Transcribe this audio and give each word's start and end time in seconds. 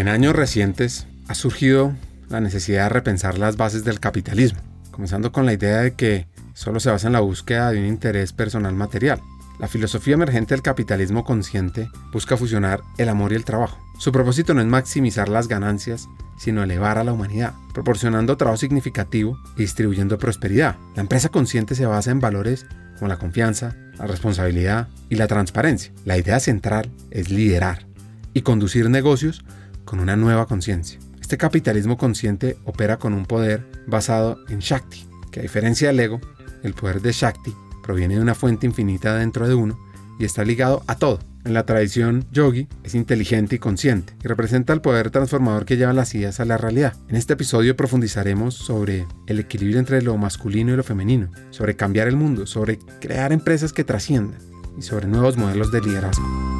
En 0.00 0.08
años 0.08 0.34
recientes 0.34 1.06
ha 1.28 1.34
surgido 1.34 1.92
la 2.30 2.40
necesidad 2.40 2.84
de 2.84 2.88
repensar 2.88 3.36
las 3.36 3.58
bases 3.58 3.84
del 3.84 4.00
capitalismo, 4.00 4.58
comenzando 4.90 5.30
con 5.30 5.44
la 5.44 5.52
idea 5.52 5.82
de 5.82 5.92
que 5.92 6.26
solo 6.54 6.80
se 6.80 6.90
basa 6.90 7.08
en 7.08 7.12
la 7.12 7.20
búsqueda 7.20 7.70
de 7.70 7.80
un 7.80 7.84
interés 7.84 8.32
personal 8.32 8.74
material. 8.74 9.20
La 9.58 9.68
filosofía 9.68 10.14
emergente 10.14 10.54
del 10.54 10.62
capitalismo 10.62 11.22
consciente 11.22 11.90
busca 12.14 12.38
fusionar 12.38 12.80
el 12.96 13.10
amor 13.10 13.32
y 13.32 13.34
el 13.34 13.44
trabajo. 13.44 13.78
Su 13.98 14.10
propósito 14.10 14.54
no 14.54 14.62
es 14.62 14.66
maximizar 14.68 15.28
las 15.28 15.48
ganancias, 15.48 16.08
sino 16.38 16.62
elevar 16.62 16.96
a 16.96 17.04
la 17.04 17.12
humanidad, 17.12 17.52
proporcionando 17.74 18.38
trabajo 18.38 18.56
significativo 18.56 19.38
y 19.58 19.60
distribuyendo 19.60 20.16
prosperidad. 20.16 20.76
La 20.94 21.02
empresa 21.02 21.28
consciente 21.28 21.74
se 21.74 21.84
basa 21.84 22.10
en 22.10 22.20
valores 22.20 22.64
como 22.98 23.08
la 23.08 23.18
confianza, 23.18 23.76
la 23.98 24.06
responsabilidad 24.06 24.88
y 25.10 25.16
la 25.16 25.26
transparencia. 25.26 25.92
La 26.06 26.16
idea 26.16 26.40
central 26.40 26.90
es 27.10 27.28
liderar 27.28 27.84
y 28.32 28.40
conducir 28.40 28.88
negocios 28.88 29.44
con 29.84 30.00
una 30.00 30.16
nueva 30.16 30.46
conciencia. 30.46 30.98
Este 31.20 31.38
capitalismo 31.38 31.96
consciente 31.96 32.56
opera 32.64 32.98
con 32.98 33.12
un 33.12 33.24
poder 33.24 33.64
basado 33.86 34.38
en 34.48 34.58
Shakti, 34.58 35.06
que 35.30 35.40
a 35.40 35.42
diferencia 35.42 35.88
del 35.88 36.00
ego, 36.00 36.20
el 36.62 36.74
poder 36.74 37.00
de 37.00 37.12
Shakti 37.12 37.54
proviene 37.82 38.16
de 38.16 38.20
una 38.20 38.34
fuente 38.34 38.66
infinita 38.66 39.16
dentro 39.16 39.46
de 39.48 39.54
uno 39.54 39.78
y 40.18 40.24
está 40.24 40.44
ligado 40.44 40.82
a 40.86 40.96
todo. 40.96 41.20
En 41.44 41.54
la 41.54 41.64
tradición 41.64 42.26
yogi 42.30 42.68
es 42.84 42.94
inteligente 42.94 43.56
y 43.56 43.58
consciente 43.58 44.12
y 44.22 44.28
representa 44.28 44.74
el 44.74 44.82
poder 44.82 45.10
transformador 45.10 45.64
que 45.64 45.78
lleva 45.78 45.94
las 45.94 46.14
ideas 46.14 46.38
a 46.38 46.44
la 46.44 46.58
realidad. 46.58 46.94
En 47.08 47.16
este 47.16 47.32
episodio 47.32 47.76
profundizaremos 47.76 48.54
sobre 48.54 49.06
el 49.26 49.38
equilibrio 49.38 49.78
entre 49.78 50.02
lo 50.02 50.16
masculino 50.18 50.72
y 50.72 50.76
lo 50.76 50.82
femenino, 50.82 51.30
sobre 51.48 51.76
cambiar 51.76 52.08
el 52.08 52.16
mundo, 52.16 52.46
sobre 52.46 52.78
crear 53.00 53.32
empresas 53.32 53.72
que 53.72 53.84
trasciendan 53.84 54.38
y 54.76 54.82
sobre 54.82 55.06
nuevos 55.06 55.38
modelos 55.38 55.72
de 55.72 55.80
liderazgo. 55.80 56.59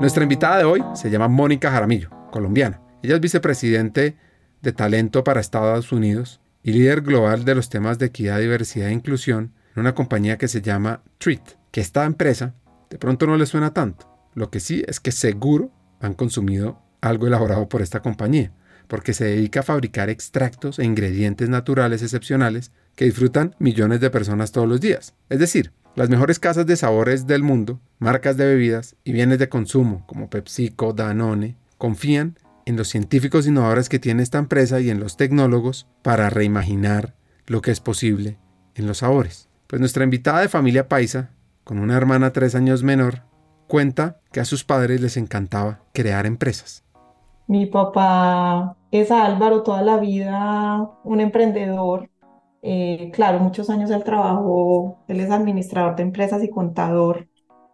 Nuestra 0.00 0.24
invitada 0.24 0.58
de 0.58 0.64
hoy 0.64 0.82
se 0.94 1.08
llama 1.08 1.28
Mónica 1.28 1.70
Jaramillo, 1.70 2.10
colombiana. 2.30 2.80
Ella 3.02 3.14
es 3.14 3.20
vicepresidente 3.20 4.16
de 4.60 4.72
talento 4.72 5.24
para 5.24 5.40
Estados 5.40 5.92
Unidos 5.92 6.40
y 6.62 6.72
líder 6.72 7.02
global 7.02 7.44
de 7.44 7.54
los 7.54 7.68
temas 7.68 7.98
de 7.98 8.06
equidad, 8.06 8.40
diversidad 8.40 8.88
e 8.88 8.92
inclusión 8.92 9.52
en 9.74 9.80
una 9.80 9.94
compañía 9.94 10.36
que 10.36 10.48
se 10.48 10.62
llama 10.62 11.02
Treat, 11.18 11.52
que 11.70 11.80
esta 11.80 12.04
empresa 12.04 12.54
de 12.90 12.98
pronto 12.98 13.26
no 13.26 13.36
le 13.36 13.46
suena 13.46 13.72
tanto. 13.72 14.08
Lo 14.34 14.50
que 14.50 14.60
sí 14.60 14.82
es 14.86 15.00
que 15.00 15.12
seguro 15.12 15.70
han 16.00 16.14
consumido 16.14 16.82
algo 17.00 17.26
elaborado 17.26 17.68
por 17.68 17.80
esta 17.80 18.02
compañía, 18.02 18.52
porque 18.88 19.12
se 19.12 19.24
dedica 19.24 19.60
a 19.60 19.64
fabricar 19.64 20.10
extractos 20.10 20.78
e 20.78 20.84
ingredientes 20.84 21.48
naturales 21.48 22.02
excepcionales 22.02 22.72
que 22.96 23.04
disfrutan 23.04 23.54
millones 23.58 24.00
de 24.00 24.10
personas 24.10 24.52
todos 24.52 24.68
los 24.68 24.80
días. 24.80 25.14
Es 25.28 25.38
decir, 25.38 25.72
las 25.94 26.08
mejores 26.08 26.38
casas 26.38 26.66
de 26.66 26.76
sabores 26.76 27.26
del 27.26 27.42
mundo, 27.42 27.80
marcas 27.98 28.36
de 28.36 28.46
bebidas 28.46 28.96
y 29.04 29.12
bienes 29.12 29.38
de 29.38 29.48
consumo 29.48 30.04
como 30.06 30.28
PepsiCo, 30.28 30.92
Danone, 30.92 31.56
confían 31.78 32.38
en 32.66 32.76
los 32.76 32.88
científicos 32.88 33.46
innovadores 33.46 33.88
que 33.88 33.98
tiene 33.98 34.22
esta 34.22 34.38
empresa 34.38 34.80
y 34.80 34.90
en 34.90 35.00
los 35.00 35.16
tecnólogos 35.16 35.86
para 36.02 36.30
reimaginar 36.30 37.14
lo 37.46 37.60
que 37.60 37.70
es 37.70 37.80
posible 37.80 38.38
en 38.74 38.86
los 38.86 38.98
sabores. 38.98 39.48
Pues 39.66 39.80
nuestra 39.80 40.04
invitada 40.04 40.40
de 40.40 40.48
familia 40.48 40.88
paisa, 40.88 41.30
con 41.62 41.78
una 41.78 41.96
hermana 41.96 42.32
tres 42.32 42.54
años 42.54 42.82
menor, 42.82 43.22
cuenta 43.68 44.20
que 44.32 44.40
a 44.40 44.44
sus 44.44 44.64
padres 44.64 45.00
les 45.00 45.16
encantaba 45.16 45.80
crear 45.92 46.26
empresas. 46.26 46.84
Mi 47.46 47.66
papá 47.66 48.76
es 48.90 49.10
Álvaro 49.10 49.62
toda 49.62 49.82
la 49.82 49.98
vida, 49.98 50.90
un 51.04 51.20
emprendedor. 51.20 52.08
Eh, 52.66 53.10
claro, 53.12 53.40
muchos 53.40 53.68
años 53.68 53.90
él 53.90 54.04
trabajó, 54.04 55.04
él 55.08 55.20
es 55.20 55.30
administrador 55.30 55.96
de 55.96 56.02
empresas 56.02 56.42
y 56.42 56.48
contador, 56.48 57.28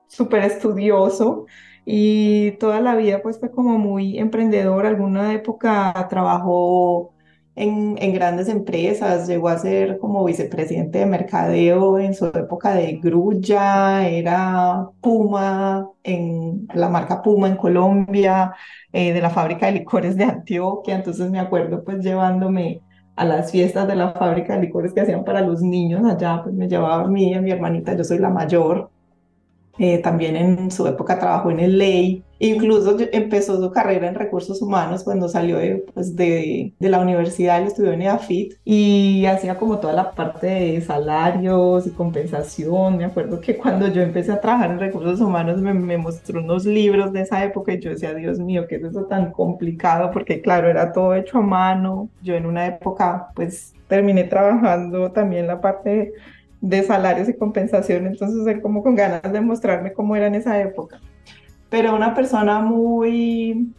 súper 0.08 0.42
estudioso 0.44 1.46
y 1.84 2.52
toda 2.58 2.80
la 2.80 2.96
vida 2.96 3.22
pues 3.22 3.38
fue 3.38 3.52
como 3.52 3.78
muy 3.78 4.18
emprendedor. 4.18 4.86
Alguna 4.86 5.32
época 5.34 5.94
trabajó 6.10 7.14
en, 7.54 7.94
grandes 8.14 8.48
empresas, 8.48 9.28
llegó 9.28 9.48
a 9.48 9.58
ser 9.58 9.98
como 9.98 10.24
vicepresidente 10.24 10.98
de 10.98 11.06
mercadeo 11.06 11.98
en 12.00 12.14
su 12.14 12.26
época 12.26 12.74
de 12.74 12.94
Grulla, 13.02 14.08
era 14.08 14.88
Puma, 15.00 15.88
en 16.02 16.66
la 16.74 16.88
marca 16.88 17.22
Puma 17.22 17.48
en 17.48 17.56
Colombia, 17.56 18.54
eh, 18.92 19.12
de 19.12 19.20
la 19.20 19.30
fábrica 19.30 19.66
de 19.66 19.72
licores 19.72 20.16
de 20.16 20.24
Antioquia, 20.24 20.96
entonces 20.96 21.30
me 21.30 21.38
acuerdo 21.38 21.84
pues 21.84 22.02
llevándome 22.04 22.82
a 23.20 23.24
las 23.26 23.52
fiestas 23.52 23.86
de 23.86 23.96
la 23.96 24.12
fábrica 24.12 24.54
de 24.54 24.62
licores 24.62 24.94
que 24.94 25.02
hacían 25.02 25.24
para 25.24 25.42
los 25.42 25.60
niños 25.60 26.02
allá, 26.06 26.40
pues 26.42 26.54
me 26.54 26.66
llevaba 26.66 27.04
a 27.04 27.06
mí 27.06 27.30
y 27.30 27.34
a 27.34 27.42
mi 27.42 27.50
hermanita, 27.50 27.94
yo 27.94 28.02
soy 28.02 28.18
la 28.18 28.30
mayor, 28.30 28.88
eh, 29.78 29.98
también 29.98 30.36
en 30.36 30.70
su 30.70 30.86
época 30.86 31.18
trabajó 31.18 31.50
en 31.50 31.60
el 31.60 31.76
ley, 31.76 32.24
incluso 32.40 32.96
empezó 33.12 33.60
su 33.60 33.70
carrera 33.70 34.08
en 34.08 34.14
recursos 34.14 34.60
humanos 34.62 35.04
cuando 35.04 35.28
salió 35.28 35.58
de, 35.58 35.84
pues 35.94 36.16
de, 36.16 36.72
la 36.80 37.00
universidad, 37.00 37.60
él 37.60 37.68
estudió 37.68 37.92
en 37.92 38.02
EAFIT 38.02 38.54
y 38.64 39.26
hacía 39.26 39.56
como 39.56 39.78
toda 39.78 39.92
la 39.92 40.10
parte 40.12 40.46
de 40.46 40.80
salarios 40.80 41.86
y 41.86 41.90
compensación. 41.90 42.96
Me 42.96 43.04
acuerdo 43.04 43.40
que 43.40 43.56
cuando 43.56 43.88
yo 43.88 44.02
empecé 44.02 44.32
a 44.32 44.40
trabajar 44.40 44.70
en 44.70 44.80
recursos 44.80 45.20
humanos 45.20 45.60
me, 45.60 45.74
me 45.74 45.98
mostró 45.98 46.40
unos 46.40 46.64
libros 46.64 47.12
de 47.12 47.22
esa 47.22 47.44
época 47.44 47.72
y 47.72 47.80
yo 47.80 47.90
decía, 47.90 48.14
Dios 48.14 48.38
mío, 48.38 48.66
¿qué 48.68 48.76
es 48.76 48.84
eso 48.84 49.04
tan 49.04 49.32
complicado? 49.32 50.10
Porque 50.10 50.40
claro, 50.40 50.68
era 50.68 50.92
todo 50.92 51.14
hecho 51.14 51.38
a 51.38 51.42
mano. 51.42 52.08
Yo 52.22 52.34
en 52.34 52.46
una 52.46 52.66
época 52.66 53.28
pues 53.34 53.74
terminé 53.86 54.24
trabajando 54.24 55.12
también 55.12 55.46
la 55.46 55.60
parte 55.60 56.12
de 56.60 56.82
salarios 56.82 57.28
y 57.28 57.36
compensación, 57.36 58.06
entonces 58.06 58.46
él 58.46 58.60
como 58.60 58.82
con 58.82 58.94
ganas 58.94 59.32
de 59.32 59.40
mostrarme 59.40 59.92
cómo 59.92 60.16
era 60.16 60.26
en 60.26 60.34
esa 60.34 60.60
época. 60.60 61.00
Pero 61.70 61.94
una 61.94 62.14
persona 62.14 62.60
muy, 62.60 63.74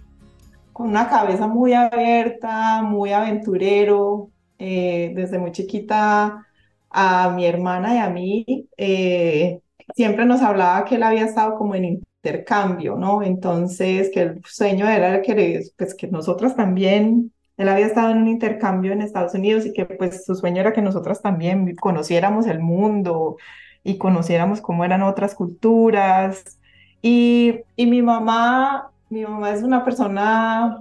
con 0.74 0.90
una 0.90 1.10
cabeza 1.10 1.48
muy 1.48 1.74
abierta, 1.74 2.82
muy 2.84 3.12
aventurero, 3.14 4.30
eh, 4.60 5.12
desde 5.16 5.40
muy 5.40 5.52
chiquita 5.52 6.48
a 6.90 7.30
mi 7.32 7.46
hermana 7.46 7.96
y 7.96 7.98
a 8.00 8.10
mí, 8.10 8.70
eh, 8.78 9.62
siempre 9.96 10.26
nos 10.26 10.42
hablaba 10.42 10.86
que 10.86 10.96
él 10.96 11.04
había 11.04 11.26
estado 11.26 11.56
como 11.56 11.76
en 11.76 11.86
intercambio, 11.86 12.96
¿no? 12.96 13.24
Entonces, 13.24 14.10
que 14.14 14.22
el 14.22 14.42
sueño 14.46 14.88
era 14.88 15.22
que, 15.22 15.62
pues, 15.78 15.96
que 15.96 16.08
nosotras 16.08 16.56
también 16.56 17.32
él 17.58 17.70
había 17.70 17.86
estado 17.86 18.12
en 18.12 18.18
un 18.18 18.28
intercambio 18.28 18.92
en 18.92 19.02
Estados 19.02 19.36
Unidos 19.36 19.66
y 19.66 19.74
que 19.74 19.86
pues 19.86 20.26
su 20.26 20.36
sueño 20.36 20.62
era 20.62 20.74
que 20.74 20.82
nosotras 20.82 21.22
también 21.22 21.76
conociéramos 21.76 22.48
el 22.48 22.60
mundo 22.60 23.38
y 23.84 23.98
conociéramos 23.98 24.62
cómo 24.62 24.84
eran 24.86 25.04
otras 25.04 25.36
culturas. 25.36 26.60
Y, 27.02 27.62
y 27.76 27.86
mi 27.88 28.02
mamá, 28.02 28.92
mi 29.10 29.24
mamá 29.24 29.52
es 29.54 29.64
una 29.64 29.84
persona 29.86 30.80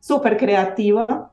súper 0.00 0.36
creativa, 0.36 1.32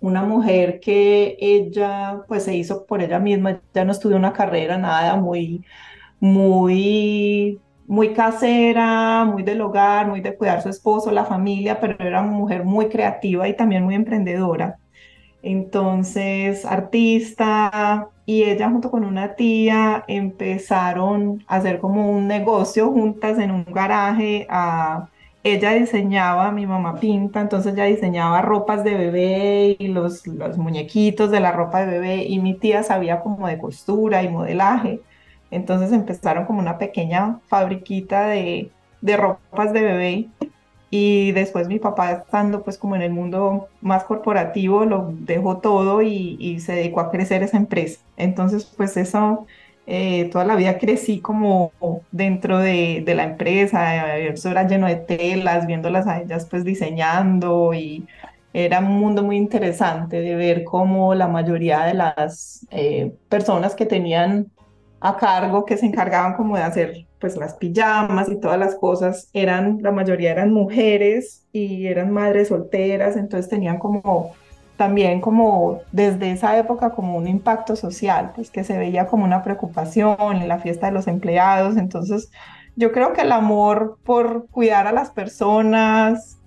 una 0.00 0.24
mujer 0.24 0.80
que 0.80 1.36
ella 1.40 2.22
pues 2.28 2.44
se 2.44 2.56
hizo 2.56 2.86
por 2.86 3.02
ella 3.02 3.20
misma, 3.20 3.60
ya 3.74 3.84
no 3.84 3.92
estudió 3.92 4.16
una 4.18 4.32
carrera, 4.34 4.78
nada, 4.78 5.16
muy, 5.16 5.64
muy 6.20 7.60
muy 7.86 8.14
casera, 8.14 9.24
muy 9.26 9.44
del 9.44 9.62
hogar, 9.62 10.08
muy 10.08 10.22
de 10.22 10.36
cuidar 10.36 10.58
a 10.58 10.62
su 10.62 10.70
esposo, 10.70 11.12
la 11.12 11.26
familia, 11.26 11.80
pero 11.80 11.96
era 12.00 12.22
una 12.22 12.32
mujer 12.32 12.64
muy 12.64 12.88
creativa 12.88 13.48
y 13.48 13.56
también 13.56 13.84
muy 13.84 13.96
emprendedora. 13.96 14.79
Entonces, 15.42 16.64
artista, 16.64 18.08
y 18.26 18.44
ella 18.44 18.70
junto 18.70 18.90
con 18.90 19.04
una 19.04 19.34
tía 19.34 20.04
empezaron 20.06 21.42
a 21.48 21.56
hacer 21.56 21.80
como 21.80 22.10
un 22.12 22.28
negocio 22.28 22.90
juntas 22.92 23.38
en 23.38 23.50
un 23.50 23.64
garaje, 23.64 24.46
ella 25.42 25.72
diseñaba, 25.72 26.52
mi 26.52 26.66
mamá 26.66 27.00
pinta, 27.00 27.40
entonces 27.40 27.72
ella 27.74 27.84
diseñaba 27.84 28.42
ropas 28.42 28.84
de 28.84 28.94
bebé 28.94 29.76
y 29.78 29.88
los, 29.88 30.26
los 30.26 30.58
muñequitos 30.58 31.30
de 31.30 31.40
la 31.40 31.52
ropa 31.52 31.80
de 31.80 31.92
bebé 31.92 32.24
y 32.24 32.38
mi 32.40 32.54
tía 32.54 32.82
sabía 32.82 33.20
como 33.20 33.48
de 33.48 33.58
costura 33.58 34.22
y 34.22 34.28
modelaje. 34.28 35.00
Entonces 35.50 35.92
empezaron 35.92 36.44
como 36.46 36.60
una 36.60 36.78
pequeña 36.78 37.40
fabriquita 37.48 38.26
de, 38.28 38.70
de 39.00 39.16
ropas 39.16 39.72
de 39.72 39.82
bebé 39.82 40.28
y 40.90 41.32
después 41.32 41.68
mi 41.68 41.78
papá 41.78 42.12
estando 42.12 42.62
pues 42.62 42.76
como 42.76 42.96
en 42.96 43.02
el 43.02 43.12
mundo 43.12 43.68
más 43.80 44.04
corporativo 44.04 44.84
lo 44.84 45.12
dejó 45.12 45.58
todo 45.58 46.02
y, 46.02 46.58
se 46.60 46.72
dedicó 46.74 47.00
a 47.00 47.10
crecer 47.10 47.42
esa 47.42 47.56
empresa. 47.56 48.00
Entonces 48.16 48.64
pues 48.76 48.96
eso 48.96 49.46
eh, 49.86 50.28
toda 50.32 50.44
la 50.44 50.56
vida 50.56 50.78
crecí 50.78 51.20
como 51.20 51.72
dentro 52.10 52.58
de, 52.58 53.02
de 53.04 53.14
la 53.14 53.24
empresa, 53.24 54.18
eso 54.18 54.50
era 54.50 54.66
lleno 54.66 54.86
de 54.86 54.96
telas, 54.96 55.66
viéndolas 55.66 56.06
a 56.06 56.20
ellas 56.20 56.46
pues 56.50 56.64
diseñando 56.64 57.72
y 57.74 58.06
era 58.52 58.80
un 58.80 58.98
mundo 58.98 59.22
muy 59.22 59.36
interesante 59.36 60.20
de 60.20 60.34
ver 60.34 60.64
cómo 60.64 61.14
la 61.14 61.28
mayoría 61.28 61.84
de 61.84 61.94
las 61.94 62.66
eh, 62.70 63.12
personas 63.28 63.74
que 63.74 63.86
tenían 63.86 64.50
a 65.00 65.16
cargo, 65.16 65.64
que 65.64 65.76
se 65.76 65.86
encargaban 65.86 66.34
como 66.34 66.56
de 66.56 66.62
hacer 66.62 67.06
pues 67.18 67.36
las 67.36 67.54
pijamas 67.54 68.30
y 68.30 68.36
todas 68.36 68.58
las 68.58 68.74
cosas, 68.76 69.28
eran, 69.32 69.78
la 69.82 69.92
mayoría 69.92 70.30
eran 70.32 70.52
mujeres 70.52 71.46
y 71.52 71.86
eran 71.86 72.10
madres 72.10 72.48
solteras, 72.48 73.16
entonces 73.16 73.50
tenían 73.50 73.78
como 73.78 74.32
también 74.76 75.20
como 75.20 75.80
desde 75.92 76.32
esa 76.32 76.58
época 76.58 76.90
como 76.90 77.18
un 77.18 77.28
impacto 77.28 77.76
social, 77.76 78.32
pues 78.34 78.50
que 78.50 78.64
se 78.64 78.78
veía 78.78 79.06
como 79.06 79.24
una 79.24 79.42
preocupación 79.42 80.36
en 80.36 80.48
la 80.48 80.58
fiesta 80.58 80.86
de 80.86 80.92
los 80.92 81.06
empleados. 81.06 81.76
Entonces, 81.76 82.30
yo 82.76 82.90
creo 82.90 83.12
que 83.12 83.20
el 83.20 83.32
amor 83.32 83.98
por 84.04 84.46
cuidar 84.48 84.86
a 84.86 84.92
las 84.92 85.10
personas, 85.10 86.38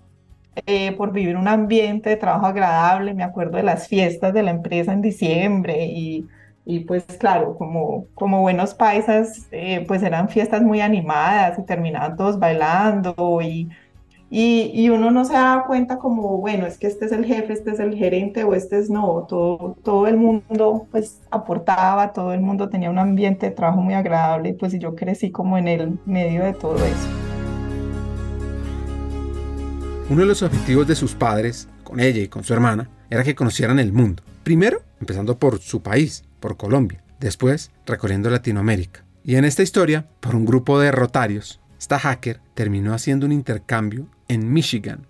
eh, 0.65 0.93
por 0.93 1.11
vivir 1.11 1.37
un 1.37 1.47
ambiente 1.47 2.09
de 2.09 2.17
trabajo 2.17 2.47
agradable, 2.47 3.13
me 3.13 3.23
acuerdo 3.23 3.57
de 3.57 3.63
las 3.63 3.87
fiestas 3.87 4.33
de 4.33 4.41
la 4.41 4.49
empresa 4.49 4.93
en 4.93 5.01
diciembre 5.01 5.85
y, 5.85 6.27
y 6.65 6.81
pues 6.81 7.03
claro, 7.19 7.57
como, 7.57 8.07
como 8.15 8.41
buenos 8.41 8.73
paisas, 8.73 9.47
eh, 9.51 9.83
pues 9.87 10.03
eran 10.03 10.29
fiestas 10.29 10.61
muy 10.61 10.81
animadas 10.81 11.59
y 11.59 11.63
terminaban 11.63 12.15
todos 12.15 12.39
bailando 12.39 13.41
y 13.41 13.69
y, 14.35 14.89
uno 14.89 15.11
no 15.11 15.25
se 15.25 15.33
da 15.33 15.63
cuenta 15.67 15.99
como, 15.99 16.39
bueno, 16.39 16.65
es 16.65 16.79
que 16.79 16.87
este 16.87 17.05
es 17.05 17.11
el 17.11 17.23
jefe, 17.23 17.53
este 17.53 17.69
es 17.69 17.79
el 17.79 17.93
gerente 17.93 18.43
o 18.43 18.55
este 18.55 18.79
es 18.79 18.89
no, 18.89 19.27
todo, 19.29 19.77
todo 19.83 20.07
el 20.07 20.17
mundo 20.17 20.87
pues 20.89 21.21
aportaba, 21.29 22.13
todo 22.13 22.33
el 22.33 22.41
mundo 22.41 22.67
tenía 22.67 22.89
un 22.89 22.97
ambiente 22.97 23.45
de 23.45 23.51
trabajo 23.51 23.79
muy 23.79 23.93
agradable 23.93 24.49
y 24.49 24.53
pues 24.53 24.73
yo 24.79 24.95
crecí 24.95 25.29
como 25.29 25.55
en 25.59 25.67
el 25.67 25.99
medio 26.07 26.43
de 26.43 26.53
todo 26.53 26.77
eso. 26.77 27.09
Uno 30.09 30.21
de 30.21 30.27
los 30.27 30.41
objetivos 30.41 30.87
de 30.87 30.95
sus 30.95 31.13
padres, 31.13 31.69
con 31.83 31.99
ella 31.99 32.21
y 32.23 32.27
con 32.27 32.43
su 32.43 32.53
hermana, 32.53 32.89
era 33.11 33.23
que 33.23 33.35
conocieran 33.35 33.77
el 33.77 33.93
mundo. 33.93 34.23
Primero, 34.41 34.81
empezando 34.99 35.37
por 35.37 35.59
su 35.59 35.83
país, 35.83 36.23
por 36.43 36.57
Colombia. 36.57 37.01
Después, 37.21 37.71
recorriendo 37.85 38.29
Latinoamérica. 38.29 39.05
Y 39.23 39.37
en 39.37 39.45
esta 39.45 39.63
historia, 39.63 40.07
por 40.19 40.35
un 40.35 40.43
grupo 40.43 40.77
de 40.77 40.91
rotarios, 40.91 41.61
esta 41.79 41.97
hacker 41.97 42.41
terminó 42.53 42.93
haciendo 42.93 43.25
un 43.25 43.31
intercambio 43.31 44.07
en 44.27 44.51
Michigan. 44.51 45.07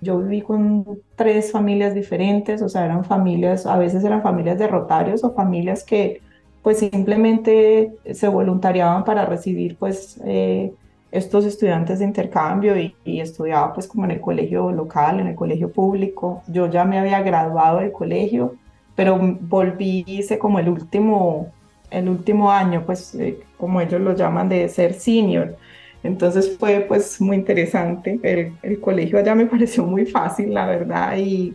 Yo 0.00 0.18
viví 0.18 0.42
con 0.42 0.84
tres 1.14 1.52
familias 1.52 1.94
diferentes, 1.94 2.60
o 2.60 2.68
sea, 2.68 2.84
eran 2.84 3.04
familias, 3.04 3.66
a 3.66 3.78
veces 3.78 4.02
eran 4.02 4.20
familias 4.20 4.58
de 4.58 4.66
rotarios 4.66 5.22
o 5.22 5.32
familias 5.32 5.84
que 5.84 6.20
pues 6.64 6.80
simplemente 6.80 7.92
se 8.12 8.26
voluntariaban 8.26 9.04
para 9.04 9.26
recibir 9.26 9.76
pues 9.76 10.20
eh, 10.24 10.72
estos 11.12 11.44
estudiantes 11.44 12.00
de 12.00 12.06
intercambio 12.06 12.76
y, 12.76 12.96
y, 13.04 13.20
estudiaba 13.20 13.72
pues 13.74 13.86
como 13.86 14.06
en 14.06 14.10
el 14.10 14.20
colegio 14.20 14.72
local, 14.72 15.20
en 15.20 15.28
el 15.28 15.36
colegio 15.36 15.70
público. 15.70 16.42
Yo 16.48 16.68
ya 16.68 16.84
me 16.84 16.98
había 16.98 17.22
graduado 17.22 17.78
del 17.78 17.92
colegio, 17.92 18.56
pero 18.94 19.18
volví, 19.18 20.04
hice 20.06 20.38
como 20.38 20.58
el 20.58 20.68
último, 20.68 21.52
el 21.90 22.08
último 22.08 22.50
año, 22.50 22.84
pues 22.86 23.14
eh, 23.14 23.40
como 23.56 23.80
ellos 23.80 24.00
lo 24.00 24.14
llaman 24.14 24.48
de 24.48 24.68
ser 24.68 24.94
senior. 24.94 25.56
Entonces 26.02 26.56
fue 26.58 26.80
pues 26.86 27.20
muy 27.20 27.36
interesante. 27.36 28.20
El, 28.22 28.80
colegio 28.80 29.18
allá 29.18 29.34
me 29.34 29.46
pareció 29.54 29.84
muy 29.84 30.06
fácil, 30.06 30.54
la 30.54 30.66
verdad, 30.66 31.16
y, 31.16 31.54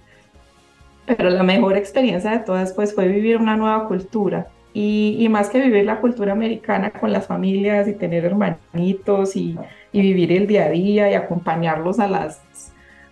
pero 1.06 1.30
la 1.30 1.44
mejor 1.44 1.77
experiencia 1.77 2.31
de 2.31 2.39
todas 2.39 2.74
pues 2.74 2.94
fue 2.94 3.07
vivir 3.07 3.38
una 3.38 3.56
nueva 3.56 3.88
cultura. 3.88 4.47
Y, 4.71 5.27
más 5.30 5.50
que 5.50 5.59
vivir 5.59 5.83
la 5.85 6.00
cultura 6.00 6.31
americana 6.31 6.92
con 6.92 7.12
las 7.12 7.25
familias 7.25 7.88
y 7.88 7.94
tener 7.94 8.24
hermanitos 8.25 9.35
y, 9.35 9.57
vivir 9.92 10.31
el 10.31 10.47
día 10.47 10.65
a 10.65 10.69
día 10.69 11.12
y 11.12 11.15
acompañarlos 11.15 12.00
a 12.00 12.07
las, 12.07 12.39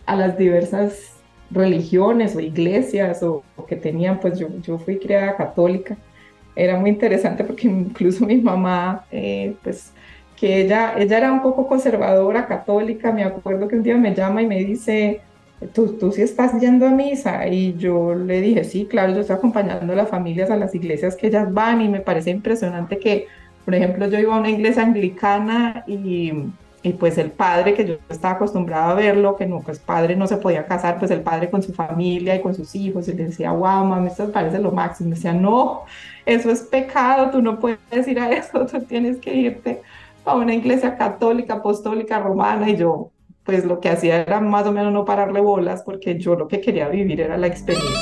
a 0.06 0.16
las 0.16 0.38
diversas 0.38 1.17
religiones 1.52 2.36
o 2.36 2.40
iglesias 2.40 3.24
o, 3.24 3.44
que 3.68 3.76
tenían, 3.76 4.20
pues 4.20 4.40
yo, 4.40 4.48
yo 4.62 4.78
fui 4.78 4.98
criada 4.98 5.36
católica. 5.36 5.98
Era 6.56 6.78
muy 6.78 6.90
interesante 6.90 7.44
porque 7.44 7.68
incluso 7.68 8.26
mi 8.26 8.38
mamá, 8.38 9.06
eh, 9.12 9.56
pues 9.64 9.94
que 10.36 10.62
ella, 10.62 10.94
ella 10.98 11.18
era 11.18 11.32
un 11.32 11.42
poco 11.42 11.68
conservadora, 11.68 12.48
católica, 12.48 13.12
me 13.12 13.24
acuerdo 13.24 13.68
que 13.68 13.76
un 13.76 13.84
día 13.84 13.98
me 13.98 14.14
llama 14.14 14.42
y 14.42 14.48
me 14.48 14.64
dice, 14.64 15.22
¿Tú, 15.74 15.98
tú 16.00 16.12
sí 16.12 16.22
estás 16.22 16.60
yendo 16.62 16.86
a 16.86 16.92
misa 16.92 17.48
y 17.48 17.76
yo 17.78 18.14
le 18.14 18.42
dije, 18.42 18.64
sí, 18.64 18.86
claro, 18.86 19.14
yo 19.14 19.22
estoy 19.22 19.38
acompañando 19.38 19.92
a 19.92 19.96
las 19.96 20.10
familias 20.10 20.52
a 20.52 20.56
las 20.56 20.76
iglesias 20.76 21.16
que 21.16 21.28
ellas 21.28 21.52
van 21.52 21.82
y 21.82 21.90
me 21.90 22.00
parece 22.00 22.30
impresionante 22.30 23.00
que, 23.00 23.26
por 23.66 23.74
ejemplo, 23.74 24.08
yo 24.08 24.20
iba 24.20 24.36
a 24.36 24.40
una 24.40 24.52
iglesia 24.52 24.84
anglicana 24.84 25.84
y, 25.88 26.32
y 26.84 26.94
pues 26.94 27.18
el 27.18 27.32
padre 27.32 27.74
que 27.74 27.86
yo 27.86 27.96
estaba 28.10 28.36
acostumbrado 28.36 28.92
a 28.92 28.94
verlo, 28.96 29.36
que 29.36 29.46
no, 29.46 29.62
pues 29.62 29.80
padre 29.80 30.16
no 30.16 30.28
se 30.28 30.38
podía 30.38 30.66
casar, 30.66 31.00
pues 31.00 31.12
el 31.12 31.22
padre 31.22 31.50
con 31.50 31.64
su 31.64 31.74
familia 31.74 32.36
y 32.36 32.42
con 32.42 32.54
sus 32.56 32.76
hijos 32.76 33.08
y 33.08 33.14
le 33.14 33.26
decía, 33.26 33.52
wow, 33.52 33.84
mami, 33.86 34.08
esto 34.08 34.32
parece 34.32 34.60
lo 34.60 34.72
máximo, 34.72 35.10
me 35.10 35.16
decía, 35.16 35.34
no, 35.34 35.84
eso 36.26 36.50
es 36.50 36.62
pecado, 36.62 37.32
tú 37.32 37.42
no 37.42 37.60
puedes 37.60 38.08
ir 38.08 38.20
a 38.20 38.32
eso, 38.32 38.66
tú 38.66 38.80
tienes 38.82 39.18
que 39.18 39.34
irte 39.34 39.82
a 40.24 40.36
una 40.36 40.54
iglesia 40.54 40.98
católica, 40.98 41.56
apostólica, 41.56 42.20
romana, 42.20 42.70
y 42.70 42.78
yo 42.78 43.12
pues 43.44 43.64
lo 43.64 43.80
que 43.80 43.90
hacía 43.90 44.24
era 44.24 44.42
más 44.42 44.68
o 44.68 44.74
menos 44.74 44.92
no 44.92 45.06
pararle 45.06 45.40
bolas 45.40 45.82
porque 45.84 46.20
yo 46.20 46.36
lo 46.36 46.50
que 46.50 46.60
quería 46.60 46.90
vivir 46.90 47.22
era 47.22 47.38
la 47.38 47.48
experiencia. 47.48 47.98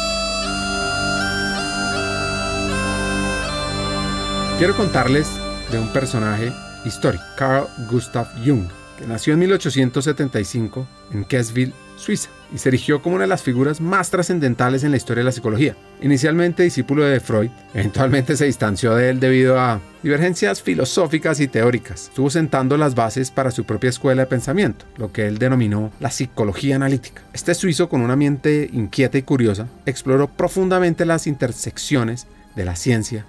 Quiero 4.57 4.75
contarles 4.75 5.39
de 5.71 5.77
un 5.77 5.87
personaje 5.89 6.51
histórico, 6.85 7.23
Carl 7.37 7.67
Gustav 7.89 8.27
Jung, 8.45 8.67
que 8.97 9.05
nació 9.05 9.33
en 9.33 9.39
1875 9.39 10.87
en 11.11 11.25
Kessville, 11.25 11.73
Suiza, 11.97 12.29
y 12.53 12.57
se 12.57 12.69
erigió 12.69 13.01
como 13.01 13.15
una 13.15 13.23
de 13.23 13.29
las 13.29 13.43
figuras 13.43 13.81
más 13.81 14.09
trascendentales 14.09 14.83
en 14.83 14.91
la 14.91 14.97
historia 14.97 15.21
de 15.21 15.25
la 15.25 15.31
psicología. 15.31 15.75
Inicialmente 16.01 16.63
discípulo 16.63 17.03
de 17.03 17.19
Freud, 17.19 17.49
eventualmente 17.73 18.35
se 18.35 18.45
distanció 18.45 18.95
de 18.95 19.09
él 19.09 19.19
debido 19.19 19.59
a 19.59 19.79
divergencias 20.03 20.61
filosóficas 20.61 21.39
y 21.39 21.47
teóricas. 21.47 22.09
Estuvo 22.09 22.29
sentando 22.29 22.77
las 22.77 22.95
bases 22.95 23.31
para 23.31 23.51
su 23.51 23.63
propia 23.63 23.89
escuela 23.89 24.23
de 24.23 24.27
pensamiento, 24.27 24.85
lo 24.97 25.11
que 25.11 25.27
él 25.27 25.37
denominó 25.37 25.91
la 25.99 26.11
psicología 26.11 26.75
analítica. 26.75 27.21
Este 27.33 27.55
suizo, 27.55 27.89
con 27.89 28.01
una 28.01 28.15
mente 28.15 28.69
inquieta 28.71 29.17
y 29.17 29.23
curiosa, 29.23 29.67
exploró 29.85 30.27
profundamente 30.27 31.05
las 31.05 31.27
intersecciones 31.27 32.27
de 32.55 32.65
la 32.65 32.75
ciencia, 32.75 33.25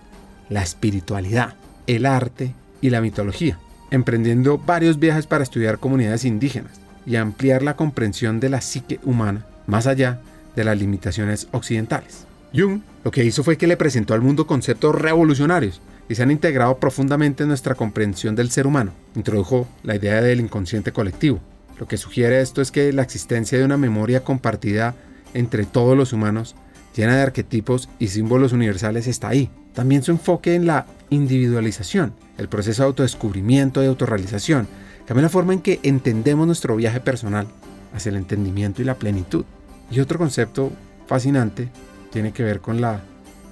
la 0.48 0.62
espiritualidad, 0.62 1.54
el 1.86 2.06
arte 2.06 2.54
y 2.80 2.90
la 2.90 3.00
mitología, 3.00 3.58
emprendiendo 3.90 4.58
varios 4.58 4.98
viajes 4.98 5.26
para 5.26 5.44
estudiar 5.44 5.78
comunidades 5.78 6.24
indígenas 6.24 6.80
y 7.06 7.16
ampliar 7.16 7.62
la 7.62 7.76
comprensión 7.76 8.40
de 8.40 8.48
la 8.48 8.60
psique 8.60 9.00
humana 9.04 9.46
más 9.66 9.86
allá 9.86 10.20
de 10.54 10.64
las 10.64 10.78
limitaciones 10.78 11.48
occidentales. 11.52 12.26
Jung 12.54 12.80
lo 13.04 13.10
que 13.10 13.24
hizo 13.24 13.44
fue 13.44 13.56
que 13.56 13.66
le 13.66 13.76
presentó 13.76 14.14
al 14.14 14.22
mundo 14.22 14.46
conceptos 14.46 14.94
revolucionarios 14.94 15.80
y 16.08 16.14
se 16.14 16.22
han 16.22 16.30
integrado 16.30 16.78
profundamente 16.78 17.42
en 17.42 17.48
nuestra 17.48 17.74
comprensión 17.74 18.34
del 18.34 18.50
ser 18.50 18.66
humano. 18.66 18.92
Introdujo 19.14 19.68
la 19.82 19.96
idea 19.96 20.20
del 20.20 20.40
inconsciente 20.40 20.92
colectivo. 20.92 21.40
Lo 21.78 21.86
que 21.86 21.98
sugiere 21.98 22.40
esto 22.40 22.62
es 22.62 22.70
que 22.70 22.92
la 22.92 23.02
existencia 23.02 23.58
de 23.58 23.64
una 23.64 23.76
memoria 23.76 24.24
compartida 24.24 24.94
entre 25.34 25.66
todos 25.66 25.96
los 25.96 26.12
humanos, 26.12 26.54
llena 26.96 27.16
de 27.16 27.22
arquetipos 27.22 27.88
y 27.98 28.08
símbolos 28.08 28.52
universales, 28.52 29.06
está 29.06 29.28
ahí. 29.28 29.50
También 29.74 30.02
su 30.02 30.10
enfoque 30.10 30.54
en 30.54 30.66
la 30.66 30.86
individualización, 31.10 32.14
el 32.38 32.48
proceso 32.48 32.82
de 32.82 32.88
autodescubrimiento 32.88 33.82
y 33.82 33.86
autorrealización, 33.86 34.68
Cambia 35.06 35.22
la 35.22 35.28
forma 35.28 35.52
en 35.52 35.60
que 35.60 35.78
entendemos 35.84 36.46
nuestro 36.46 36.74
viaje 36.74 37.00
personal 37.00 37.46
hacia 37.94 38.10
el 38.10 38.16
entendimiento 38.16 38.82
y 38.82 38.84
la 38.84 38.96
plenitud. 38.96 39.44
Y 39.88 40.00
otro 40.00 40.18
concepto 40.18 40.72
fascinante 41.06 41.68
tiene 42.10 42.32
que 42.32 42.42
ver 42.42 42.60
con 42.60 42.80
la 42.80 43.00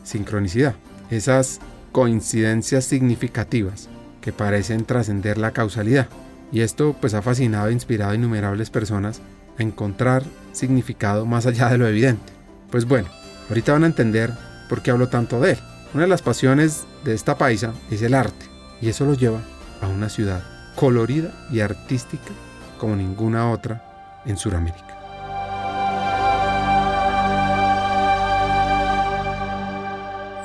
sincronicidad. 0.02 0.74
Esas 1.10 1.60
coincidencias 1.92 2.84
significativas 2.84 3.88
que 4.20 4.32
parecen 4.32 4.84
trascender 4.84 5.38
la 5.38 5.52
causalidad. 5.52 6.08
Y 6.50 6.60
esto 6.60 6.96
pues 7.00 7.14
ha 7.14 7.22
fascinado 7.22 7.68
e 7.68 7.72
inspirado 7.72 8.10
a 8.10 8.16
innumerables 8.16 8.70
personas 8.70 9.20
a 9.56 9.62
encontrar 9.62 10.24
significado 10.52 11.24
más 11.24 11.46
allá 11.46 11.68
de 11.68 11.78
lo 11.78 11.86
evidente. 11.86 12.32
Pues 12.70 12.84
bueno, 12.84 13.08
ahorita 13.48 13.72
van 13.72 13.84
a 13.84 13.88
entender 13.88 14.32
por 14.68 14.82
qué 14.82 14.90
hablo 14.90 15.08
tanto 15.08 15.40
de 15.40 15.52
él. 15.52 15.58
Una 15.94 16.02
de 16.02 16.08
las 16.08 16.22
pasiones 16.22 16.88
de 17.04 17.14
esta 17.14 17.38
paisa 17.38 17.72
es 17.88 18.02
el 18.02 18.14
arte 18.14 18.46
y 18.80 18.88
eso 18.88 19.04
lo 19.04 19.14
lleva 19.14 19.38
a 19.80 19.86
una 19.86 20.08
ciudad 20.08 20.42
colorida 20.74 21.30
y 21.52 21.60
artística 21.60 22.32
como 22.78 22.96
ninguna 22.96 23.52
otra 23.52 24.20
en 24.26 24.36
Sudamérica. 24.36 24.98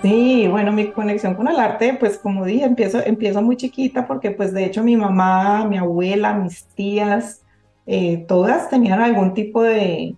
Sí, 0.03 0.47
bueno, 0.47 0.71
mi 0.71 0.91
conexión 0.91 1.33
con 1.33 1.47
el 1.47 1.59
arte, 1.59 1.97
pues 1.99 2.19
como 2.19 2.45
dije, 2.45 2.65
empiezo, 2.65 3.03
empiezo 3.03 3.41
muy 3.41 3.57
chiquita 3.57 4.05
porque 4.05 4.29
pues 4.29 4.53
de 4.53 4.65
hecho 4.65 4.83
mi 4.83 4.95
mamá, 4.97 5.65
mi 5.65 5.79
abuela, 5.79 6.35
mis 6.35 6.63
tías, 6.75 7.41
eh, 7.87 8.23
todas 8.27 8.69
tenían 8.69 9.01
algún 9.01 9.33
tipo 9.33 9.63
de, 9.63 10.15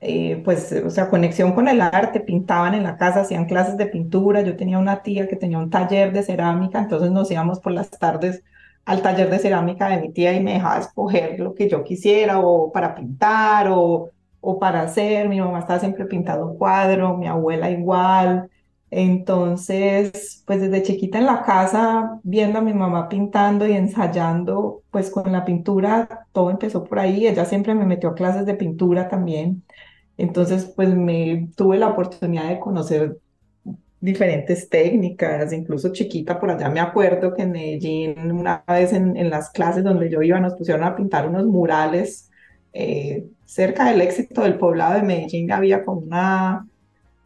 eh, 0.00 0.42
pues, 0.44 0.72
o 0.72 0.90
sea, 0.90 1.10
conexión 1.10 1.52
con 1.52 1.68
el 1.68 1.80
arte, 1.80 2.20
pintaban 2.20 2.74
en 2.74 2.82
la 2.84 2.96
casa, 2.96 3.22
hacían 3.22 3.46
clases 3.46 3.76
de 3.76 3.86
pintura. 3.86 4.42
Yo 4.42 4.56
tenía 4.56 4.78
una 4.78 5.02
tía 5.02 5.28
que 5.28 5.36
tenía 5.36 5.58
un 5.58 5.70
taller 5.70 6.12
de 6.12 6.22
cerámica, 6.22 6.78
entonces 6.80 7.10
nos 7.10 7.30
íbamos 7.30 7.60
por 7.60 7.72
las 7.72 7.90
tardes 7.90 8.42
al 8.84 9.02
taller 9.02 9.30
de 9.30 9.38
cerámica 9.38 9.88
de 9.88 10.00
mi 10.00 10.12
tía 10.12 10.32
y 10.34 10.42
me 10.42 10.54
dejaba 10.54 10.78
escoger 10.80 11.40
lo 11.40 11.54
que 11.54 11.68
yo 11.68 11.82
quisiera, 11.84 12.40
o 12.40 12.70
para 12.72 12.94
pintar, 12.94 13.68
o, 13.70 14.10
o 14.40 14.58
para 14.58 14.82
hacer. 14.82 15.28
Mi 15.28 15.40
mamá 15.40 15.60
estaba 15.60 15.80
siempre 15.80 16.04
pintando 16.06 16.54
cuadro, 16.56 17.16
mi 17.16 17.26
abuela 17.26 17.70
igual. 17.70 18.48
Entonces, 18.90 20.42
pues 20.46 20.60
desde 20.60 20.82
chiquita 20.82 21.18
en 21.18 21.26
la 21.26 21.42
casa, 21.42 22.20
viendo 22.22 22.60
a 22.60 22.62
mi 22.62 22.72
mamá 22.72 23.08
pintando 23.08 23.66
y 23.66 23.72
ensayando, 23.72 24.82
pues 24.90 25.10
con 25.10 25.32
la 25.32 25.44
pintura, 25.44 26.26
todo 26.32 26.50
empezó 26.50 26.84
por 26.84 26.98
ahí. 27.00 27.26
Ella 27.26 27.44
siempre 27.44 27.74
me 27.74 27.84
metió 27.84 28.10
a 28.10 28.14
clases 28.14 28.46
de 28.46 28.54
pintura 28.54 29.08
también. 29.08 29.64
Entonces, 30.18 30.64
pues 30.76 30.94
me 30.94 31.50
tuve 31.56 31.78
la 31.78 31.88
oportunidad 31.88 32.48
de 32.48 32.58
conocer 32.58 33.18
diferentes 34.00 34.68
técnicas, 34.68 35.52
incluso 35.52 35.92
chiquita 35.92 36.38
por 36.38 36.50
allá 36.50 36.68
me 36.68 36.80
acuerdo 36.80 37.34
que 37.34 37.42
en 37.42 37.52
Medellín 37.52 38.30
una 38.30 38.62
vez 38.68 38.92
en, 38.92 39.16
en 39.16 39.30
las 39.30 39.50
clases 39.50 39.82
donde 39.84 40.10
yo 40.10 40.22
iba 40.22 40.38
nos 40.38 40.54
pusieron 40.54 40.84
a 40.84 40.94
pintar 40.94 41.26
unos 41.28 41.46
murales 41.46 42.30
eh, 42.72 43.26
cerca 43.46 43.90
del 43.90 44.02
éxito 44.02 44.42
del 44.42 44.58
poblado 44.58 44.94
de 44.94 45.02
Medellín 45.02 45.50
había 45.50 45.84
como 45.84 46.00
una 46.00 46.66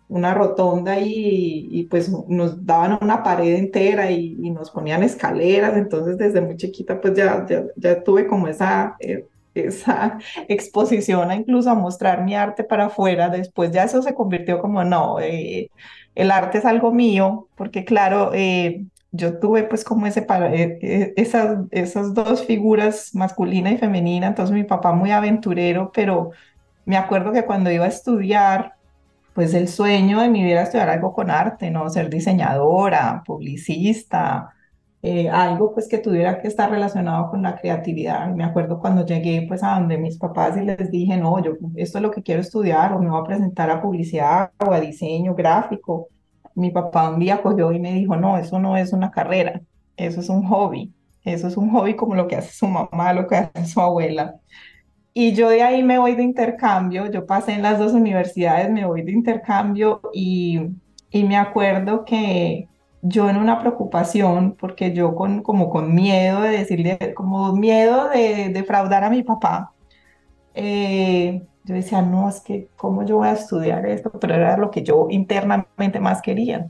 una 0.09 0.35
rotonda 0.35 0.99
y, 0.99 1.69
y, 1.71 1.85
pues 1.85 2.11
nos 2.29 2.67
daban 2.67 2.99
una 3.01 3.23
pared 3.23 3.55
entera 3.55 4.11
y, 4.11 4.37
y, 4.43 4.51
nos 4.51 4.73
ponían 4.73 5.05
escaleras, 5.05 5.77
entonces 5.77 6.19
desde 6.19 6.41
muy 6.41 6.57
chiquita 6.57 7.01
pues 7.01 7.15
ya, 7.15 7.47
ya, 7.49 7.65
ya 7.77 8.03
tuve 8.03 8.27
como 8.27 8.49
esa, 8.49 8.97
eh, 8.99 9.29
esa 9.55 10.19
exposición 10.49 11.31
a 11.31 11.35
incluso 11.35 11.71
a 11.71 11.75
mostrar 11.75 12.25
mi 12.25 12.35
arte 12.35 12.65
para 12.65 12.87
afuera, 12.87 13.29
después 13.29 13.71
ya 13.73 13.85
eso 13.85 14.03
se 14.03 14.15
convirtió 14.15 14.61
como 14.61 14.85
no, 14.85 15.21
eh, 15.21 15.71
el 16.15 16.31
arte 16.31 16.59
es 16.59 16.65
algo 16.65 16.93
mío, 16.93 17.49
porque 17.57 17.85
claro, 17.85 18.33
eh, 18.35 18.85
yo 19.13 19.39
tuve 19.39 19.65
pues 19.65 19.85
como 19.85 20.07
ese 20.07 20.23
para, 20.23 20.53
esas, 20.55 21.59
esas 21.71 22.15
dos 22.15 22.45
figuras, 22.47 23.15
masculina 23.15 23.71
y 23.71 23.79
femenina, 23.79 24.29
entonces 24.29 24.55
mi 24.55 24.65
papá 24.65 24.93
muy 24.93 25.11
aventurero, 25.11 25.91
pero 25.93 26.31
me 26.85 26.97
acuerdo 26.97 27.33
que 27.33 27.45
cuando 27.45 27.71
iba 27.71 27.85
a 27.85 27.89
estudiar, 27.89 28.75
pues 29.35 29.55
el 29.55 29.69
sueño 29.69 30.21
de 30.21 30.29
mi 30.29 30.43
vida 30.43 30.53
era 30.53 30.63
estudiar 30.63 30.91
algo 30.91 31.13
con 31.13 31.31
arte, 31.31 31.71
¿no? 31.71 31.89
Ser 31.89 32.11
diseñadora, 32.11 33.23
publicista, 33.25 34.55
eh, 35.03 35.29
algo 35.31 35.73
pues 35.73 35.89
que 35.89 35.99
tuviera 35.99 36.41
que 36.41 36.49
estar 36.49 36.71
relacionado 36.71 37.31
con 37.31 37.43
la 37.43 37.57
creatividad. 37.57 38.29
Me 38.35 38.45
acuerdo 38.45 38.81
cuando 38.81 39.05
llegué 39.07 39.47
pues 39.49 39.63
a 39.63 39.79
donde 39.79 39.99
mis 39.99 40.19
papás 40.19 40.57
y 40.57 40.63
les 40.63 40.91
dije, 40.91 41.17
no, 41.17 41.43
yo 41.43 41.53
esto 41.77 41.99
es 41.99 42.03
lo 42.03 42.11
que 42.11 42.23
quiero 42.23 42.41
estudiar 42.43 42.93
o 42.93 43.01
me 43.01 43.11
voy 43.11 43.21
a 43.21 43.25
presentar 43.25 43.71
a 43.71 43.81
publicidad 43.83 44.51
o 44.67 44.73
a 44.73 44.81
diseño 44.81 45.35
gráfico. 45.35 46.09
Mi 46.55 46.71
papá 46.71 47.11
un 47.11 47.21
día 47.21 47.43
cogió 47.43 47.73
y 47.73 47.79
me 47.81 47.95
dijo, 47.95 48.17
no, 48.17 48.37
eso 48.37 48.59
no 48.59 48.77
es 48.77 48.93
una 48.93 49.11
carrera, 49.11 49.63
eso 49.97 50.21
es 50.21 50.29
un 50.29 50.45
hobby. 50.45 50.93
Eso 51.25 51.49
es 51.49 51.57
un 51.57 51.71
hobby 51.71 51.97
como 51.97 52.15
lo 52.15 52.27
que 52.27 52.37
hace 52.37 52.53
su 52.53 52.67
mamá, 52.67 53.13
lo 53.13 53.27
que 53.27 53.37
hace 53.37 53.67
su 53.67 53.81
abuela. 53.81 54.37
Y 55.13 55.33
yo 55.35 55.49
de 55.51 55.63
ahí 55.63 55.83
me 55.83 55.99
voy 55.99 56.15
de 56.15 56.23
intercambio, 56.23 57.11
yo 57.11 57.27
pasé 57.27 57.53
en 57.53 57.63
las 57.63 57.79
dos 57.79 57.93
universidades, 57.93 58.71
me 58.71 58.87
voy 58.87 59.03
de 59.03 59.13
intercambio 59.13 60.01
y, 60.15 60.61
y 61.11 61.25
me 61.25 61.37
acuerdo 61.37 62.05
que 62.05 62.69
yo 63.03 63.29
en 63.31 63.37
una 63.37 63.59
preocupación, 63.61 64.57
porque 64.59 64.93
yo 64.95 65.15
con, 65.15 65.43
como 65.43 65.71
con 65.71 65.95
miedo 65.95 66.43
de 66.43 66.51
decirle, 66.51 67.15
como 67.15 67.53
miedo 67.55 68.09
de 68.09 68.51
defraudar 68.51 69.05
a 69.05 69.11
mi 69.11 69.23
papá, 69.23 69.73
eh, 70.55 71.43
yo 71.65 71.75
decía, 71.75 72.03
no, 72.03 72.29
es 72.29 72.41
que 72.41 72.69
cómo 72.77 73.05
yo 73.05 73.17
voy 73.19 73.29
a 73.29 73.33
estudiar 73.33 73.87
esto, 73.87 74.11
pero 74.21 74.35
era 74.35 74.57
lo 74.57 74.71
que 74.71 74.83
yo 74.83 75.07
internamente 75.11 76.01
más 76.01 76.23
quería. 76.23 76.69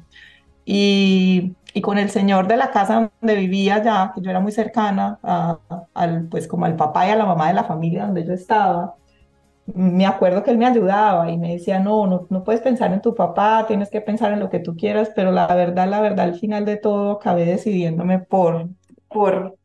Y, 0.65 1.57
y 1.75 1.81
con 1.81 1.99
el 1.99 2.11
señor 2.11 2.47
de 2.49 2.57
la 2.57 2.71
casa 2.71 3.11
donde 3.21 3.35
vivía 3.37 3.83
ya, 3.83 4.13
que 4.15 4.21
yo 4.23 4.31
era 4.31 4.41
muy 4.41 4.53
cercana 4.53 5.19
a, 5.23 5.59
al, 5.95 6.29
pues 6.29 6.47
como 6.49 6.67
al 6.67 6.77
papá 6.77 7.07
y 7.09 7.11
a 7.11 7.17
la 7.17 7.27
mamá 7.27 7.49
de 7.49 7.55
la 7.55 7.65
familia 7.65 8.07
donde 8.07 8.27
yo 8.27 8.33
estaba, 8.35 8.97
me 9.75 10.07
acuerdo 10.07 10.43
que 10.43 10.51
él 10.51 10.59
me 10.59 10.67
ayudaba 10.67 11.31
y 11.31 11.39
me 11.39 11.53
decía, 11.55 11.79
no, 11.81 12.07
no, 12.07 12.27
no 12.31 12.45
puedes 12.45 12.61
pensar 12.61 12.93
en 12.93 13.03
tu 13.03 13.15
papá, 13.15 13.67
tienes 13.67 13.91
que 13.91 14.01
pensar 14.01 14.33
en 14.33 14.41
lo 14.41 14.51
que 14.51 14.61
tú 14.61 14.77
quieras, 14.77 15.11
pero 15.15 15.33
la 15.33 15.47
verdad, 15.55 15.89
la 15.89 16.01
verdad, 16.01 16.27
al 16.27 16.39
final 16.39 16.65
de 16.65 16.77
todo 16.77 17.13
acabé 17.13 17.45
decidiéndome 17.47 18.19
por, 18.21 18.69
por, 19.09 19.59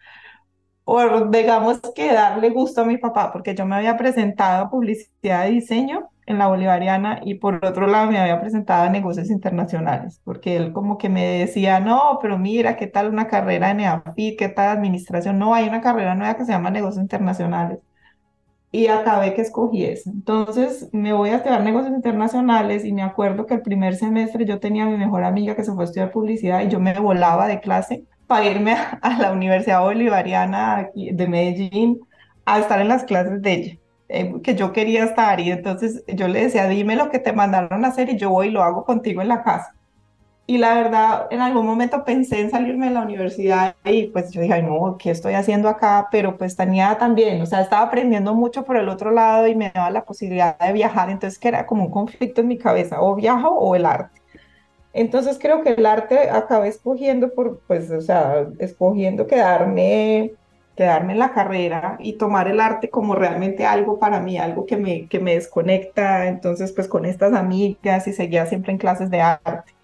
por, 0.84 1.32
digamos 1.32 1.82
que 1.96 2.14
darle 2.14 2.50
gusto 2.52 2.82
a 2.82 2.86
mi 2.86 2.98
papá, 2.98 3.32
porque 3.34 3.56
yo 3.56 3.66
me 3.66 3.76
había 3.76 3.98
presentado 3.98 4.66
a 4.66 4.70
publicidad 4.70 5.46
de 5.46 5.52
diseño 5.52 6.10
en 6.28 6.38
la 6.40 6.48
Bolivariana 6.48 7.20
y 7.24 7.36
por 7.36 7.64
otro 7.66 7.88
lado 7.88 8.10
me 8.12 8.18
había 8.20 8.42
presentado 8.42 8.84
a 8.84 8.90
negocios 8.90 9.30
internacionales, 9.30 10.22
porque 10.24 10.56
él 10.58 10.74
como 10.74 10.98
que 10.98 11.10
me 11.10 11.40
decía, 11.40 11.80
no, 11.80 12.20
pero 12.22 12.38
mira, 12.38 12.76
¿qué 12.78 12.88
tal 12.88 13.10
una 13.10 13.28
carrera 13.28 13.72
en 13.72 13.82
EAFIT? 13.82 14.38
¿Qué 14.40 14.50
tal 14.50 14.78
administración? 14.78 15.38
No, 15.40 15.54
hay 15.56 15.68
una 15.68 15.82
carrera 15.82 16.16
nueva 16.16 16.36
que 16.38 16.46
se 16.46 16.52
llama 16.52 16.72
negocios 16.72 17.02
internacionales. 17.02 17.80
Y 18.76 18.88
acabé 18.88 19.34
que 19.34 19.42
escogí 19.42 19.86
eso. 19.86 20.10
Entonces 20.10 20.90
me 20.92 21.14
voy 21.14 21.30
a 21.30 21.38
estudiar 21.38 21.64
negocios 21.64 21.96
internacionales 21.96 22.84
y 22.84 22.92
me 22.92 23.04
acuerdo 23.04 23.46
que 23.46 23.54
el 23.54 23.62
primer 23.62 23.96
semestre 23.96 24.46
yo 24.46 24.60
tenía 24.60 24.84
a 24.84 24.90
mi 24.90 24.98
mejor 24.98 25.24
amiga 25.24 25.56
que 25.56 25.64
se 25.64 25.72
fue 25.72 25.84
a 25.84 25.86
estudiar 25.86 26.12
publicidad 26.12 26.62
y 26.62 26.68
yo 26.68 26.82
me 26.82 27.00
volaba 27.00 27.48
de 27.48 27.62
clase 27.62 28.04
para 28.28 28.46
irme 28.46 28.74
a, 28.74 29.00
a 29.02 29.18
la 29.18 29.32
Universidad 29.32 29.82
Bolivariana 29.82 30.90
de 30.94 31.28
Medellín 31.28 32.02
a 32.44 32.60
estar 32.60 32.82
en 32.82 32.90
las 32.90 33.06
clases 33.06 33.42
de 33.42 33.54
ella. 33.54 33.78
Eh, 34.10 34.42
que 34.44 34.56
yo 34.56 34.74
quería 34.74 35.06
estar 35.06 35.40
y 35.40 35.52
entonces 35.52 36.04
yo 36.08 36.28
le 36.28 36.44
decía, 36.44 36.68
dime 36.68 36.98
lo 36.98 37.10
que 37.10 37.20
te 37.20 37.32
mandaron 37.32 37.86
a 37.86 37.88
hacer 37.88 38.10
y 38.10 38.18
yo 38.18 38.30
voy 38.30 38.48
y 38.48 38.52
lo 38.52 38.62
hago 38.62 38.84
contigo 38.84 39.22
en 39.22 39.30
la 39.30 39.42
casa. 39.42 39.74
Y 40.48 40.60
la 40.60 40.76
verdad, 40.76 41.28
en 41.32 41.42
algún 41.42 41.66
momento 41.66 42.06
pensé 42.06 42.40
en 42.40 42.52
salirme 42.52 42.88
de 42.88 42.94
la 42.94 43.02
universidad 43.02 43.76
y 43.84 44.08
pues 44.08 44.32
yo 44.32 44.42
dije, 44.42 44.62
no, 44.62 44.96
¿qué 45.00 45.10
estoy 45.10 45.34
haciendo 45.34 45.70
acá? 45.70 46.08
Pero 46.12 46.38
pues 46.38 46.56
tenía 46.56 46.98
también, 47.00 47.42
o 47.42 47.48
sea, 47.48 47.62
estaba 47.62 47.88
aprendiendo 47.88 48.36
mucho 48.36 48.64
por 48.64 48.78
el 48.78 48.88
otro 48.90 49.10
lado 49.12 49.48
y 49.48 49.56
me 49.56 49.72
daba 49.74 49.90
la 49.90 50.06
posibilidad 50.06 50.58
de 50.60 50.72
viajar, 50.74 51.10
entonces 51.10 51.40
que 51.40 51.48
era 51.48 51.66
como 51.66 51.86
un 51.86 51.92
conflicto 51.92 52.42
en 52.42 52.48
mi 52.50 52.58
cabeza, 52.60 53.02
o 53.02 53.16
viajo 53.16 53.50
o 53.50 53.76
el 53.76 53.86
arte. 53.88 54.22
Entonces 54.94 55.40
creo 55.42 55.64
que 55.64 55.72
el 55.72 55.86
arte 55.86 56.30
acabé 56.30 56.70
escogiendo 56.70 57.34
por, 57.34 57.62
pues, 57.68 57.92
o 57.92 58.02
sea, 58.02 58.48
escogiendo 58.60 59.28
quedarme 59.28 60.34
quedarme 60.76 61.14
en 61.14 61.20
la 61.20 61.34
carrera 61.34 61.98
y 62.00 62.14
tomar 62.18 62.48
el 62.50 62.60
arte 62.60 62.90
como 62.90 63.16
realmente 63.16 63.66
algo 63.66 64.00
para 64.00 64.20
mí, 64.20 64.38
algo 64.38 64.66
que 64.66 64.78
me, 64.78 65.08
que 65.08 65.20
me 65.20 65.36
desconecta. 65.36 66.28
Entonces, 66.28 66.72
pues 66.74 66.88
con 66.88 67.06
estas 67.06 67.34
amigas 67.34 68.08
y 68.08 68.14
seguía 68.14 68.46
siempre 68.46 68.74
en 68.74 68.78
clases 68.78 69.10
de 69.10 69.22
arte. 69.22 69.75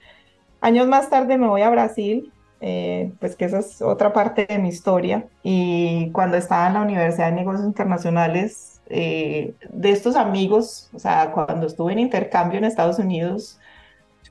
Años 0.61 0.87
más 0.87 1.09
tarde 1.09 1.37
me 1.37 1.47
voy 1.47 1.61
a 1.63 1.69
Brasil, 1.69 2.31
eh, 2.61 3.11
pues 3.19 3.35
que 3.35 3.45
esa 3.45 3.59
es 3.59 3.81
otra 3.81 4.13
parte 4.13 4.45
de 4.45 4.59
mi 4.59 4.69
historia. 4.69 5.25
Y 5.43 6.11
cuando 6.11 6.37
estaba 6.37 6.67
en 6.67 6.73
la 6.75 6.81
Universidad 6.81 7.29
de 7.29 7.35
Negocios 7.35 7.65
Internacionales, 7.65 8.79
eh, 8.87 9.55
de 9.69 9.91
estos 9.91 10.15
amigos, 10.15 10.89
o 10.93 10.99
sea, 10.99 11.31
cuando 11.31 11.65
estuve 11.65 11.93
en 11.93 11.99
intercambio 11.99 12.59
en 12.59 12.65
Estados 12.65 12.99
Unidos, 12.99 13.59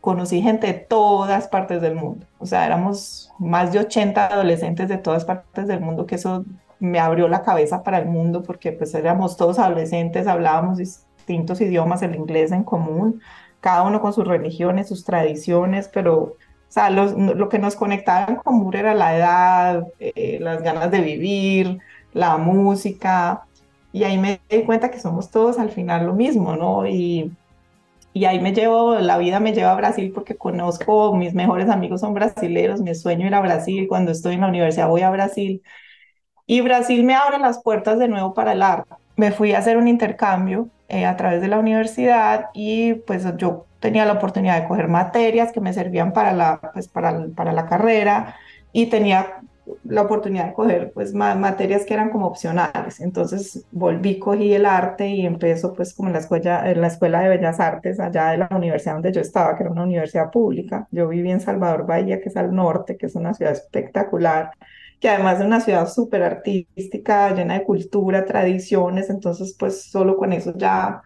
conocí 0.00 0.40
gente 0.42 0.66
de 0.68 0.74
todas 0.74 1.48
partes 1.48 1.82
del 1.82 1.94
mundo. 1.96 2.26
O 2.38 2.46
sea, 2.46 2.66
éramos 2.66 3.32
más 3.38 3.72
de 3.72 3.80
80 3.80 4.26
adolescentes 4.28 4.88
de 4.88 4.98
todas 4.98 5.24
partes 5.24 5.66
del 5.66 5.80
mundo, 5.80 6.06
que 6.06 6.14
eso 6.14 6.44
me 6.78 6.98
abrió 6.98 7.28
la 7.28 7.42
cabeza 7.42 7.82
para 7.82 7.98
el 7.98 8.06
mundo, 8.06 8.42
porque 8.42 8.72
pues 8.72 8.94
éramos 8.94 9.36
todos 9.36 9.58
adolescentes, 9.58 10.26
hablábamos 10.26 10.78
distintos 10.78 11.60
idiomas, 11.60 12.02
el 12.02 12.14
inglés 12.14 12.52
en 12.52 12.64
común, 12.64 13.20
cada 13.60 13.82
uno 13.82 14.00
con 14.00 14.12
sus 14.12 14.26
religiones, 14.26 14.88
sus 14.88 15.04
tradiciones, 15.04 15.88
pero 15.92 16.18
o 16.22 16.36
sea, 16.72 16.90
lo 16.90 17.48
que 17.48 17.58
nos 17.58 17.74
conectaba 17.76 18.26
en 18.28 18.36
común 18.36 18.74
era 18.76 18.94
la 18.94 19.16
edad, 19.16 19.86
eh, 19.98 20.38
las 20.40 20.62
ganas 20.62 20.90
de 20.92 21.00
vivir, 21.00 21.78
la 22.12 22.36
música, 22.38 23.42
y 23.92 24.04
ahí 24.04 24.18
me 24.18 24.40
di 24.48 24.62
cuenta 24.64 24.90
que 24.90 25.00
somos 25.00 25.30
todos 25.30 25.58
al 25.58 25.70
final 25.70 26.06
lo 26.06 26.14
mismo, 26.14 26.56
¿no? 26.56 26.86
Y 26.86 27.32
y 28.12 28.24
ahí 28.24 28.40
me 28.40 28.52
llevo, 28.52 28.96
la 28.96 29.18
vida 29.18 29.38
me 29.40 29.52
lleva 29.52 29.72
a 29.72 29.76
Brasil 29.76 30.10
porque 30.12 30.36
conozco, 30.36 31.14
mis 31.14 31.34
mejores 31.34 31.68
amigos 31.70 32.00
son 32.00 32.12
brasileros, 32.14 32.80
mi 32.80 32.94
sueño 32.94 33.26
era 33.26 33.40
Brasil, 33.40 33.86
cuando 33.88 34.10
estoy 34.12 34.34
en 34.34 34.40
la 34.40 34.48
universidad 34.48 34.88
voy 34.88 35.02
a 35.02 35.10
Brasil. 35.10 35.62
Y 36.46 36.60
Brasil 36.62 37.04
me 37.04 37.14
abre 37.14 37.38
las 37.38 37.62
puertas 37.62 37.98
de 37.98 38.08
nuevo 38.08 38.34
para 38.34 38.52
el 38.52 38.62
arte. 38.62 38.94
Me 39.16 39.32
fui 39.32 39.52
a 39.52 39.58
hacer 39.58 39.76
un 39.76 39.88
intercambio 39.88 40.68
eh, 40.90 41.06
a 41.06 41.16
través 41.16 41.40
de 41.40 41.48
la 41.48 41.58
universidad 41.58 42.46
y 42.52 42.94
pues 42.94 43.24
yo 43.36 43.66
tenía 43.80 44.04
la 44.04 44.14
oportunidad 44.14 44.60
de 44.60 44.68
coger 44.68 44.88
materias 44.88 45.52
que 45.52 45.60
me 45.60 45.72
servían 45.72 46.12
para 46.12 46.32
la, 46.32 46.60
pues, 46.74 46.88
para, 46.88 47.26
para 47.34 47.52
la 47.52 47.66
carrera 47.66 48.36
y 48.72 48.86
tenía 48.86 49.40
la 49.84 50.02
oportunidad 50.02 50.46
de 50.46 50.52
coger 50.52 50.92
pues 50.92 51.14
materias 51.14 51.84
que 51.84 51.94
eran 51.94 52.10
como 52.10 52.26
opcionales. 52.26 53.00
Entonces 53.00 53.64
volví, 53.70 54.18
cogí 54.18 54.52
el 54.52 54.66
arte 54.66 55.08
y 55.08 55.26
empezó 55.26 55.74
pues 55.74 55.94
como 55.94 56.08
en 56.08 56.14
la 56.14 56.20
escuela, 56.20 56.68
en 56.70 56.80
la 56.80 56.88
escuela 56.88 57.20
de 57.20 57.28
Bellas 57.28 57.60
Artes 57.60 58.00
allá 58.00 58.30
de 58.30 58.38
la 58.38 58.48
universidad 58.50 58.94
donde 58.94 59.12
yo 59.12 59.20
estaba, 59.20 59.56
que 59.56 59.62
era 59.62 59.72
una 59.72 59.84
universidad 59.84 60.30
pública. 60.30 60.88
Yo 60.90 61.08
viví 61.08 61.30
en 61.30 61.40
Salvador 61.40 61.86
Bahía, 61.86 62.20
que 62.20 62.28
es 62.28 62.36
al 62.36 62.54
norte, 62.54 62.96
que 62.96 63.06
es 63.06 63.14
una 63.14 63.34
ciudad 63.34 63.52
espectacular, 63.52 64.50
que 65.00 65.08
además 65.08 65.40
es 65.40 65.46
una 65.46 65.60
ciudad 65.60 65.88
súper 65.88 66.22
artística, 66.22 67.34
llena 67.34 67.54
de 67.58 67.64
cultura, 67.64 68.24
tradiciones. 68.24 69.10
Entonces 69.10 69.56
pues 69.58 69.90
solo 69.90 70.16
con 70.16 70.32
eso 70.32 70.52
ya 70.56 71.02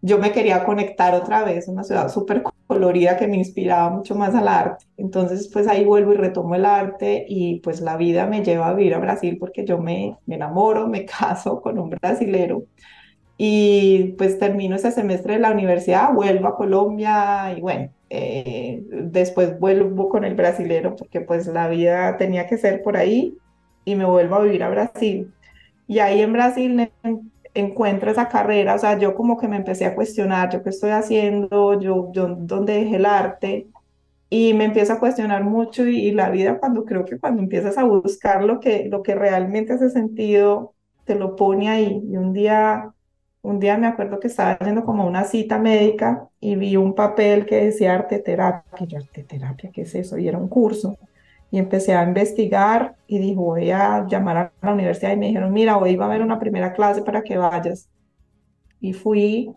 yo 0.00 0.18
me 0.18 0.32
quería 0.32 0.64
conectar 0.64 1.14
otra 1.14 1.44
vez, 1.44 1.68
una 1.68 1.82
ciudad 1.84 2.08
súper 2.08 2.42
colorida 2.66 3.16
que 3.16 3.26
me 3.26 3.36
inspiraba 3.36 3.90
mucho 3.90 4.14
más 4.14 4.34
al 4.34 4.46
arte. 4.48 4.84
Entonces, 4.96 5.50
pues 5.52 5.66
ahí 5.66 5.84
vuelvo 5.84 6.12
y 6.12 6.16
retomo 6.16 6.54
el 6.54 6.64
arte 6.64 7.24
y 7.28 7.60
pues 7.60 7.80
la 7.80 7.96
vida 7.96 8.26
me 8.26 8.44
lleva 8.44 8.68
a 8.68 8.74
vivir 8.74 8.94
a 8.94 8.98
Brasil 8.98 9.38
porque 9.40 9.64
yo 9.64 9.78
me, 9.78 10.16
me 10.26 10.36
enamoro, 10.36 10.86
me 10.88 11.04
caso 11.06 11.60
con 11.60 11.78
un 11.78 11.90
brasilero 11.90 12.64
y 13.36 14.14
pues 14.18 14.38
termino 14.38 14.76
ese 14.76 14.90
semestre 14.92 15.34
de 15.34 15.40
la 15.40 15.52
universidad, 15.52 16.12
vuelvo 16.12 16.48
a 16.48 16.56
Colombia 16.56 17.54
y 17.56 17.60
bueno, 17.60 17.90
eh, 18.10 18.82
después 18.90 19.58
vuelvo 19.58 20.08
con 20.08 20.24
el 20.24 20.34
brasilero 20.34 20.96
porque 20.96 21.20
pues 21.20 21.46
la 21.46 21.68
vida 21.68 22.16
tenía 22.16 22.46
que 22.46 22.58
ser 22.58 22.82
por 22.82 22.96
ahí 22.96 23.36
y 23.84 23.94
me 23.94 24.04
vuelvo 24.04 24.36
a 24.36 24.42
vivir 24.42 24.62
a 24.62 24.70
Brasil. 24.70 25.32
Y 25.86 26.00
ahí 26.00 26.20
en 26.20 26.32
Brasil 26.32 26.90
encuentro 27.54 28.10
esa 28.10 28.28
carrera, 28.28 28.74
o 28.74 28.78
sea, 28.78 28.98
yo 28.98 29.14
como 29.14 29.38
que 29.38 29.48
me 29.48 29.56
empecé 29.56 29.86
a 29.86 29.94
cuestionar, 29.94 30.50
yo 30.50 30.62
qué 30.62 30.70
estoy 30.70 30.90
haciendo, 30.90 31.80
yo, 31.80 32.12
yo 32.12 32.28
dónde 32.28 32.74
dejé 32.74 32.96
el 32.96 33.06
arte, 33.06 33.66
y 34.30 34.52
me 34.54 34.64
empiezo 34.64 34.92
a 34.92 35.00
cuestionar 35.00 35.44
mucho 35.44 35.86
y, 35.86 36.10
la 36.12 36.30
vida 36.30 36.58
cuando 36.58 36.84
creo 36.84 37.04
que 37.04 37.18
cuando 37.18 37.42
empiezas 37.42 37.78
a 37.78 37.84
buscar 37.84 38.44
lo 38.44 38.60
que, 38.60 38.86
lo 38.90 39.02
que 39.02 39.14
realmente 39.14 39.72
hace 39.72 39.90
sentido, 39.90 40.74
te 41.04 41.14
lo 41.14 41.34
pone 41.36 41.68
ahí. 41.70 42.02
Y 42.06 42.16
un 42.16 42.32
día, 42.34 42.92
un 43.48 43.60
día 43.60 43.78
me 43.78 43.86
acuerdo 43.86 44.20
que 44.20 44.26
estaba 44.26 44.58
yendo 44.58 44.84
como 44.84 45.06
una 45.06 45.24
cita 45.24 45.58
médica 45.58 46.28
y 46.38 46.56
vi 46.56 46.76
un 46.76 46.94
papel 46.94 47.46
que 47.46 47.64
decía 47.64 47.94
arte 47.94 48.18
terapia, 48.18 48.86
yo 48.86 48.98
arte 48.98 49.24
terapia, 49.24 49.70
¿qué 49.72 49.82
es 49.82 49.94
eso? 49.94 50.18
Y 50.18 50.28
era 50.28 50.36
un 50.36 50.48
curso 50.48 50.98
y 51.50 51.58
empecé 51.58 51.94
a 51.94 52.04
investigar 52.04 52.96
y 53.06 53.18
dijo, 53.18 53.42
voy 53.42 53.70
a 53.70 54.06
llamar 54.06 54.36
a 54.36 54.52
la 54.60 54.72
universidad 54.74 55.12
y 55.12 55.16
me 55.16 55.28
dijeron, 55.28 55.50
mira, 55.52 55.78
hoy 55.78 55.96
va 55.96 56.04
a 56.04 56.08
haber 56.08 56.20
una 56.20 56.38
primera 56.38 56.74
clase 56.74 57.00
para 57.00 57.22
que 57.22 57.38
vayas. 57.38 57.88
Y 58.80 58.92
fui 58.92 59.50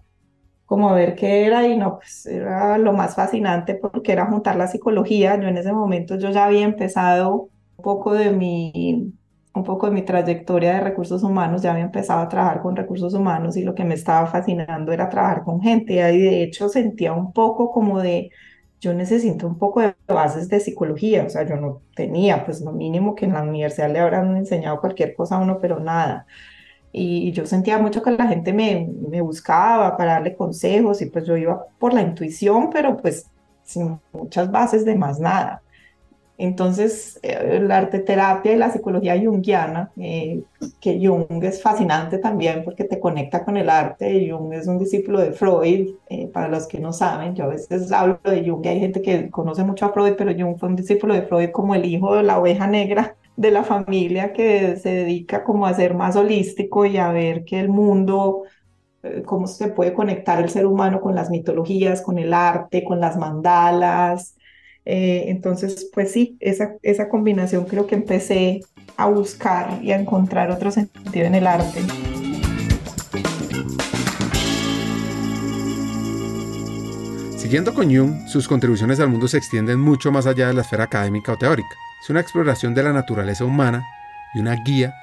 como 0.66 0.90
a 0.90 0.94
ver 0.94 1.16
qué 1.16 1.46
era 1.46 1.68
y 1.68 1.78
no, 1.78 1.98
pues 1.98 2.26
era 2.26 2.78
lo 2.78 2.94
más 2.94 3.16
fascinante 3.16 3.76
porque 3.76 4.14
era 4.14 4.26
juntar 4.28 4.56
la 4.56 4.68
psicología. 4.68 5.38
Yo 5.38 5.50
en 5.50 5.58
ese 5.58 5.74
momento 5.74 6.18
yo 6.18 6.30
ya 6.32 6.46
había 6.46 6.64
empezado 6.64 7.50
un 7.78 7.84
poco 7.84 8.14
de 8.14 8.32
mi 8.32 9.14
un 9.54 9.64
poco 9.64 9.88
de 9.88 9.94
mi 9.94 10.04
trayectoria 10.04 10.74
de 10.76 10.82
recursos 10.82 11.24
humanos, 11.24 11.62
ya 11.62 11.72
había 11.72 11.84
empezado 11.84 12.22
a 12.22 12.30
trabajar 12.30 12.62
con 12.62 12.76
recursos 12.76 13.14
humanos 13.14 13.58
y 13.58 13.64
lo 13.64 13.76
que 13.76 13.84
me 13.84 13.96
estaba 13.96 14.28
fascinando 14.28 14.92
era 14.94 15.10
trabajar 15.10 15.44
con 15.44 15.62
gente. 15.62 15.94
Y 15.96 16.22
de 16.22 16.44
hecho 16.44 16.70
sentía 16.70 17.14
un 17.14 17.34
poco 17.34 17.72
como 17.72 18.00
de, 18.02 18.32
yo 18.80 18.94
necesito 18.94 19.48
un 19.48 19.58
poco 19.58 19.82
de 19.82 19.96
bases 20.08 20.50
de 20.50 20.60
psicología, 20.60 21.26
o 21.26 21.30
sea, 21.30 21.44
yo 21.46 21.58
no 21.58 21.82
tenía, 21.96 22.46
pues 22.46 22.62
lo 22.62 22.72
mínimo 22.72 23.14
que 23.16 23.26
en 23.26 23.34
la 23.34 23.44
universidad 23.44 23.92
le 23.92 24.00
habrán 24.00 24.38
enseñado 24.38 24.80
cualquier 24.80 25.16
cosa 25.16 25.36
a 25.36 25.40
uno, 25.40 25.60
pero 25.60 25.80
nada. 25.80 26.26
Y 26.94 27.32
yo 27.34 27.46
sentía 27.46 27.78
mucho 27.80 28.02
que 28.04 28.12
la 28.12 28.28
gente 28.28 28.54
me, 28.54 28.88
me 29.10 29.22
buscaba 29.22 29.98
para 29.98 30.14
darle 30.14 30.36
consejos 30.36 31.02
y 31.02 31.08
pues 31.08 31.26
yo 31.26 31.38
iba 31.38 31.66
por 31.80 31.94
la 31.94 32.02
intuición, 32.02 32.70
pero 32.70 32.98
pues 32.98 33.32
sin 33.64 34.00
muchas 34.14 34.52
bases 34.52 34.86
de 34.86 34.96
más 34.96 35.20
nada. 35.20 35.64
Entonces, 36.44 37.20
eh, 37.22 37.60
la 37.62 37.78
arte 37.78 38.00
terapia 38.00 38.52
y 38.52 38.56
la 38.56 38.72
psicología 38.72 39.16
junguiana, 39.16 39.92
eh, 39.96 40.42
que 40.80 41.00
Jung 41.00 41.44
es 41.44 41.62
fascinante 41.62 42.18
también 42.18 42.64
porque 42.64 42.84
te 42.84 43.00
conecta 43.00 43.46
con 43.46 43.58
el 43.58 43.70
arte. 43.70 44.28
Jung 44.28 44.52
es 44.52 44.66
un 44.66 44.80
discípulo 44.80 45.20
de 45.20 45.34
Freud, 45.34 45.90
eh, 46.10 46.28
para 46.34 46.48
los 46.48 46.68
que 46.68 46.80
no 46.80 46.94
saben, 46.94 47.36
yo 47.36 47.44
a 47.44 47.48
veces 47.50 47.92
hablo 47.92 48.20
de 48.24 48.44
Jung, 48.44 48.66
hay 48.66 48.80
gente 48.80 49.04
que 49.04 49.30
conoce 49.30 49.64
mucho 49.64 49.86
a 49.86 49.94
Freud, 49.94 50.14
pero 50.18 50.34
Jung 50.34 50.58
fue 50.58 50.70
un 50.70 50.76
discípulo 50.76 51.14
de 51.14 51.22
Freud 51.22 51.52
como 51.52 51.76
el 51.76 51.86
hijo 51.86 52.16
de 52.16 52.24
la 52.24 52.40
oveja 52.40 52.66
negra 52.66 53.16
de 53.38 53.52
la 53.52 53.64
familia 53.64 54.34
que 54.34 54.78
se 54.78 54.90
dedica 54.90 55.44
como 55.44 55.68
a 55.68 55.74
ser 55.76 55.94
más 55.94 56.16
holístico 56.16 56.86
y 56.88 56.98
a 56.98 57.12
ver 57.12 57.46
que 57.46 57.60
el 57.60 57.70
mundo 57.70 58.44
cómo 59.26 59.48
se 59.48 59.70
puede 59.70 59.94
conectar 59.94 60.42
el 60.42 60.50
ser 60.50 60.66
humano 60.66 61.02
con 61.02 61.16
las 61.16 61.30
mitologías, 61.32 62.02
con 62.02 62.20
el 62.20 62.34
arte, 62.34 62.84
con 62.84 63.00
las 63.00 63.18
mandalas, 63.18 64.36
eh, 64.86 65.26
entonces, 65.28 65.90
pues 65.94 66.12
sí, 66.12 66.38
esa, 66.40 66.76
esa 66.82 67.10
combinación 67.10 67.66
creo 67.66 67.88
que 67.88 67.96
empecé 67.96 68.62
a 68.98 69.08
buscar 69.08 69.80
y 69.84 69.92
a 69.92 70.00
encontrar 70.00 70.52
otro 70.52 70.72
sentido 70.72 71.26
en 71.26 71.36
el 71.36 71.48
arte. 71.48 71.82
Siguiendo 77.38 77.74
con 77.74 77.94
Jung, 77.94 78.28
sus 78.28 78.48
contribuciones 78.48 79.00
al 79.00 79.10
mundo 79.10 79.28
se 79.28 79.38
extienden 79.38 79.80
mucho 79.80 80.12
más 80.12 80.26
allá 80.26 80.48
de 80.48 80.54
la 80.54 80.62
esfera 80.62 80.86
académica 80.86 81.34
o 81.34 81.38
teórica. 81.38 81.76
Es 82.02 82.10
una 82.10 82.22
exploración 82.22 82.74
de 82.74 82.84
la 82.84 82.94
naturaleza 82.94 83.44
humana 83.44 83.86
y 84.34 84.40
una 84.40 84.56
guía 84.64 84.96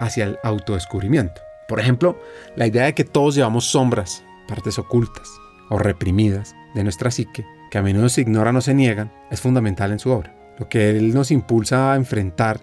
hacia 0.00 0.24
el 0.24 0.38
autodescubrimiento. 0.42 1.40
Por 1.66 1.80
ejemplo, 1.80 2.20
la 2.56 2.66
idea 2.66 2.84
de 2.84 2.94
que 2.94 3.04
todos 3.04 3.34
llevamos 3.34 3.64
sombras, 3.64 4.22
partes 4.46 4.78
ocultas 4.78 5.28
o 5.70 5.78
reprimidas 5.78 6.54
de 6.74 6.84
nuestra 6.84 7.10
psique 7.10 7.46
que 7.74 7.78
a 7.78 7.82
menudo 7.82 8.08
se 8.08 8.20
ignoran 8.20 8.54
o 8.54 8.60
se 8.60 8.72
niegan, 8.72 9.10
es 9.32 9.40
fundamental 9.40 9.90
en 9.90 9.98
su 9.98 10.10
obra. 10.10 10.32
Lo 10.60 10.68
que 10.68 10.90
él 10.90 11.12
nos 11.12 11.32
impulsa 11.32 11.92
a 11.92 11.96
enfrentar 11.96 12.60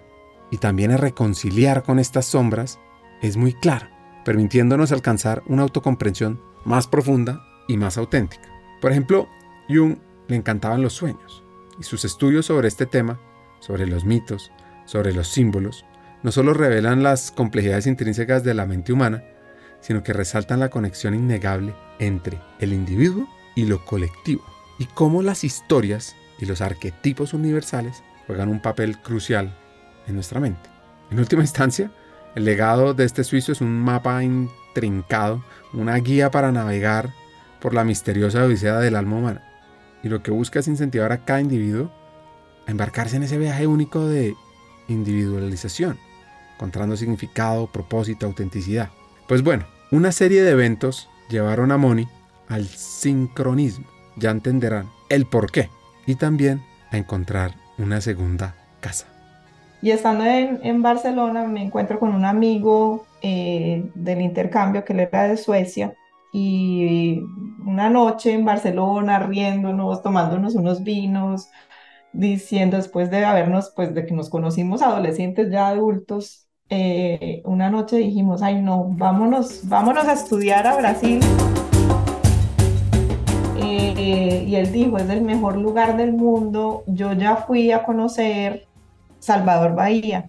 y 0.50 0.56
también 0.56 0.90
a 0.90 0.96
reconciliar 0.96 1.82
con 1.82 1.98
estas 1.98 2.24
sombras 2.24 2.78
es 3.20 3.36
muy 3.36 3.52
claro, 3.52 3.88
permitiéndonos 4.24 4.90
alcanzar 4.90 5.42
una 5.44 5.64
autocomprensión 5.64 6.40
más 6.64 6.86
profunda 6.86 7.44
y 7.68 7.76
más 7.76 7.98
auténtica. 7.98 8.48
Por 8.80 8.90
ejemplo, 8.90 9.28
Jung 9.68 9.98
le 10.28 10.36
encantaban 10.36 10.80
los 10.80 10.94
sueños 10.94 11.44
y 11.78 11.82
sus 11.82 12.06
estudios 12.06 12.46
sobre 12.46 12.68
este 12.68 12.86
tema, 12.86 13.20
sobre 13.60 13.86
los 13.86 14.06
mitos, 14.06 14.50
sobre 14.86 15.12
los 15.12 15.28
símbolos, 15.28 15.84
no 16.22 16.32
solo 16.32 16.54
revelan 16.54 17.02
las 17.02 17.32
complejidades 17.32 17.86
intrínsecas 17.86 18.44
de 18.44 18.54
la 18.54 18.64
mente 18.64 18.94
humana, 18.94 19.22
sino 19.82 20.02
que 20.02 20.14
resaltan 20.14 20.60
la 20.60 20.70
conexión 20.70 21.14
innegable 21.14 21.74
entre 21.98 22.40
el 22.60 22.72
individuo 22.72 23.28
y 23.54 23.66
lo 23.66 23.84
colectivo 23.84 24.51
y 24.82 24.86
cómo 24.86 25.22
las 25.22 25.44
historias 25.44 26.16
y 26.40 26.46
los 26.46 26.60
arquetipos 26.60 27.34
universales 27.34 28.02
juegan 28.26 28.48
un 28.48 28.60
papel 28.60 28.98
crucial 28.98 29.56
en 30.08 30.16
nuestra 30.16 30.40
mente. 30.40 30.68
En 31.12 31.20
última 31.20 31.42
instancia, 31.42 31.92
el 32.34 32.44
legado 32.44 32.92
de 32.92 33.04
este 33.04 33.22
suizo 33.22 33.52
es 33.52 33.60
un 33.60 33.78
mapa 33.78 34.24
intrincado, 34.24 35.44
una 35.72 35.94
guía 35.98 36.32
para 36.32 36.50
navegar 36.50 37.14
por 37.60 37.74
la 37.74 37.84
misteriosa 37.84 38.42
odisea 38.42 38.80
del 38.80 38.96
alma 38.96 39.18
humana. 39.18 39.48
Y 40.02 40.08
lo 40.08 40.20
que 40.24 40.32
busca 40.32 40.58
es 40.58 40.66
incentivar 40.66 41.12
a 41.12 41.24
cada 41.24 41.40
individuo 41.40 41.92
a 42.66 42.72
embarcarse 42.72 43.14
en 43.14 43.22
ese 43.22 43.38
viaje 43.38 43.68
único 43.68 44.04
de 44.08 44.34
individualización, 44.88 45.96
encontrando 46.54 46.96
significado, 46.96 47.70
propósito, 47.70 48.26
autenticidad. 48.26 48.90
Pues 49.28 49.44
bueno, 49.44 49.64
una 49.92 50.10
serie 50.10 50.42
de 50.42 50.50
eventos 50.50 51.08
llevaron 51.28 51.70
a 51.70 51.76
Moni 51.76 52.08
al 52.48 52.66
sincronismo, 52.66 53.86
ya 54.16 54.30
entenderán 54.30 54.88
el 55.08 55.26
por 55.26 55.50
qué 55.50 55.68
y 56.06 56.14
también 56.14 56.62
a 56.90 56.98
encontrar 56.98 57.52
una 57.78 58.00
segunda 58.00 58.54
casa. 58.80 59.06
Y 59.80 59.90
estando 59.90 60.24
en, 60.24 60.82
Barcelona 60.82 61.44
me 61.44 61.62
encuentro 61.62 61.98
con 61.98 62.14
un 62.14 62.24
amigo 62.24 63.04
eh, 63.20 63.90
del 63.94 64.20
intercambio 64.20 64.84
que 64.84 64.92
él 64.92 65.00
era 65.00 65.28
de 65.28 65.36
Suecia 65.36 65.94
y 66.32 67.20
una 67.66 67.90
noche 67.90 68.32
en 68.32 68.44
Barcelona 68.44 69.18
riéndonos, 69.18 70.02
tomándonos 70.02 70.54
unos 70.54 70.82
vinos, 70.82 71.48
diciendo 72.12 72.76
después 72.76 73.10
de 73.10 73.24
habernos, 73.24 73.72
pues 73.74 73.94
de 73.94 74.06
que 74.06 74.14
nos 74.14 74.30
conocimos 74.30 74.82
adolescentes 74.82 75.50
ya 75.50 75.68
adultos, 75.68 76.46
eh, 76.68 77.42
una 77.44 77.68
noche 77.68 77.96
dijimos, 77.96 78.40
ay 78.40 78.62
no, 78.62 78.86
vámonos, 78.88 79.68
vámonos 79.68 80.06
a 80.06 80.14
estudiar 80.14 80.66
a 80.66 80.76
Brasil. 80.76 81.20
Eh, 83.64 84.44
y 84.46 84.56
él 84.56 84.72
dijo, 84.72 84.98
es 84.98 85.08
el 85.08 85.22
mejor 85.22 85.56
lugar 85.56 85.96
del 85.96 86.12
mundo. 86.12 86.82
Yo 86.86 87.12
ya 87.12 87.36
fui 87.36 87.72
a 87.72 87.84
conocer 87.84 88.66
Salvador 89.18 89.74
Bahía. 89.74 90.28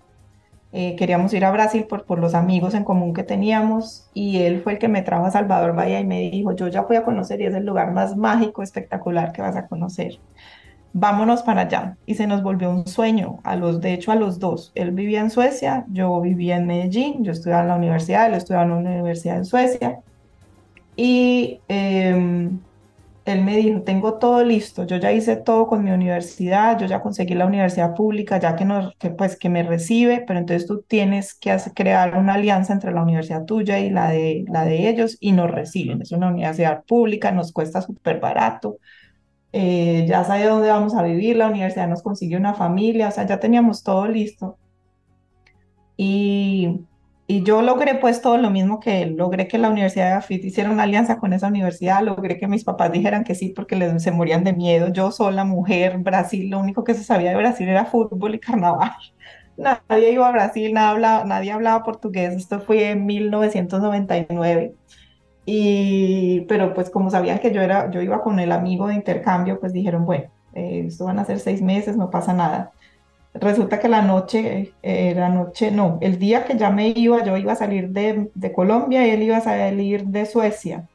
Eh, 0.71 0.95
queríamos 0.95 1.33
ir 1.33 1.45
a 1.45 1.51
Brasil 1.51 1.85
por, 1.87 2.05
por 2.05 2.19
los 2.19 2.33
amigos 2.33 2.73
en 2.73 2.83
común 2.83 3.13
que 3.13 3.21
teníamos 3.21 4.09
y 4.15 4.41
él 4.41 4.61
fue 4.63 4.73
el 4.73 4.79
que 4.79 4.87
me 4.87 5.03
trajo 5.03 5.25
a 5.25 5.31
Salvador 5.31 5.75
Bahía 5.75 5.99
y 5.99 6.05
me 6.05 6.31
dijo, 6.31 6.55
yo 6.55 6.67
ya 6.67 6.83
fui 6.83 6.95
a 6.95 7.03
conocer 7.03 7.41
y 7.41 7.45
es 7.45 7.53
el 7.53 7.63
lugar 7.63 7.91
más 7.91 8.17
mágico, 8.17 8.63
espectacular 8.63 9.33
que 9.33 9.43
vas 9.43 9.55
a 9.55 9.67
conocer. 9.67 10.17
Vámonos 10.93 11.43
para 11.43 11.61
allá. 11.61 11.97
Y 12.07 12.15
se 12.15 12.25
nos 12.25 12.41
volvió 12.41 12.71
un 12.71 12.87
sueño, 12.87 13.39
a 13.43 13.55
los, 13.55 13.81
de 13.81 13.93
hecho 13.93 14.11
a 14.11 14.15
los 14.15 14.39
dos. 14.39 14.71
Él 14.73 14.91
vivía 14.91 15.21
en 15.21 15.29
Suecia, 15.29 15.85
yo 15.91 16.19
vivía 16.21 16.57
en 16.57 16.65
Medellín, 16.65 17.23
yo 17.23 17.31
estudiaba 17.31 17.63
en 17.63 17.67
la 17.67 17.75
universidad, 17.75 18.27
él 18.27 18.33
estudiaba 18.33 18.65
en 18.65 18.71
una 18.71 18.89
universidad 18.91 19.37
en 19.37 19.45
Suecia. 19.45 19.99
Y... 20.95 21.59
Eh, 21.67 22.49
él 23.25 23.41
me 23.43 23.55
dijo, 23.57 23.81
tengo 23.83 24.15
todo 24.15 24.43
listo, 24.43 24.85
yo 24.85 24.97
ya 24.97 25.11
hice 25.11 25.37
todo 25.37 25.67
con 25.67 25.83
mi 25.83 25.91
universidad, 25.91 26.77
yo 26.77 26.85
ya 26.87 27.01
conseguí 27.01 27.33
la 27.35 27.45
universidad 27.45 27.95
pública, 27.95 28.39
ya 28.39 28.55
que, 28.55 28.65
no, 28.65 28.91
que, 28.99 29.11
pues, 29.11 29.37
que 29.37 29.49
me 29.49 29.63
recibe, 29.63 30.23
pero 30.27 30.39
entonces 30.39 30.67
tú 30.67 30.81
tienes 30.81 31.33
que 31.33 31.51
hacer, 31.51 31.73
crear 31.73 32.17
una 32.17 32.33
alianza 32.33 32.73
entre 32.73 32.91
la 32.91 33.01
universidad 33.01 33.45
tuya 33.45 33.79
y 33.79 33.89
la 33.89 34.09
de, 34.09 34.45
la 34.49 34.65
de 34.65 34.89
ellos 34.89 35.17
y 35.21 35.31
nos 35.31 35.49
reciben. 35.49 36.01
Es 36.01 36.11
una 36.11 36.27
universidad 36.29 36.83
pública, 36.83 37.31
nos 37.31 37.53
cuesta 37.53 37.81
súper 37.81 38.19
barato, 38.19 38.77
eh, 39.53 40.05
ya 40.07 40.23
sabe 40.25 40.45
dónde 40.45 40.69
vamos 40.69 40.95
a 40.95 41.03
vivir, 41.03 41.37
la 41.37 41.47
universidad 41.47 41.87
nos 41.87 42.03
consiguió 42.03 42.39
una 42.39 42.55
familia, 42.55 43.09
o 43.09 43.11
sea, 43.11 43.25
ya 43.25 43.39
teníamos 43.39 43.83
todo 43.83 44.07
listo. 44.07 44.57
Y 45.95 46.81
y 47.25 47.43
yo 47.43 47.61
logré 47.61 47.95
pues 47.95 48.21
todo 48.21 48.37
lo 48.37 48.49
mismo 48.49 48.79
que 48.81 49.01
él, 49.01 49.15
logré 49.15 49.47
que 49.47 49.57
la 49.57 49.69
Universidad 49.69 50.07
de 50.07 50.13
Afit 50.13 50.43
hiciera 50.43 50.69
una 50.69 50.83
alianza 50.83 51.19
con 51.19 51.31
esa 51.31 51.47
universidad, 51.47 52.03
logré 52.03 52.37
que 52.37 52.47
mis 52.47 52.65
papás 52.65 52.91
dijeran 52.91 53.23
que 53.23 53.33
sí 53.33 53.49
porque 53.49 53.77
les, 53.77 54.03
se 54.03 54.11
morían 54.11 54.43
de 54.43 54.53
miedo. 54.53 54.89
Yo 54.89 55.11
sola, 55.11 55.45
mujer, 55.45 55.99
Brasil, 55.99 56.49
lo 56.49 56.59
único 56.59 56.83
que 56.83 56.93
se 56.93 57.03
sabía 57.03 57.29
de 57.29 57.37
Brasil 57.37 57.67
era 57.69 57.85
fútbol 57.85 58.35
y 58.35 58.39
carnaval. 58.39 58.91
Nadie 59.57 60.11
iba 60.11 60.27
a 60.27 60.31
Brasil, 60.31 60.73
nadie 60.73 60.89
hablaba, 60.89 61.25
nadie 61.25 61.51
hablaba 61.51 61.83
portugués, 61.83 62.33
esto 62.33 62.59
fue 62.59 62.89
en 62.89 63.05
1999. 63.05 64.73
Y, 65.45 66.41
pero 66.47 66.73
pues 66.73 66.89
como 66.89 67.09
sabían 67.11 67.39
que 67.39 67.51
yo, 67.53 67.61
era, 67.61 67.91
yo 67.91 68.01
iba 68.01 68.23
con 68.23 68.39
el 68.39 68.51
amigo 68.51 68.87
de 68.87 68.95
intercambio, 68.95 69.59
pues 69.59 69.71
dijeron, 69.71 70.05
bueno, 70.05 70.31
eh, 70.55 70.85
esto 70.87 71.05
van 71.05 71.19
a 71.19 71.25
ser 71.25 71.39
seis 71.39 71.61
meses, 71.61 71.97
no 71.97 72.09
pasa 72.09 72.33
nada 72.33 72.71
resulta 73.33 73.79
que 73.79 73.89
la 73.89 74.01
noche, 74.01 74.73
eh, 74.81 75.13
la 75.15 75.29
noche, 75.29 75.71
no, 75.71 75.97
el 76.01 76.19
día 76.19 76.45
que 76.45 76.57
ya 76.57 76.69
me 76.69 76.89
iba, 76.89 77.23
yo 77.23 77.37
iba 77.37 77.53
a 77.53 77.55
salir 77.55 77.89
de, 77.89 78.29
Colombia 78.53 79.05
y 79.07 79.11
él 79.11 79.23
iba 79.23 79.37
a 79.37 79.41
salir 79.41 80.05
de 80.05 80.25
Suecia. 80.25 80.87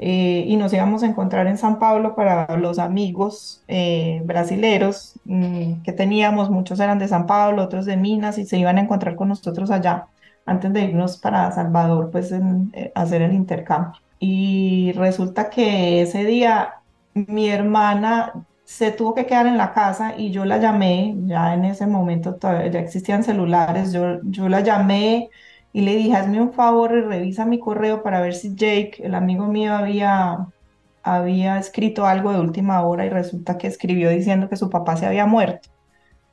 Eh, 0.00 0.44
y 0.46 0.56
nos 0.56 0.72
íbamos 0.72 1.02
a 1.02 1.06
encontrar 1.06 1.48
en 1.48 1.58
San 1.58 1.80
Pablo 1.80 2.14
para 2.14 2.56
los 2.56 2.78
amigos 2.78 3.64
eh, 3.66 4.22
brasileros 4.24 5.18
mm, 5.24 5.82
que 5.82 5.92
teníamos, 5.92 6.50
muchos 6.50 6.78
eran 6.78 7.00
de 7.00 7.08
San 7.08 7.26
Pablo, 7.26 7.64
otros 7.64 7.84
de 7.84 7.96
Minas, 7.96 8.38
y 8.38 8.46
se 8.46 8.58
iban 8.58 8.78
a 8.78 8.82
encontrar 8.82 9.16
con 9.16 9.28
nosotros 9.28 9.70
allá 9.72 10.06
antes 10.46 10.72
de 10.72 10.84
irnos 10.84 11.18
para 11.18 11.50
Salvador, 11.52 12.10
pues 12.12 12.30
en, 12.32 12.72
hacer 12.94 13.22
el 13.22 13.32
intercambio. 13.32 14.00
Y 14.20 14.92
resulta 14.92 15.50
que 15.50 16.02
ese 16.02 16.24
día 16.24 16.74
mi 17.14 17.48
hermana 17.48 18.32
se 18.68 18.92
tuvo 18.92 19.14
que 19.14 19.24
quedar 19.24 19.46
en 19.46 19.56
la 19.56 19.72
casa 19.72 20.14
y 20.18 20.30
yo 20.30 20.44
la 20.44 20.58
llamé, 20.58 21.14
ya 21.24 21.54
en 21.54 21.64
ese 21.64 21.86
momento 21.86 22.34
todavía 22.34 22.70
ya 22.70 22.80
existían 22.80 23.24
celulares, 23.24 23.94
yo, 23.94 24.20
yo 24.24 24.50
la 24.50 24.60
llamé 24.60 25.30
y 25.72 25.80
le 25.80 25.96
dije, 25.96 26.14
hazme 26.14 26.42
un 26.42 26.52
favor 26.52 26.92
y 26.92 27.00
revisa 27.00 27.46
mi 27.46 27.58
correo 27.58 28.02
para 28.02 28.20
ver 28.20 28.34
si 28.34 28.54
Jake, 28.54 29.00
el 29.02 29.14
amigo 29.14 29.46
mío, 29.46 29.74
había, 29.74 30.48
había 31.02 31.58
escrito 31.58 32.04
algo 32.04 32.30
de 32.30 32.40
última 32.40 32.82
hora 32.82 33.06
y 33.06 33.08
resulta 33.08 33.56
que 33.56 33.68
escribió 33.68 34.10
diciendo 34.10 34.50
que 34.50 34.56
su 34.56 34.68
papá 34.68 34.98
se 34.98 35.06
había 35.06 35.24
muerto. 35.24 35.70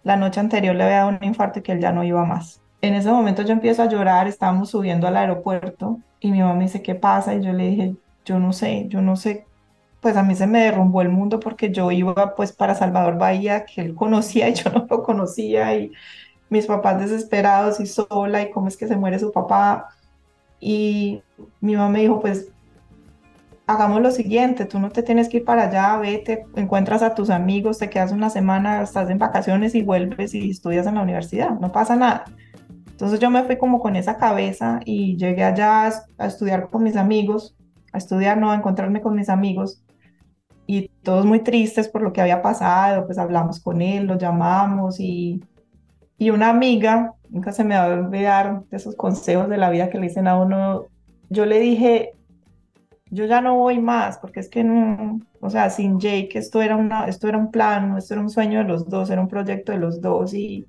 La 0.04 0.17
noche 0.17 0.41
anterior 0.41 0.76
le 0.76 0.84
había 0.84 0.98
dado 0.98 1.10
un 1.12 1.19
infarto 1.21 1.60
y 1.60 1.62
que 1.62 1.71
él 1.71 1.80
ya 1.80 1.93
no 1.93 2.04
iba 2.04 2.26
más. 2.26 2.62
En 2.82 2.95
ese 2.95 3.10
momento 3.12 3.43
yo 3.43 3.54
empiezo 3.54 3.82
a 3.82 3.88
llorar, 3.88 4.28
estábamos 4.28 4.71
subiendo 4.71 5.08
al 5.08 5.15
aeropuerto 5.15 6.00
y 6.19 6.32
mi 6.32 6.41
mamá 6.41 6.56
me 6.56 6.65
dice, 6.65 6.82
¿qué 6.82 6.95
pasa? 6.95 7.34
Y 7.34 7.41
yo 7.41 7.54
le 7.54 7.69
dije, 7.69 7.95
yo 8.26 8.39
no 8.39 8.52
sé, 8.52 8.88
yo 8.89 9.02
no 9.02 9.15
sé 9.15 9.45
pues 10.05 10.17
a 10.17 10.21
mí 10.21 10.35
se 10.35 10.45
me 10.45 10.59
derrumbó 10.59 11.01
el 11.01 11.09
mundo 11.09 11.39
porque 11.39 11.71
yo 11.71 11.91
iba 11.91 12.35
pues 12.35 12.51
para 12.51 12.75
Salvador 12.75 13.17
Bahía, 13.17 13.65
que 13.65 13.81
él 13.81 13.95
conocía 13.95 14.47
y 14.49 14.53
yo 14.53 14.69
no 14.69 14.85
lo 14.87 15.01
conocía, 15.01 15.75
y 15.75 15.91
mis 16.47 16.67
papás 16.67 16.99
desesperados 16.99 17.79
y 17.79 17.87
sola, 17.87 18.43
y 18.43 18.51
cómo 18.51 18.67
es 18.67 18.77
que 18.77 18.87
se 18.87 18.97
muere 18.97 19.17
su 19.17 19.31
papá. 19.31 19.89
Y 20.59 21.23
mi 21.59 21.75
mamá 21.75 21.89
me 21.89 22.01
dijo, 22.01 22.19
pues 22.21 22.49
hagamos 23.65 23.99
lo 23.99 24.11
siguiente, 24.11 24.65
tú 24.65 24.77
no 24.77 24.91
te 24.91 25.01
tienes 25.01 25.27
que 25.27 25.37
ir 25.37 25.43
para 25.43 25.69
allá, 25.69 25.97
vete, 25.97 26.45
encuentras 26.55 27.01
a 27.01 27.15
tus 27.15 27.31
amigos, 27.31 27.79
te 27.79 27.89
quedas 27.89 28.11
una 28.11 28.29
semana, 28.29 28.83
estás 28.83 29.09
en 29.09 29.17
vacaciones 29.17 29.73
y 29.73 29.81
vuelves 29.81 30.35
y 30.35 30.51
estudias 30.51 30.85
en 30.85 30.93
la 30.93 31.01
universidad, 31.01 31.49
no 31.59 31.71
pasa 31.71 31.95
nada. 31.95 32.25
Entonces 32.91 33.19
yo 33.19 33.31
me 33.31 33.43
fui 33.43 33.57
como 33.57 33.79
con 33.79 33.95
esa 33.95 34.17
cabeza 34.17 34.81
y 34.85 35.17
llegué 35.17 35.43
allá 35.43 35.87
a 36.19 36.27
estudiar 36.27 36.69
con 36.69 36.83
mis 36.83 36.95
amigos, 36.95 37.55
a 37.91 37.97
estudiar, 37.97 38.37
no, 38.37 38.51
a 38.51 38.55
encontrarme 38.55 39.01
con 39.01 39.15
mis 39.15 39.29
amigos 39.29 39.81
todos 41.05 41.25
muy 41.25 41.41
tristes 41.41 41.87
por 41.87 42.01
lo 42.01 42.11
que 42.11 42.21
había 42.21 42.41
pasado, 42.41 43.05
pues 43.05 43.17
hablamos 43.17 43.61
con 43.61 43.81
él, 43.81 44.07
lo 44.07 44.17
llamamos 44.17 44.99
y, 44.99 45.41
y 46.17 46.31
una 46.31 46.49
amiga, 46.49 47.13
nunca 47.29 47.53
se 47.53 47.63
me 47.63 47.75
va 47.75 47.85
a 47.85 47.93
olvidar 47.93 48.63
de 48.65 48.77
esos 48.77 48.95
consejos 48.97 49.49
de 49.49 49.57
la 49.57 49.69
vida 49.69 49.89
que 49.89 49.99
le 49.99 50.07
dicen 50.07 50.27
a 50.27 50.37
uno, 50.37 50.87
yo 51.29 51.45
le 51.45 51.59
dije, 51.59 52.13
yo 53.09 53.25
ya 53.25 53.41
no 53.41 53.55
voy 53.55 53.79
más, 53.79 54.17
porque 54.17 54.41
es 54.41 54.49
que 54.49 54.63
no, 54.63 55.21
o 55.39 55.49
sea, 55.49 55.69
sin 55.69 55.99
Jake 55.99 56.31
esto 56.35 56.61
era, 56.61 56.75
una, 56.75 57.05
esto 57.05 57.29
era 57.29 57.37
un 57.37 57.51
plan, 57.51 57.97
esto 57.97 58.15
era 58.15 58.21
un 58.21 58.29
sueño 58.29 58.59
de 58.59 58.65
los 58.65 58.89
dos, 58.89 59.09
era 59.09 59.21
un 59.21 59.29
proyecto 59.29 59.71
de 59.71 59.77
los 59.77 60.01
dos 60.01 60.33
y, 60.33 60.67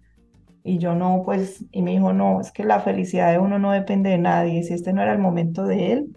y 0.63 0.79
yo 0.79 0.95
no, 0.95 1.23
pues, 1.25 1.65
y 1.73 1.83
me 1.83 1.93
dijo, 1.93 2.13
no, 2.13 2.41
es 2.41 2.53
que 2.53 2.65
la 2.65 2.81
felicidad 2.81 3.33
de 3.33 3.39
uno 3.39 3.59
no 3.59 3.73
depende 3.73 4.11
de 4.11 4.19
nadie, 4.19 4.63
si 4.63 4.75
este 4.75 4.93
no 4.93 5.03
era 5.03 5.13
el 5.13 5.19
momento 5.19 5.65
de 5.65 5.93
él, 5.93 6.17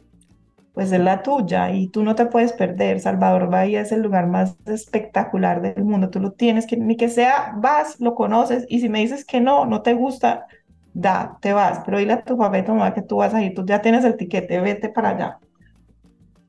pues 0.74 0.92
es 0.92 1.00
la 1.00 1.24
tuya 1.24 1.72
y 1.72 1.88
tú 1.88 2.04
no 2.04 2.16
te 2.16 2.26
puedes 2.26 2.54
perder. 2.54 3.00
Salvador 3.00 3.50
Bahía 3.50 3.82
es 3.82 3.92
el 3.92 4.02
lugar 4.02 4.28
más 4.28 4.56
espectacular 4.66 5.62
del 5.62 5.84
mundo. 5.84 6.10
Tú 6.10 6.20
lo 6.20 6.32
tienes 6.32 6.68
que, 6.68 6.78
ni 6.78 6.96
que 6.96 7.10
sea, 7.10 7.54
vas, 7.58 8.00
lo 8.00 8.16
conoces 8.16 8.66
y 8.70 8.80
si 8.80 8.90
me 8.90 9.00
dices 9.00 9.26
que 9.26 9.42
no, 9.42 9.66
no 9.66 9.82
te 9.82 9.94
gusta, 9.94 10.46
da, 10.94 11.38
te 11.42 11.54
vas. 11.54 11.82
Pero 11.86 12.00
dile 12.00 12.14
a 12.14 12.24
tu 12.24 12.38
papá 12.38 12.60
y 12.60 12.64
tu 12.64 12.74
mamá 12.74 12.94
que 12.94 13.02
tú 13.02 13.18
vas 13.18 13.34
a 13.34 13.42
ir, 13.42 13.54
tú 13.54 13.66
ya 13.66 13.82
tienes 13.82 14.06
el 14.06 14.16
tiquete, 14.16 14.60
vete 14.62 14.90
para 14.90 15.10
allá. 15.10 15.40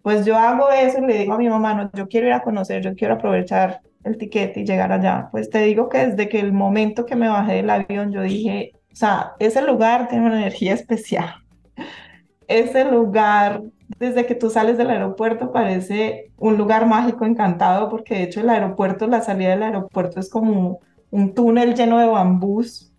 Pues 0.03 0.25
yo 0.25 0.37
hago 0.37 0.71
eso 0.71 0.99
y 0.99 1.07
le 1.07 1.19
digo 1.19 1.35
a 1.35 1.39
mi 1.39 1.49
mamá, 1.49 1.75
no, 1.75 1.91
yo 1.93 2.09
quiero 2.09 2.27
ir 2.27 2.33
a 2.33 2.43
conocer, 2.43 2.83
yo 2.83 2.95
quiero 2.95 3.15
aprovechar 3.15 3.81
el 4.05 4.17
tiquete 4.17 4.61
y 4.61 4.65
llegar 4.65 4.93
allá. 4.93 5.29
Pues 5.31 5.51
te 5.51 5.61
digo 5.63 5.89
que 5.89 6.07
desde 6.07 6.29
que 6.29 6.41
el 6.41 6.53
momento 6.53 7.05
que 7.05 7.17
me 7.17 7.29
bajé 7.29 7.55
del 7.55 7.71
avión, 7.71 8.13
yo 8.13 8.23
dije, 8.23 8.73
o 8.93 8.97
sea, 8.97 9.33
ese 9.39 9.63
lugar 9.63 10.09
tiene 10.09 10.27
una 10.27 10.39
energía 10.39 10.75
especial. 10.75 11.35
Ese 12.51 12.85
lugar 12.85 13.63
desde 14.01 14.27
que 14.27 14.35
tú 14.35 14.51
sales 14.51 14.77
del 14.77 14.91
aeropuerto 14.91 15.53
parece 15.53 16.33
un 16.37 16.59
lugar 16.59 16.85
mágico, 16.85 17.25
encantado, 17.25 17.89
porque 17.89 18.17
de 18.17 18.23
hecho 18.25 18.41
el 18.41 18.51
aeropuerto, 18.51 19.07
la 19.07 19.23
salida 19.23 19.51
del 19.51 19.63
aeropuerto 19.63 20.19
es 20.19 20.29
como 20.29 20.81
un 21.13 21.33
túnel 21.33 21.77
lleno 21.77 22.01
de 22.01 22.09
bambús 22.09 22.93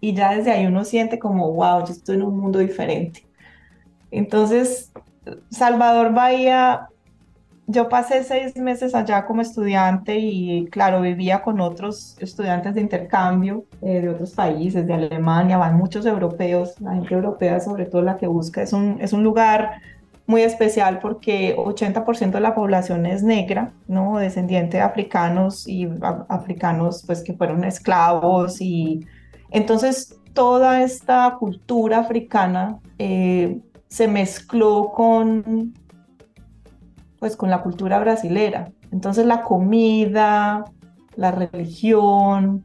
y 0.00 0.14
ya 0.14 0.36
desde 0.36 0.52
ahí 0.52 0.66
uno 0.66 0.84
siente 0.84 1.18
como, 1.18 1.52
wow, 1.52 1.84
yo 1.84 1.92
estoy 1.92 2.14
en 2.14 2.22
un 2.22 2.38
mundo 2.38 2.60
diferente. 2.60 3.26
Entonces, 4.12 4.92
Salvador 5.50 6.14
Bahía, 6.14 6.88
yo 7.66 7.88
pasé 7.88 8.24
seis 8.24 8.56
meses 8.56 8.94
allá 8.94 9.24
como 9.24 9.40
estudiante 9.40 10.18
y 10.18 10.66
claro, 10.66 11.00
vivía 11.00 11.42
con 11.42 11.60
otros 11.60 12.16
estudiantes 12.18 12.74
de 12.74 12.80
intercambio 12.80 13.64
eh, 13.80 14.00
de 14.00 14.08
otros 14.08 14.32
países, 14.32 14.86
de 14.86 14.94
Alemania, 14.94 15.58
van 15.58 15.76
muchos 15.76 16.04
europeos, 16.04 16.80
la 16.80 16.94
gente 16.94 17.14
europea 17.14 17.60
sobre 17.60 17.86
todo 17.86 18.02
la 18.02 18.18
que 18.18 18.26
busca, 18.26 18.62
es 18.62 18.72
un, 18.72 18.98
es 19.00 19.12
un 19.12 19.22
lugar 19.22 19.80
muy 20.26 20.42
especial 20.42 20.98
porque 21.00 21.56
80% 21.56 22.30
de 22.30 22.40
la 22.40 22.54
población 22.54 23.06
es 23.06 23.22
negra, 23.22 23.72
¿no? 23.88 24.18
Descendiente 24.18 24.78
de 24.78 24.82
africanos 24.82 25.66
y 25.68 25.88
africanos 26.28 27.04
pues 27.06 27.22
que 27.22 27.34
fueron 27.34 27.64
esclavos 27.64 28.60
y 28.60 29.06
entonces 29.50 30.16
toda 30.32 30.82
esta 30.82 31.36
cultura 31.38 31.98
africana 31.98 32.78
eh, 32.98 33.58
se 33.88 34.08
mezcló 34.08 34.92
con 34.94 35.74
pues 37.22 37.36
con 37.36 37.50
la 37.50 37.62
cultura 37.62 38.00
brasilera. 38.00 38.72
Entonces 38.90 39.24
la 39.24 39.42
comida, 39.42 40.64
la 41.14 41.30
religión, 41.30 42.64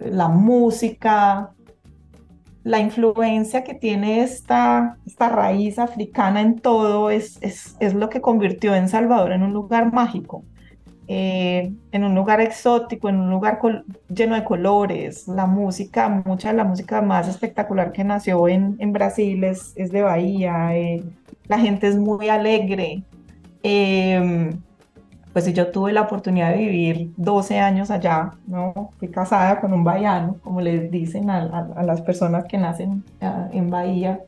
la 0.00 0.26
música, 0.26 1.52
la 2.64 2.80
influencia 2.80 3.62
que 3.62 3.74
tiene 3.74 4.22
esta, 4.22 4.96
esta 5.06 5.28
raíz 5.28 5.78
africana 5.78 6.40
en 6.40 6.58
todo 6.58 7.10
es, 7.10 7.40
es, 7.42 7.76
es, 7.78 7.94
lo 7.94 8.08
que 8.08 8.20
convirtió 8.20 8.74
en 8.74 8.88
Salvador 8.88 9.30
en 9.30 9.44
un 9.44 9.52
lugar 9.52 9.92
mágico, 9.92 10.42
eh, 11.06 11.72
en 11.92 12.02
un 12.02 12.16
lugar 12.16 12.40
exótico, 12.40 13.08
en 13.08 13.20
un 13.20 13.30
lugar 13.30 13.60
lleno 14.08 14.34
de 14.34 14.42
colores. 14.42 15.28
La 15.28 15.46
música, 15.46 16.08
mucha 16.08 16.50
de 16.50 16.56
la 16.56 16.64
música 16.64 17.00
más 17.02 17.28
espectacular 17.28 17.92
que 17.92 18.02
nació 18.02 18.48
en, 18.48 18.74
en 18.80 18.92
Brasil 18.92 19.44
es, 19.44 19.74
es 19.76 19.92
de 19.92 20.02
Bahía. 20.02 20.76
Eh, 20.76 21.04
la 21.50 21.58
gente 21.58 21.88
es 21.88 21.96
muy 21.96 22.28
alegre. 22.28 23.02
Eh, 23.64 24.50
pues 25.32 25.52
yo 25.52 25.70
tuve 25.70 25.92
la 25.92 26.02
oportunidad 26.02 26.50
de 26.52 26.58
vivir 26.58 27.12
12 27.16 27.58
años 27.58 27.90
allá, 27.90 28.30
¿no? 28.46 28.92
Fui 28.98 29.08
casada 29.08 29.60
con 29.60 29.72
un 29.72 29.82
bahiano, 29.82 30.36
como 30.42 30.60
les 30.60 30.90
dicen 30.90 31.28
a, 31.28 31.82
las 31.82 32.00
personas 32.02 32.44
que 32.44 32.56
nacen 32.56 33.04
ah, 33.20 33.48
en 33.52 33.68
Bahía. 33.68 34.20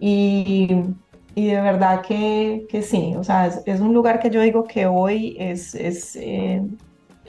Y, 0.00 0.82
y, 1.36 1.46
de 1.46 1.60
verdad 1.60 2.02
que, 2.02 2.66
que 2.68 2.82
sí, 2.82 3.14
o 3.16 3.22
sea, 3.22 3.46
es, 3.46 3.80
un 3.80 3.94
lugar 3.94 4.18
que 4.18 4.30
yo 4.30 4.40
digo 4.40 4.64
que 4.64 4.86
hoy 4.86 5.36
es, 5.38 5.74
es, 5.74 6.16
eh, 6.16 6.62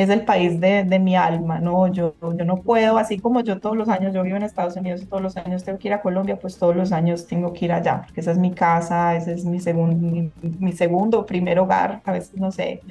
es 0.03 0.09
el 0.09 0.25
país 0.25 0.59
de, 0.59 0.83
de, 0.83 0.99
mi 0.99 1.15
alma, 1.15 1.59
¿no? 1.59 1.87
Yo, 1.87 2.15
yo 2.21 2.45
no 2.45 2.57
puedo, 2.61 2.97
así 2.97 3.19
como 3.19 3.41
yo 3.41 3.59
todos 3.59 3.75
los 3.75 3.89
años, 3.89 4.13
yo 4.13 4.23
vivo 4.23 4.37
en 4.37 4.43
Estados 4.43 4.75
Unidos 4.75 5.01
y 5.01 5.05
todos 5.05 5.23
los 5.23 5.37
años 5.37 5.63
tengo 5.63 5.79
que 5.79 5.87
ir 5.87 5.93
a 5.93 6.01
Colombia, 6.01 6.37
pues 6.39 6.57
todos 6.57 6.75
los 6.75 6.91
años 6.91 7.27
tengo 7.27 7.53
que 7.53 7.65
ir 7.65 7.71
allá, 7.71 8.03
porque 8.03 8.21
esa 8.21 8.31
es 8.31 8.37
mi 8.37 8.51
casa, 8.53 9.15
ese 9.15 9.33
es 9.33 9.45
mi, 9.45 9.59
segundo 9.59 10.31
mi, 10.59 10.71
segundo, 10.73 11.25
primer 11.25 11.59
hogar, 11.59 12.01
a 12.05 12.11
veces 12.11 12.35
no 12.35 12.51
sé. 12.51 12.81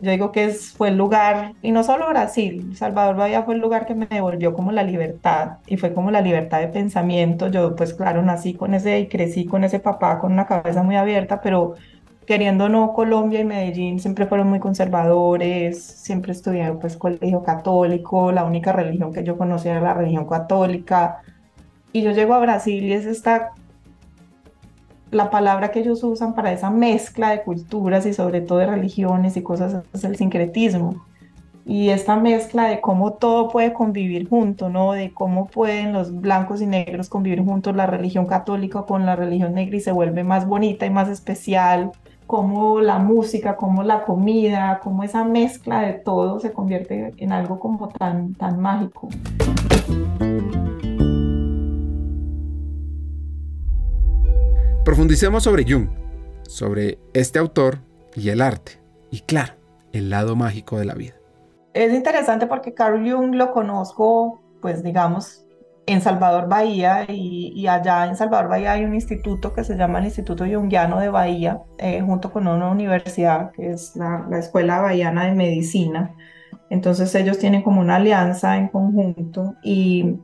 Yo 0.00 0.10
digo 0.10 0.32
que 0.32 0.44
es, 0.46 0.72
fue 0.72 0.88
el 0.88 0.96
lugar, 0.96 1.54
y 1.62 1.70
no 1.70 1.84
solo 1.84 2.08
Brasil, 2.08 2.76
Salvador 2.76 3.16
Bahía 3.16 3.44
fue 3.44 3.54
el 3.54 3.60
lugar 3.60 3.86
que 3.86 3.94
me 3.94 4.06
devolvió 4.06 4.52
como 4.52 4.72
la 4.72 4.82
libertad, 4.82 5.58
y 5.66 5.76
fue 5.76 5.94
como 5.94 6.10
la 6.10 6.20
libertad 6.20 6.60
de 6.60 6.68
pensamiento. 6.68 7.48
Yo, 7.48 7.76
pues 7.76 7.94
claro, 7.94 8.22
nací 8.22 8.54
con 8.54 8.74
ese 8.74 8.98
y 9.00 9.08
crecí 9.08 9.44
con 9.46 9.64
ese 9.64 9.78
papá 9.78 10.18
con 10.18 10.32
una 10.32 10.46
cabeza 10.46 10.82
muy 10.82 10.96
abierta, 10.96 11.40
pero 11.40 11.76
queriendo 12.32 12.64
o 12.64 12.68
no, 12.70 12.94
Colombia 12.94 13.40
y 13.40 13.44
Medellín 13.44 14.00
siempre 14.00 14.24
fueron 14.26 14.48
muy 14.48 14.58
conservadores, 14.58 15.84
siempre 15.84 16.32
estudié 16.32 16.72
pues 16.80 16.96
colegio 16.96 17.42
católico, 17.42 18.32
la 18.32 18.44
única 18.44 18.72
religión 18.72 19.12
que 19.12 19.22
yo 19.22 19.36
conocía 19.36 19.72
era 19.72 19.82
la 19.82 19.92
religión 19.92 20.26
católica. 20.26 21.20
Y 21.92 22.00
yo 22.00 22.12
llego 22.12 22.32
a 22.32 22.38
Brasil 22.38 22.84
y 22.84 22.94
es 22.94 23.04
esta, 23.04 23.50
la 25.10 25.28
palabra 25.28 25.70
que 25.72 25.80
ellos 25.80 26.02
usan 26.04 26.34
para 26.34 26.54
esa 26.54 26.70
mezcla 26.70 27.28
de 27.32 27.42
culturas 27.42 28.06
y 28.06 28.14
sobre 28.14 28.40
todo 28.40 28.60
de 28.60 28.66
religiones 28.66 29.36
y 29.36 29.42
cosas, 29.42 29.84
es 29.92 30.02
el 30.04 30.16
sincretismo. 30.16 31.04
Y 31.66 31.90
esta 31.90 32.16
mezcla 32.16 32.64
de 32.64 32.80
cómo 32.80 33.12
todo 33.12 33.50
puede 33.50 33.74
convivir 33.74 34.26
junto, 34.26 34.70
¿no? 34.70 34.92
De 34.92 35.12
cómo 35.12 35.48
pueden 35.48 35.92
los 35.92 36.18
blancos 36.18 36.62
y 36.62 36.66
negros 36.66 37.10
convivir 37.10 37.44
juntos, 37.44 37.76
la 37.76 37.84
religión 37.84 38.24
católica 38.24 38.84
con 38.84 39.04
la 39.04 39.16
religión 39.16 39.52
negra 39.52 39.76
y 39.76 39.80
se 39.80 39.92
vuelve 39.92 40.24
más 40.24 40.46
bonita 40.46 40.86
y 40.86 40.90
más 40.90 41.10
especial 41.10 41.92
cómo 42.32 42.80
la 42.80 42.98
música, 42.98 43.56
cómo 43.56 43.82
la 43.82 44.04
comida, 44.04 44.80
cómo 44.82 45.04
esa 45.04 45.22
mezcla 45.22 45.82
de 45.82 45.92
todo 45.92 46.40
se 46.40 46.50
convierte 46.50 47.12
en 47.18 47.30
algo 47.30 47.60
como 47.60 47.90
tan, 47.90 48.32
tan 48.32 48.58
mágico. 48.58 49.10
Profundicemos 54.82 55.42
sobre 55.42 55.70
Jung, 55.70 55.90
sobre 56.44 56.98
este 57.12 57.38
autor 57.38 57.80
y 58.16 58.30
el 58.30 58.40
arte, 58.40 58.80
y 59.10 59.20
claro, 59.20 59.52
el 59.92 60.08
lado 60.08 60.34
mágico 60.34 60.78
de 60.78 60.86
la 60.86 60.94
vida. 60.94 61.12
Es 61.74 61.92
interesante 61.92 62.46
porque 62.46 62.72
Carl 62.72 62.98
Jung 63.06 63.34
lo 63.34 63.52
conozco, 63.52 64.40
pues 64.62 64.82
digamos, 64.82 65.41
en 65.86 66.00
Salvador 66.00 66.48
Bahía 66.48 67.06
y, 67.08 67.66
allá 67.66 68.06
en 68.06 68.16
Salvador 68.16 68.48
Bahía 68.48 68.72
hay 68.72 68.84
un 68.84 68.94
instituto 68.94 69.52
que 69.52 69.64
se 69.64 69.76
llama 69.76 69.98
el 69.98 70.06
Instituto 70.06 70.44
Jungiano 70.44 71.00
de 71.00 71.08
Bahía, 71.08 71.62
eh, 71.78 72.00
junto 72.00 72.32
con 72.32 72.46
una 72.46 72.70
universidad 72.70 73.50
que 73.52 73.70
es 73.70 73.96
la, 73.96 74.26
Escuela 74.38 74.80
Bahiana 74.80 75.26
de 75.26 75.32
Medicina. 75.32 76.14
Entonces 76.70 77.14
ellos 77.14 77.38
tienen 77.38 77.62
como 77.62 77.80
una 77.80 77.96
alianza 77.96 78.56
en 78.56 78.68
conjunto 78.68 79.54
y, 79.62 80.16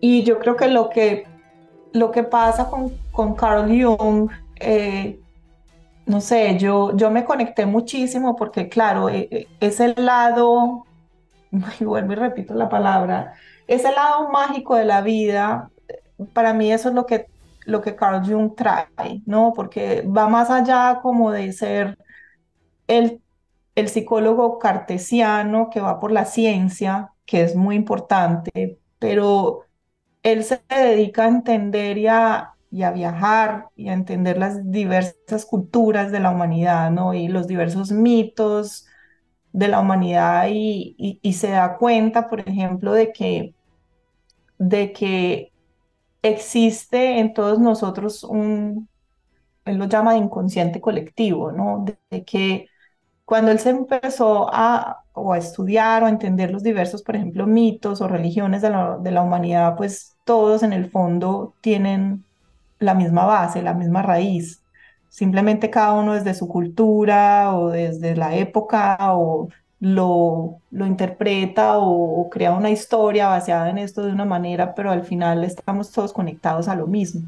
y 0.00 0.22
yo 0.24 0.38
creo 0.38 0.56
que 0.56 0.68
lo 0.68 0.90
que, 0.90 1.26
lo 1.92 2.10
que 2.10 2.22
pasa 2.22 2.68
con, 2.68 2.92
con 3.10 3.34
Carl 3.34 3.68
Jung, 3.68 4.30
eh, 4.60 5.18
no 6.06 6.20
sé, 6.20 6.58
yo, 6.58 6.96
yo 6.96 7.10
me 7.10 7.24
conecté 7.24 7.66
muchísimo 7.66 8.36
porque 8.36 8.68
claro, 8.68 9.08
eh, 9.08 9.48
es 9.60 9.80
el 9.80 9.94
lado, 9.96 10.84
y 11.50 11.84
vuelvo 11.84 12.12
y 12.12 12.16
repito 12.16 12.54
la 12.54 12.68
palabra, 12.68 13.34
ese 13.68 13.92
lado 13.92 14.30
mágico 14.30 14.76
de 14.76 14.86
la 14.86 15.02
vida, 15.02 15.70
para 16.34 16.54
mí 16.54 16.72
eso 16.72 16.90
es 16.90 16.94
lo 16.96 17.06
que, 17.06 17.26
lo 17.66 17.82
que 17.82 17.96
Carl 17.96 18.26
Jung 18.26 18.54
trae, 18.56 19.22
¿no? 19.26 19.52
Porque 19.54 20.02
va 20.02 20.28
más 20.28 20.50
allá 20.50 21.00
como 21.02 21.30
de 21.32 21.52
ser 21.52 21.98
el, 22.86 23.22
el 23.74 23.88
psicólogo 23.88 24.58
cartesiano 24.58 25.70
que 25.70 25.80
va 25.80 26.00
por 26.00 26.12
la 26.12 26.24
ciencia, 26.24 27.12
que 27.26 27.42
es 27.42 27.54
muy 27.56 27.76
importante, 27.76 28.80
pero 28.98 29.62
él 30.22 30.44
se 30.44 30.62
dedica 30.68 31.24
a 31.24 31.28
entender 31.28 31.98
y 31.98 32.06
a, 32.08 32.54
y 32.70 32.82
a 32.82 32.90
viajar 32.92 33.68
y 33.76 33.88
a 33.88 33.94
entender 33.94 34.38
las 34.38 34.70
diversas 34.70 35.46
culturas 35.46 36.12
de 36.12 36.20
la 36.20 36.30
humanidad, 36.30 36.90
¿no? 36.90 37.14
Y 37.14 37.28
los 37.28 37.46
diversos 37.46 37.92
mitos 37.92 38.86
de 39.52 39.68
la 39.68 39.80
humanidad 39.80 40.46
y, 40.50 41.18
y 41.22 41.32
se 41.34 41.50
da 41.50 41.76
cuenta, 41.78 42.28
por 42.28 42.40
ejemplo, 42.40 42.92
de 42.92 43.12
que 43.12 43.54
de 44.58 44.92
que 44.92 45.52
existe 46.22 47.18
en 47.20 47.32
todos 47.34 47.58
nosotros 47.58 48.24
un, 48.24 48.88
él 49.64 49.78
lo 49.78 49.86
llama 49.86 50.16
inconsciente 50.16 50.80
colectivo, 50.80 51.52
¿no? 51.52 51.84
De, 52.10 52.24
que 52.24 52.66
cuando 53.24 53.50
él 53.50 53.58
se 53.58 53.70
empezó 53.70 54.48
a, 54.52 55.04
o 55.12 55.32
a 55.32 55.38
estudiar 55.38 56.02
o 56.02 56.06
a 56.06 56.10
entender 56.10 56.50
los 56.50 56.62
diversos, 56.62 57.02
por 57.02 57.16
ejemplo, 57.16 57.46
mitos 57.46 58.00
o 58.00 58.08
religiones 58.08 58.62
de 58.62 58.70
la, 58.70 58.98
de 58.98 59.10
la 59.10 59.22
humanidad, 59.22 59.76
pues 59.76 60.16
todos 60.24 60.62
en 60.62 60.72
el 60.72 60.90
fondo 60.90 61.54
tienen 61.60 62.24
la 62.78 62.94
misma 62.94 63.26
base, 63.26 63.62
la 63.62 63.74
misma 63.74 64.02
raíz. 64.02 64.62
Simplemente 65.08 65.70
cada 65.70 65.94
uno 65.94 66.14
desde 66.14 66.34
su 66.34 66.48
cultura 66.48 67.56
o 67.56 67.70
desde 67.70 68.16
la 68.16 68.36
época 68.36 68.96
o 69.14 69.48
lo, 69.80 70.60
lo 70.70 70.86
interpreta 70.86 71.78
o, 71.78 72.28
crea 72.30 72.52
una 72.52 72.70
historia 72.70 73.28
basada 73.28 73.70
en 73.70 73.78
esto 73.78 74.04
de 74.04 74.12
una 74.12 74.24
manera, 74.24 74.74
pero 74.74 74.90
al 74.90 75.04
final 75.04 75.44
estamos 75.44 75.92
todos 75.92 76.12
conectados 76.12 76.68
a 76.68 76.74
lo 76.76 76.86
mismo, 76.86 77.22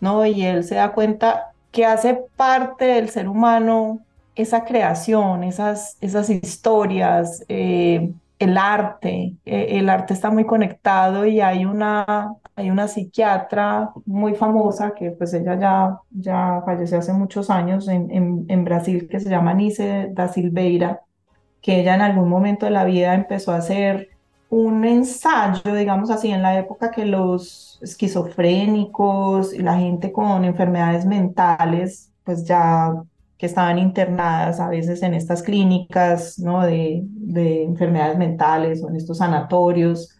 ¿no? 0.00 0.24
Y 0.26 0.44
él 0.44 0.64
se 0.64 0.76
da 0.76 0.92
cuenta 0.92 1.52
que 1.72 1.86
hace 1.86 2.14
parte 2.36 2.86
del 2.86 3.10
ser 3.10 3.28
humano 3.28 4.00
esa 4.34 4.64
creación, 4.64 5.44
esas, 5.44 5.96
esas 6.00 6.30
historias, 6.30 7.44
eh, 7.48 8.12
el 8.38 8.58
arte, 8.58 9.36
eh, 9.44 9.66
el 9.78 9.88
arte 9.88 10.14
está 10.14 10.30
muy 10.30 10.44
conectado 10.44 11.26
y 11.26 11.40
hay 11.40 11.64
una, 11.64 12.34
hay 12.56 12.70
una 12.70 12.88
psiquiatra 12.88 13.92
muy 14.06 14.34
famosa 14.34 14.92
que 14.94 15.10
pues 15.12 15.34
ella 15.34 15.58
ya, 15.58 15.98
ya 16.10 16.62
falleció 16.64 16.98
hace 16.98 17.12
muchos 17.12 17.50
años 17.50 17.88
en, 17.88 18.10
en, 18.10 18.44
en 18.48 18.64
Brasil 18.64 19.08
que 19.08 19.20
se 19.20 19.30
llama 19.30 19.54
Nice 19.54 20.08
da 20.12 20.28
Silveira 20.28 21.03
que 21.64 21.80
ella 21.80 21.94
en 21.94 22.02
algún 22.02 22.28
momento 22.28 22.66
de 22.66 22.72
la 22.72 22.84
vida 22.84 23.14
empezó 23.14 23.52
a 23.52 23.56
hacer 23.56 24.10
un 24.50 24.84
ensayo, 24.84 25.74
digamos 25.74 26.10
así, 26.10 26.30
en 26.30 26.42
la 26.42 26.58
época 26.58 26.90
que 26.90 27.06
los 27.06 27.78
esquizofrénicos 27.80 29.54
y 29.54 29.60
la 29.62 29.78
gente 29.78 30.12
con 30.12 30.44
enfermedades 30.44 31.06
mentales, 31.06 32.12
pues 32.22 32.44
ya 32.44 32.92
que 33.38 33.46
estaban 33.46 33.78
internadas 33.78 34.60
a 34.60 34.68
veces 34.68 35.02
en 35.02 35.14
estas 35.14 35.42
clínicas, 35.42 36.38
¿no? 36.38 36.60
De, 36.62 37.00
de 37.06 37.62
enfermedades 37.64 38.18
mentales 38.18 38.82
o 38.84 38.90
en 38.90 38.96
estos 38.96 39.18
sanatorios, 39.18 40.10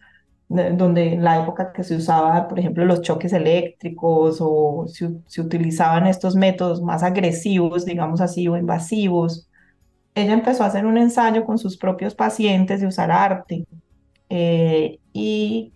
donde 0.48 1.12
en 1.12 1.24
la 1.24 1.42
época 1.42 1.72
que 1.74 1.84
se 1.84 1.96
usaba, 1.96 2.48
por 2.48 2.58
ejemplo, 2.58 2.86
los 2.86 3.02
choques 3.02 3.34
eléctricos 3.34 4.38
o 4.40 4.86
se 4.88 5.40
utilizaban 5.42 6.06
estos 6.06 6.36
métodos 6.36 6.80
más 6.80 7.02
agresivos, 7.02 7.84
digamos 7.84 8.22
así, 8.22 8.48
o 8.48 8.56
invasivos, 8.56 9.46
ella 10.14 10.32
empezó 10.32 10.64
a 10.64 10.66
hacer 10.68 10.86
un 10.86 10.96
ensayo 10.96 11.44
con 11.44 11.58
sus 11.58 11.76
propios 11.76 12.14
pacientes 12.14 12.80
de 12.80 12.86
usar 12.86 13.10
arte. 13.10 13.66
Eh, 14.28 14.98
y 15.12 15.72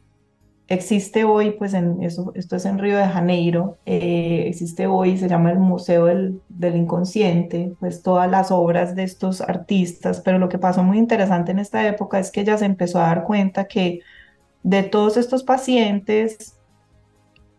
existe 0.69 1.25
hoy, 1.25 1.53
pues 1.53 1.75
en 1.75 2.03
esto 2.03 2.33
es 2.35 2.65
en 2.65 2.79
Río 2.79 2.99
de 2.99 3.07
Janeiro, 3.09 3.79
eh, 3.87 4.45
existe 4.49 4.87
hoy, 4.87 5.17
se 5.17 5.29
llama 5.29 5.51
el 5.51 5.59
Museo 5.59 6.07
del, 6.07 6.41
del, 6.49 6.77
Inconsciente, 6.77 7.73
pues 7.81 8.03
todas 8.03 8.31
las 8.31 8.51
obras 8.51 8.95
de 8.95 9.05
estos 9.05 9.41
artistas, 9.41 10.21
pero 10.21 10.39
lo 10.39 10.49
que 10.49 10.59
pasó 10.59 10.83
muy 10.83 10.99
interesante 10.99 11.53
en 11.53 11.59
esta 11.59 11.87
época 11.87 12.19
es 12.19 12.31
que 12.31 12.43
ella 12.43 12.59
se 12.59 12.67
empezó 12.67 12.99
a 12.99 13.07
dar 13.07 13.25
cuenta 13.25 13.67
que 13.67 14.01
de 14.63 14.83
todos 14.83 15.17
estos 15.17 15.43
pacientes, 15.43 16.59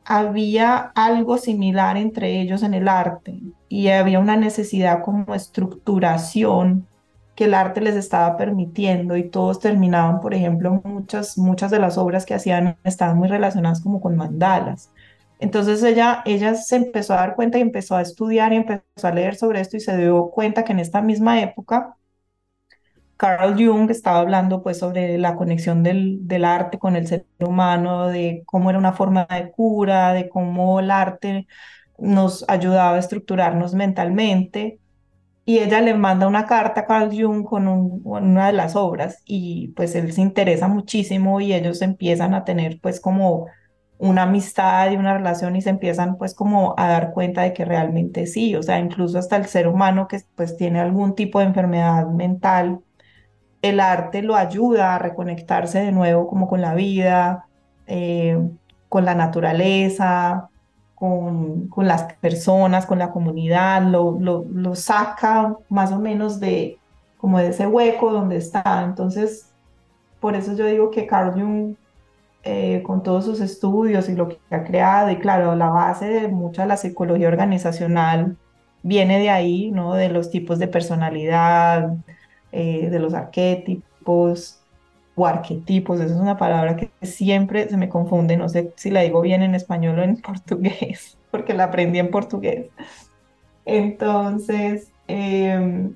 había 0.09 0.91
algo 0.95 1.37
similar 1.37 1.95
entre 1.95 2.41
ellos 2.41 2.63
en 2.63 2.73
el 2.73 2.87
arte 2.87 3.39
y 3.69 3.89
había 3.89 4.19
una 4.19 4.35
necesidad 4.35 5.03
como 5.03 5.35
estructuración 5.35 6.87
que 7.35 7.45
el 7.45 7.53
arte 7.53 7.81
les 7.81 7.95
estaba 7.95 8.35
permitiendo 8.35 9.15
y 9.15 9.29
todos 9.29 9.59
terminaban, 9.59 10.19
por 10.19 10.33
ejemplo, 10.33 10.81
muchas, 10.83 11.37
muchas 11.37 11.71
de 11.71 11.79
las 11.79 11.97
obras 11.97 12.25
que 12.25 12.33
hacían 12.33 12.77
estaban 12.83 13.17
muy 13.17 13.29
relacionadas 13.29 13.81
como 13.81 14.01
con 14.01 14.17
mandalas. 14.17 14.91
Entonces 15.39 15.81
ella, 15.83 16.21
ella 16.25 16.55
se 16.55 16.75
empezó 16.75 17.13
a 17.13 17.17
dar 17.17 17.35
cuenta 17.35 17.57
y 17.59 17.61
empezó 17.61 17.95
a 17.95 18.01
estudiar 18.01 18.51
y 18.53 18.57
empezó 18.57 18.83
a 19.03 19.11
leer 19.13 19.35
sobre 19.35 19.61
esto 19.61 19.77
y 19.77 19.79
se 19.79 19.95
dio 19.97 20.29
cuenta 20.31 20.65
que 20.65 20.73
en 20.73 20.79
esta 20.79 21.01
misma 21.01 21.41
época 21.41 21.95
Carl 23.17 23.53
Jung 23.55 23.89
estaba 23.91 24.19
hablando 24.19 24.63
pues 24.63 24.79
sobre 24.79 25.17
la 25.17 25.35
conexión 25.35 25.83
del, 25.83 26.27
del, 26.27 26.45
arte 26.45 26.79
con 26.79 26.95
el 26.95 27.05
ser 27.07 27.25
humano, 27.39 28.07
de 28.07 28.43
cómo 28.45 28.69
era 28.69 28.79
una 28.79 28.93
forma 28.93 29.27
de 29.29 29.51
cura, 29.51 30.13
de 30.13 30.29
cómo 30.29 30.79
el 30.79 30.89
arte 30.89 31.47
nos 32.01 32.45
ayudaba 32.47 32.95
a 32.95 32.99
estructurarnos 32.99 33.73
mentalmente. 33.73 34.79
Y 35.45 35.59
ella 35.59 35.81
le 35.81 35.95
manda 35.95 36.27
una 36.27 36.45
carta 36.45 36.81
a 36.81 36.85
Carl 36.85 37.09
Jung 37.11 37.43
con, 37.43 37.67
una 37.67 38.47
de 38.47 38.53
las 38.53 38.75
obras 38.75 39.23
y 39.25 39.69
pues 39.69 39.95
él 39.95 40.11
se 40.13 40.21
interesa 40.21 40.67
muchísimo 40.67 41.41
y 41.41 41.53
ellos 41.53 41.81
empiezan 41.81 42.35
a 42.35 42.43
tener 42.45 42.79
pues 42.81 42.99
como 42.99 43.47
una 43.97 44.23
amistad 44.23 44.91
y 44.91 44.95
una 44.95 45.15
relación 45.17 45.55
y 45.55 45.61
se 45.61 45.71
empiezan 45.71 46.17
pues 46.17 46.35
como 46.35 46.75
a 46.77 46.87
dar 46.87 47.11
cuenta 47.13 47.41
de 47.43 47.53
que 47.53 47.65
realmente 47.65 48.27
sí, 48.27 48.55
o 48.55 48.63
sea, 48.63 48.79
incluso 48.79 49.17
hasta 49.17 49.37
el 49.37 49.45
ser 49.45 49.67
humano 49.67 50.07
que 50.07 50.21
pues 50.35 50.55
tiene 50.55 50.79
algún 50.79 51.15
tipo 51.15 51.39
de 51.39 51.45
enfermedad 51.45 52.07
mental, 52.07 52.81
el 53.61 53.79
arte 53.79 54.21
lo 54.21 54.35
ayuda 54.35 54.95
a 54.95 54.99
reconectarse 54.99 55.79
de 55.79 55.91
nuevo 55.91 56.27
como 56.27 56.47
con 56.47 56.61
la 56.61 56.75
vida, 56.75 57.45
eh, 57.87 58.37
con 58.87 59.05
la 59.05 59.15
naturaleza, 59.15 60.49
con, 60.99 61.67
con, 61.69 61.87
las 61.87 62.13
personas, 62.15 62.85
con 62.85 62.99
la 62.99 63.11
comunidad, 63.11 63.83
lo, 63.83 64.17
lo, 64.19 64.45
lo, 64.51 64.75
saca 64.75 65.55
más 65.69 65.91
o 65.91 65.99
menos 65.99 66.39
de 66.39 66.77
como 67.17 67.39
de 67.39 67.49
ese 67.49 67.67
hueco 67.67 68.11
donde 68.11 68.37
está. 68.37 68.83
Entonces, 68.83 69.49
por 70.19 70.35
eso 70.35 70.55
yo 70.55 70.65
digo 70.65 70.91
que 70.91 71.07
Carl 71.07 71.33
Jung, 71.33 71.75
eh, 72.43 72.81
con 72.83 73.03
todos 73.03 73.25
sus 73.25 73.41
estudios 73.41 74.09
y 74.09 74.15
lo 74.15 74.29
que 74.29 74.37
ha 74.51 74.63
creado, 74.63 75.09
y 75.11 75.17
claro, 75.17 75.55
la 75.55 75.69
base 75.69 76.05
de 76.07 76.27
mucha 76.27 76.63
de 76.63 76.69
la 76.69 76.77
psicología 76.77 77.27
organizacional 77.27 78.37
viene 78.83 79.19
de 79.19 79.29
ahí, 79.29 79.71
¿no? 79.71 79.93
De 79.95 80.09
los 80.09 80.29
tipos 80.31 80.59
de 80.59 80.67
personalidad, 80.67 81.93
eh, 82.51 82.89
de 82.89 82.99
los 82.99 83.13
arquetipos 83.13 84.58
o 85.19 85.25
arquetipos, 85.25 85.99
esa 85.99 86.13
es 86.13 86.19
una 86.19 86.37
palabra 86.37 86.75
que 86.75 86.89
siempre 87.01 87.67
se 87.67 87.77
me 87.77 87.89
confunde, 87.89 88.37
no 88.37 88.49
sé 88.49 88.73
si 88.75 88.89
la 88.89 89.01
digo 89.01 89.21
bien 89.21 89.41
en 89.43 89.55
español 89.55 89.99
o 89.99 90.03
en 90.03 90.17
portugués, 90.21 91.17
porque 91.31 91.53
la 91.53 91.65
aprendí 91.65 91.99
en 91.99 92.09
portugués. 92.09 92.67
Entonces, 93.65 94.91
eh, 95.07 95.89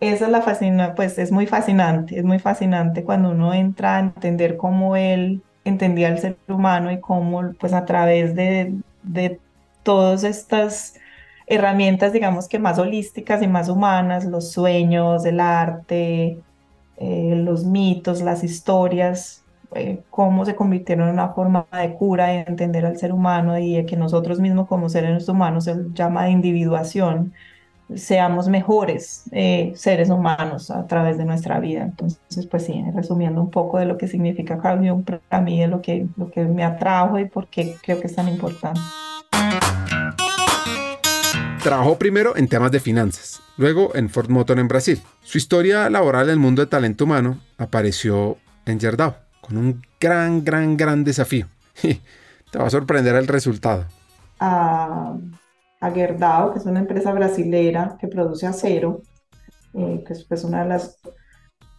esa 0.00 0.24
es 0.24 0.30
la 0.30 0.42
fascina, 0.42 0.94
pues 0.94 1.18
es 1.18 1.30
muy 1.30 1.46
fascinante, 1.46 2.18
es 2.18 2.24
muy 2.24 2.38
fascinante 2.38 3.04
cuando 3.04 3.30
uno 3.30 3.54
entra 3.54 3.96
a 3.96 4.00
entender 4.00 4.56
cómo 4.56 4.96
él 4.96 5.42
entendía 5.64 6.08
al 6.08 6.18
ser 6.18 6.36
humano 6.48 6.90
y 6.90 7.00
cómo, 7.00 7.52
pues 7.58 7.72
a 7.72 7.84
través 7.84 8.34
de, 8.34 8.74
de 9.02 9.38
todas 9.82 10.24
estas 10.24 10.94
herramientas, 11.46 12.12
digamos 12.12 12.48
que 12.48 12.58
más 12.58 12.78
holísticas 12.78 13.42
y 13.42 13.46
más 13.46 13.68
humanas, 13.68 14.24
los 14.24 14.52
sueños, 14.52 15.24
el 15.24 15.40
arte, 15.40 16.38
eh, 17.02 17.34
los 17.34 17.64
mitos, 17.64 18.22
las 18.22 18.44
historias, 18.44 19.42
eh, 19.74 20.02
cómo 20.08 20.44
se 20.44 20.54
convirtieron 20.54 21.08
en 21.08 21.14
una 21.14 21.30
forma 21.30 21.66
de 21.72 21.94
cura, 21.94 22.28
de 22.28 22.40
entender 22.40 22.86
al 22.86 22.96
ser 22.96 23.12
humano 23.12 23.58
y 23.58 23.74
de 23.74 23.86
que 23.86 23.96
nosotros 23.96 24.38
mismos 24.38 24.68
como 24.68 24.88
seres 24.88 25.28
humanos, 25.28 25.64
se 25.64 25.74
llama 25.94 26.26
de 26.26 26.30
individuación, 26.30 27.32
seamos 27.96 28.48
mejores 28.48 29.24
eh, 29.32 29.72
seres 29.74 30.10
humanos 30.10 30.70
a 30.70 30.86
través 30.86 31.18
de 31.18 31.24
nuestra 31.24 31.58
vida. 31.58 31.82
Entonces, 31.82 32.46
pues 32.46 32.66
sí, 32.66 32.84
resumiendo 32.94 33.40
un 33.40 33.50
poco 33.50 33.78
de 33.78 33.86
lo 33.86 33.98
que 33.98 34.06
significa 34.06 34.58
Carl 34.58 34.88
Jung 34.88 35.04
para 35.04 35.42
mí, 35.42 35.58
de 35.58 35.66
lo 35.66 35.82
que, 35.82 36.06
lo 36.16 36.30
que 36.30 36.44
me 36.44 36.62
atrajo 36.62 37.18
y 37.18 37.24
por 37.24 37.48
qué 37.48 37.74
creo 37.82 37.98
que 38.00 38.06
es 38.06 38.14
tan 38.14 38.28
importante. 38.28 38.80
Trabajó 41.62 41.96
primero 41.96 42.36
en 42.36 42.48
temas 42.48 42.72
de 42.72 42.80
finanzas, 42.80 43.40
luego 43.56 43.94
en 43.94 44.10
Ford 44.10 44.28
Motor 44.28 44.58
en 44.58 44.66
Brasil. 44.66 45.00
Su 45.22 45.38
historia 45.38 45.88
laboral 45.88 46.24
en 46.24 46.30
el 46.30 46.38
mundo 46.40 46.60
de 46.60 46.66
talento 46.66 47.04
humano 47.04 47.38
apareció 47.56 48.36
en 48.66 48.80
Gerdau, 48.80 49.14
con 49.40 49.56
un 49.56 49.80
gran, 50.00 50.44
gran, 50.44 50.76
gran 50.76 51.04
desafío. 51.04 51.46
Te 52.50 52.58
va 52.58 52.66
a 52.66 52.70
sorprender 52.70 53.14
el 53.14 53.28
resultado. 53.28 53.86
A, 54.40 55.16
a 55.80 55.90
Gerdau, 55.92 56.52
que 56.52 56.58
es 56.58 56.66
una 56.66 56.80
empresa 56.80 57.12
brasilera 57.12 57.96
que 58.00 58.08
produce 58.08 58.44
acero, 58.48 59.02
eh, 59.74 60.02
que 60.04 60.14
es 60.14 60.24
pues, 60.24 60.42
una 60.42 60.64
de 60.64 60.68
las 60.68 60.98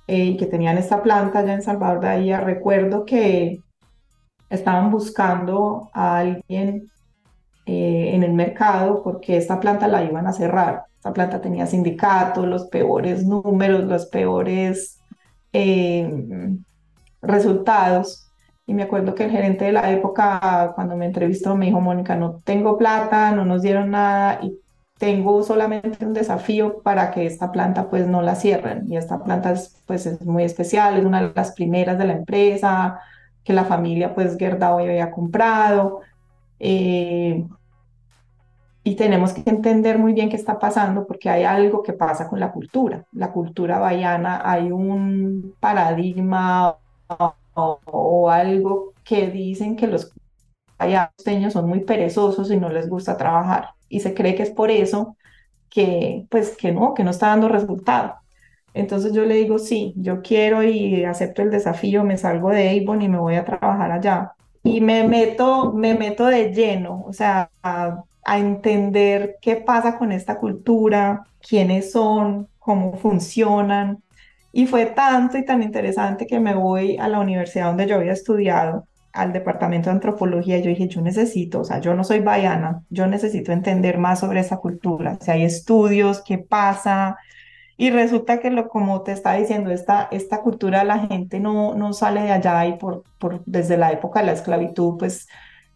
eh, 0.07 0.37
que 0.37 0.45
tenían 0.45 0.77
esta 0.77 1.03
planta 1.03 1.39
allá 1.39 1.55
en 1.55 1.61
Salvador 1.61 1.99
de 1.99 2.07
Bahía, 2.07 2.39
recuerdo 2.39 3.03
que 3.03 3.59
estaban 4.49 4.91
buscando 4.91 5.89
a 5.93 6.19
alguien 6.19 6.89
eh, 7.65 8.11
en 8.13 8.23
el 8.23 8.33
mercado 8.33 9.01
porque 9.03 9.37
esta 9.37 9.59
planta 9.59 9.87
la 9.87 10.03
iban 10.03 10.27
a 10.27 10.33
cerrar. 10.33 10.85
Esta 10.95 11.13
planta 11.13 11.41
tenía 11.41 11.65
sindicatos, 11.65 12.47
los 12.47 12.65
peores 12.67 13.25
números, 13.25 13.85
los 13.85 14.05
peores 14.07 14.99
eh, 15.53 16.09
resultados. 17.21 18.29
Y 18.65 18.73
me 18.73 18.83
acuerdo 18.83 19.13
que 19.13 19.25
el 19.25 19.31
gerente 19.31 19.65
de 19.65 19.73
la 19.73 19.91
época, 19.91 20.71
cuando 20.75 20.95
me 20.95 21.05
entrevistó, 21.05 21.55
me 21.55 21.65
dijo, 21.65 21.81
Mónica, 21.81 22.15
no 22.15 22.41
tengo 22.45 22.77
plata, 22.77 23.31
no 23.31 23.43
nos 23.45 23.61
dieron 23.61 23.91
nada 23.91 24.39
y 24.41 24.57
tengo 24.97 25.43
solamente 25.43 26.05
un 26.05 26.13
desafío 26.13 26.81
para 26.81 27.11
que 27.11 27.25
esta 27.25 27.51
planta 27.51 27.89
pues 27.89 28.07
no 28.07 28.21
la 28.21 28.35
cierren. 28.35 28.85
Y 28.89 28.97
esta 28.97 29.23
planta 29.23 29.51
es, 29.51 29.81
pues 29.85 30.05
es 30.05 30.25
muy 30.25 30.43
especial, 30.43 30.97
es 30.97 31.05
una 31.05 31.21
de 31.21 31.33
las 31.35 31.53
primeras 31.53 31.97
de 31.97 32.05
la 32.05 32.13
empresa 32.13 32.99
que 33.43 33.53
la 33.53 33.65
familia 33.65 34.15
pues 34.15 34.37
Gerdau 34.37 34.79
había 34.79 35.11
comprado. 35.11 36.01
Eh, 36.59 37.45
y 38.85 38.95
tenemos 38.95 39.33
que 39.33 39.49
entender 39.49 39.97
muy 39.97 40.13
bien 40.13 40.29
qué 40.29 40.35
está 40.35 40.59
pasando 40.59 41.07
porque 41.07 41.29
hay 41.29 41.43
algo 41.43 41.83
que 41.83 41.93
pasa 41.93 42.27
con 42.27 42.39
la 42.39 42.51
cultura. 42.51 43.05
La 43.13 43.31
cultura 43.31 43.79
bayana, 43.79 44.41
hay 44.43 44.71
un 44.71 45.55
paradigma 45.59 46.75
o, 47.55 48.29
algo 48.29 48.93
que 49.03 49.29
dicen 49.29 49.75
que 49.77 49.87
los 49.87 50.11
bayanos 50.77 51.53
son 51.53 51.69
muy 51.69 51.81
perezosos 51.81 52.51
y 52.51 52.57
no 52.57 52.69
les 52.69 52.89
gusta 52.89 53.15
trabajar. 53.15 53.69
Y 53.87 54.01
se 54.01 54.13
cree 54.13 54.35
que 54.35 54.43
es 54.43 54.51
por 54.51 54.69
eso 54.69 55.15
que, 55.69 56.25
pues, 56.29 56.57
que 56.57 56.73
no, 56.73 56.93
que 56.93 57.03
no 57.05 57.11
está 57.11 57.27
dando 57.27 57.47
resultado. 57.47 58.15
Entonces 58.73 59.13
yo 59.13 59.23
le 59.23 59.35
digo, 59.35 59.59
sí, 59.59 59.93
yo 59.95 60.21
quiero 60.21 60.63
y 60.63 61.05
acepto 61.05 61.41
el 61.41 61.51
desafío, 61.51 62.03
me 62.03 62.17
salgo 62.17 62.49
de 62.49 62.81
Avon 62.81 63.01
y 63.01 63.07
me 63.07 63.19
voy 63.19 63.35
a 63.35 63.45
trabajar 63.45 63.91
allá 63.91 64.33
y 64.63 64.81
me 64.81 65.07
meto, 65.07 65.73
me 65.73 65.93
meto 65.93 66.25
de 66.25 66.53
lleno, 66.53 67.03
o 67.05 67.13
sea, 67.13 67.49
a, 67.61 68.03
entender 68.25 69.35
qué 69.41 69.57
pasa 69.57 69.97
con 69.97 70.13
esta 70.13 70.37
cultura, 70.37 71.25
quiénes 71.45 71.91
son, 71.91 72.47
cómo 72.57 72.95
funcionan. 72.97 74.01
Y 74.53 74.65
fue 74.67 74.85
tanto 74.85 75.37
y 75.37 75.45
tan 75.45 75.61
interesante 75.61 76.25
que 76.25 76.39
me 76.39 76.55
voy 76.55 76.95
a 76.97 77.09
la 77.09 77.19
universidad 77.19 77.67
donde 77.67 77.85
yo 77.87 77.95
había 77.95 78.13
estudiado, 78.13 78.87
al 79.11 79.33
departamento 79.33 79.89
de 79.89 79.95
antropología, 79.95 80.57
yo 80.59 80.69
dije, 80.69 80.87
yo 80.87 81.01
necesito, 81.01 81.61
o 81.61 81.63
sea, 81.63 81.79
yo 81.79 81.93
no 81.93 82.03
soy 82.03 82.19
baiana, 82.21 82.81
yo 82.89 83.05
necesito 83.07 83.51
entender 83.51 83.99
más 83.99 84.21
sobre 84.21 84.39
esa 84.39 84.57
cultura, 84.57 85.19
si 85.21 85.29
hay 85.29 85.43
estudios, 85.43 86.23
qué 86.25 86.39
pasa, 86.39 87.17
y 87.77 87.89
resulta 87.89 88.39
que, 88.39 88.51
lo, 88.51 88.69
como 88.69 89.01
te 89.01 89.11
está 89.11 89.33
diciendo, 89.33 89.71
esta, 89.71 90.07
esta 90.11 90.41
cultura 90.41 90.83
la 90.83 90.99
gente 91.07 91.39
no, 91.39 91.75
no 91.75 91.93
sale 91.93 92.21
de 92.21 92.31
allá 92.31 92.65
y 92.67 92.73
por, 92.77 93.03
por, 93.19 93.43
desde 93.45 93.77
la 93.77 93.91
época 93.91 94.19
de 94.19 94.27
la 94.27 94.33
esclavitud, 94.33 94.97
pues 94.97 95.27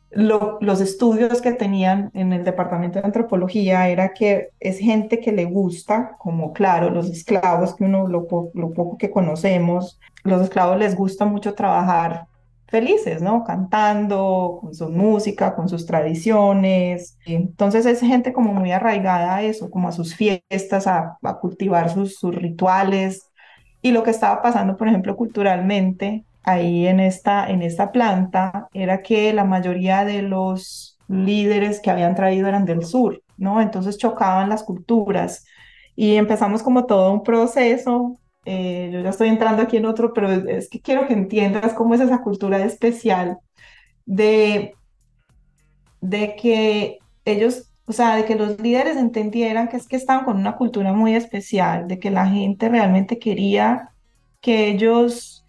los 0.10 0.80
estudios 0.80 1.42
que 1.42 1.52
tenían 1.52 2.12
en 2.14 2.32
el 2.32 2.46
departamento 2.46 3.00
de 3.00 3.06
antropología 3.06 3.90
era 3.90 4.14
que 4.14 4.50
es 4.60 4.80
gente 4.80 5.20
que 5.20 5.34
le 5.34 5.46
gusta, 5.46 6.16
como 6.18 6.54
claro, 6.54 6.90
los 6.90 7.10
esclavos, 7.10 7.76
que 7.76 7.84
uno 7.84 8.08
lo, 8.08 8.26
lo 8.54 8.74
poco 8.74 8.98
que 8.98 9.12
conocemos, 9.12 10.00
los 10.24 10.42
esclavos 10.42 10.78
les 10.78 10.96
gusta 10.96 11.26
mucho 11.26 11.56
trabajar 11.56 12.28
felices, 12.68 13.22
¿no? 13.22 13.44
Cantando, 13.44 14.60
con 14.62 14.74
su 14.76 14.90
música, 14.90 15.56
con 15.56 15.70
sus 15.70 15.86
tradiciones. 15.86 17.18
Entonces 17.26 17.86
es 17.86 18.02
gente 18.02 18.34
como 18.34 18.54
muy 18.54 18.72
arraigada 18.72 19.38
a 19.38 19.44
eso, 19.44 19.70
como 19.72 19.88
a 19.88 19.92
sus 19.92 20.16
fiestas, 20.16 20.88
a, 20.88 21.18
cultivar 21.42 21.90
sus, 21.90 22.18
sus, 22.18 22.36
rituales. 22.36 23.30
Y 23.82 23.92
lo 23.92 24.04
que 24.04 24.12
estaba 24.12 24.42
pasando, 24.42 24.78
por 24.78 24.88
ejemplo, 24.88 25.16
culturalmente 25.16 26.26
ahí 26.44 26.88
en 26.88 27.00
esta, 27.00 27.50
en 27.50 27.62
esta 27.62 27.92
planta 27.92 28.68
era 28.74 29.02
que 29.02 29.34
la 29.34 29.44
mayoría 29.44 30.06
de 30.06 30.22
los 30.22 30.98
líderes 31.08 31.80
que 31.80 31.92
habían 31.92 32.16
traído 32.16 32.48
eran 32.48 32.66
del 32.66 32.86
sur, 32.86 33.22
¿no? 33.38 33.62
Entonces 33.62 33.98
chocaban 33.98 34.50
las 34.50 34.64
culturas. 34.64 35.46
Y 35.96 36.16
empezamos 36.16 36.64
como 36.64 36.86
todo 36.86 37.12
un 37.12 37.24
proceso 37.24 38.20
eh, 38.50 38.90
yo 38.94 39.02
ya 39.02 39.10
estoy 39.10 39.28
entrando 39.28 39.62
aquí 39.62 39.76
en 39.76 39.86
otro, 39.86 40.14
pero 40.14 40.32
es 40.32 40.70
que 40.70 40.80
quiero 40.80 41.06
que 41.06 41.12
entiendas 41.14 41.74
cómo 41.74 41.94
es 41.96 42.00
esa 42.00 42.22
cultura 42.22 42.64
especial 42.64 43.40
de, 44.06 44.74
de 46.00 46.38
que 46.38 47.00
ellos, 47.26 47.74
o 47.86 47.92
sea, 47.92 48.16
de 48.16 48.24
que 48.24 48.36
los 48.36 48.58
líderes 48.62 48.96
entendieran 48.96 49.68
que 49.68 49.76
es 49.76 49.86
que 49.86 49.98
estaban 49.98 50.24
con 50.24 50.38
una 50.38 50.56
cultura 50.56 50.94
muy 50.94 51.14
especial, 51.14 51.90
de 51.90 52.00
que 52.00 52.10
la 52.10 52.26
gente 52.26 52.70
realmente 52.70 53.20
quería 53.20 53.90
que 54.40 54.70
ellos 54.70 55.46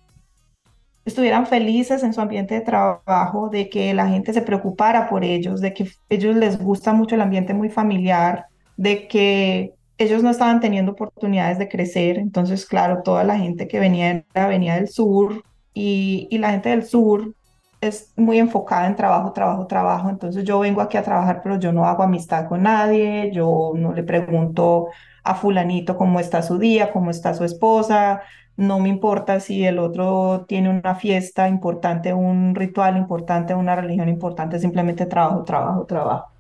estuvieran 1.05 1.47
felices 1.47 2.03
en 2.03 2.13
su 2.13 2.21
ambiente 2.21 2.57
de 2.57 2.63
trabajo, 2.63 3.49
de 3.49 3.71
que 3.71 3.95
la 3.95 4.09
gente 4.09 4.33
se 4.33 4.43
preocupara 4.43 5.09
por 5.09 5.23
ellos, 5.23 5.61
de 5.61 5.73
que 5.73 5.89
ellos 6.09 6.35
les 6.35 6.59
gusta 6.59 6.93
mucho 6.93 7.15
el 7.15 7.21
ambiente 7.21 7.55
muy 7.55 7.69
familiar, 7.69 8.47
de 8.77 9.07
que 9.07 9.78
ellos 9.99 10.23
no 10.23 10.31
estaban 10.31 10.61
teniendo 10.61 10.93
oportunidades 10.93 11.59
de 11.59 11.69
crecer, 11.69 12.19
entonces, 12.19 12.67
claro, 12.67 13.03
toda 13.03 13.25
la 13.25 13.39
gente 13.39 13.69
que 13.69 13.81
venía 13.81 14.25
venía 14.35 14.77
del 14.77 14.89
sur 14.89 15.43
y, 15.75 16.29
y, 16.31 16.39
la 16.39 16.51
gente 16.53 16.71
del 16.71 16.85
sur 16.85 17.35
es 17.81 18.13
muy 18.17 18.39
enfocada 18.39 18.87
en 18.87 18.97
trabajo, 18.97 19.33
trabajo, 19.33 19.67
trabajo, 19.67 20.09
entonces 20.11 20.45
yo 20.45 20.59
vengo 20.61 20.81
aquí 20.81 20.97
a 20.97 21.03
trabajar, 21.03 21.41
pero 21.43 21.59
yo 21.59 21.73
no 21.73 21.85
hago 21.85 22.03
amistad 22.03 22.49
con 22.49 22.63
nadie, 22.63 23.31
yo 23.33 23.73
no 23.77 23.93
le 23.93 24.03
pregunto 24.03 24.89
a 25.25 25.35
fulanito 25.35 25.97
cómo 25.97 26.21
está 26.21 26.43
su 26.43 26.59
día, 26.59 26.93
cómo 26.93 27.11
está 27.11 27.35
su 27.35 27.45
esposa, 27.45 28.23
no 28.57 28.81
me 28.81 28.89
importa 28.89 29.41
si 29.41 29.65
el 29.65 29.79
otro 29.79 30.45
tiene 30.49 30.69
una 30.71 30.97
fiesta 30.97 31.49
importante, 31.49 32.13
un 32.13 32.55
ritual 32.55 32.97
importante, 32.97 33.55
una 33.55 33.77
religión 33.77 34.09
importante, 34.09 34.59
simplemente 34.59 35.07
trabajo, 35.07 35.45
trabajo, 35.45 35.87
trabajo. 35.87 36.38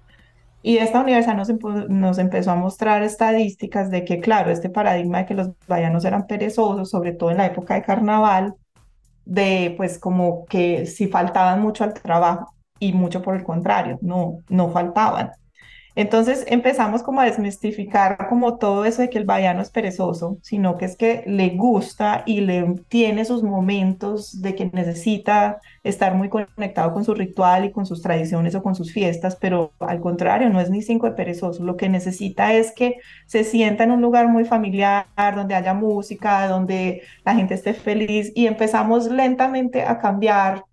Y 0.62 0.78
esta 0.78 1.00
universidad 1.00 1.36
nos, 1.88 2.18
empezó 2.18 2.50
a 2.50 2.56
mostrar 2.56 3.02
estadísticas 3.02 3.90
de 3.90 4.04
que, 4.04 4.20
claro, 4.20 4.50
este 4.50 4.70
paradigma 4.70 5.18
de 5.18 5.26
que 5.26 5.34
los 5.34 5.50
bahianos 5.66 6.04
eran 6.04 6.26
perezosos, 6.26 6.90
sobre 6.90 7.12
todo 7.12 7.30
en 7.30 7.36
la 7.36 7.46
época 7.46 7.74
de 7.74 7.82
carnaval, 7.82 8.54
de 9.24 9.74
pues 9.76 9.98
como 9.98 10.46
que 10.46 10.86
si 10.86 11.06
faltaban 11.06 11.60
mucho 11.60 11.84
al 11.84 11.94
trabajo 11.94 12.54
y 12.80 12.92
mucho 12.92 13.22
por 13.22 13.36
el 13.36 13.44
contrario, 13.44 13.98
no, 14.02 14.38
no 14.48 14.70
faltaban. 14.70 15.30
Entonces 15.98 16.44
empezamos 16.46 17.02
como 17.02 17.20
a 17.20 17.24
desmistificar 17.24 18.28
como 18.28 18.56
todo 18.56 18.84
eso 18.84 19.02
de 19.02 19.10
que 19.10 19.18
el 19.18 19.24
baiano 19.24 19.62
es 19.62 19.70
perezoso, 19.70 20.38
sino 20.42 20.76
que 20.76 20.84
es 20.84 20.96
que 20.96 21.24
le 21.26 21.48
gusta 21.56 22.22
y 22.24 22.40
le 22.40 22.76
tiene 22.86 23.24
sus 23.24 23.42
momentos 23.42 24.40
de 24.40 24.54
que 24.54 24.70
necesita 24.72 25.60
estar 25.82 26.14
muy 26.14 26.28
conectado 26.28 26.92
con 26.92 27.04
su 27.04 27.14
ritual 27.14 27.64
y 27.64 27.72
con 27.72 27.84
sus 27.84 28.00
tradiciones 28.00 28.54
o 28.54 28.62
con 28.62 28.76
sus 28.76 28.92
fiestas, 28.92 29.34
pero 29.40 29.72
al 29.80 30.00
contrario, 30.00 30.48
no 30.50 30.60
es 30.60 30.70
ni 30.70 30.82
cinco 30.82 31.06
de 31.08 31.16
perezoso, 31.16 31.64
lo 31.64 31.76
que 31.76 31.88
necesita 31.88 32.52
es 32.54 32.70
que 32.70 32.98
se 33.26 33.42
sienta 33.42 33.82
en 33.82 33.90
un 33.90 34.00
lugar 34.00 34.28
muy 34.28 34.44
familiar, 34.44 35.06
donde 35.34 35.56
haya 35.56 35.74
música, 35.74 36.46
donde 36.46 37.02
la 37.24 37.34
gente 37.34 37.54
esté 37.54 37.74
feliz 37.74 38.30
y 38.36 38.46
empezamos 38.46 39.10
lentamente 39.10 39.82
a 39.82 39.98
cambiar 39.98 40.67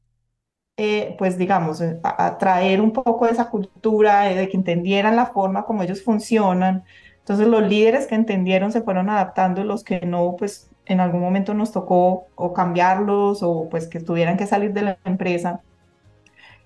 eh, 0.78 1.16
pues 1.18 1.38
digamos, 1.38 1.82
eh, 1.82 2.00
a, 2.04 2.38
traer 2.38 2.82
un 2.82 2.92
poco 2.92 3.26
de 3.26 3.32
esa 3.32 3.50
cultura, 3.50 4.24
de 4.24 4.50
que 4.50 4.58
entendieran 4.58 5.16
la 5.16 5.28
forma 5.28 5.66
como 5.66 5.84
ellos 5.84 6.04
funcionan. 6.04 6.84
Entonces 7.20 7.48
los 7.48 7.64
líderes 7.64 8.08
que 8.08 8.16
entendieron 8.16 8.72
se 8.72 8.82
fueron 8.82 9.10
adaptando, 9.10 9.64
los 9.64 9.84
que 9.84 10.02
no, 10.06 10.36
pues 10.38 10.70
en 10.86 11.00
algún 11.00 11.22
momento 11.22 11.54
nos 11.54 11.72
tocó 11.72 12.28
o 12.36 12.54
cambiarlos 12.54 13.42
o 13.42 13.68
pues 13.70 13.88
que 13.88 14.00
tuvieran 14.00 14.38
que 14.38 14.48
salir 14.48 14.74
de 14.74 14.82
la 14.84 14.98
empresa. 15.06 15.62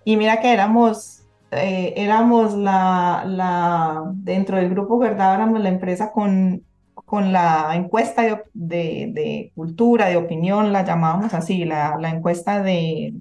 Y 0.03 0.17
mira 0.17 0.39
que 0.41 0.53
éramos, 0.53 1.23
eh, 1.51 1.93
éramos 1.97 2.53
la, 2.55 3.23
la, 3.27 4.03
dentro 4.15 4.57
del 4.57 4.69
grupo 4.69 4.97
Verdad, 4.97 5.35
éramos 5.35 5.61
la 5.61 5.69
empresa 5.69 6.11
con, 6.11 6.63
con 6.93 7.31
la 7.31 7.75
encuesta 7.75 8.23
de, 8.23 8.43
de, 8.53 9.11
de 9.13 9.51
cultura, 9.55 10.07
de 10.07 10.17
opinión, 10.17 10.73
la 10.73 10.83
llamábamos 10.85 11.33
así, 11.33 11.65
la, 11.65 11.97
la 11.99 12.09
encuesta 12.09 12.61
de, 12.63 13.13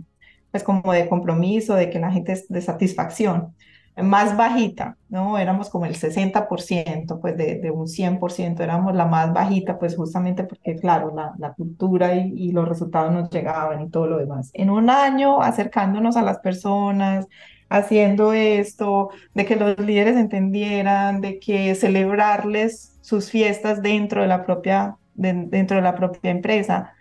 pues 0.59 0.65
como 0.65 0.93
de 0.93 1.09
compromiso, 1.09 1.75
de 1.75 1.91
que 1.91 2.01
la 2.01 2.11
gente 2.11 2.33
es 2.33 2.49
de 2.49 2.61
satisfacción, 2.61 3.55
más 3.97 4.37
bajita, 4.37 4.97
¿no? 5.09 5.39
Éramos 5.39 5.71
como 5.71 5.87
el 5.87 5.97
60%, 5.97 7.21
pues 7.21 7.37
de, 7.37 7.57
de 7.57 7.71
un 7.71 7.87
100%, 7.87 8.61
éramos 8.61 8.95
la 8.95 9.07
más 9.07 9.33
bajita, 9.33 9.79
pues 9.79 9.97
justamente 9.97 10.45
porque, 10.45 10.77
claro, 10.77 11.13
la, 11.15 11.35
la 11.39 11.53
cultura 11.55 12.15
y, 12.15 12.53
los 12.53 12.69
resultados 12.69 13.13
nos 13.13 13.31
llegaban 13.31 13.81
y 13.83 13.91
todo 13.91 14.07
lo 14.07 14.19
demás. 14.19 14.51
En 14.55 14.71
un 14.71 14.89
año, 14.91 15.43
acercándonos 15.43 16.17
a 16.17 16.23
las 16.23 16.39
personas, 16.39 17.27
haciendo 17.69 18.33
esto, 18.33 19.11
de 19.35 19.45
que 19.47 19.57
los 19.57 19.79
líderes 19.79 20.17
entendieran, 20.17 21.21
de 21.21 21.39
que 21.39 21.75
celebrarles 21.75 22.99
sus 23.01 23.31
fiestas 23.31 23.83
dentro 23.83 24.23
de 24.23 24.29
la 24.29 24.45
propia, 24.45 24.97
dentro 25.15 25.77
de 25.77 25.83
la 25.83 25.95
propia 25.97 26.31
empresa, 26.31 26.95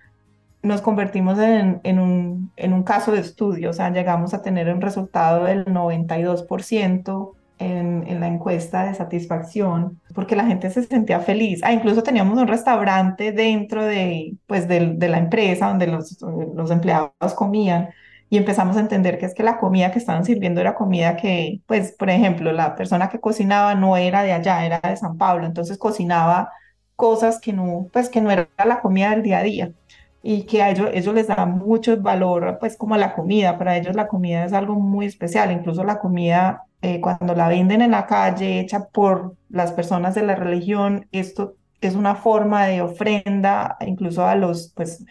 nos 0.68 0.82
convertimos 0.82 1.40
en, 1.40 1.82
en, 1.84 2.00
un, 2.00 2.52
en 2.56 2.74
un 2.74 2.84
caso 2.84 3.12
de 3.12 3.20
estudio, 3.20 3.72
o 3.72 3.74
sea, 3.74 3.92
llegamos 3.92 4.34
a 4.34 4.42
tener 4.42 4.70
un 4.74 4.82
resultado 4.82 5.46
del 5.46 5.66
92% 5.66 7.34
en, 7.60 8.06
en, 8.08 8.20
la 8.20 8.28
encuesta 8.28 8.84
de 8.86 8.94
satisfacción, 8.94 10.00
porque 10.14 10.36
la 10.36 10.46
gente 10.46 10.70
se 10.70 10.84
sentía 10.84 11.20
feliz. 11.20 11.62
Ah, 11.64 11.74
incluso 11.74 12.04
teníamos 12.04 12.38
un 12.38 12.48
restaurante 12.48 13.32
dentro 13.32 13.84
de, 13.84 14.36
pues, 14.46 14.68
de, 14.68 14.94
de 14.96 15.08
la 15.10 15.18
empresa 15.18 15.68
donde 15.68 15.88
los, 15.88 16.18
los 16.56 16.72
empleados 16.72 17.34
comían 17.36 17.90
y 18.30 18.38
empezamos 18.38 18.78
a 18.78 18.82
entender 18.82 19.18
que 19.18 19.26
es 19.26 19.34
que 19.34 19.44
la 19.44 19.58
comida 19.58 19.92
que 19.92 20.00
estaban 20.00 20.26
sirviendo 20.26 20.62
era 20.62 20.76
comida 20.76 21.16
que, 21.16 21.62
pues, 21.66 21.94
por 21.94 22.10
ejemplo, 22.10 22.52
la 22.52 22.76
persona 22.76 23.10
que 23.10 23.20
cocinaba 23.20 23.74
no 23.76 23.98
era 23.98 24.24
de 24.24 24.34
allá, 24.34 24.66
era 24.66 24.80
de 24.84 24.98
San 24.98 25.18
Pablo, 25.18 25.46
entonces 25.46 25.78
cocinaba 25.78 26.52
cosas 26.96 27.40
que 27.40 27.54
no, 27.54 27.88
pues, 27.94 28.10
que 28.10 28.22
no 28.22 28.32
era 28.32 28.50
la 28.66 28.82
comida 28.82 29.12
del 29.12 29.24
día 29.24 29.40
a 29.40 29.44
día 29.44 29.72
y 30.30 30.44
que 30.44 30.62
a 30.62 30.72
ellos, 30.72 30.90
ellos 30.94 31.16
les 31.16 31.28
da 31.28 31.46
mucho 31.46 31.96
valor, 32.02 32.58
pues 32.60 32.76
como 32.76 32.98
la 32.98 33.14
comida, 33.16 33.58
para 33.58 33.78
ellos 33.78 33.96
la 33.96 34.10
comida 34.10 34.44
es 34.44 34.52
algo 34.52 34.76
muy 34.76 35.06
especial, 35.06 35.54
incluso 35.54 35.86
la 35.86 36.00
comida 36.00 36.64
eh, 36.82 37.00
cuando 37.00 37.34
la 37.34 37.48
venden 37.48 37.82
en 37.82 37.92
la 37.92 38.06
calle, 38.08 38.60
hecha 38.60 38.90
por 38.90 39.38
las 39.48 39.72
personas 39.72 40.16
de 40.16 40.24
la 40.24 40.36
religión, 40.36 41.08
esto 41.14 41.56
es 41.80 41.96
una 41.96 42.16
forma 42.16 42.66
de 42.66 42.82
ofrenda 42.82 43.78
incluso 43.80 44.26
a 44.26 44.36
los, 44.36 44.74
pues, 44.76 45.06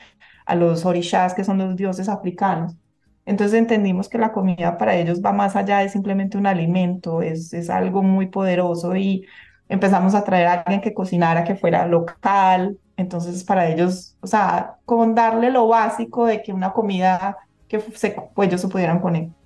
a 0.44 0.54
los 0.54 0.84
orishas, 0.84 1.32
que 1.32 1.44
son 1.44 1.56
los 1.58 1.76
dioses 1.76 2.10
africanos. 2.10 2.76
Entonces 3.24 3.58
entendimos 3.58 4.10
que 4.10 4.18
la 4.18 4.32
comida 4.32 4.76
para 4.76 4.96
ellos 4.96 5.22
va 5.24 5.32
más 5.32 5.56
allá 5.56 5.78
de 5.78 5.88
simplemente 5.88 6.36
un 6.36 6.46
alimento, 6.46 7.22
es, 7.22 7.54
es 7.54 7.70
algo 7.70 8.02
muy 8.02 8.26
poderoso. 8.26 8.94
Y 8.96 9.26
empezamos 9.68 10.14
a 10.14 10.24
traer 10.24 10.46
a 10.46 10.52
alguien 10.60 10.82
que 10.82 10.92
cocinara, 10.94 11.42
que 11.44 11.56
fuera 11.56 11.86
local, 11.86 12.78
entonces, 12.96 13.44
para 13.44 13.68
ellos, 13.68 14.16
o 14.20 14.26
sea, 14.26 14.76
con 14.84 15.14
darle 15.14 15.50
lo 15.50 15.68
básico 15.68 16.26
de 16.26 16.42
que 16.42 16.52
una 16.52 16.72
comida 16.72 17.36
que 17.68 17.80
se, 17.80 18.16
pues, 18.34 18.48
ellos 18.48 18.60
se 18.60 18.68
pudieran 18.68 19.00
conectar, 19.00 19.36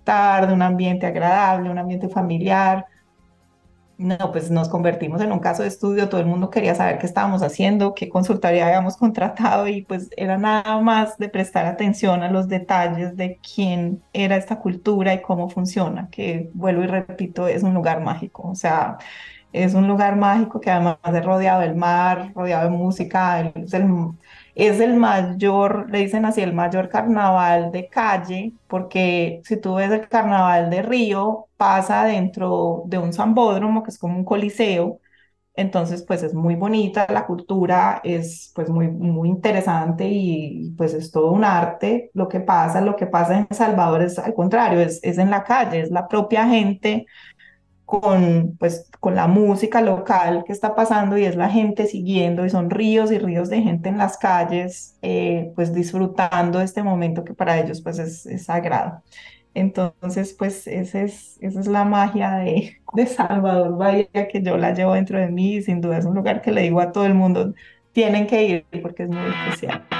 de 0.47 0.53
un 0.53 0.63
ambiente 0.63 1.07
agradable, 1.07 1.71
un 1.71 1.79
ambiente 1.79 2.09
familiar. 2.09 2.87
No, 3.99 4.33
pues 4.33 4.51
nos 4.51 4.71
convertimos 4.71 5.21
en 5.21 5.31
un 5.31 5.41
caso 5.41 5.63
de 5.63 5.69
estudio, 5.69 6.09
todo 6.09 6.23
el 6.23 6.27
mundo 6.27 6.49
quería 6.49 6.75
saber 6.75 6.99
qué 6.99 7.05
estábamos 7.05 7.43
haciendo, 7.43 7.95
qué 7.95 8.09
consultoría 8.09 8.67
habíamos 8.67 8.97
contratado 8.99 9.69
y 9.69 9.83
pues 9.83 10.09
era 10.17 10.39
nada 10.39 10.81
más 10.81 11.19
de 11.19 11.29
prestar 11.29 11.67
atención 11.67 12.23
a 12.23 12.31
los 12.31 12.49
detalles 12.49 13.17
de 13.17 13.39
quién 13.55 14.03
era 14.15 14.37
esta 14.37 14.59
cultura 14.59 15.13
y 15.13 15.21
cómo 15.21 15.51
funciona, 15.51 16.09
que 16.11 16.51
vuelvo 16.55 16.83
y 16.83 16.87
repito, 16.87 17.47
es 17.47 17.63
un 17.63 17.75
lugar 17.75 18.01
mágico. 18.01 18.49
O 18.49 18.55
sea, 18.55 18.97
es 19.53 19.75
un 19.75 19.89
lugar 19.89 20.17
mágico 20.17 20.61
que 20.61 20.71
además 20.71 20.99
es 21.05 21.25
rodeado 21.25 21.61
del 21.63 21.75
mar, 21.77 22.33
rodeado 22.35 22.71
de 22.71 22.77
música, 22.77 23.41
es 23.55 23.75
el, 23.75 23.85
es 24.55 24.81
el 24.81 24.95
mayor, 24.97 25.91
le 25.91 25.99
dicen 26.01 26.25
así, 26.25 26.41
el 26.43 26.53
mayor 26.55 26.89
carnaval 26.89 27.73
de 27.73 27.89
calle, 27.89 28.55
porque 28.69 29.41
si 29.45 29.57
tú 29.61 29.75
ves 29.77 29.91
el 29.91 30.09
carnaval 30.09 30.71
de 30.71 30.83
Río, 30.83 31.47
pasa 31.57 32.05
dentro 32.05 32.83
de 32.87 32.99
un 32.99 33.13
zambódromo, 33.13 33.83
que 33.83 33.91
es 33.91 33.99
como 33.99 34.17
un 34.17 34.25
coliseo, 34.25 35.01
entonces 35.55 36.03
pues 36.07 36.23
es 36.23 36.33
muy 36.35 36.55
bonita, 36.57 37.07
la 37.11 37.27
cultura 37.27 38.01
es 38.05 38.53
pues 38.55 38.71
muy, 38.71 38.89
muy 38.89 39.29
interesante 39.29 40.09
y 40.09 40.73
pues 40.77 40.95
es 40.95 41.11
todo 41.11 41.33
un 41.33 41.45
arte. 41.45 42.11
Lo 42.15 42.29
que 42.29 42.41
pasa, 42.41 42.81
lo 42.81 42.97
que 42.97 43.07
pasa 43.07 43.39
en 43.39 43.49
Salvador 43.51 44.03
es 44.03 44.19
al 44.19 44.35
contrario, 44.35 44.81
es, 44.81 45.01
es 45.03 45.19
en 45.19 45.31
la 45.31 45.45
calle, 45.45 45.81
es 45.81 45.91
la 45.91 46.09
propia 46.09 46.47
gente 46.49 47.07
con, 47.85 48.57
pues, 48.59 48.89
con 49.01 49.15
la 49.15 49.27
música 49.27 49.81
local 49.81 50.45
que 50.47 50.53
está 50.53 50.75
pasando 50.75 51.17
y 51.19 51.25
es 51.25 51.35
la 51.37 51.49
gente 51.49 51.87
siguiendo 51.87 52.45
y 52.45 52.51
son 52.51 52.71
ríos 52.71 53.11
y 53.11 53.19
ríos 53.19 53.49
de 53.49 53.63
gente 53.63 53.89
en 53.89 53.99
las 53.99 54.19
calles, 54.19 54.97
eh, 55.03 55.53
pues 55.57 55.73
disfrutando 55.75 56.61
este 56.61 56.83
momento 56.83 57.25
que 57.25 57.35
para 57.35 57.59
ellos 57.59 57.81
pues 57.83 57.99
es, 57.99 58.27
es 58.27 58.45
sagrado. 58.45 59.03
Entonces, 59.55 60.35
pues 60.39 60.67
esa 60.67 61.03
es, 61.03 61.39
esa 61.41 61.61
es 61.61 61.67
la 61.67 61.85
magia 61.85 62.37
de, 62.37 62.81
de 62.95 63.07
Salvador 63.07 63.77
Bahía 63.77 64.29
que 64.31 64.43
yo 64.43 64.57
la 64.57 64.75
llevo 64.75 64.95
dentro 64.95 65.19
de 65.19 65.29
mí 65.29 65.55
y 65.57 65.63
sin 65.63 65.81
duda 65.81 65.99
es 65.99 66.05
un 66.05 66.15
lugar 66.15 66.43
que 66.43 66.53
le 66.53 66.63
digo 66.63 66.81
a 66.81 66.93
todo 66.93 67.07
el 67.07 67.15
mundo, 67.15 67.55
tienen 67.93 68.27
que 68.27 68.45
ir 68.45 68.67
porque 68.83 69.05
es 69.05 69.09
muy 69.09 69.27
especial. 69.31 70.00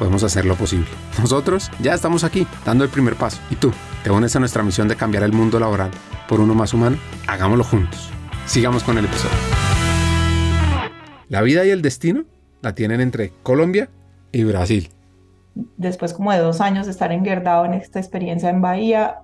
podemos 0.00 0.24
hacer 0.24 0.46
lo 0.46 0.54
posible. 0.56 0.86
Nosotros 1.20 1.70
ya 1.78 1.92
estamos 1.92 2.24
aquí, 2.24 2.46
dando 2.64 2.84
el 2.84 2.90
primer 2.90 3.16
paso. 3.16 3.38
¿Y 3.50 3.56
tú? 3.56 3.70
¿Te 4.02 4.10
unes 4.10 4.34
a 4.34 4.40
nuestra 4.40 4.62
misión 4.62 4.88
de 4.88 4.96
cambiar 4.96 5.24
el 5.24 5.32
mundo 5.34 5.60
laboral 5.60 5.90
por 6.26 6.40
uno 6.40 6.54
más 6.54 6.72
humano? 6.72 6.96
Hagámoslo 7.26 7.64
juntos. 7.64 8.10
Sigamos 8.46 8.82
con 8.82 8.96
el 8.96 9.04
episodio. 9.04 9.36
La 11.28 11.42
vida 11.42 11.66
y 11.66 11.70
el 11.70 11.82
destino 11.82 12.24
la 12.62 12.74
tienen 12.74 13.02
entre 13.02 13.34
Colombia 13.42 13.90
y 14.32 14.44
Brasil. 14.44 14.88
Después 15.76 16.14
como 16.14 16.32
de 16.32 16.38
dos 16.38 16.62
años 16.62 16.86
de 16.86 16.92
estar 16.92 17.12
enguerdado 17.12 17.66
en 17.66 17.74
esta 17.74 17.98
experiencia 17.98 18.48
en 18.48 18.62
Bahía, 18.62 19.18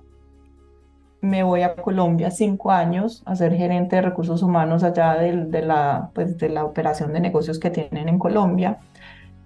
me 1.21 1.41
voy 1.41 1.63
a 1.63 1.75
Colombia 1.75 2.29
cinco 2.29 2.71
años 2.71 3.23
a 3.25 3.35
ser 3.35 3.55
gerente 3.55 3.95
de 3.95 4.03
recursos 4.03 4.43
humanos 4.43 4.83
allá 4.83 5.15
de, 5.15 5.45
de 5.45 5.63
la, 5.63 6.11
pues, 6.13 6.37
de 6.37 6.49
la 6.49 6.65
operación 6.65 7.13
de 7.13 7.19
negocios 7.19 7.57
que 7.57 7.71
tienen 7.71 8.09
en 8.09 8.19
Colombia. 8.19 8.77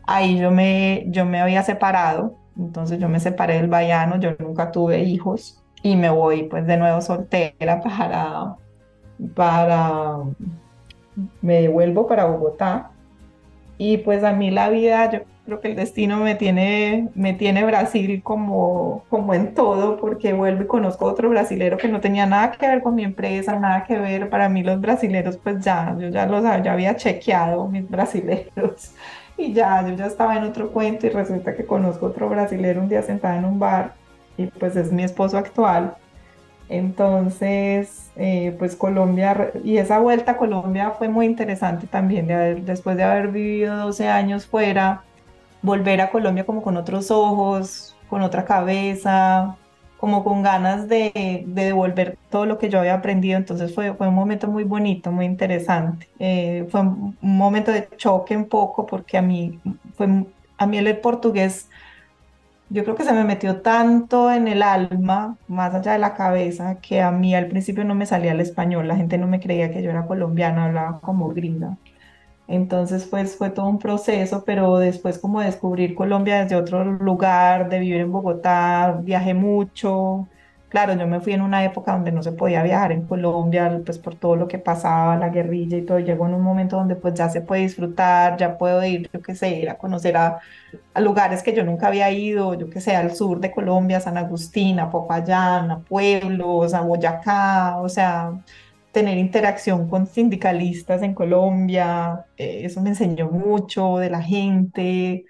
Ahí 0.05 0.39
yo 0.39 0.51
me, 0.51 1.05
yo 1.07 1.25
me 1.25 1.41
había 1.41 1.63
separado, 1.63 2.35
entonces 2.57 2.99
yo 2.99 3.09
me 3.09 3.19
separé 3.19 3.55
del 3.55 3.67
Bayano, 3.67 4.19
yo 4.19 4.31
nunca 4.39 4.71
tuve 4.71 4.99
hijos 5.03 5.61
y 5.83 5.95
me 5.95 6.09
voy 6.09 6.43
pues 6.43 6.65
de 6.67 6.77
nuevo 6.77 7.01
soltera 7.01 7.81
para, 7.81 8.55
para, 9.35 10.17
me 11.41 11.61
devuelvo 11.61 12.07
para 12.07 12.25
Bogotá. 12.25 12.91
Y 13.77 13.97
pues 13.97 14.23
a 14.23 14.31
mí 14.33 14.51
la 14.51 14.69
vida, 14.69 15.09
yo 15.11 15.19
creo 15.45 15.59
que 15.59 15.69
el 15.69 15.75
destino 15.75 16.17
me 16.17 16.35
tiene, 16.35 17.09
me 17.15 17.33
tiene 17.33 17.65
Brasil 17.65 18.21
como, 18.23 19.03
como 19.09 19.33
en 19.33 19.55
todo, 19.55 19.97
porque 19.97 20.33
vuelvo 20.33 20.63
y 20.63 20.67
conozco 20.67 21.05
otro 21.05 21.29
brasilero 21.29 21.77
que 21.77 21.87
no 21.87 21.99
tenía 21.99 22.25
nada 22.27 22.51
que 22.51 22.67
ver 22.67 22.83
con 22.83 22.93
mi 22.95 23.03
empresa, 23.03 23.59
nada 23.59 23.83
que 23.83 23.97
ver. 23.97 24.29
Para 24.29 24.49
mí 24.49 24.63
los 24.63 24.79
brasileros, 24.79 25.37
pues 25.37 25.63
ya, 25.63 25.95
yo 25.99 26.09
ya 26.09 26.27
los 26.27 26.43
ya 26.43 26.73
había 26.73 26.95
chequeado, 26.95 27.67
mis 27.67 27.89
brasileros, 27.89 28.93
y 29.37 29.53
ya, 29.53 29.87
yo 29.87 29.95
ya 29.95 30.05
estaba 30.05 30.37
en 30.37 30.43
otro 30.43 30.71
cuento 30.71 31.07
y 31.07 31.09
resulta 31.09 31.55
que 31.55 31.65
conozco 31.65 32.07
otro 32.07 32.29
brasilero 32.29 32.81
un 32.81 32.89
día 32.89 33.01
sentada 33.01 33.37
en 33.37 33.45
un 33.45 33.59
bar 33.59 33.93
y 34.37 34.47
pues 34.47 34.75
es 34.75 34.91
mi 34.91 35.03
esposo 35.03 35.37
actual. 35.37 35.95
Entonces, 36.69 38.11
eh, 38.15 38.55
pues 38.57 38.75
Colombia, 38.77 39.51
y 39.63 39.77
esa 39.77 39.99
vuelta 39.99 40.33
a 40.33 40.37
Colombia 40.37 40.91
fue 40.91 41.09
muy 41.09 41.25
interesante 41.25 41.85
también, 41.85 42.27
después 42.65 42.95
de 42.95 43.03
haber 43.03 43.27
vivido 43.27 43.75
12 43.75 44.07
años 44.07 44.45
fuera, 44.45 45.03
volver 45.61 45.99
a 45.99 46.11
Colombia 46.11 46.45
como 46.45 46.61
con 46.61 46.77
otros 46.77 47.11
ojos, 47.11 47.97
con 48.09 48.21
otra 48.21 48.45
cabeza, 48.45 49.57
como 50.01 50.23
con 50.23 50.41
ganas 50.41 50.87
de, 50.89 51.43
devolver 51.45 52.17
todo 52.31 52.47
lo 52.47 52.57
que 52.57 52.69
yo 52.69 52.79
había 52.79 52.95
aprendido. 52.95 53.37
Entonces 53.37 53.73
fue, 53.73 53.93
fue 53.93 54.07
un 54.07 54.15
momento 54.15 54.47
muy 54.47 54.63
bonito, 54.63 55.11
muy 55.11 55.25
interesante. 55.25 56.07
Eh, 56.17 56.67
fue 56.71 56.81
un 56.81 57.15
momento 57.21 57.71
de 57.71 57.87
choque 57.97 58.35
un 58.35 58.45
poco 58.49 58.87
porque 58.87 59.19
a 59.19 59.21
mí, 59.21 59.59
fue, 59.95 60.25
a 60.57 60.65
mí 60.65 60.77
el 60.79 60.97
portugués, 60.97 61.69
yo 62.69 62.83
creo 62.83 62.95
que 62.95 63.03
se 63.03 63.13
me 63.13 63.23
metió 63.23 63.61
tanto 63.61 64.31
en 64.31 64.47
el 64.47 64.63
alma, 64.63 65.37
más 65.47 65.75
allá 65.75 65.91
de 65.93 65.99
la 65.99 66.15
cabeza, 66.15 66.77
que 66.81 67.01
a 67.01 67.11
mí 67.11 67.35
al 67.35 67.47
principio 67.47 67.83
no 67.83 67.93
me 67.93 68.07
salía 68.07 68.31
el 68.31 68.39
español. 68.39 68.87
La 68.87 68.95
gente 68.95 69.19
no 69.19 69.27
me 69.27 69.39
creía 69.39 69.71
que 69.71 69.83
yo 69.83 69.91
era 69.91 70.07
colombiana, 70.07 70.65
hablaba 70.65 70.99
como 71.01 71.29
gringa. 71.29 71.77
Entonces, 72.47 73.07
pues 73.07 73.37
fue 73.37 73.49
todo 73.51 73.67
un 73.67 73.79
proceso, 73.79 74.43
pero 74.45 74.77
después 74.77 75.17
como 75.19 75.39
descubrir 75.41 75.95
Colombia 75.95 76.43
desde 76.43 76.55
otro 76.57 76.83
lugar, 76.83 77.69
de 77.69 77.79
vivir 77.79 78.01
en 78.01 78.11
Bogotá, 78.11 78.99
viajé 79.01 79.33
mucho. 79.33 80.29
Claro, 80.67 80.93
yo 80.95 81.07
me 81.07 81.19
fui 81.21 81.33
en 81.33 81.41
una 81.41 81.63
época 81.65 81.93
donde 81.93 82.11
no 82.13 82.23
se 82.23 82.31
podía 82.33 82.63
viajar 82.63 82.91
en 82.93 83.05
Colombia, 83.07 83.81
pues 83.85 83.99
por 83.99 84.15
todo 84.15 84.35
lo 84.37 84.47
que 84.47 84.57
pasaba, 84.59 85.17
la 85.17 85.29
guerrilla 85.29 85.77
y 85.77 85.85
todo. 85.85 85.99
Llegó 85.99 86.27
en 86.27 86.33
un 86.33 86.41
momento 86.41 86.77
donde 86.77 86.95
pues 86.95 87.13
ya 87.13 87.29
se 87.29 87.41
puede 87.41 87.61
disfrutar, 87.63 88.37
ya 88.37 88.57
puedo 88.57 88.83
ir, 88.83 89.09
yo 89.13 89.21
qué 89.21 89.35
sé, 89.35 89.49
ir 89.59 89.69
a 89.69 89.77
conocer 89.77 90.15
a, 90.17 90.39
a 90.93 91.01
lugares 91.01 91.43
que 91.43 91.53
yo 91.53 91.63
nunca 91.63 91.87
había 91.87 92.11
ido, 92.11 92.53
yo 92.55 92.69
qué 92.69 92.81
sé, 92.81 92.95
al 92.95 93.15
sur 93.15 93.39
de 93.39 93.51
Colombia, 93.51 93.99
San 93.99 94.17
Agustín, 94.17 94.79
a 94.79 94.89
Popayán, 94.89 95.71
a 95.71 95.79
pueblos, 95.83 96.73
a 96.73 96.81
Boyacá, 96.81 97.77
o 97.81 97.89
sea, 97.89 98.31
tener 98.91 99.17
interacción 99.17 99.89
con 99.89 100.07
sindicalistas 100.07 101.01
en 101.01 101.13
Colombia, 101.13 102.25
eh, 102.37 102.61
eso 102.65 102.81
me 102.81 102.89
enseñó 102.89 103.29
mucho 103.29 103.97
de 103.97 104.09
la 104.09 104.21
gente. 104.21 105.25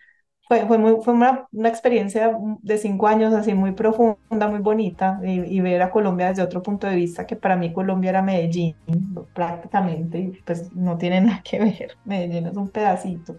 Fue, 0.48 0.66
fue, 0.68 0.78
muy, 0.78 0.98
fue 1.02 1.14
una, 1.14 1.48
una, 1.54 1.70
experiencia 1.70 2.38
de 2.62 2.78
cinco 2.78 3.08
años 3.08 3.34
así 3.34 3.54
muy 3.54 3.72
profunda, 3.72 4.48
muy 4.50 4.60
bonita, 4.60 5.20
y, 5.24 5.42
y, 5.42 5.62
ver 5.62 5.82
a 5.82 5.92
Colombia 5.92 6.28
desde 6.30 6.42
otro 6.44 6.62
punto 6.62 6.88
de 6.88 6.96
vista, 6.96 7.26
que 7.26 7.38
para 7.38 7.56
mí 7.56 7.72
Colombia 7.72 8.10
era 8.10 8.22
Medellín 8.22 8.76
prácticamente, 9.34 10.20
y 10.20 10.28
pues 10.46 10.74
no 10.74 10.98
tiene 10.98 11.22
nada 11.22 11.42
que 11.44 11.60
ver, 11.60 11.98
Medellín 12.06 12.48
es 12.48 12.58
un 12.58 12.70
pedacito. 12.70 13.38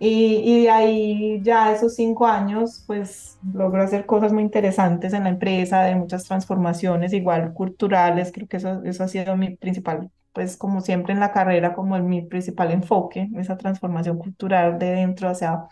Y, 0.00 0.62
de 0.62 0.70
ahí 0.70 1.40
ya 1.42 1.72
esos 1.72 1.96
cinco 1.96 2.26
años, 2.26 2.84
pues 2.86 3.38
logro 3.52 3.82
hacer 3.82 4.06
cosas 4.06 4.32
muy 4.32 4.44
interesantes 4.44 5.12
en 5.12 5.24
la 5.24 5.30
empresa, 5.30 5.82
de 5.82 5.96
muchas 5.96 6.24
transformaciones, 6.24 7.12
igual 7.12 7.52
culturales, 7.52 8.30
creo 8.32 8.46
que 8.46 8.58
eso, 8.58 8.82
eso 8.84 9.04
ha 9.04 9.08
sido 9.08 9.36
mi 9.36 9.56
principal, 9.56 10.10
pues 10.32 10.56
como 10.56 10.80
siempre 10.82 11.12
en 11.14 11.20
la 11.20 11.32
carrera, 11.32 11.74
como 11.74 11.98
mi 11.98 12.22
principal 12.22 12.70
enfoque, 12.70 13.28
esa 13.36 13.56
transformación 13.56 14.18
cultural 14.18 14.78
de 14.78 14.86
dentro 14.92 15.28
hacia, 15.28 15.64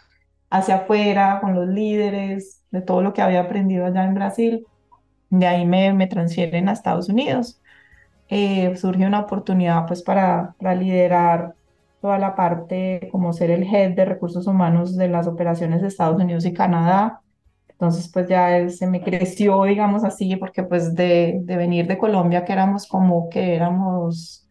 hacia 0.50 0.76
afuera, 0.76 1.38
con 1.40 1.54
los 1.54 1.68
líderes, 1.68 2.62
de 2.72 2.82
todo 2.82 3.02
lo 3.02 3.12
que 3.12 3.22
había 3.22 3.42
aprendido 3.42 3.86
allá 3.86 4.04
en 4.04 4.14
Brasil. 4.14 4.66
De 5.30 5.46
ahí 5.46 5.66
me, 5.66 5.92
me 5.92 6.06
transfieren 6.08 6.68
a 6.68 6.72
Estados 6.72 7.08
Unidos. 7.08 7.60
Eh, 8.28 8.74
surge 8.76 9.06
una 9.06 9.20
oportunidad 9.20 9.86
pues 9.86 10.02
para, 10.02 10.54
para 10.58 10.74
liderar 10.74 11.54
toda 12.06 12.18
la 12.20 12.36
parte 12.36 13.08
como 13.10 13.32
ser 13.32 13.50
el 13.50 13.64
head 13.64 13.92
de 13.96 14.04
recursos 14.04 14.46
humanos 14.46 14.96
de 14.96 15.08
las 15.08 15.26
operaciones 15.26 15.82
de 15.82 15.88
Estados 15.88 16.22
Unidos 16.22 16.44
y 16.46 16.52
Canadá. 16.52 17.20
Entonces, 17.68 18.08
pues 18.12 18.28
ya 18.28 18.68
se 18.70 18.86
me 18.86 19.02
creció, 19.02 19.64
digamos 19.64 20.04
así, 20.04 20.36
porque 20.36 20.62
pues 20.62 20.94
de, 20.94 21.40
de 21.42 21.56
venir 21.56 21.86
de 21.88 21.98
Colombia, 21.98 22.44
que 22.44 22.52
éramos 22.52 22.86
como 22.86 23.28
que 23.28 23.56
éramos 23.56 24.48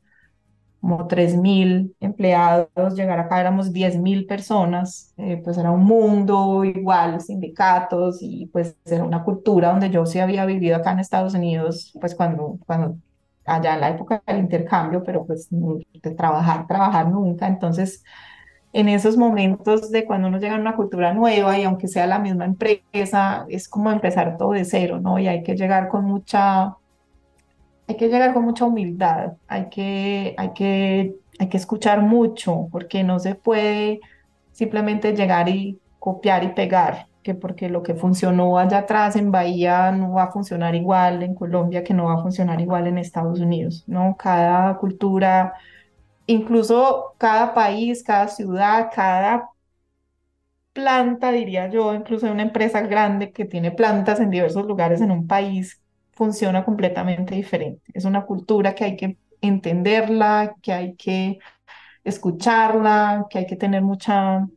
como 0.81 1.07
3.000 1.07 1.95
empleados, 2.01 2.95
llegar 2.95 3.19
acá 3.19 3.39
éramos 3.39 3.71
10.000 3.73 4.27
personas, 4.27 5.13
eh, 5.17 5.41
pues 5.43 5.57
era 5.57 5.71
un 5.71 5.83
mundo 5.85 6.63
igual, 6.65 7.21
sindicatos 7.21 8.17
y 8.21 8.47
pues 8.47 8.77
era 8.85 9.03
una 9.05 9.23
cultura 9.23 9.69
donde 9.69 9.89
yo 9.89 10.05
sí 10.05 10.19
había 10.19 10.45
vivido 10.45 10.75
acá 10.75 10.91
en 10.91 10.99
Estados 10.99 11.33
Unidos, 11.35 11.93
pues 12.01 12.15
cuando, 12.15 12.59
cuando 12.67 12.97
allá 13.45 13.75
en 13.75 13.81
la 13.81 13.89
época 13.89 14.21
del 14.25 14.39
intercambio, 14.39 15.03
pero 15.03 15.25
pues 15.25 15.47
de 15.49 16.11
trabajar, 16.11 16.67
trabajar 16.67 17.09
nunca. 17.09 17.47
Entonces, 17.47 18.03
en 18.73 18.89
esos 18.89 19.15
momentos 19.15 19.89
de 19.91 20.05
cuando 20.05 20.27
uno 20.27 20.37
llega 20.39 20.55
a 20.55 20.59
una 20.59 20.75
cultura 20.75 21.13
nueva 21.13 21.57
y 21.57 21.63
aunque 21.63 21.87
sea 21.87 22.07
la 22.07 22.19
misma 22.19 22.45
empresa, 22.45 23.45
es 23.49 23.69
como 23.69 23.91
empezar 23.91 24.37
todo 24.37 24.51
de 24.51 24.65
cero, 24.65 24.99
¿no? 24.99 25.17
Y 25.19 25.27
hay 25.27 25.43
que 25.43 25.55
llegar 25.55 25.87
con 25.87 26.03
mucha, 26.05 26.75
hay 27.87 27.95
que 27.97 28.09
llegar 28.09 28.33
con 28.33 28.43
mucha 28.43 28.65
humildad, 28.65 29.33
hay 29.47 29.69
que, 29.69 30.35
hay 30.37 30.49
que, 30.53 31.15
hay 31.39 31.47
que 31.47 31.57
escuchar 31.57 32.01
mucho, 32.01 32.67
porque 32.71 33.03
no 33.03 33.19
se 33.19 33.35
puede 33.35 34.01
simplemente 34.51 35.15
llegar 35.15 35.47
y 35.47 35.79
copiar 35.99 36.43
y 36.43 36.49
pegar 36.49 37.07
que 37.25 37.33
porque 37.35 37.69
lo 37.69 37.81
que 37.83 37.95
funcionó 37.95 38.59
allá 38.59 38.79
atrás 38.79 39.15
en 39.15 39.31
Bahía 39.31 39.91
no 39.91 40.13
va 40.13 40.25
a 40.25 40.31
funcionar 40.31 40.75
igual 40.75 41.23
en 41.23 41.33
Colombia, 41.33 41.83
que 41.83 41.95
no 41.95 42.05
va 42.05 42.13
a 42.15 42.21
funcionar 42.21 42.61
igual 42.61 42.85
en 42.85 42.99
Estados 42.99 43.39
Unidos, 43.39 43.83
¿no? 43.87 44.15
Cada 44.17 44.77
cultura, 44.77 45.55
incluso 46.27 47.15
cada 47.17 47.53
país, 47.55 48.03
cada 48.03 48.27
ciudad, 48.29 48.91
cada 48.93 49.49
planta, 50.73 51.31
diría 51.31 51.67
yo, 51.69 51.95
incluso 51.95 52.31
una 52.31 52.43
empresa 52.43 52.81
grande 52.81 53.31
que 53.31 53.45
tiene 53.45 53.71
plantas 53.71 54.19
en 54.19 54.29
diversos 54.29 54.65
lugares 54.67 55.01
en 55.01 55.09
un 55.11 55.25
país, 55.27 55.81
funciona 56.11 56.63
completamente 56.63 57.33
diferente. 57.35 57.81
Es 57.93 58.05
una 58.05 58.25
cultura 58.25 58.75
que 58.75 58.83
hay 58.85 58.97
que 58.97 59.17
entenderla, 59.41 60.55
que 60.61 60.73
hay 60.73 60.95
que 60.95 61.39
escucharla, 62.03 63.25
que 63.29 63.39
hay 63.39 63.47
que 63.47 63.55
tener 63.57 63.81
mucha 63.83 64.47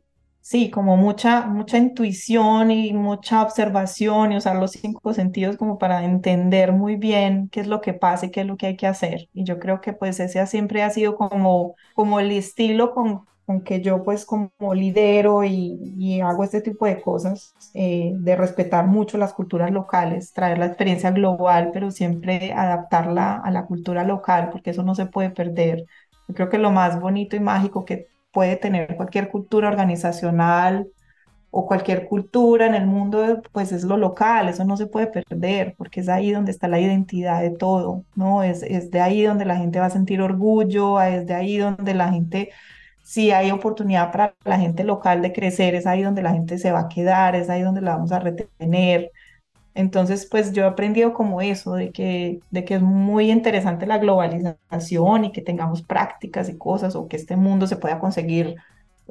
Sí, 0.49 0.71
como 0.71 0.97
mucha, 0.97 1.45
mucha 1.45 1.77
intuición 1.77 2.71
y 2.71 2.91
mucha 2.91 3.43
observación 3.43 4.31
y 4.31 4.37
usar 4.37 4.55
los 4.55 4.71
cinco 4.71 5.13
sentidos 5.13 5.57
como 5.57 5.77
para 5.77 6.03
entender 6.03 6.71
muy 6.71 6.95
bien 6.95 7.49
qué 7.49 7.59
es 7.59 7.67
lo 7.67 7.81
que 7.81 7.93
pasa 7.93 8.25
y 8.25 8.31
qué 8.31 8.41
es 8.41 8.47
lo 8.47 8.57
que 8.57 8.65
hay 8.65 8.75
que 8.75 8.87
hacer. 8.87 9.29
Y 9.31 9.43
yo 9.43 9.59
creo 9.59 9.79
que 9.79 9.93
pues 9.93 10.19
ese 10.19 10.43
siempre 10.47 10.81
ha 10.81 10.89
sido 10.89 11.15
como, 11.15 11.75
como 11.93 12.19
el 12.19 12.31
estilo 12.31 12.95
con, 12.95 13.25
con 13.45 13.61
que 13.63 13.81
yo 13.81 14.03
pues 14.03 14.25
como 14.25 14.49
lidero 14.73 15.43
y, 15.43 15.77
y 15.99 16.21
hago 16.21 16.43
este 16.43 16.61
tipo 16.61 16.87
de 16.87 16.99
cosas, 16.99 17.53
eh, 17.75 18.13
de 18.15 18.35
respetar 18.35 18.87
mucho 18.87 19.19
las 19.19 19.33
culturas 19.35 19.69
locales, 19.69 20.33
traer 20.33 20.57
la 20.57 20.65
experiencia 20.65 21.11
global, 21.11 21.69
pero 21.71 21.91
siempre 21.91 22.53
adaptarla 22.53 23.35
a 23.35 23.51
la 23.51 23.67
cultura 23.67 24.03
local, 24.03 24.49
porque 24.51 24.71
eso 24.71 24.81
no 24.81 24.95
se 24.95 25.05
puede 25.05 25.29
perder. 25.29 25.85
Yo 26.27 26.33
creo 26.33 26.49
que 26.49 26.57
lo 26.57 26.71
más 26.71 26.99
bonito 26.99 27.35
y 27.35 27.39
mágico 27.39 27.85
que 27.85 28.07
puede 28.31 28.55
tener 28.57 28.95
cualquier 28.95 29.29
cultura 29.29 29.69
organizacional 29.69 30.87
o 31.51 31.65
cualquier 31.67 32.07
cultura 32.07 32.67
en 32.67 32.75
el 32.75 32.85
mundo, 32.87 33.41
pues 33.51 33.71
es 33.71 33.83
lo 33.83 33.97
local, 33.97 34.49
eso 34.49 34.65
no 34.65 34.77
se 34.77 34.87
puede 34.87 35.07
perder, 35.07 35.75
porque 35.77 36.01
es 36.01 36.09
ahí 36.09 36.31
donde 36.31 36.51
está 36.51 36.67
la 36.67 36.79
identidad 36.79 37.41
de 37.41 37.51
todo, 37.51 38.05
¿no? 38.15 38.43
Es, 38.43 38.61
es 38.63 38.91
de 38.91 39.01
ahí 39.01 39.23
donde 39.23 39.45
la 39.45 39.57
gente 39.57 39.79
va 39.79 39.87
a 39.87 39.89
sentir 39.89 40.21
orgullo, 40.21 41.01
es 41.01 41.25
de 41.25 41.33
ahí 41.33 41.57
donde 41.57 41.95
la 41.95 42.11
gente, 42.11 42.51
si 43.01 43.31
hay 43.31 43.51
oportunidad 43.51 44.11
para 44.11 44.35
la 44.45 44.59
gente 44.59 44.83
local 44.83 45.21
de 45.23 45.33
crecer, 45.33 45.75
es 45.75 45.87
ahí 45.87 46.03
donde 46.03 46.21
la 46.21 46.33
gente 46.33 46.59
se 46.59 46.71
va 46.71 46.81
a 46.81 46.89
quedar, 46.89 47.35
es 47.35 47.49
ahí 47.49 47.61
donde 47.63 47.81
la 47.81 47.95
vamos 47.95 48.11
a 48.11 48.19
retener. 48.19 49.11
Entonces, 49.75 50.27
pues 50.29 50.51
yo 50.51 50.63
he 50.63 50.67
aprendido 50.67 51.13
como 51.13 51.41
eso, 51.41 51.75
de 51.75 51.91
que, 51.91 52.39
de 52.51 52.65
que 52.65 52.75
es 52.75 52.81
muy 52.81 53.31
interesante 53.31 53.85
la 53.85 53.97
globalización 53.99 55.25
y 55.25 55.31
que 55.31 55.41
tengamos 55.41 55.83
prácticas 55.83 56.49
y 56.49 56.57
cosas 56.57 56.95
o 56.95 57.07
que 57.07 57.17
este 57.17 57.35
mundo 57.35 57.67
se 57.67 57.77
pueda 57.77 57.99
conseguir 57.99 58.55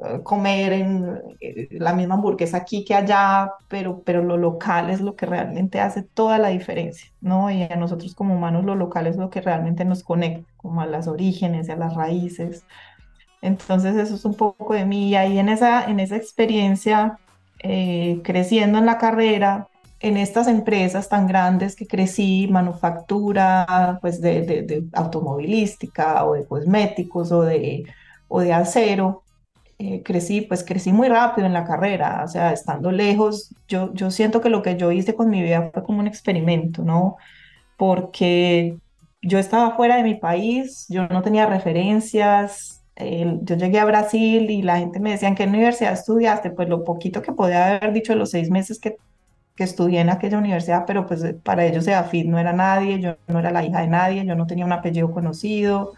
eh, 0.05 0.21
comer 0.23 0.73
en 0.73 1.21
eh, 1.41 1.67
la 1.71 1.93
misma 1.93 2.15
hamburguesa 2.15 2.57
aquí 2.57 2.85
que 2.85 2.95
allá, 2.95 3.51
pero, 3.67 4.01
pero 4.03 4.23
lo 4.23 4.37
local 4.37 4.89
es 4.89 5.01
lo 5.01 5.15
que 5.15 5.25
realmente 5.25 5.79
hace 5.81 6.03
toda 6.03 6.37
la 6.37 6.49
diferencia, 6.49 7.11
¿no? 7.19 7.51
Y 7.51 7.63
a 7.63 7.75
nosotros 7.75 8.15
como 8.15 8.35
humanos 8.35 8.63
lo 8.63 8.75
local 8.75 9.07
es 9.07 9.17
lo 9.17 9.29
que 9.29 9.41
realmente 9.41 9.83
nos 9.85 10.03
conecta, 10.03 10.49
como 10.57 10.81
a 10.81 10.85
las 10.85 11.07
orígenes 11.07 11.67
y 11.67 11.71
a 11.71 11.75
las 11.75 11.95
raíces. 11.95 12.63
Entonces 13.41 13.95
eso 13.95 14.15
es 14.15 14.25
un 14.25 14.35
poco 14.35 14.73
de 14.73 14.85
mí 14.85 15.09
y 15.09 15.15
ahí 15.15 15.39
en 15.39 15.49
esa, 15.49 15.85
en 15.85 15.99
esa 15.99 16.15
experiencia, 16.17 17.19
eh, 17.59 18.21
creciendo 18.23 18.77
en 18.79 18.85
la 18.85 18.97
carrera, 18.97 19.67
en 19.99 20.17
estas 20.17 20.47
empresas 20.47 21.09
tan 21.09 21.27
grandes 21.27 21.75
que 21.75 21.87
crecí, 21.87 22.47
manufactura, 22.49 23.99
pues 24.01 24.21
de, 24.21 24.41
de, 24.43 24.61
de 24.63 24.83
automovilística 24.93 26.25
o 26.25 26.33
de 26.33 26.45
cosméticos 26.45 27.31
o 27.31 27.41
de, 27.43 27.85
o 28.27 28.39
de 28.41 28.53
acero, 28.53 29.23
eh, 29.77 30.03
crecí, 30.03 30.41
pues 30.41 30.63
crecí 30.63 30.91
muy 30.93 31.07
rápido 31.07 31.47
en 31.47 31.53
la 31.53 31.65
carrera, 31.65 32.23
o 32.25 32.27
sea, 32.27 32.51
estando 32.51 32.91
lejos, 32.91 33.55
yo, 33.67 33.93
yo 33.93 34.11
siento 34.11 34.41
que 34.41 34.49
lo 34.49 34.61
que 34.61 34.75
yo 34.77 34.91
hice 34.91 35.15
con 35.15 35.29
mi 35.29 35.41
vida 35.41 35.71
fue 35.73 35.83
como 35.83 35.99
un 35.99 36.07
experimento, 36.07 36.83
¿no? 36.83 37.17
Porque 37.77 38.77
yo 39.21 39.39
estaba 39.39 39.75
fuera 39.77 39.97
de 39.97 40.03
mi 40.03 40.15
país, 40.15 40.85
yo 40.89 41.07
no 41.07 41.21
tenía 41.21 41.45
referencias, 41.45 42.83
yo 42.97 43.55
llegué 43.55 43.79
a 43.79 43.85
Brasil 43.85 44.49
y 44.49 44.61
la 44.61 44.79
gente 44.79 44.99
me 44.99 45.11
decía, 45.11 45.29
¿en 45.29 45.35
qué 45.35 45.45
universidad 45.45 45.93
estudiaste? 45.93 46.51
Pues 46.51 46.67
lo 46.67 46.83
poquito 46.83 47.21
que 47.21 47.31
podía 47.31 47.77
haber 47.77 47.93
dicho 47.93 48.13
los 48.15 48.31
seis 48.31 48.49
meses 48.49 48.79
que, 48.79 48.97
que 49.59 49.65
estudié 49.65 49.99
en 49.99 50.09
aquella 50.09 50.37
universidad, 50.37 50.85
pero 50.87 51.05
pues 51.05 51.21
para 51.43 51.65
ellos 51.65 51.85
fit 52.09 52.25
no 52.25 52.39
era 52.39 52.53
nadie, 52.53 53.01
yo 53.01 53.17
no 53.27 53.39
era 53.39 53.51
la 53.51 53.61
hija 53.61 53.81
de 53.81 53.87
nadie, 53.87 54.25
yo 54.25 54.33
no 54.33 54.47
tenía 54.47 54.63
un 54.63 54.71
apellido 54.71 55.11
conocido, 55.11 55.95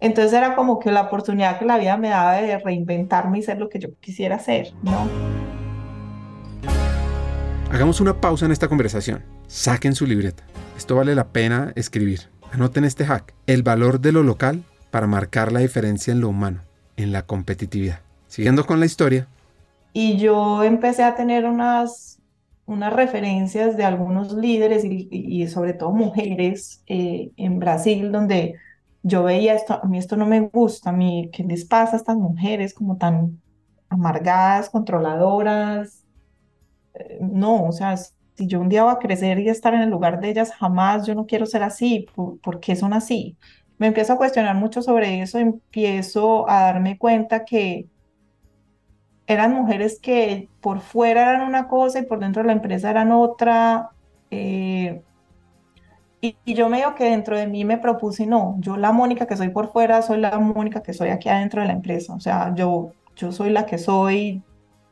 entonces 0.00 0.32
era 0.32 0.56
como 0.56 0.78
que 0.78 0.90
la 0.90 1.02
oportunidad 1.02 1.58
que 1.58 1.66
la 1.66 1.76
vida 1.76 1.98
me 1.98 2.08
daba 2.08 2.36
de 2.36 2.58
reinventarme 2.58 3.40
y 3.40 3.42
ser 3.42 3.58
lo 3.58 3.68
que 3.68 3.78
yo 3.78 3.90
quisiera 4.00 4.36
hacer, 4.36 4.72
¿no? 4.82 5.06
Hagamos 7.70 8.00
una 8.00 8.18
pausa 8.22 8.46
en 8.46 8.52
esta 8.52 8.68
conversación. 8.68 9.22
Saquen 9.48 9.94
su 9.94 10.06
libreta. 10.06 10.44
Esto 10.74 10.96
vale 10.96 11.14
la 11.14 11.28
pena 11.28 11.74
escribir. 11.76 12.30
Anoten 12.52 12.84
este 12.86 13.04
hack. 13.04 13.34
El 13.46 13.62
valor 13.62 14.00
de 14.00 14.12
lo 14.12 14.22
local 14.22 14.62
para 14.90 15.06
marcar 15.06 15.52
la 15.52 15.60
diferencia 15.60 16.10
en 16.10 16.22
lo 16.22 16.30
humano, 16.30 16.62
en 16.96 17.12
la 17.12 17.26
competitividad. 17.26 18.00
Siguiendo 18.28 18.64
con 18.64 18.80
la 18.80 18.86
historia. 18.86 19.28
Y 19.92 20.16
yo 20.16 20.64
empecé 20.64 21.02
a 21.02 21.16
tener 21.16 21.44
unas, 21.44 22.17
unas 22.68 22.92
referencias 22.92 23.78
de 23.78 23.84
algunos 23.84 24.34
líderes 24.34 24.84
y, 24.84 25.46
sobre 25.48 25.72
todo 25.72 25.90
mujeres 25.90 26.82
eh, 26.86 27.30
en 27.36 27.58
Brasil, 27.58 28.12
donde 28.12 28.56
yo 29.02 29.22
veía 29.24 29.54
esto, 29.54 29.80
a 29.82 29.86
mí 29.86 29.96
esto 29.96 30.16
no 30.16 30.26
me 30.26 30.40
gusta, 30.40 30.90
a 30.90 30.92
mí, 30.92 31.30
¿qué 31.32 31.44
les 31.44 31.64
pasa 31.64 31.94
a 31.94 31.96
estas 31.96 32.16
mujeres 32.16 32.74
como 32.74 32.98
tan 32.98 33.40
amargadas, 33.88 34.68
controladoras? 34.68 36.04
Eh, 36.92 37.18
no, 37.22 37.64
o 37.64 37.72
sea, 37.72 37.96
si 37.96 38.46
yo 38.46 38.60
un 38.60 38.68
día 38.68 38.84
voy 38.84 38.92
a 38.92 38.98
crecer 38.98 39.38
y 39.38 39.48
estar 39.48 39.72
en 39.72 39.80
el 39.80 39.88
lugar 39.88 40.20
de 40.20 40.28
ellas, 40.28 40.52
jamás 40.52 41.06
yo 41.06 41.14
no 41.14 41.24
quiero 41.24 41.46
ser 41.46 41.62
así, 41.62 42.06
¿por, 42.14 42.60
qué 42.60 42.76
son 42.76 42.92
así? 42.92 43.38
Me 43.78 43.86
empiezo 43.86 44.12
a 44.12 44.18
cuestionar 44.18 44.56
mucho 44.56 44.82
sobre 44.82 45.22
eso, 45.22 45.38
empiezo 45.38 46.48
a 46.50 46.64
darme 46.64 46.98
cuenta 46.98 47.46
que 47.46 47.88
eran 49.28 49.52
mujeres 49.52 50.00
que 50.00 50.48
por 50.62 50.80
fuera 50.80 51.30
eran 51.30 51.46
una 51.46 51.68
cosa 51.68 51.98
y 51.98 52.06
por 52.06 52.18
dentro 52.18 52.42
de 52.42 52.46
la 52.46 52.54
empresa 52.54 52.90
eran 52.90 53.12
otra. 53.12 53.90
Eh, 54.30 55.02
y, 56.22 56.34
yo 56.46 56.70
medio 56.70 56.94
que 56.94 57.04
dentro 57.04 57.36
de 57.36 57.46
mí 57.46 57.62
me 57.64 57.76
propuse, 57.76 58.26
no, 58.26 58.56
yo 58.58 58.78
la 58.78 58.90
Mónica 58.90 59.26
que 59.26 59.36
soy 59.36 59.50
por 59.50 59.70
fuera, 59.70 60.00
soy 60.00 60.18
la 60.18 60.38
Mónica 60.38 60.82
que 60.82 60.94
soy 60.94 61.10
aquí 61.10 61.28
adentro 61.28 61.60
de 61.60 61.68
la 61.68 61.74
empresa. 61.74 62.14
O 62.14 62.20
sea, 62.20 62.54
yo, 62.54 62.92
yo 63.16 63.30
soy 63.30 63.50
la 63.50 63.66
que 63.66 63.76
soy, 63.76 64.42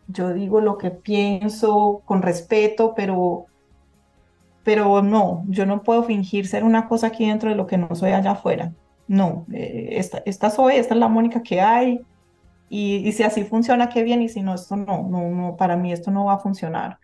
yo 0.06 0.34
digo 0.34 0.60
lo 0.60 0.76
que 0.76 0.90
pienso 0.90 2.02
con 2.04 2.20
respeto, 2.20 2.92
pero, 2.94 3.46
pero 4.64 5.02
no, 5.02 5.44
yo 5.48 5.64
no 5.64 5.82
puedo 5.82 6.02
fingir 6.02 6.46
ser 6.46 6.62
una 6.62 6.88
cosa 6.88 7.06
aquí 7.06 7.26
dentro 7.26 7.48
de 7.48 7.56
lo 7.56 7.66
que 7.66 7.78
no 7.78 7.94
soy 7.94 8.12
allá 8.12 8.32
afuera. 8.32 8.74
No, 9.08 9.46
eh, 9.50 9.88
esta, 9.92 10.22
esta, 10.26 10.50
soy, 10.50 10.74
esta 10.76 10.92
es 10.92 11.00
la 11.00 11.08
Mónica 11.08 11.42
que 11.42 11.62
hay. 11.62 12.00
Y, 12.68 13.12
si 13.12 13.22
así 13.22 13.44
funciona, 13.44 13.88
qué 13.88 14.02
bien, 14.02 14.22
y 14.22 14.28
si 14.28 14.42
no, 14.42 14.54
esto 14.54 14.76
no, 14.76 15.08
no, 15.08 15.28
no, 15.30 15.56
para 15.56 15.76
mí 15.76 15.92
esto 15.92 16.10
no 16.10 16.24
va 16.26 16.34
a 16.34 16.38
funcionar. 16.38 16.98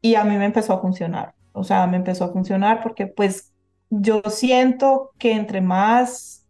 Y 0.00 0.14
a 0.16 0.24
mí 0.24 0.36
me 0.36 0.44
empezó 0.46 0.74
a 0.74 0.80
funcionar. 0.80 1.34
O 1.52 1.64
sea, 1.64 1.86
me 1.86 1.96
empezó 1.96 2.24
a 2.24 2.32
funcionar 2.32 2.82
porque 2.82 3.06
pues 3.06 3.52
yo 3.90 4.22
siento 4.28 5.12
que 5.18 5.32
entre 5.32 5.60
más 5.60 6.46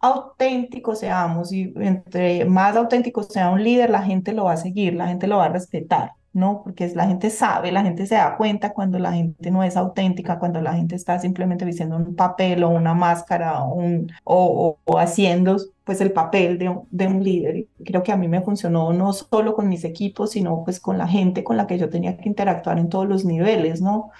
auténticos 0.00 1.00
seamos 1.00 1.52
y 1.52 1.72
entre 1.76 2.44
más 2.46 2.76
auténtico 2.76 3.22
sea 3.22 3.50
un 3.50 3.62
líder, 3.62 3.90
la 3.90 4.02
gente 4.02 4.32
lo 4.32 4.44
va 4.44 4.52
a 4.52 4.56
seguir, 4.56 4.94
la 4.94 5.08
gente 5.08 5.26
lo 5.26 5.38
va 5.38 5.46
a 5.46 5.48
respetar, 5.50 6.12
¿no? 6.32 6.62
Porque 6.62 6.88
la 6.94 7.06
gente 7.06 7.30
sabe, 7.30 7.72
la 7.72 7.82
gente 7.82 8.06
se 8.06 8.14
da 8.14 8.36
cuenta 8.36 8.72
cuando 8.72 8.98
la 8.98 9.12
gente 9.12 9.50
no 9.50 9.62
es 9.64 9.76
auténtica, 9.76 10.38
cuando 10.38 10.60
la 10.60 10.74
gente 10.74 10.94
está 10.94 11.18
simplemente 11.18 11.64
diciendo 11.64 11.96
un 11.96 12.14
papel 12.14 12.62
o 12.62 12.68
una 12.70 12.94
máscara 12.94 13.62
o, 13.64 13.74
un, 13.74 14.10
o, 14.24 14.78
haciendo 14.98 15.56
pues 15.84 16.00
el 16.00 16.12
papel 16.12 16.58
de, 16.58 16.74
de 16.90 17.06
un 17.06 17.24
líder. 17.24 17.66
Creo 17.84 18.02
que 18.02 18.12
a 18.12 18.16
mí 18.16 18.28
me 18.28 18.42
funcionó 18.42 18.92
no 18.92 19.12
solo 19.12 19.54
con 19.54 19.68
mis 19.68 19.84
equipos, 19.84 20.30
sino 20.30 20.62
pues 20.64 20.80
con 20.80 20.98
la 20.98 21.08
gente 21.08 21.42
con 21.42 21.56
la 21.56 21.66
que 21.66 21.78
yo 21.78 21.88
tenía 21.90 22.16
que 22.16 22.28
interactuar 22.28 22.78
en 22.78 22.88
todos 22.88 23.08
los 23.08 23.24
niveles, 23.24 23.80
¿no? 23.82 24.10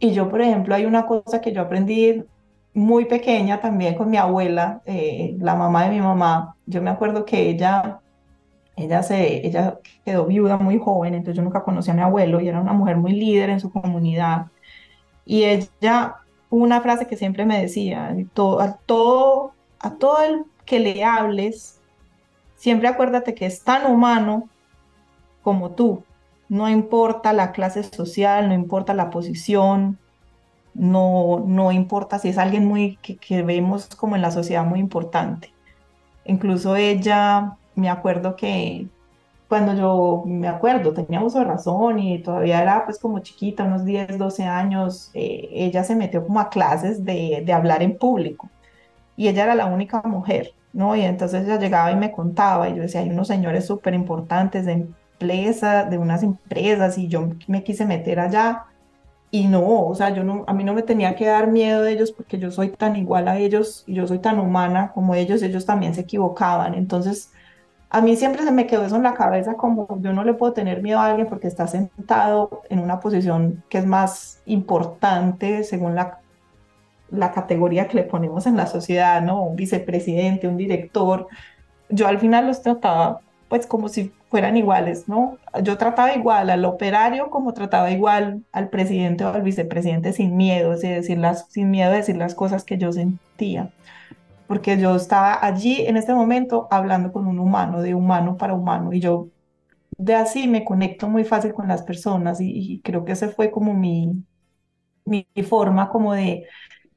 Y 0.00 0.12
yo, 0.12 0.28
por 0.28 0.40
ejemplo, 0.40 0.74
hay 0.74 0.86
una 0.86 1.06
cosa 1.06 1.40
que 1.40 1.52
yo 1.52 1.62
aprendí 1.62 2.24
muy 2.74 3.06
pequeña 3.06 3.60
también 3.60 3.94
con 3.94 4.10
mi 4.10 4.16
abuela, 4.16 4.82
eh, 4.86 5.36
la 5.40 5.54
mamá 5.54 5.84
de 5.84 5.90
mi 5.90 6.00
mamá. 6.00 6.56
Yo 6.66 6.80
me 6.82 6.90
acuerdo 6.90 7.24
que 7.24 7.50
ella, 7.50 8.00
ella, 8.78 9.02
se, 9.02 9.46
ella 9.46 9.78
quedó 10.04 10.26
viuda 10.26 10.56
muy 10.58 10.78
joven, 10.78 11.14
entonces 11.14 11.36
yo 11.36 11.42
nunca 11.42 11.62
conocí 11.64 11.90
a 11.90 11.94
mi 11.94 12.02
abuelo 12.02 12.40
y 12.40 12.48
era 12.48 12.60
una 12.60 12.72
mujer 12.72 12.96
muy 12.96 13.12
líder 13.12 13.50
en 13.50 13.60
su 13.60 13.70
comunidad. 13.72 14.46
Y 15.24 15.44
ella, 15.44 16.16
una 16.50 16.80
frase 16.80 17.06
que 17.06 17.16
siempre 17.16 17.44
me 17.44 17.60
decía, 17.60 18.16
todo, 18.34 18.60
a, 18.60 18.78
todo, 18.78 19.52
a 19.80 19.90
todo 19.96 20.22
el 20.22 20.44
que 20.64 20.80
le 20.80 21.04
hables, 21.04 21.80
siempre 22.56 22.88
acuérdate 22.88 23.34
que 23.34 23.46
es 23.46 23.62
tan 23.62 23.90
humano 23.90 24.48
como 25.42 25.70
tú 25.70 26.02
no 26.48 26.68
importa 26.68 27.32
la 27.32 27.52
clase 27.52 27.82
social, 27.84 28.48
no 28.48 28.54
importa 28.54 28.94
la 28.94 29.10
posición, 29.10 29.98
no, 30.74 31.44
no 31.46 31.72
importa 31.72 32.18
si 32.18 32.28
es 32.28 32.38
alguien 32.38 32.64
muy 32.64 32.96
que, 32.96 33.42
vemos 33.42 33.88
como 33.96 34.16
en 34.16 34.22
la 34.22 34.30
sociedad 34.30 34.64
muy 34.64 34.80
importante. 34.80 35.52
Incluso 36.24 36.76
ella, 36.76 37.56
me 37.78 37.88
acuerdo 37.90 38.36
que 38.36 38.86
cuando 39.48 39.74
yo 39.74 40.24
me 40.26 40.48
acuerdo, 40.48 40.92
tenía 40.92 41.22
uso 41.22 41.38
de 41.38 41.46
razón 41.46 41.98
y 42.00 42.18
todavía 42.22 42.62
era 42.62 42.84
pues 42.84 42.98
como 42.98 43.20
chiquita, 43.20 43.64
unos 43.64 43.84
10, 43.84 44.18
12 44.18 44.44
años, 44.44 45.10
eh, 45.14 45.48
ella 45.52 45.84
se 45.84 45.96
metió 45.96 46.26
como 46.26 46.40
a 46.40 46.50
clases 46.50 47.04
de, 47.04 47.42
de, 47.44 47.52
hablar 47.52 47.82
en 47.82 47.96
público 47.96 48.50
y 49.16 49.28
ella 49.28 49.44
era 49.44 49.54
la 49.54 49.66
única 49.66 50.02
mujer, 50.02 50.52
¿no? 50.72 50.94
Y 50.96 51.02
entonces 51.02 51.44
ella 51.46 51.58
llegaba 51.58 51.92
y 51.92 51.96
me 51.96 52.12
contaba 52.12 52.68
y 52.68 52.76
yo 52.76 52.82
decía, 52.82 53.00
hay 53.00 53.10
unos 53.10 53.28
señores 53.28 53.66
súper 53.66 53.94
importantes 53.94 54.66
en 54.66 54.94
de 55.20 55.98
unas 55.98 56.22
empresas 56.22 56.98
y 56.98 57.08
yo 57.08 57.28
me 57.48 57.64
quise 57.64 57.84
meter 57.84 58.20
allá 58.20 58.64
y 59.30 59.46
no, 59.46 59.86
o 59.86 59.94
sea, 59.94 60.10
yo 60.10 60.24
no, 60.24 60.44
a 60.46 60.54
mí 60.54 60.64
no 60.64 60.72
me 60.72 60.82
tenía 60.82 61.14
que 61.14 61.26
dar 61.26 61.48
miedo 61.48 61.82
de 61.82 61.92
ellos 61.92 62.12
porque 62.12 62.38
yo 62.38 62.50
soy 62.50 62.70
tan 62.70 62.96
igual 62.96 63.28
a 63.28 63.38
ellos 63.38 63.84
y 63.86 63.94
yo 63.94 64.06
soy 64.06 64.20
tan 64.20 64.38
humana 64.38 64.92
como 64.94 65.14
ellos, 65.14 65.42
ellos 65.42 65.66
también 65.66 65.94
se 65.94 66.02
equivocaban. 66.02 66.74
Entonces, 66.74 67.32
a 67.90 68.00
mí 68.00 68.16
siempre 68.16 68.42
se 68.42 68.50
me 68.52 68.66
quedó 68.66 68.84
eso 68.84 68.96
en 68.96 69.02
la 69.02 69.14
cabeza 69.14 69.54
como 69.54 69.86
yo 70.00 70.12
no 70.12 70.24
le 70.24 70.34
puedo 70.34 70.52
tener 70.52 70.82
miedo 70.82 70.98
a 70.98 71.06
alguien 71.06 71.26
porque 71.26 71.46
está 71.46 71.66
sentado 71.66 72.62
en 72.68 72.80
una 72.80 73.00
posición 73.00 73.64
que 73.68 73.78
es 73.78 73.86
más 73.86 74.42
importante 74.46 75.64
según 75.64 75.94
la, 75.94 76.20
la 77.10 77.32
categoría 77.32 77.88
que 77.88 77.96
le 77.96 78.02
ponemos 78.02 78.46
en 78.46 78.56
la 78.56 78.66
sociedad, 78.66 79.22
¿no? 79.22 79.42
Un 79.42 79.56
vicepresidente, 79.56 80.48
un 80.48 80.58
director. 80.58 81.28
Yo 81.88 82.06
al 82.08 82.18
final 82.18 82.46
los 82.46 82.62
trataba 82.62 83.20
pues 83.48 83.66
como 83.66 83.88
si 83.88 84.12
fueran 84.28 84.56
iguales, 84.56 85.08
¿no? 85.08 85.38
Yo 85.62 85.78
trataba 85.78 86.14
igual 86.14 86.50
al 86.50 86.64
operario 86.64 87.30
como 87.30 87.54
trataba 87.54 87.90
igual 87.90 88.42
al 88.52 88.68
presidente 88.68 89.24
o 89.24 89.32
al 89.32 89.42
vicepresidente 89.42 90.12
sin 90.12 90.36
miedo, 90.36 90.76
decir, 90.76 91.18
las, 91.18 91.46
sin 91.48 91.70
miedo 91.70 91.90
de 91.90 91.98
decir 91.98 92.16
las 92.16 92.34
cosas 92.34 92.64
que 92.64 92.76
yo 92.76 92.92
sentía, 92.92 93.70
porque 94.48 94.78
yo 94.78 94.96
estaba 94.96 95.44
allí 95.44 95.82
en 95.86 95.96
este 95.96 96.14
momento 96.14 96.68
hablando 96.70 97.12
con 97.12 97.26
un 97.28 97.38
humano, 97.38 97.82
de 97.82 97.94
humano 97.94 98.36
para 98.36 98.54
humano, 98.54 98.92
y 98.92 99.00
yo 99.00 99.28
de 99.98 100.14
así 100.14 100.48
me 100.48 100.64
conecto 100.64 101.08
muy 101.08 101.24
fácil 101.24 101.52
con 101.54 101.68
las 101.68 101.82
personas 101.82 102.40
y, 102.40 102.80
creo 102.84 103.04
que 103.04 103.12
ese 103.12 103.28
fue 103.28 103.50
como 103.50 103.74
mi, 103.74 104.24
mi 105.04 105.26
forma 105.48 105.88
como 105.90 106.14
de, 106.14 106.46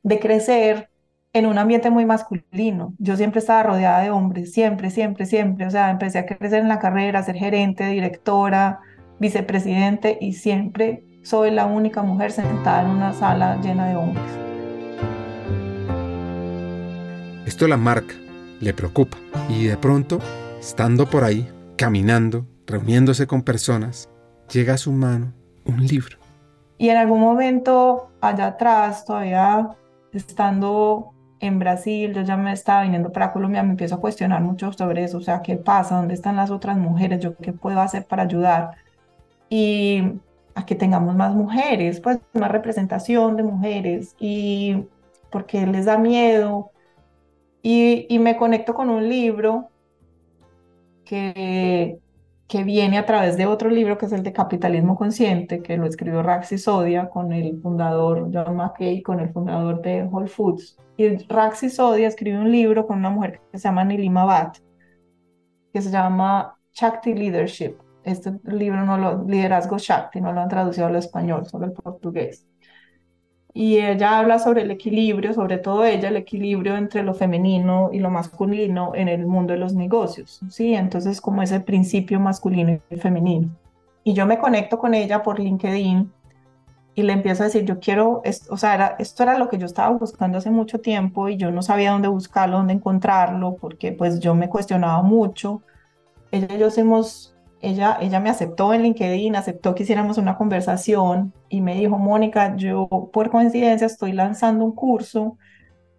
de 0.03 0.19
crecer 0.19 0.89
en 1.33 1.45
un 1.45 1.57
ambiente 1.57 1.89
muy 1.89 2.05
masculino. 2.05 2.93
Yo 2.99 3.15
siempre 3.17 3.39
estaba 3.39 3.63
rodeada 3.63 4.01
de 4.01 4.11
hombres, 4.11 4.53
siempre, 4.53 4.89
siempre, 4.91 5.25
siempre. 5.25 5.65
O 5.65 5.71
sea, 5.71 5.89
empecé 5.89 6.19
a 6.19 6.25
crecer 6.25 6.61
en 6.61 6.67
la 6.67 6.79
carrera, 6.79 7.19
a 7.19 7.23
ser 7.23 7.35
gerente, 7.35 7.85
directora, 7.87 8.79
vicepresidente 9.19 10.17
y 10.19 10.33
siempre 10.33 11.05
soy 11.23 11.51
la 11.51 11.65
única 11.65 12.01
mujer 12.01 12.31
sentada 12.31 12.83
en 12.83 12.89
una 12.89 13.13
sala 13.13 13.59
llena 13.61 13.87
de 13.87 13.95
hombres. 13.95 14.50
Esto 17.45 17.67
la 17.67 17.77
marca, 17.77 18.13
le 18.59 18.71
preocupa 18.73 19.17
y 19.49 19.65
de 19.65 19.75
pronto, 19.75 20.19
estando 20.59 21.07
por 21.07 21.23
ahí, 21.23 21.49
caminando, 21.75 22.45
reuniéndose 22.67 23.25
con 23.25 23.41
personas, 23.41 24.09
llega 24.51 24.75
a 24.75 24.77
su 24.77 24.91
mano 24.91 25.33
un 25.65 25.85
libro. 25.85 26.17
Y 26.77 26.89
en 26.89 26.97
algún 26.97 27.19
momento 27.19 28.11
allá 28.21 28.47
atrás, 28.47 29.05
todavía 29.05 29.69
estando 30.13 31.13
en 31.39 31.57
Brasil, 31.57 32.13
yo 32.13 32.21
ya 32.21 32.37
me 32.37 32.53
estaba 32.53 32.83
viniendo 32.83 33.11
para 33.11 33.33
Colombia, 33.33 33.63
me 33.63 33.71
empiezo 33.71 33.95
a 33.95 33.99
cuestionar 33.99 34.41
mucho 34.41 34.71
sobre 34.73 35.03
eso, 35.03 35.17
o 35.17 35.21
sea, 35.21 35.41
¿qué 35.41 35.57
pasa? 35.57 35.95
¿Dónde 35.95 36.13
están 36.13 36.35
las 36.35 36.51
otras 36.51 36.77
mujeres? 36.77 37.19
¿Yo 37.21 37.35
qué 37.37 37.53
puedo 37.53 37.81
hacer 37.81 38.05
para 38.05 38.23
ayudar? 38.23 38.71
Y 39.49 40.03
a 40.53 40.65
que 40.65 40.75
tengamos 40.75 41.15
más 41.15 41.33
mujeres, 41.33 41.99
pues 41.99 42.19
más 42.33 42.51
representación 42.51 43.35
de 43.35 43.43
mujeres 43.43 44.15
y 44.19 44.85
porque 45.31 45.65
les 45.65 45.85
da 45.85 45.97
miedo. 45.97 46.70
Y, 47.61 48.07
y 48.09 48.19
me 48.19 48.37
conecto 48.37 48.73
con 48.73 48.89
un 48.89 49.07
libro 49.07 49.69
que, 51.05 51.99
que 52.47 52.63
viene 52.63 52.97
a 52.97 53.05
través 53.05 53.37
de 53.37 53.45
otro 53.45 53.69
libro 53.69 53.97
que 53.97 54.07
es 54.07 54.11
el 54.11 54.23
de 54.23 54.33
Capitalismo 54.33 54.95
Consciente, 54.95 55.61
que 55.61 55.77
lo 55.77 55.85
escribió 55.85 56.23
Raxi 56.23 56.57
Sodia 56.57 57.09
con 57.09 57.31
el 57.31 57.61
fundador 57.61 58.29
John 58.33 58.55
McKay, 58.55 59.01
con 59.01 59.19
el 59.19 59.29
fundador 59.29 59.81
de 59.81 60.03
Whole 60.03 60.27
Foods. 60.27 60.77
Y 60.97 61.17
Raxi 61.27 61.69
Sodia 61.69 62.07
escribe 62.07 62.37
un 62.37 62.51
libro 62.51 62.87
con 62.87 62.99
una 62.99 63.09
mujer 63.09 63.39
que 63.51 63.57
se 63.57 63.67
llama 63.67 63.83
Nilima 63.83 64.25
Bhatt, 64.25 64.57
que 65.71 65.81
se 65.81 65.91
llama 65.91 66.57
Shakti 66.73 67.13
Leadership. 67.13 67.75
Este 68.03 68.33
libro 68.43 68.83
no 68.83 68.97
lo, 68.97 69.23
Liderazgo 69.23 69.77
Shakti, 69.77 70.19
no 70.19 70.33
lo 70.33 70.41
han 70.41 70.49
traducido 70.49 70.87
al 70.87 70.95
español, 70.95 71.45
solo 71.45 71.65
al 71.65 71.73
portugués 71.73 72.50
y 73.53 73.77
ella 73.77 74.17
habla 74.17 74.39
sobre 74.39 74.61
el 74.61 74.71
equilibrio, 74.71 75.33
sobre 75.33 75.57
todo 75.57 75.83
ella, 75.83 76.09
el 76.09 76.15
equilibrio 76.15 76.77
entre 76.77 77.03
lo 77.03 77.13
femenino 77.13 77.89
y 77.91 77.99
lo 77.99 78.09
masculino 78.09 78.93
en 78.95 79.09
el 79.09 79.25
mundo 79.25 79.53
de 79.53 79.59
los 79.59 79.73
negocios, 79.73 80.39
¿sí? 80.49 80.73
Entonces, 80.73 81.19
como 81.19 81.41
ese 81.41 81.59
principio 81.59 82.19
masculino 82.19 82.79
y 82.89 82.95
femenino. 82.95 83.49
Y 84.03 84.13
yo 84.13 84.25
me 84.25 84.39
conecto 84.39 84.79
con 84.79 84.93
ella 84.93 85.21
por 85.21 85.39
LinkedIn 85.39 86.11
y 86.95 87.03
le 87.03 87.13
empiezo 87.13 87.43
a 87.43 87.47
decir, 87.47 87.65
yo 87.65 87.79
quiero, 87.79 88.21
o 88.49 88.57
sea, 88.57 88.95
esto 88.99 89.23
era 89.23 89.37
lo 89.37 89.49
que 89.49 89.57
yo 89.57 89.65
estaba 89.65 89.89
buscando 89.95 90.37
hace 90.37 90.49
mucho 90.49 90.79
tiempo 90.79 91.27
y 91.27 91.37
yo 91.37 91.51
no 91.51 91.61
sabía 91.61 91.91
dónde 91.91 92.07
buscarlo, 92.07 92.57
dónde 92.57 92.73
encontrarlo, 92.73 93.55
porque 93.59 93.91
pues 93.91 94.19
yo 94.19 94.33
me 94.33 94.49
cuestionaba 94.49 95.01
mucho. 95.01 95.61
Ella 96.31 96.47
y 96.55 96.57
yo 96.57 96.69
hemos 96.77 97.30
ella, 97.61 97.97
ella 98.01 98.19
me 98.19 98.29
aceptó 98.29 98.73
en 98.73 98.83
LinkedIn, 98.83 99.35
aceptó 99.35 99.75
que 99.75 99.83
hiciéramos 99.83 100.17
una 100.17 100.37
conversación 100.37 101.33
y 101.49 101.61
me 101.61 101.75
dijo, 101.75 101.97
Mónica, 101.97 102.55
yo 102.55 102.87
por 103.13 103.29
coincidencia 103.29 103.87
estoy 103.87 104.13
lanzando 104.13 104.65
un 104.65 104.73
curso 104.73 105.37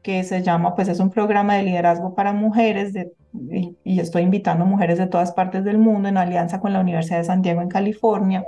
que 0.03 0.25
se 0.25 0.43
llama, 0.43 0.75
pues 0.75 0.89
es 0.89 0.99
un 1.01 1.11
programa 1.11 1.55
de 1.55 1.63
liderazgo 1.63 2.15
para 2.15 2.33
mujeres 2.33 2.93
de, 2.93 3.13
y, 3.85 4.01
estoy 4.01 4.23
invitando 4.23 4.67
mujeres 4.67 4.99
de 4.99 5.07
todas 5.07 5.33
partes 5.33 5.65
del 5.65 5.79
mundo 5.79 6.09
en 6.09 6.17
alianza 6.17 6.61
con 6.61 6.73
la 6.73 6.81
Universidad 6.81 7.19
de 7.19 7.25
San 7.25 7.43
Diego 7.43 7.63
en 7.63 7.69
California. 7.69 8.45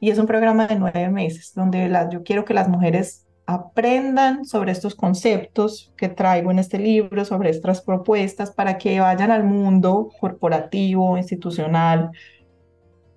Y 0.00 0.10
es 0.10 0.18
un 0.18 0.26
programa 0.26 0.66
de 0.66 0.76
nueve 0.76 1.08
meses 1.08 1.52
donde 1.54 1.88
las, 1.88 2.10
yo 2.10 2.22
quiero 2.22 2.44
que 2.44 2.54
las 2.54 2.68
mujeres 2.68 3.26
aprendan 3.46 4.44
sobre 4.44 4.72
estos 4.72 4.94
conceptos 4.94 5.92
que 5.96 6.08
traigo 6.08 6.50
en 6.50 6.58
este 6.58 6.78
libro, 6.78 7.24
sobre 7.24 7.50
estas 7.50 7.80
propuestas, 7.80 8.50
para 8.50 8.76
que 8.76 8.98
vayan 9.00 9.30
al 9.30 9.44
mundo 9.44 10.10
corporativo, 10.20 11.16
institucional, 11.16 12.10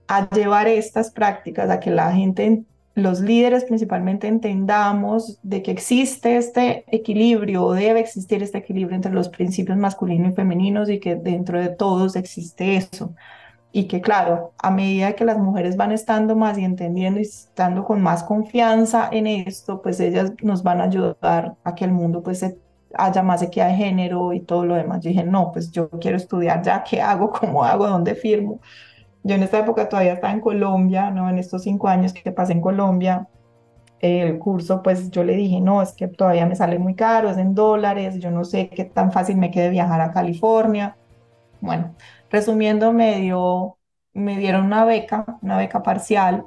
a 0.10 0.28
llevar 0.32 0.68
estas 0.68 1.12
prácticas, 1.12 1.70
a 1.70 1.80
que 1.80 1.92
la 1.92 2.12
gente, 2.12 2.64
los 2.96 3.22
líderes 3.22 3.64
principalmente 3.66 4.28
entendamos 4.28 5.38
de 5.44 5.62
que 5.62 5.70
existe 5.70 6.36
este 6.36 6.84
equilibrio, 6.88 7.64
o 7.64 7.74
debe 7.74 8.00
existir 8.00 8.42
este 8.42 8.58
equilibrio 8.58 8.96
entre 8.96 9.14
los 9.14 9.30
principios 9.30 9.78
masculinos 9.78 10.32
y 10.32 10.36
femeninos 10.36 10.90
y 10.90 11.00
que 11.00 11.16
dentro 11.16 11.62
de 11.62 11.70
todos 11.70 12.16
existe 12.16 12.76
eso. 12.76 13.14
Y 13.72 13.84
que 13.84 14.02
claro, 14.02 14.54
a 14.58 14.72
medida 14.72 15.14
que 15.14 15.26
las 15.26 15.38
mujeres 15.38 15.78
van 15.78 15.92
estando 15.92 16.36
más 16.36 16.58
y 16.58 16.64
entendiendo 16.64 17.20
y 17.20 17.24
estando 17.24 17.84
con 17.86 18.02
más 18.02 18.24
confianza 18.24 19.10
en 19.12 19.28
esto, 19.28 19.80
pues 19.84 20.00
ellas 20.00 20.34
nos 20.42 20.64
van 20.64 20.82
a 20.82 20.86
ayudar 20.86 21.54
a 21.64 21.76
que 21.76 21.86
el 21.86 21.92
mundo 21.92 22.24
pues 22.24 22.44
haya 22.96 23.22
más 23.22 23.44
equidad 23.44 23.68
de 23.68 23.76
género 23.76 24.34
y 24.34 24.40
todo 24.40 24.66
lo 24.66 24.74
demás. 24.74 25.02
Yo 25.02 25.10
dije, 25.10 25.24
no, 25.24 25.52
pues 25.52 25.72
yo 25.72 25.88
quiero 25.92 26.18
estudiar 26.18 26.64
ya, 26.64 26.84
¿qué 26.84 27.00
hago? 27.00 27.30
¿Cómo 27.30 27.64
hago? 27.64 27.88
¿Dónde 27.88 28.16
firmo? 28.16 28.60
Yo 29.24 29.36
en 29.36 29.44
esta 29.44 29.60
época 29.60 29.90
todavía 29.90 30.14
estaba 30.14 30.34
en 30.34 30.42
Colombia, 30.42 31.12
¿no? 31.12 31.30
En 31.30 31.38
estos 31.38 31.64
cinco 31.64 31.88
años 31.88 32.14
que 32.14 32.32
pasé 32.32 32.54
en 32.54 32.62
Colombia, 32.62 33.28
el 34.00 34.40
curso, 34.40 34.82
pues 34.82 35.12
yo 35.12 35.24
le 35.24 35.36
dije, 35.36 35.60
no, 35.60 35.82
es 35.82 35.94
que 35.94 36.08
todavía 36.08 36.46
me 36.46 36.56
sale 36.56 36.80
muy 36.80 36.96
caro, 36.96 37.30
es 37.30 37.38
en 37.38 37.54
dólares, 37.54 38.20
yo 38.20 38.32
no 38.32 38.46
sé 38.46 38.70
qué 38.70 38.86
tan 38.86 39.12
fácil 39.12 39.38
me 39.38 39.52
quede 39.52 39.70
viajar 39.70 40.02
a 40.02 40.12
California. 40.12 40.96
Bueno, 41.62 41.96
resumiendo, 42.30 42.94
me, 42.94 43.20
dio, 43.20 43.78
me 44.14 44.38
dieron 44.38 44.66
una 44.66 44.86
beca, 44.86 45.38
una 45.42 45.58
beca 45.58 45.84
parcial 45.84 46.46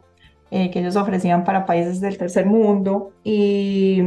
eh, 0.51 0.70
que 0.70 0.81
ellos 0.81 0.97
ofrecían 0.97 1.45
para 1.45 1.66
países 1.66 2.01
del 2.01 2.16
tercer 2.16 2.47
mundo 2.47 3.12
y 3.23 4.03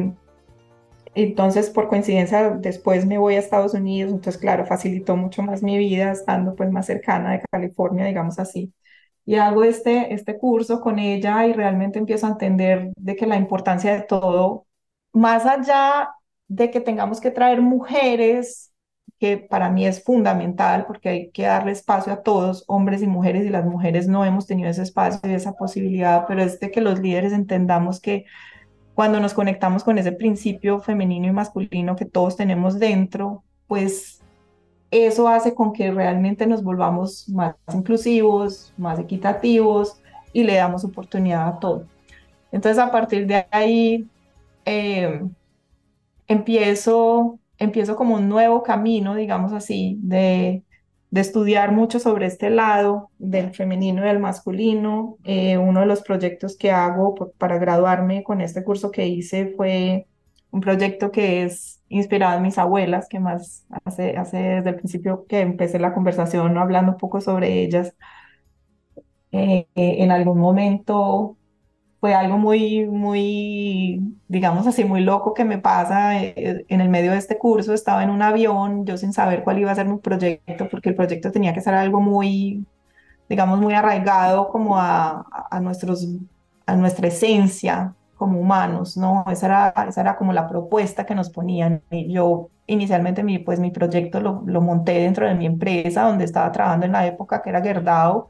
entonces, 1.15 1.69
por 1.69 1.87
coincidencia, 1.87 2.49
después 2.51 3.05
me 3.05 3.17
voy 3.17 3.35
a 3.35 3.39
Estados 3.39 3.73
Unidos, 3.73 4.11
entonces, 4.11 4.39
claro, 4.39 4.65
facilitó 4.65 5.15
mucho 5.17 5.41
más 5.43 5.63
mi 5.63 5.77
vida 5.77 6.11
estando 6.11 6.55
pues 6.55 6.71
más 6.71 6.85
cercana 6.85 7.31
de 7.33 7.41
California, 7.51 8.05
digamos 8.05 8.37
así. 8.39 8.73
Y 9.25 9.35
hago 9.35 9.63
este, 9.63 10.13
este 10.13 10.37
curso 10.37 10.81
con 10.81 10.99
ella 10.99 11.45
y 11.47 11.53
realmente 11.53 11.99
empiezo 11.99 12.27
a 12.27 12.31
entender 12.31 12.91
de 12.97 13.15
que 13.15 13.25
la 13.27 13.37
importancia 13.37 13.93
de 13.95 14.01
todo, 14.03 14.67
más 15.13 15.45
allá 15.45 16.09
de 16.47 16.69
que 16.71 16.81
tengamos 16.81 17.21
que 17.21 17.31
traer 17.31 17.61
mujeres, 17.61 18.71
que 19.19 19.37
para 19.37 19.69
mí 19.69 19.85
es 19.85 20.03
fundamental 20.03 20.85
porque 20.85 21.09
hay 21.09 21.31
que 21.31 21.43
darle 21.43 21.71
espacio 21.71 22.13
a 22.13 22.23
todos, 22.23 22.63
hombres 22.67 23.01
y 23.01 23.07
mujeres, 23.07 23.45
y 23.45 23.49
las 23.49 23.65
mujeres 23.65 24.07
no 24.07 24.25
hemos 24.25 24.47
tenido 24.47 24.69
ese 24.69 24.83
espacio 24.83 25.19
y 25.29 25.33
esa 25.33 25.53
posibilidad, 25.53 26.25
pero 26.27 26.43
es 26.43 26.59
de 26.59 26.71
que 26.71 26.81
los 26.81 26.99
líderes 26.99 27.33
entendamos 27.33 28.01
que 28.01 28.25
cuando 28.95 29.19
nos 29.19 29.33
conectamos 29.33 29.83
con 29.83 29.97
ese 29.97 30.13
principio 30.13 30.79
femenino 30.79 31.27
y 31.27 31.31
masculino 31.31 31.95
que 31.95 32.05
todos 32.05 32.37
tenemos 32.37 32.79
dentro, 32.79 33.43
pues 33.67 34.21
eso 34.89 35.27
hace 35.27 35.53
con 35.53 35.73
que 35.73 35.91
realmente 35.91 36.47
nos 36.47 36.63
volvamos 36.63 37.27
más 37.29 37.55
inclusivos, 37.73 38.73
más 38.77 38.97
equitativos 38.97 40.01
y 40.31 40.43
le 40.43 40.55
damos 40.55 40.85
oportunidad 40.85 41.47
a 41.47 41.59
todo. 41.59 41.85
Entonces 42.53 42.81
a 42.81 42.89
partir 42.89 43.27
de 43.27 43.45
ahí 43.51 44.07
eh, 44.63 45.21
empiezo, 46.27 47.37
empiezo 47.57 47.97
como 47.97 48.15
un 48.15 48.29
nuevo 48.29 48.63
camino, 48.63 49.13
digamos 49.13 49.51
así, 49.51 49.97
de 50.01 50.63
de 51.15 51.21
estudiar 51.21 51.71
mucho 51.71 51.97
sobre 51.99 52.25
este 52.25 52.49
lado 52.49 53.09
del 53.19 53.53
femenino 53.53 54.03
y 54.03 54.07
del 54.09 54.19
masculino. 54.19 55.17
Eh, 55.23 55.57
uno 55.57 55.79
de 55.79 55.85
los 55.85 56.01
proyectos 56.01 56.57
que 56.57 56.71
hago 56.71 57.15
para 57.37 57.57
graduarme 57.57 58.21
con 58.21 58.41
este 58.41 58.65
curso 58.65 58.91
que 58.91 59.07
hice 59.07 59.53
fue 59.55 60.07
un 60.51 60.59
proyecto 60.59 61.11
que 61.11 61.43
es 61.43 61.81
inspirado 61.87 62.35
en 62.35 62.43
mis 62.43 62.57
abuelas, 62.57 63.07
que 63.07 63.21
más 63.21 63.65
hace, 63.85 64.13
desde 64.13 64.69
el 64.69 64.75
principio 64.75 65.25
que 65.25 65.39
empecé 65.39 65.79
la 65.79 65.93
conversación 65.93 66.57
hablando 66.57 66.91
un 66.91 66.97
poco 66.97 67.21
sobre 67.21 67.63
ellas. 67.63 67.95
Eh, 69.31 69.67
en 69.73 70.11
algún 70.11 70.37
momento 70.37 71.37
fue 72.05 72.13
algo 72.13 72.37
muy, 72.37 72.85
muy, 72.85 73.99
digamos 74.27 74.67
así, 74.67 74.83
muy 74.85 75.01
loco 75.01 75.33
que 75.33 75.43
me 75.43 75.57
pasa 75.57 76.21
eh, 76.21 76.63
en 76.69 76.79
el 76.81 76.87
medio 76.89 77.11
de 77.13 77.17
este 77.17 77.39
curso. 77.39 77.73
Estaba 77.73 78.03
en 78.03 78.11
un 78.11 78.21
avión, 78.21 78.85
yo 78.85 78.95
sin 78.95 79.11
saber 79.11 79.43
cuál 79.43 79.57
iba 79.57 79.71
a 79.71 79.75
ser 79.75 79.87
mi 79.87 79.97
proyecto, 79.97 80.69
porque 80.69 80.89
el 80.89 80.95
proyecto 80.95 81.31
tenía 81.31 81.51
que 81.55 81.61
ser 81.61 81.73
algo 81.73 82.01
muy, 82.01 82.63
digamos, 83.27 83.59
muy 83.59 83.73
arraigado 83.73 84.49
como 84.49 84.77
a, 84.77 85.25
a, 85.49 85.59
nuestros, 85.61 86.07
a 86.67 86.75
nuestra 86.75 87.07
esencia 87.07 87.95
como 88.17 88.39
humanos, 88.39 88.97
¿no? 88.97 89.25
Esa 89.31 89.47
era, 89.47 89.73
esa 89.89 90.01
era 90.01 90.15
como 90.15 90.31
la 90.31 90.47
propuesta 90.47 91.07
que 91.07 91.15
nos 91.15 91.31
ponían. 91.31 91.81
Y 91.89 92.13
yo 92.13 92.51
inicialmente 92.67 93.23
mi, 93.23 93.39
pues, 93.39 93.59
mi 93.59 93.71
proyecto 93.71 94.21
lo, 94.21 94.43
lo 94.45 94.61
monté 94.61 94.99
dentro 94.99 95.27
de 95.27 95.33
mi 95.33 95.47
empresa 95.47 96.03
donde 96.03 96.25
estaba 96.25 96.51
trabajando 96.51 96.85
en 96.85 96.91
la 96.91 97.07
época 97.07 97.41
que 97.41 97.49
era 97.49 97.63
Gerdau 97.63 98.29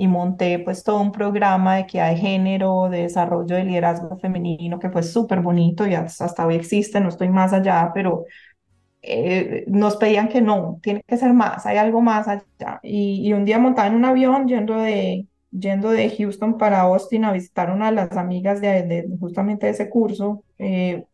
y 0.00 0.08
monté 0.08 0.58
pues 0.60 0.82
todo 0.82 0.98
un 0.98 1.12
programa 1.12 1.74
de 1.74 1.82
equidad 1.82 2.08
de 2.08 2.16
género, 2.16 2.88
de 2.88 3.02
desarrollo 3.02 3.54
de 3.56 3.64
liderazgo 3.64 4.16
femenino 4.18 4.78
que 4.78 4.88
fue 4.88 5.02
súper 5.02 5.40
bonito 5.42 5.86
y 5.86 5.94
hasta 5.94 6.46
hoy 6.46 6.54
existe, 6.54 7.00
no 7.00 7.10
estoy 7.10 7.28
más 7.28 7.52
allá, 7.52 7.90
pero 7.92 8.24
eh, 9.02 9.64
nos 9.68 9.96
pedían 9.96 10.28
que 10.28 10.40
no, 10.40 10.78
tiene 10.82 11.02
que 11.06 11.18
ser 11.18 11.34
más, 11.34 11.66
hay 11.66 11.76
algo 11.76 12.00
más 12.00 12.28
allá. 12.28 12.80
Y, 12.82 13.30
un 13.34 13.44
día 13.44 13.58
montaba 13.58 13.88
en 13.88 13.94
un 13.96 14.06
avión 14.06 14.48
yendo 14.48 14.76
de, 14.76 15.26
yendo 15.50 15.90
de 15.90 16.08
Houston 16.16 16.56
para 16.56 16.80
Austin 16.80 17.26
a 17.26 17.32
visitar 17.32 17.70
una 17.70 17.90
de 17.90 17.96
las 17.96 18.16
amigas 18.16 18.62
de, 18.62 19.06
justamente 19.20 19.66
de 19.66 19.72
ese 19.72 19.90
curso, 19.90 20.44
eh, 20.58 21.04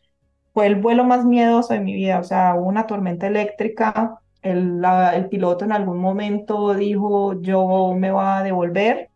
fue 0.54 0.66
el 0.68 0.76
vuelo 0.76 1.04
más 1.04 1.24
miedoso 1.24 1.74
de 1.74 1.80
mi 1.80 1.94
vida, 1.94 2.20
o 2.20 2.24
sea, 2.24 2.54
hubo 2.54 2.68
una 2.68 2.86
tormenta 2.86 3.26
eléctrica 3.26 4.20
el, 4.52 4.82
el 5.14 5.28
piloto 5.28 5.64
en 5.64 5.72
algún 5.72 5.98
momento 5.98 6.74
dijo, 6.74 7.40
yo 7.42 7.94
me 7.96 8.10
voy 8.12 8.24
a 8.24 8.42
devolver, 8.42 9.10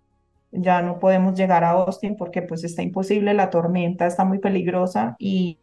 ya 0.53 0.83
no 0.83 0.99
podemos 0.99 1.35
llegar 1.35 1.65
a 1.65 1.71
Austin 1.71 2.17
porque 2.17 2.43
pues 2.43 2.65
está 2.65 2.83
imposible, 2.83 3.35
la 3.35 3.51
tormenta 3.51 4.07
está 4.07 4.25
muy 4.25 4.39
peligrosa 4.39 5.17
y, 5.19 5.59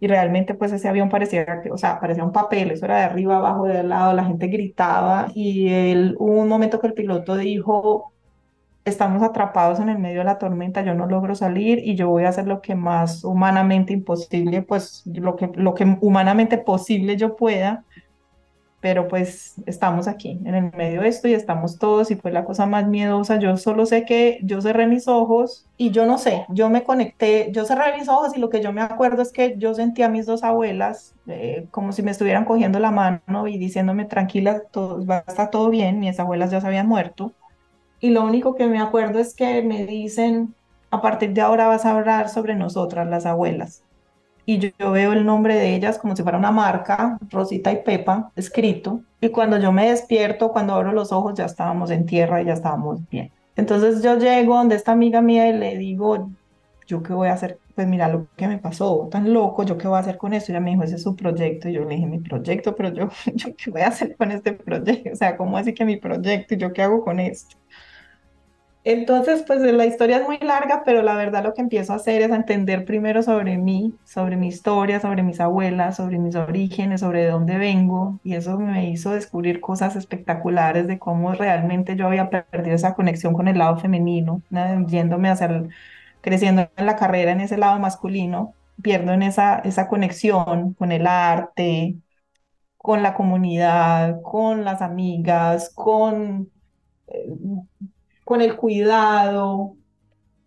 y 0.00 0.06
realmente 0.06 0.54
pues 0.54 0.72
ese 0.72 0.88
avión 0.88 1.08
parecía 1.08 1.60
que, 1.62 1.70
o 1.70 1.78
sea, 1.78 2.00
parecía 2.00 2.24
un 2.24 2.32
papel, 2.32 2.70
eso 2.70 2.84
era 2.86 2.98
de 2.98 3.04
arriba, 3.04 3.36
abajo, 3.36 3.64
de 3.66 3.82
lado, 3.82 4.12
la 4.14 4.24
gente 4.24 4.46
gritaba 4.48 5.28
y 5.34 5.68
él, 5.68 6.16
hubo 6.18 6.40
un 6.40 6.48
momento 6.48 6.80
que 6.80 6.86
el 6.86 6.94
piloto 6.94 7.36
dijo, 7.36 8.12
estamos 8.84 9.22
atrapados 9.22 9.80
en 9.80 9.88
el 9.88 9.98
medio 9.98 10.20
de 10.20 10.24
la 10.24 10.38
tormenta, 10.38 10.82
yo 10.82 10.94
no 10.94 11.06
logro 11.06 11.34
salir 11.34 11.80
y 11.84 11.94
yo 11.96 12.08
voy 12.08 12.24
a 12.24 12.30
hacer 12.30 12.46
lo 12.46 12.60
que 12.62 12.74
más 12.74 13.24
humanamente 13.24 13.92
imposible, 13.92 14.62
pues 14.62 15.02
lo 15.06 15.36
que, 15.36 15.50
lo 15.54 15.74
que 15.74 15.98
humanamente 16.00 16.58
posible 16.58 17.16
yo 17.16 17.36
pueda 17.36 17.84
pero 18.80 19.08
pues 19.08 19.54
estamos 19.66 20.06
aquí 20.06 20.38
en 20.44 20.54
el 20.54 20.72
medio 20.72 21.00
de 21.00 21.08
esto 21.08 21.26
y 21.26 21.34
estamos 21.34 21.78
todos 21.78 22.10
y 22.10 22.16
fue 22.16 22.30
la 22.30 22.44
cosa 22.44 22.66
más 22.66 22.86
miedosa. 22.86 23.38
Yo 23.38 23.56
solo 23.56 23.86
sé 23.86 24.04
que 24.04 24.38
yo 24.42 24.60
cerré 24.60 24.86
mis 24.86 25.08
ojos 25.08 25.66
y 25.76 25.90
yo 25.90 26.06
no 26.06 26.18
sé, 26.18 26.46
yo 26.48 26.70
me 26.70 26.84
conecté, 26.84 27.50
yo 27.52 27.64
cerré 27.64 27.96
mis 27.98 28.08
ojos 28.08 28.36
y 28.36 28.40
lo 28.40 28.50
que 28.50 28.60
yo 28.60 28.72
me 28.72 28.80
acuerdo 28.80 29.22
es 29.22 29.32
que 29.32 29.56
yo 29.58 29.74
sentí 29.74 30.02
a 30.02 30.08
mis 30.08 30.26
dos 30.26 30.44
abuelas 30.44 31.14
eh, 31.26 31.66
como 31.72 31.92
si 31.92 32.02
me 32.02 32.12
estuvieran 32.12 32.44
cogiendo 32.44 32.78
la 32.78 32.92
mano 32.92 33.48
y 33.48 33.58
diciéndome 33.58 34.04
tranquila, 34.04 34.62
todo, 34.70 35.04
va 35.04 35.24
a 35.26 35.30
estar 35.30 35.50
todo 35.50 35.70
bien, 35.70 35.98
mis 35.98 36.20
abuelas 36.20 36.50
ya 36.50 36.60
se 36.60 36.66
habían 36.66 36.86
muerto. 36.86 37.32
Y 38.00 38.10
lo 38.10 38.24
único 38.24 38.54
que 38.54 38.66
me 38.66 38.78
acuerdo 38.78 39.18
es 39.18 39.34
que 39.34 39.62
me 39.62 39.84
dicen, 39.84 40.54
a 40.90 41.02
partir 41.02 41.32
de 41.32 41.40
ahora 41.40 41.66
vas 41.66 41.84
a 41.84 41.96
hablar 41.96 42.28
sobre 42.28 42.54
nosotras, 42.54 43.08
las 43.08 43.26
abuelas 43.26 43.82
y 44.48 44.72
yo, 44.78 44.92
veo 44.92 45.12
el 45.12 45.26
nombre 45.26 45.56
de 45.56 45.74
ellas 45.74 45.98
como 45.98 46.16
si 46.16 46.22
fuera 46.22 46.38
una 46.38 46.50
marca, 46.50 47.18
Rosita 47.28 47.70
y 47.70 47.82
Pepa, 47.82 48.32
escrito. 48.34 49.02
Y 49.20 49.28
cuando 49.28 49.58
yo 49.58 49.72
me 49.72 49.90
despierto, 49.90 50.52
cuando 50.52 50.72
abro 50.72 50.92
los 50.92 51.12
ojos, 51.12 51.34
ya 51.34 51.44
estábamos 51.44 51.90
en 51.90 52.06
tierra 52.06 52.40
y 52.40 52.46
ya 52.46 52.54
estábamos 52.54 53.06
bien. 53.10 53.30
Entonces 53.56 54.02
yo 54.02 54.16
llego 54.16 54.56
donde 54.56 54.76
esta 54.76 54.92
amiga 54.92 55.20
mía 55.20 55.50
y 55.50 55.52
le 55.52 55.76
digo, 55.76 56.30
¿yo 56.86 57.02
qué 57.02 57.12
voy 57.12 57.28
a 57.28 57.34
hacer? 57.34 57.58
Pues 57.74 57.86
mira 57.86 58.08
lo 58.08 58.26
que 58.36 58.48
me 58.48 58.56
pasó, 58.56 59.08
tan 59.10 59.34
loco, 59.34 59.64
¿yo 59.64 59.76
qué 59.76 59.86
voy 59.86 59.98
a 59.98 60.00
hacer 60.00 60.16
con 60.16 60.32
esto? 60.32 60.50
Y 60.50 60.54
ella 60.54 60.60
me 60.64 60.70
dijo, 60.70 60.82
ese 60.82 60.94
es 60.94 61.02
su 61.02 61.14
proyecto. 61.14 61.68
Y 61.68 61.74
yo 61.74 61.84
le 61.84 61.96
dije, 61.96 62.06
mi 62.06 62.18
proyecto, 62.18 62.74
pero 62.74 62.88
yo, 62.88 63.10
¿yo 63.34 63.54
qué 63.54 63.70
voy 63.70 63.82
a 63.82 63.88
hacer 63.88 64.16
con 64.16 64.32
este 64.32 64.54
proyecto? 64.54 65.10
O 65.12 65.16
sea, 65.16 65.36
¿cómo 65.36 65.58
así 65.58 65.74
que 65.74 65.84
mi 65.84 65.98
proyecto? 65.98 66.54
¿Y 66.54 66.56
yo 66.56 66.72
qué 66.72 66.80
hago 66.80 67.04
con 67.04 67.20
esto? 67.20 67.58
Entonces, 68.84 69.44
pues 69.46 69.60
la 69.60 69.84
historia 69.84 70.18
es 70.18 70.24
muy 70.26 70.38
larga, 70.38 70.82
pero 70.84 71.02
la 71.02 71.14
verdad 71.14 71.44
lo 71.44 71.52
que 71.52 71.60
empiezo 71.60 71.92
a 71.92 71.96
hacer 71.96 72.22
es 72.22 72.30
entender 72.30 72.86
primero 72.86 73.22
sobre 73.22 73.58
mí, 73.58 73.98
sobre 74.04 74.36
mi 74.36 74.48
historia, 74.48 74.98
sobre 75.00 75.22
mis 75.22 75.40
abuelas, 75.40 75.96
sobre 75.96 76.18
mis 76.18 76.34
orígenes, 76.36 77.00
sobre 77.00 77.22
de 77.24 77.30
dónde 77.30 77.58
vengo, 77.58 78.18
y 78.24 78.34
eso 78.34 78.58
me 78.58 78.88
hizo 78.88 79.10
descubrir 79.12 79.60
cosas 79.60 79.94
espectaculares 79.96 80.86
de 80.86 80.98
cómo 80.98 81.34
realmente 81.34 81.96
yo 81.96 82.06
había 82.06 82.30
perdido 82.30 82.74
esa 82.76 82.94
conexión 82.94 83.34
con 83.34 83.48
el 83.48 83.58
lado 83.58 83.76
femenino, 83.78 84.42
yéndome 84.86 85.28
hacia 85.28 85.46
el, 85.48 85.68
creciendo 86.22 86.70
en 86.76 86.86
la 86.86 86.96
carrera 86.96 87.32
en 87.32 87.40
ese 87.42 87.58
lado 87.58 87.78
masculino, 87.78 88.54
pierdo 88.82 89.12
en 89.12 89.22
esa, 89.22 89.58
esa 89.60 89.88
conexión 89.88 90.72
con 90.74 90.92
el 90.92 91.06
arte, 91.06 91.98
con 92.76 93.02
la 93.02 93.14
comunidad, 93.14 94.22
con 94.22 94.64
las 94.64 94.82
amigas, 94.82 95.70
con 95.74 96.50
eh, 97.08 97.26
con 98.28 98.42
el 98.42 98.56
cuidado, 98.56 99.74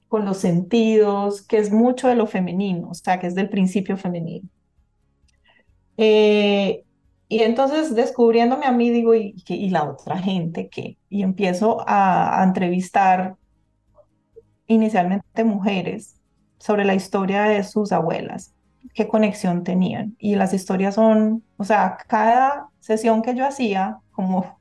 con 0.08 0.24
los 0.24 0.38
sentidos, 0.38 1.42
que 1.42 1.58
es 1.58 1.72
mucho 1.72 2.08
de 2.08 2.14
lo 2.14 2.28
femenino, 2.28 2.90
o 2.92 2.94
sea, 2.94 3.20
que 3.20 3.26
es 3.26 3.34
del 3.34 3.50
principio 3.50 3.98
femenino. 3.98 4.48
Eh, 5.98 6.84
y 7.28 7.40
entonces 7.40 7.96
descubriéndome 7.96 8.68
a 8.68 8.72
mí, 8.72 8.92
digo, 8.92 9.16
¿y, 9.16 9.34
la 9.72 9.86
otra 9.86 10.20
gente 10.20 10.70
qué? 10.70 11.00
Y 11.10 11.24
empiezo 11.24 11.84
a, 11.88 12.40
a 12.40 12.44
entrevistar 12.44 13.36
inicialmente 14.68 15.44
mujeres 15.44 16.22
sobre 16.60 16.86
la 16.86 16.94
historia 16.94 17.46
de 17.46 17.64
sus 17.64 17.92
abuelas, 17.92 18.54
qué 18.94 19.08
conexión 19.08 19.64
tenían. 19.64 20.16
Y 20.20 20.36
las 20.36 20.54
historias 20.54 20.94
son, 20.94 21.44
o 21.58 21.64
sea, 21.64 21.98
cada 22.08 22.68
sesión 22.80 23.24
que 23.24 23.34
yo 23.34 23.44
hacía, 23.44 23.98
como 24.12 24.60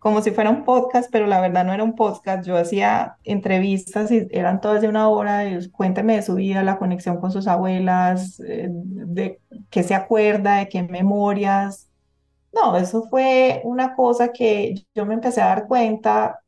como 0.00 0.22
si 0.22 0.32
fuera 0.32 0.50
un 0.50 0.64
podcast, 0.64 1.10
pero 1.12 1.26
la 1.26 1.40
verdad 1.40 1.64
no 1.64 1.74
era 1.74 1.84
un 1.84 1.94
podcast. 1.94 2.44
Yo 2.46 2.56
hacía 2.56 3.18
entrevistas 3.24 4.10
y 4.10 4.26
eran 4.30 4.60
todas 4.60 4.80
de 4.82 4.88
una 4.88 5.08
hora. 5.10 5.44
cuénteme 5.72 6.16
de 6.16 6.22
su 6.22 6.36
vida, 6.36 6.62
la 6.64 6.78
conexión 6.78 7.20
con 7.20 7.32
sus 7.32 7.46
abuelas, 7.46 8.40
eh, 8.40 8.68
de 8.70 9.40
qué 9.70 9.82
se 9.82 9.94
acuerda, 9.94 10.56
de 10.56 10.68
qué 10.68 10.82
memorias. 10.82 11.90
No, 12.52 12.76
eso 12.76 13.04
fue 13.10 13.60
una 13.64 13.94
cosa 13.94 14.32
que 14.32 14.74
yo 14.94 15.06
me 15.06 15.14
empecé 15.14 15.42
a 15.42 15.46
dar 15.48 15.66
cuenta 15.68 16.40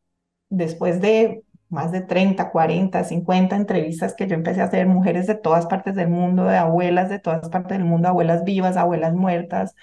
después 0.49 1.01
de 1.01 1.45
más 1.69 1.93
de 1.93 2.03
30, 2.03 2.51
40, 2.51 3.05
50 3.05 3.57
entrevistas 3.57 4.15
que 4.15 4.27
yo 4.29 4.35
empecé 4.35 4.61
a 4.63 4.65
hacer, 4.65 4.87
mujeres 4.87 5.27
de 5.27 5.35
todas 5.37 5.67
partes 5.67 5.95
del 5.95 6.09
mundo, 6.09 6.45
de 6.45 6.57
abuelas 6.59 7.09
de 7.11 7.19
todas 7.19 7.49
partes 7.51 7.79
del 7.79 7.87
mundo, 7.87 8.09
abuelas 8.09 8.45
vivas, 8.45 8.77
abuelas 8.77 9.15
muertas. 9.15 9.75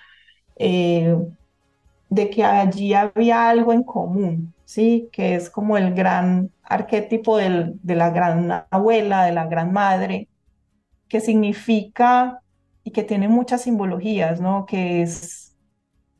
Eh, 0.58 1.16
de 2.10 2.30
que 2.30 2.44
allí 2.44 2.94
había 2.94 3.50
algo 3.50 3.74
en 3.74 3.84
común, 3.84 4.54
¿sí? 4.66 5.10
Que 5.12 5.36
es 5.36 5.50
como 5.50 5.78
el 5.78 5.94
gran 5.94 6.52
arquetipo 6.64 7.38
de 7.38 7.96
la 7.96 8.10
gran 8.12 8.66
abuela, 8.72 9.26
de 9.26 9.32
la 9.32 9.46
gran 9.48 9.72
madre, 9.74 10.28
que 11.08 11.22
significa 11.22 12.42
y 12.84 12.92
que 12.92 13.04
tiene 13.04 13.28
muchas 13.28 13.64
simbologías, 13.64 14.42
¿no? 14.42 14.66
Que 14.66 15.02
es, 15.04 15.58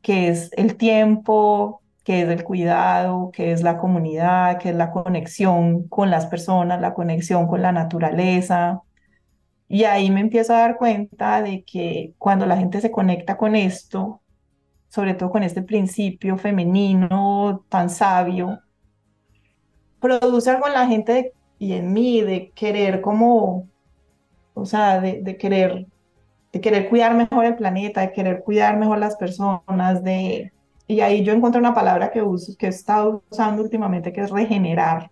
que 0.02 0.28
es 0.28 0.50
el 0.56 0.76
tiempo, 0.76 1.82
que 2.04 2.22
es 2.22 2.28
el 2.28 2.44
cuidado, 2.44 3.30
que 3.32 3.52
es 3.52 3.62
la 3.62 3.78
comunidad, 3.78 4.58
que 4.58 4.70
es 4.70 4.76
la 4.76 4.90
conexión 4.92 5.88
con 5.88 6.10
las 6.10 6.26
personas, 6.26 6.80
la 6.80 6.94
conexión 6.94 7.46
con 7.48 7.62
la 7.62 7.72
naturaleza. 7.72 8.82
Y 9.68 9.84
ahí 9.84 10.10
me 10.10 10.20
empiezo 10.20 10.54
a 10.54 10.60
dar 10.60 10.76
cuenta 10.76 11.42
de 11.42 11.64
que 11.64 12.14
cuando 12.18 12.46
la 12.46 12.56
gente 12.56 12.80
se 12.80 12.90
conecta 12.90 13.36
con 13.36 13.54
esto, 13.56 14.19
sobre 14.90 15.14
todo 15.14 15.30
con 15.30 15.44
este 15.44 15.62
principio 15.62 16.36
femenino 16.36 17.64
tan 17.68 17.88
sabio, 17.88 18.60
produce 20.00 20.50
algo 20.50 20.66
en 20.66 20.72
la 20.74 20.86
gente 20.86 21.32
y 21.58 21.74
en 21.74 21.92
mí 21.92 22.22
de 22.22 22.50
querer 22.50 23.00
como, 23.00 23.68
o 24.52 24.66
sea, 24.66 25.00
de, 25.00 25.36
querer, 25.36 25.86
de 26.52 26.60
querer 26.60 26.88
cuidar 26.88 27.14
mejor 27.14 27.44
el 27.44 27.54
planeta, 27.54 28.00
de 28.00 28.12
querer 28.12 28.42
cuidar 28.42 28.78
mejor 28.78 28.98
las 28.98 29.16
personas, 29.16 30.02
de... 30.02 30.52
Y 30.88 31.00
ahí 31.00 31.22
yo 31.22 31.32
encontré 31.32 31.60
una 31.60 31.72
palabra 31.74 32.10
que 32.10 32.20
uso, 32.20 32.56
que 32.58 32.66
he 32.66 32.70
estado 32.70 33.22
usando 33.30 33.62
últimamente, 33.62 34.12
que 34.12 34.22
es 34.22 34.30
regenerar. 34.30 35.08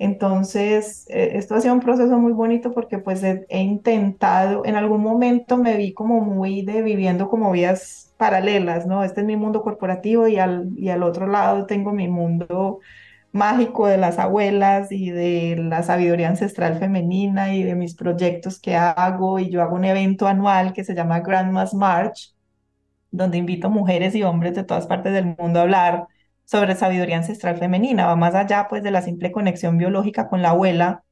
Entonces, 0.00 1.04
eh, 1.10 1.32
esto 1.34 1.54
ha 1.54 1.60
sido 1.60 1.74
un 1.74 1.80
proceso 1.80 2.18
muy 2.18 2.32
bonito 2.32 2.72
porque 2.72 2.98
pues 2.98 3.22
he, 3.22 3.44
intentado, 3.50 4.64
en 4.64 4.76
algún 4.76 5.02
momento 5.02 5.58
me 5.58 5.76
vi 5.76 5.92
como 5.92 6.22
muy 6.22 6.62
de 6.62 6.80
viviendo 6.80 7.28
como 7.28 7.52
vidas 7.52 8.14
paralelas, 8.16 8.86
¿no? 8.86 9.04
Este 9.04 9.20
es 9.20 9.26
mi 9.26 9.36
mundo 9.36 9.62
corporativo 9.62 10.26
y 10.26 10.38
al, 10.38 10.70
y 10.76 10.88
al 10.88 11.02
otro 11.02 11.26
lado 11.26 11.66
tengo 11.66 11.92
mi 11.92 12.08
mundo 12.08 12.80
mágico 13.32 13.86
de 13.88 13.98
las 13.98 14.18
abuelas 14.18 14.90
y 14.90 15.10
de 15.10 15.56
la 15.58 15.82
sabiduría 15.82 16.28
ancestral 16.30 16.78
femenina 16.78 17.54
y 17.54 17.62
de 17.62 17.74
mis 17.74 17.94
proyectos 17.94 18.58
que 18.58 18.76
hago 18.76 19.38
y 19.38 19.50
yo 19.50 19.62
hago 19.62 19.76
un 19.76 19.84
evento 19.84 20.26
anual 20.26 20.72
que 20.72 20.84
se 20.84 20.94
llama 20.94 21.20
Grandma's 21.20 21.74
March, 21.74 22.34
donde 23.10 23.38
invito 23.38 23.70
mujeres 23.70 24.14
y 24.14 24.22
hombres 24.22 24.54
de 24.54 24.64
todas 24.64 24.86
partes 24.86 25.12
del 25.12 25.36
mundo 25.38 25.58
a 25.60 25.62
hablar 25.62 26.06
sobre 26.50 26.74
sabiduría 26.76 27.18
ancestral 27.18 27.58
femenina, 27.58 28.06
va 28.06 28.16
más 28.16 28.34
allá 28.34 28.66
pues 28.68 28.82
de 28.82 28.90
la 28.90 29.02
simple 29.02 29.32
conexión 29.32 29.78
biológica 29.78 30.28
con 30.28 30.42
la 30.42 30.50
abuela, 30.50 31.04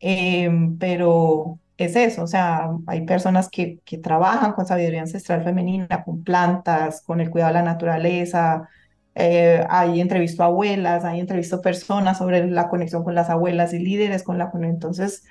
em, 0.00 0.78
pero 0.78 1.58
es 1.76 1.96
eso, 1.96 2.24
o 2.24 2.26
sea, 2.26 2.70
hay 2.86 3.06
personas 3.06 3.48
que, 3.50 3.80
que 3.84 3.98
trabajan 3.98 4.52
con 4.52 4.66
sabiduría 4.66 5.02
ancestral 5.02 5.44
femenina, 5.44 6.04
con 6.04 6.24
plantas, 6.24 7.02
con 7.02 7.20
el 7.20 7.30
cuidado 7.30 7.54
de 7.54 7.60
la 7.60 7.64
naturaleza, 7.64 8.68
eh, 9.14 9.66
hay 9.68 10.00
entrevisto 10.00 10.42
a 10.42 10.46
abuelas, 10.46 11.04
hay 11.04 11.20
entrevisto 11.20 11.60
personas 11.60 12.18
sobre 12.18 12.48
la 12.48 12.68
conexión 12.68 13.04
con 13.04 13.14
las 13.14 13.30
abuelas 13.30 13.72
y 13.74 13.78
líderes 13.80 14.22
con 14.22 14.38
la 14.38 14.50
entonces 14.62 15.24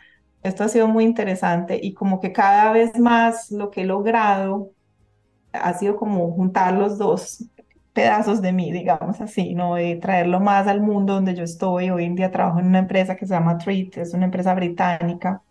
esto 0.44 0.64
ha 0.64 0.70
sido 0.70 0.88
muy 0.88 1.04
interesante 1.06 1.80
y 1.82 1.94
como 1.94 2.20
que 2.20 2.32
cada 2.34 2.72
vez 2.72 2.98
más 3.00 3.52
lo 3.52 3.72
que 3.72 3.82
he 3.82 3.86
logrado 3.86 4.72
ha 5.54 5.74
sido 5.74 5.96
como 5.96 6.32
juntar 6.34 6.74
los 6.76 6.98
dos, 6.98 7.46
pedazos 7.94 8.42
de 8.42 8.54
mí, 8.54 8.72
digamos 8.72 9.22
así, 9.22 9.56
¿no? 9.56 9.76
De 9.76 9.96
traerlo 9.98 10.40
más 10.40 10.68
al 10.68 10.82
mundo 10.82 11.14
donde 11.16 11.36
yo 11.36 11.44
estoy. 11.44 11.90
Hoy 11.90 12.06
en 12.06 12.16
día 12.16 12.32
trabajo 12.32 12.60
en 12.60 12.68
una 12.68 12.80
empresa 12.80 13.16
que 13.16 13.26
se 13.26 13.34
llama 13.34 13.58
Treat, 13.58 13.98
es 13.98 14.14
una 14.14 14.26
empresa 14.26 14.54
británica 14.56 15.42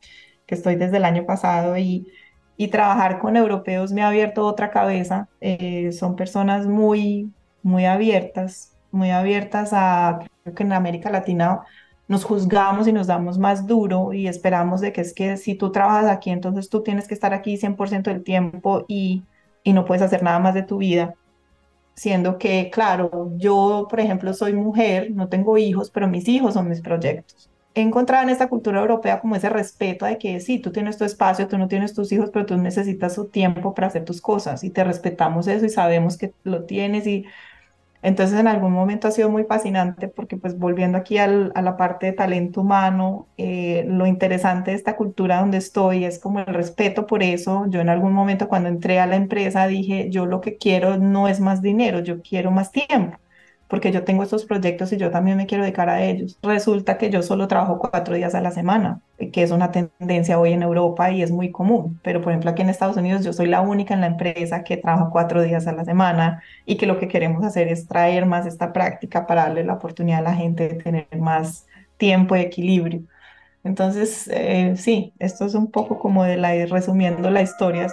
que 0.47 0.55
estoy 0.55 0.76
desde 0.76 0.97
el 0.99 1.05
año 1.05 1.26
pasado 1.26 1.76
y, 1.76 2.09
y 2.57 2.68
trabajar 2.68 3.18
con 3.20 3.36
europeos 3.36 3.93
me 3.93 4.03
ha 4.03 4.09
abierto 4.09 4.47
otra 4.47 4.70
cabeza. 4.70 5.28
Eh, 5.41 5.93
son 5.93 6.16
personas 6.16 6.66
muy, 6.66 7.32
muy 7.62 7.84
abiertas, 7.86 8.76
muy 8.91 9.11
abiertas 9.11 9.70
a, 9.72 10.20
creo 10.43 10.55
que 10.55 10.62
en 10.64 10.72
América 10.72 11.11
Latina 11.11 11.62
nos 12.09 12.24
juzgamos 12.24 12.89
y 12.89 12.93
nos 12.93 13.07
damos 13.07 13.39
más 13.39 13.66
duro 13.66 14.12
y 14.14 14.28
esperamos 14.28 14.80
de 14.80 14.93
que 14.93 15.03
es 15.03 15.12
que 15.14 15.36
si 15.36 15.55
tú 15.55 15.70
trabajas 15.72 16.11
aquí, 16.11 16.30
entonces 16.30 16.70
tú 16.70 16.82
tienes 16.82 17.07
que 17.07 17.14
estar 17.14 17.34
aquí 17.34 17.57
100% 17.59 18.11
del 18.11 18.24
tiempo 18.24 18.84
y, 18.89 19.24
y 19.62 19.72
no 19.74 19.84
puedes 19.84 20.03
hacer 20.03 20.22
nada 20.22 20.39
más 20.39 20.55
de 20.55 20.62
tu 20.62 20.78
vida 20.78 21.14
siendo 21.99 22.38
que, 22.38 22.70
claro, 22.72 23.32
yo, 23.36 23.86
por 23.90 24.01
ejemplo, 24.01 24.32
soy 24.34 24.55
mujer, 24.55 25.11
no 25.12 25.28
tengo 25.28 25.59
hijos, 25.59 25.90
pero 25.90 26.09
mis 26.09 26.28
hijos 26.28 26.55
son 26.55 26.68
mis 26.68 26.80
proyectos. 26.82 27.51
he 27.74 27.80
encontrado 27.82 28.24
en 28.24 28.30
esta 28.30 28.49
cultura 28.49 28.80
europea 28.80 29.20
como 29.20 29.36
ese 29.36 29.49
respeto 29.51 30.05
de 30.07 30.18
que 30.18 30.40
sí, 30.40 30.59
tú 30.61 30.72
tienes 30.72 30.99
tu 30.99 31.05
espacio, 31.05 31.46
tú 31.49 31.59
no 31.59 31.68
tienes 31.68 31.94
tus 31.94 32.11
hijos, 32.12 32.30
pero 32.32 32.46
tú 32.46 32.57
necesitas 32.57 33.14
su 33.14 33.28
tiempo 33.30 33.74
para 33.74 33.88
hacer 33.88 34.05
tus 34.05 34.20
cosas 34.20 34.64
y 34.64 34.70
te 34.70 34.84
respetamos 34.84 35.46
eso 35.46 35.64
y 35.66 35.70
sabemos 35.70 36.16
que 36.18 36.34
lo 36.42 36.64
tienes 36.66 37.07
y 37.07 37.24
entonces 38.03 38.38
en 38.38 38.46
algún 38.49 38.72
momento 38.72 39.09
ha 39.09 39.11
sido 39.11 39.28
muy 39.30 39.44
fascinante 39.44 40.09
porque 40.09 40.36
pues 40.36 40.59
volviendo 40.59 40.99
aquí 40.99 41.18
a 41.18 41.26
la 41.26 41.76
parte 41.76 42.07
de 42.07 42.12
talento 42.12 42.61
humano, 42.61 43.28
eh, 43.36 43.84
lo 43.88 44.07
interesante 44.07 44.70
de 44.70 44.76
esta 44.76 44.96
cultura 44.96 45.40
donde 45.40 45.59
estoy 45.59 46.05
es 46.05 46.18
como 46.18 46.40
el 46.40 46.46
respeto 46.46 47.07
por 47.07 47.22
eso. 47.22 47.66
Yo 47.68 47.80
en 47.80 47.88
algún 47.88 48.12
momento 48.12 48.49
cuando 48.49 48.68
entré 48.68 49.01
a 49.01 49.07
la 49.07 49.16
empresa 49.16 49.66
dije, 49.66 50.11
yo 50.11 50.26
lo 50.26 50.40
que 50.40 50.57
quiero 50.59 50.99
no 50.99 51.28
es 51.28 51.40
más 51.40 51.62
dinero, 51.62 52.01
yo 52.01 52.22
quiero 52.22 52.51
más 52.51 52.70
tiempo 52.72 53.18
porque 53.68 53.92
yo 53.92 54.02
tengo 54.02 54.22
estos 54.22 54.46
proyectos 54.46 54.92
y 54.92 54.96
yo 54.96 55.10
también 55.10 55.36
me 55.36 55.46
quiero 55.46 55.62
dedicar 55.62 55.90
a 55.90 56.02
ellos. 56.02 56.38
Resulta 56.42 56.96
que 56.96 57.10
yo 57.10 57.22
solo 57.22 57.48
trabajo 57.48 57.78
cuatro 57.78 58.14
días 58.14 58.34
a 58.34 58.40
la 58.40 58.50
semana, 58.50 59.00
que 59.32 59.42
es 59.42 59.50
una 59.50 59.70
tendencia 59.70 60.38
hoy 60.38 60.52
en 60.52 60.62
Europa 60.62 61.10
y 61.10 61.22
es 61.22 61.30
muy 61.30 61.52
común, 61.52 62.00
pero 62.02 62.22
por 62.22 62.32
ejemplo 62.32 62.50
aquí 62.50 62.62
en 62.62 62.70
Estados 62.70 62.96
Unidos 62.96 63.24
yo 63.24 63.32
soy 63.32 63.46
la 63.46 63.60
única 63.60 63.94
en 63.94 64.00
la 64.00 64.06
empresa 64.06 64.64
que 64.64 64.78
trabaja 64.78 65.10
cuatro 65.12 65.42
días 65.42 65.66
a 65.66 65.72
la 65.72 65.84
semana 65.84 66.42
y 66.64 66.76
que 66.76 66.86
lo 66.86 66.98
que 66.98 67.08
queremos 67.08 67.44
hacer 67.44 67.68
es 67.68 67.86
traer 67.86 68.26
más 68.26 68.46
esta 68.46 68.72
práctica 68.72 69.26
para 69.26 69.44
darle 69.44 69.64
la 69.64 69.74
oportunidad 69.74 70.20
a 70.20 70.22
la 70.22 70.34
gente 70.34 70.68
de 70.68 70.74
tener 70.74 71.06
más 71.18 71.66
tiempo 71.98 72.36
y 72.36 72.40
equilibrio. 72.40 73.02
Entonces, 73.64 74.28
eh, 74.32 74.74
sí, 74.76 75.12
esto 75.18 75.44
es 75.44 75.54
un 75.54 75.70
poco 75.70 75.98
como 75.98 76.24
de 76.24 76.36
la, 76.38 76.54
resumiendo 76.66 77.30
la 77.30 77.42
historia. 77.42 77.88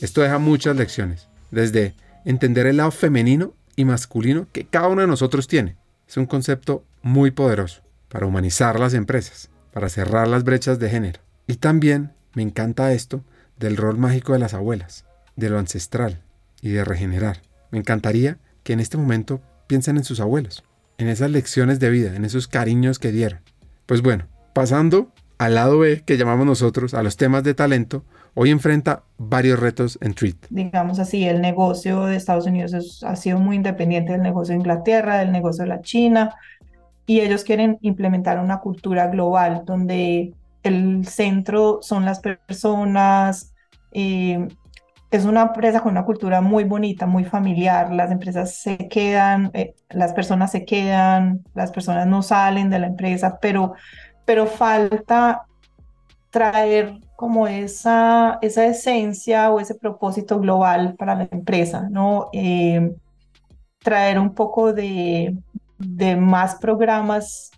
Esto 0.00 0.20
deja 0.20 0.38
muchas 0.38 0.76
lecciones, 0.76 1.26
desde 1.50 1.94
entender 2.24 2.66
el 2.66 2.78
lado 2.78 2.90
femenino 2.90 3.54
y 3.76 3.84
masculino 3.84 4.46
que 4.52 4.66
cada 4.66 4.88
uno 4.88 5.02
de 5.02 5.06
nosotros 5.06 5.46
tiene. 5.46 5.76
Es 6.08 6.16
un 6.16 6.26
concepto 6.26 6.84
muy 7.02 7.30
poderoso 7.30 7.82
para 8.08 8.26
humanizar 8.26 8.78
las 8.78 8.94
empresas, 8.94 9.50
para 9.72 9.88
cerrar 9.88 10.28
las 10.28 10.44
brechas 10.44 10.78
de 10.78 10.90
género. 10.90 11.20
Y 11.46 11.56
también 11.56 12.12
me 12.34 12.42
encanta 12.42 12.92
esto 12.92 13.24
del 13.58 13.76
rol 13.76 13.98
mágico 13.98 14.32
de 14.32 14.38
las 14.38 14.54
abuelas, 14.54 15.04
de 15.36 15.50
lo 15.50 15.58
ancestral 15.58 16.22
y 16.60 16.70
de 16.70 16.84
regenerar. 16.84 17.42
Me 17.70 17.78
encantaría 17.78 18.38
que 18.62 18.72
en 18.72 18.80
este 18.80 18.96
momento 18.96 19.42
piensen 19.66 19.96
en 19.96 20.04
sus 20.04 20.20
abuelos, 20.20 20.64
en 20.98 21.08
esas 21.08 21.30
lecciones 21.30 21.80
de 21.80 21.90
vida, 21.90 22.14
en 22.14 22.24
esos 22.24 22.48
cariños 22.48 22.98
que 22.98 23.12
dieron. 23.12 23.40
Pues 23.86 24.00
bueno, 24.00 24.28
pasando 24.52 25.12
al 25.38 25.54
lado 25.54 25.78
B 25.78 26.02
que 26.06 26.16
llamamos 26.16 26.46
nosotros, 26.46 26.94
a 26.94 27.02
los 27.02 27.16
temas 27.16 27.44
de 27.44 27.54
talento, 27.54 28.04
hoy 28.34 28.50
enfrenta 28.50 29.04
varios 29.16 29.58
retos 29.58 29.98
en 30.00 30.14
Treat. 30.14 30.36
Digamos 30.50 30.98
así, 30.98 31.26
el 31.26 31.40
negocio 31.40 32.04
de 32.04 32.16
Estados 32.16 32.46
Unidos 32.46 33.02
ha 33.04 33.16
sido 33.16 33.38
muy 33.38 33.56
independiente 33.56 34.12
del 34.12 34.22
negocio 34.22 34.52
de 34.52 34.60
Inglaterra, 34.60 35.18
del 35.18 35.32
negocio 35.32 35.62
de 35.62 35.68
la 35.68 35.80
China, 35.80 36.34
y 37.06 37.20
ellos 37.20 37.44
quieren 37.44 37.78
implementar 37.82 38.38
una 38.38 38.60
cultura 38.60 39.08
global 39.08 39.62
donde 39.64 40.34
el 40.62 41.06
centro 41.06 41.80
son 41.82 42.04
las 42.04 42.20
personas. 42.20 43.52
Es 43.92 45.24
una 45.24 45.42
empresa 45.42 45.80
con 45.80 45.92
una 45.92 46.04
cultura 46.04 46.40
muy 46.40 46.64
bonita, 46.64 47.06
muy 47.06 47.24
familiar. 47.24 47.92
Las 47.92 48.10
empresas 48.10 48.56
se 48.56 48.88
quedan, 48.88 49.50
eh, 49.54 49.74
las 49.90 50.12
personas 50.12 50.50
se 50.50 50.64
quedan, 50.64 51.44
las 51.54 51.70
personas 51.70 52.06
no 52.06 52.22
salen 52.22 52.70
de 52.70 52.80
la 52.80 52.88
empresa, 52.88 53.38
pero, 53.40 53.74
pero 54.24 54.46
falta 54.46 55.42
traer 56.30 56.98
como 57.16 57.46
esa, 57.46 58.38
esa 58.42 58.66
esencia 58.66 59.50
o 59.50 59.60
ese 59.60 59.74
propósito 59.74 60.40
global 60.40 60.94
para 60.96 61.14
la 61.14 61.28
empresa, 61.30 61.88
¿no? 61.90 62.28
Eh, 62.32 62.94
traer 63.78 64.18
un 64.18 64.34
poco 64.34 64.72
de, 64.72 65.36
de 65.78 66.16
más 66.16 66.56
programas 66.56 67.50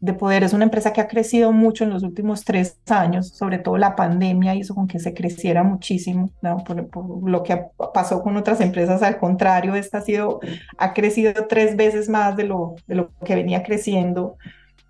de 0.00 0.12
poder. 0.12 0.44
Es 0.44 0.52
una 0.52 0.64
empresa 0.64 0.92
que 0.92 1.00
ha 1.00 1.08
crecido 1.08 1.52
mucho 1.52 1.84
en 1.84 1.90
los 1.90 2.02
últimos 2.02 2.44
tres 2.44 2.78
años, 2.88 3.28
sobre 3.28 3.58
todo 3.58 3.76
la 3.78 3.96
pandemia 3.96 4.54
hizo 4.54 4.74
con 4.74 4.86
que 4.86 4.98
se 4.98 5.14
creciera 5.14 5.62
muchísimo, 5.62 6.30
¿no? 6.40 6.58
por, 6.58 7.28
lo 7.28 7.42
que 7.42 7.66
pasó 7.92 8.22
con 8.22 8.36
otras 8.36 8.60
empresas, 8.60 9.02
al 9.02 9.18
contrario, 9.18 9.74
esta 9.74 9.98
ha, 9.98 10.02
sido, 10.02 10.40
ha 10.76 10.94
crecido 10.94 11.32
tres 11.48 11.76
veces 11.76 12.08
más 12.08 12.36
de 12.36 12.44
lo, 12.44 12.76
de 12.86 12.94
lo 12.94 13.10
que 13.24 13.34
venía 13.34 13.62
creciendo. 13.62 14.36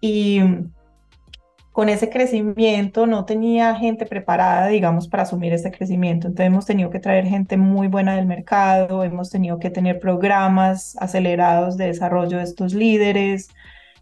Y, 0.00 0.40
con 1.78 1.88
ese 1.88 2.10
crecimiento 2.10 3.06
no 3.06 3.24
tenía 3.24 3.76
gente 3.76 4.04
preparada, 4.04 4.66
digamos, 4.66 5.06
para 5.06 5.22
asumir 5.22 5.52
ese 5.52 5.70
crecimiento. 5.70 6.26
Entonces 6.26 6.48
hemos 6.48 6.66
tenido 6.66 6.90
que 6.90 6.98
traer 6.98 7.24
gente 7.24 7.56
muy 7.56 7.86
buena 7.86 8.16
del 8.16 8.26
mercado, 8.26 9.04
hemos 9.04 9.30
tenido 9.30 9.60
que 9.60 9.70
tener 9.70 10.00
programas 10.00 10.96
acelerados 10.98 11.76
de 11.76 11.86
desarrollo 11.86 12.38
de 12.38 12.42
estos 12.42 12.74
líderes, 12.74 13.46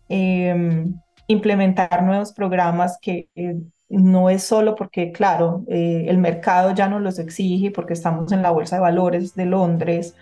em, 0.08 0.94
implementar 1.26 2.02
nuevos 2.02 2.32
programas 2.32 2.96
que 2.98 3.28
eh, 3.34 3.56
no 3.90 4.30
es 4.30 4.42
solo 4.42 4.74
porque, 4.74 5.12
claro, 5.12 5.62
eh, 5.68 6.06
el 6.08 6.16
mercado 6.16 6.74
ya 6.74 6.88
nos 6.88 7.02
los 7.02 7.18
exige 7.18 7.70
porque 7.72 7.92
estamos 7.92 8.32
en 8.32 8.40
la 8.40 8.52
Bolsa 8.52 8.76
de 8.76 8.82
Valores 8.82 9.34
de 9.34 9.44
Londres, 9.44 10.14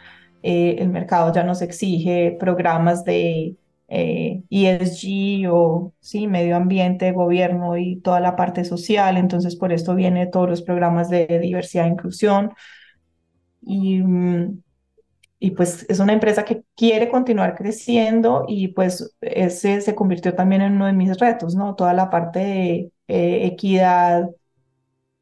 eh, 0.43 0.75
el 0.81 0.89
mercado 0.89 1.33
ya 1.33 1.45
nos 1.45 1.63
exige 1.63 2.37
programas 2.41 3.05
de 3.05 3.55
eh, 3.89 4.43
e 4.51 5.49
o 5.49 5.93
sí, 6.01 6.27
medio 6.27 6.57
ambiente, 6.57 7.13
gobierno 7.13 7.77
y 7.77 8.01
toda 8.01 8.21
la 8.21 8.37
parte 8.37 8.65
social. 8.65 9.17
Entonces, 9.17 9.57
por 9.57 9.73
esto 9.73 9.95
viene 9.95 10.27
todos 10.27 10.49
los 10.49 10.63
programas 10.63 11.11
de 11.11 11.27
diversidad 11.41 11.87
e 11.87 11.89
inclusión. 11.91 12.53
Y, 13.63 13.99
mm, 14.03 14.63
y 15.39 15.51
pues 15.53 15.87
es 15.89 16.01
una 16.01 16.13
empresa 16.15 16.45
que 16.45 16.65
quiere 16.77 17.11
continuar 17.11 17.55
creciendo 17.57 18.45
y 18.49 18.69
pues 18.69 19.17
ese 19.21 19.81
se 19.83 19.95
convirtió 19.95 20.35
también 20.35 20.63
en 20.63 20.75
uno 20.75 20.87
de 20.87 20.93
mis 20.95 21.19
retos, 21.19 21.55
¿no? 21.55 21.75
Toda 21.75 21.95
la 21.95 22.11
parte 22.11 22.41
de 22.41 22.93
eh, 23.09 23.47
equidad, 23.47 24.31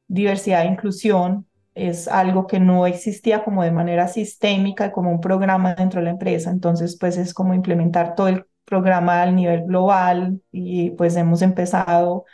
diversidad 0.09 0.63
e 0.65 0.67
inclusión 0.69 1.47
es 1.75 2.07
algo 2.09 2.47
que 2.47 2.61
no 2.61 2.87
existía 2.87 3.45
como 3.45 3.63
de 3.63 3.73
manera 3.73 4.09
sistémica, 4.09 4.93
como 4.93 5.11
un 5.11 5.21
programa 5.21 5.75
dentro 5.75 6.01
de 6.01 6.05
la 6.05 6.11
empresa. 6.11 6.51
Entonces, 6.51 6.97
pues 6.99 7.17
es 7.17 7.33
como 7.35 7.55
implementar 7.55 8.15
todo 8.15 8.29
el 8.29 8.45
programa 8.65 9.23
al 9.23 9.37
nivel 9.37 9.65
global 9.65 10.41
y 10.53 10.91
pues 10.93 11.17
hemos 11.17 11.43
empezado, 11.43 12.25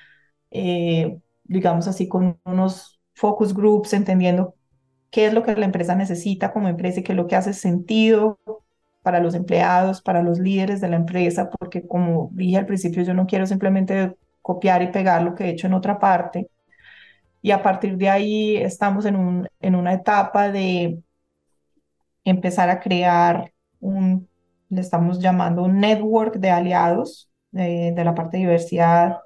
eh, 0.51 1.19
digamos 1.45 1.89
así, 1.89 2.09
con 2.09 2.41
unos 2.45 3.01
focus 3.15 3.55
groups, 3.55 3.93
entendiendo 3.93 4.55
qué 5.11 5.27
es 5.27 5.35
lo 5.35 5.43
que 5.43 5.57
la 5.57 5.67
empresa 5.67 5.95
necesita 5.95 6.53
como 6.53 6.69
empresa 6.69 7.01
y 7.01 7.03
qué 7.03 7.13
es 7.13 7.17
lo 7.17 7.27
que 7.27 7.37
hace 7.37 7.53
sentido 7.55 8.39
para 9.03 9.21
los 9.21 9.35
empleados, 9.35 10.03
para 10.03 10.23
los 10.23 10.39
líderes 10.39 10.81
de 10.81 10.89
la 10.89 10.97
empresa, 10.97 11.51
porque 11.51 11.87
como 11.87 12.31
dije 12.33 12.59
al 12.59 12.67
principio, 12.67 13.03
yo 13.03 13.15
no 13.15 13.27
quiero 13.27 13.47
simplemente 13.47 14.17
copiar 14.43 14.83
y 14.83 14.89
pegar 14.93 15.23
lo 15.23 15.35
que 15.35 15.45
he 15.45 15.51
hecho 15.51 15.67
en 15.67 15.75
otra 15.75 15.99
parte. 15.99 16.51
Y 17.43 17.53
a 17.53 17.63
partir 17.63 17.97
de 17.97 18.11
ahí 18.11 18.57
estamos 18.57 19.07
en, 19.07 19.17
un, 19.17 19.49
en 19.61 19.75
una 19.77 19.95
etapa 19.95 20.51
de 20.51 21.03
empezar 22.25 22.71
a 22.71 22.81
crear 22.81 23.53
un 23.81 24.29
le 24.69 24.81
estamos 24.81 25.21
llamando 25.21 25.63
un 25.65 25.81
network 25.81 26.37
de 26.37 26.51
aliados 26.51 27.31
eh, 27.55 27.93
de 27.95 28.05
la 28.05 28.15
parte 28.15 28.37
de 28.37 28.45
diversidad 28.45 29.19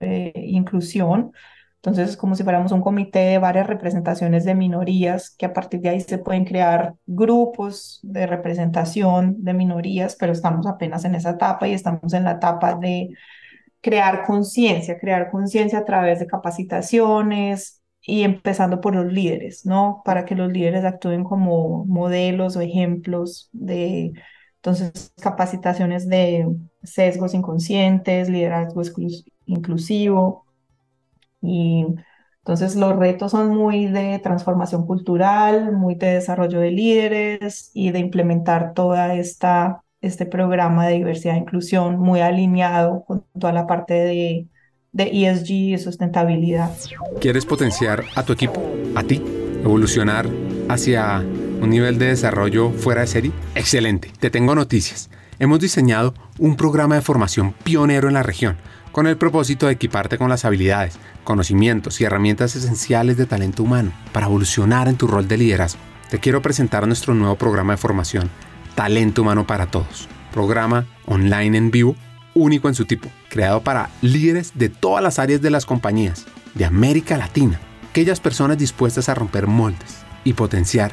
e 0.00 0.32
inclusión. 0.34 1.32
Entonces 1.76 2.10
es 2.10 2.16
como 2.16 2.34
si 2.34 2.42
fuéramos 2.42 2.72
un 2.72 2.80
comité 2.80 3.20
de 3.20 3.38
varias 3.38 3.66
representaciones 3.68 4.44
de 4.44 4.54
minorías, 4.54 5.30
que 5.30 5.46
a 5.46 5.52
partir 5.52 5.80
de 5.80 5.90
ahí 5.90 6.00
se 6.00 6.18
pueden 6.18 6.44
crear 6.44 6.94
grupos 7.06 8.00
de 8.02 8.26
representación 8.26 9.36
de 9.44 9.54
minorías, 9.54 10.16
pero 10.18 10.32
estamos 10.32 10.66
apenas 10.66 11.04
en 11.04 11.14
esa 11.14 11.30
etapa 11.30 11.68
y 11.68 11.74
estamos 11.74 12.12
en 12.14 12.24
la 12.24 12.32
etapa 12.32 12.74
de 12.74 13.10
crear 13.80 14.24
conciencia, 14.24 14.98
crear 14.98 15.30
conciencia 15.30 15.78
a 15.80 15.84
través 15.84 16.18
de 16.18 16.26
capacitaciones 16.26 17.82
y 18.02 18.22
empezando 18.22 18.80
por 18.80 18.94
los 18.94 19.12
líderes, 19.12 19.64
¿no? 19.66 20.02
Para 20.04 20.24
que 20.24 20.34
los 20.34 20.50
líderes 20.52 20.84
actúen 20.84 21.24
como 21.24 21.84
modelos 21.84 22.56
o 22.56 22.60
ejemplos 22.60 23.50
de 23.52 24.12
entonces, 24.62 25.12
capacitaciones 25.20 26.08
de 26.08 26.46
sesgos 26.82 27.34
inconscientes, 27.34 28.28
liderazgo 28.28 28.82
inclusivo. 29.46 30.44
Y 31.40 31.86
entonces 32.38 32.74
los 32.76 32.96
retos 32.96 33.32
son 33.32 33.54
muy 33.56 33.86
de 33.86 34.18
transformación 34.18 34.86
cultural, 34.86 35.72
muy 35.72 35.94
de 35.94 36.14
desarrollo 36.14 36.60
de 36.60 36.72
líderes 36.72 37.70
y 37.72 37.92
de 37.92 38.00
implementar 38.00 38.74
toda 38.74 39.14
esta 39.14 39.82
este 40.00 40.26
programa 40.26 40.86
de 40.86 40.94
diversidad 40.94 41.34
e 41.34 41.38
inclusión 41.38 41.98
muy 41.98 42.20
alineado 42.20 43.04
con 43.04 43.24
toda 43.38 43.52
la 43.52 43.66
parte 43.66 43.94
de, 43.94 44.46
de 44.92 45.10
ESG 45.12 45.50
y 45.50 45.78
sustentabilidad. 45.78 46.70
¿Quieres 47.20 47.44
potenciar 47.44 48.04
a 48.14 48.22
tu 48.22 48.32
equipo, 48.32 48.62
a 48.94 49.02
ti, 49.02 49.20
evolucionar 49.64 50.26
hacia 50.68 51.24
un 51.60 51.70
nivel 51.70 51.98
de 51.98 52.06
desarrollo 52.06 52.70
fuera 52.70 53.02
de 53.02 53.06
serie? 53.06 53.32
Excelente, 53.54 54.12
te 54.18 54.30
tengo 54.30 54.54
noticias. 54.54 55.10
Hemos 55.38 55.60
diseñado 55.60 56.14
un 56.38 56.56
programa 56.56 56.96
de 56.96 57.02
formación 57.02 57.52
pionero 57.64 58.08
en 58.08 58.14
la 58.14 58.22
región, 58.22 58.56
con 58.92 59.06
el 59.06 59.16
propósito 59.16 59.66
de 59.66 59.72
equiparte 59.72 60.18
con 60.18 60.28
las 60.28 60.44
habilidades, 60.44 60.98
conocimientos 61.24 62.00
y 62.00 62.04
herramientas 62.04 62.56
esenciales 62.56 63.16
de 63.16 63.26
talento 63.26 63.62
humano 63.62 63.92
para 64.12 64.26
evolucionar 64.26 64.88
en 64.88 64.96
tu 64.96 65.06
rol 65.06 65.28
de 65.28 65.36
liderazgo. 65.36 65.80
Te 66.10 66.18
quiero 66.18 66.42
presentar 66.42 66.86
nuestro 66.86 67.14
nuevo 67.14 67.36
programa 67.36 67.74
de 67.74 67.78
formación, 67.78 68.30
Talento 68.74 69.22
Humano 69.22 69.46
para 69.46 69.66
Todos 69.66 70.08
programa 70.38 70.86
online 71.06 71.58
en 71.58 71.70
vivo 71.70 71.96
único 72.34 72.68
en 72.68 72.74
su 72.76 72.84
tipo, 72.84 73.08
creado 73.28 73.62
para 73.62 73.90
líderes 74.00 74.52
de 74.54 74.68
todas 74.68 75.02
las 75.02 75.18
áreas 75.18 75.42
de 75.42 75.50
las 75.50 75.66
compañías 75.66 76.26
de 76.54 76.64
América 76.64 77.18
Latina, 77.18 77.58
aquellas 77.90 78.20
personas 78.20 78.58
dispuestas 78.58 79.08
a 79.08 79.14
romper 79.14 79.48
moldes 79.48 80.04
y 80.22 80.34
potenciar 80.34 80.92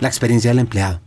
la 0.00 0.08
experiencia 0.08 0.50
del 0.50 0.58
empleado, 0.58 1.00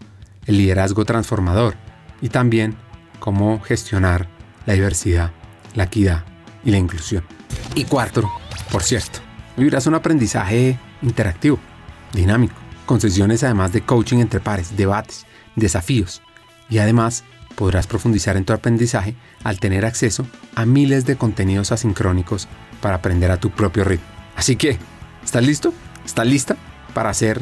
el 0.46 0.58
liderazgo 0.58 1.06
transformador 1.06 1.76
y 2.22 2.30
también 2.30 2.76
cómo 3.20 3.60
gestionar 3.60 4.28
la 4.66 4.74
diversidad, 4.74 5.32
la 5.76 5.86
equidad 5.86 6.24
y 6.64 6.72
la 6.72 6.78
inclusión. 6.78 7.24
Y 7.76 7.86
cuarto, 7.86 8.30
por 8.72 8.84
cierto, 8.84 9.20
vivirás 9.56 9.88
un 9.88 9.96
aprendizaje 9.96 10.80
interactivo, 11.02 11.60
dinámico, 12.14 12.56
con 12.86 13.02
sesiones 13.02 13.44
además 13.44 13.72
de 13.74 13.82
coaching 13.82 14.18
entre 14.18 14.40
pares, 14.40 14.76
debates, 14.76 15.26
desafíos 15.56 16.22
y 16.70 16.80
además 16.80 17.24
podrás 17.56 17.88
profundizar 17.88 18.38
en 18.38 18.46
tu 18.46 18.54
aprendizaje 18.54 19.16
al 19.44 19.60
tener 19.60 19.86
acceso 19.86 20.28
a 20.56 20.66
miles 20.66 21.06
de 21.06 21.18
contenidos 21.18 21.72
asincrónicos 21.72 22.48
para 22.82 22.98
aprender 22.98 23.32
a 23.32 23.38
tu 23.38 23.50
propio 23.50 23.84
ritmo. 23.84 24.06
Así 24.36 24.56
que, 24.56 24.78
¿estás 25.24 25.44
listo? 25.44 25.74
¿Estás 26.06 26.28
lista 26.28 26.56
para 26.94 27.10
hacer 27.10 27.42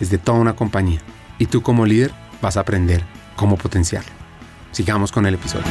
es 0.00 0.10
de 0.10 0.18
toda 0.18 0.38
una 0.38 0.56
compañía, 0.56 1.00
y 1.38 1.46
tú 1.46 1.62
como 1.62 1.86
líder 1.86 2.12
vas 2.40 2.56
a 2.56 2.60
aprender 2.60 3.02
cómo 3.36 3.56
potenciarlo. 3.56 4.10
Sigamos 4.72 5.12
con 5.12 5.26
el 5.26 5.34
episodio. 5.34 5.66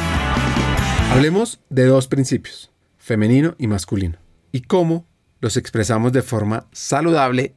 Hablemos 1.12 1.62
de 1.70 1.86
dos 1.86 2.08
principios, 2.08 2.72
femenino 2.98 3.56
y 3.58 3.68
masculino, 3.68 4.18
y 4.52 4.62
cómo 4.62 5.06
los 5.40 5.58
expresamos 5.58 6.14
de 6.14 6.22
forma 6.22 6.68
saludable 6.72 7.54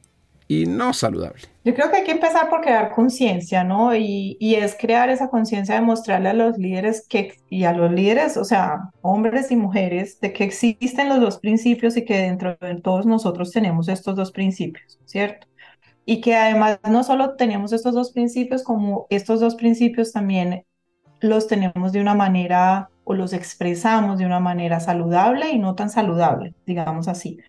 y 0.47 0.65
no 0.65 0.93
saludable. 0.93 1.41
Yo 1.63 1.73
creo 1.73 1.91
que 1.91 1.97
hay 1.97 2.03
que 2.03 2.11
empezar 2.11 2.49
por 2.49 2.61
crear 2.61 2.91
conciencia, 2.91 3.63
¿no? 3.63 3.95
Y, 3.95 4.37
es 4.39 4.75
crear 4.79 5.09
esa 5.09 5.29
conciencia 5.29 5.75
de 5.75 5.81
mostrarle 5.81 6.29
a 6.29 6.33
los 6.33 6.57
líderes 6.57 7.05
que, 7.07 7.35
y 7.49 7.65
a 7.65 7.73
los 7.73 7.91
líderes, 7.91 8.37
o 8.37 8.45
sea, 8.45 8.91
hombres 9.01 9.51
y 9.51 9.55
mujeres, 9.57 10.19
de 10.21 10.31
que 10.31 10.45
existen 10.45 11.09
los 11.09 11.19
dos 11.19 11.39
principios 11.39 11.97
y 11.97 12.05
que 12.05 12.17
dentro 12.17 12.57
de 12.61 12.75
todos 12.75 13.05
nosotros 13.05 13.51
tenemos 13.51 13.89
estos 13.89 14.15
dos 14.15 14.31
principios, 14.31 14.97
¿cierto? 15.05 15.47
Y 16.09 16.21
que 16.21 16.37
además 16.37 16.79
no 16.89 17.03
solo 17.03 17.35
tenemos 17.35 17.73
estos 17.73 17.93
dos 17.93 18.13
principios, 18.13 18.63
como 18.63 19.07
estos 19.09 19.41
dos 19.41 19.55
principios 19.55 20.13
también 20.13 20.65
los 21.19 21.47
tenemos 21.47 21.91
de 21.91 21.99
una 21.99 22.15
manera 22.15 22.89
o 23.03 23.13
los 23.13 23.33
expresamos 23.33 24.17
de 24.17 24.25
una 24.25 24.39
manera 24.39 24.79
saludable 24.79 25.49
y 25.49 25.59
no 25.59 25.75
tan 25.75 25.89
saludable, 25.89 26.53
digamos 26.65 27.09
así. 27.09 27.39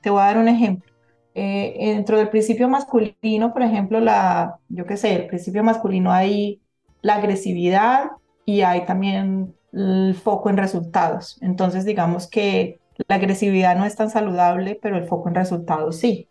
Te 0.00 0.08
voy 0.08 0.22
a 0.22 0.26
dar 0.26 0.38
un 0.38 0.48
ejemplo 0.48 0.90
eh, 1.34 1.92
dentro 1.94 2.16
del 2.16 2.30
principio 2.30 2.66
masculino, 2.68 3.52
por 3.52 3.62
ejemplo, 3.62 4.00
la, 4.00 4.58
yo 4.70 4.86
qué 4.86 4.96
sé, 4.96 5.14
el 5.14 5.26
principio 5.26 5.62
masculino 5.62 6.10
hay 6.10 6.62
la 7.02 7.16
agresividad 7.16 8.10
y 8.46 8.62
hay 8.62 8.86
también 8.86 9.54
el 9.72 10.14
foco 10.14 10.48
en 10.48 10.56
resultados. 10.56 11.38
Entonces, 11.42 11.84
digamos 11.84 12.26
que 12.26 12.80
la 13.06 13.16
agresividad 13.16 13.76
no 13.76 13.84
es 13.84 13.96
tan 13.96 14.10
saludable, 14.10 14.78
pero 14.80 14.96
el 14.96 15.06
foco 15.06 15.28
en 15.28 15.34
resultados 15.34 15.98
sí. 15.98 16.28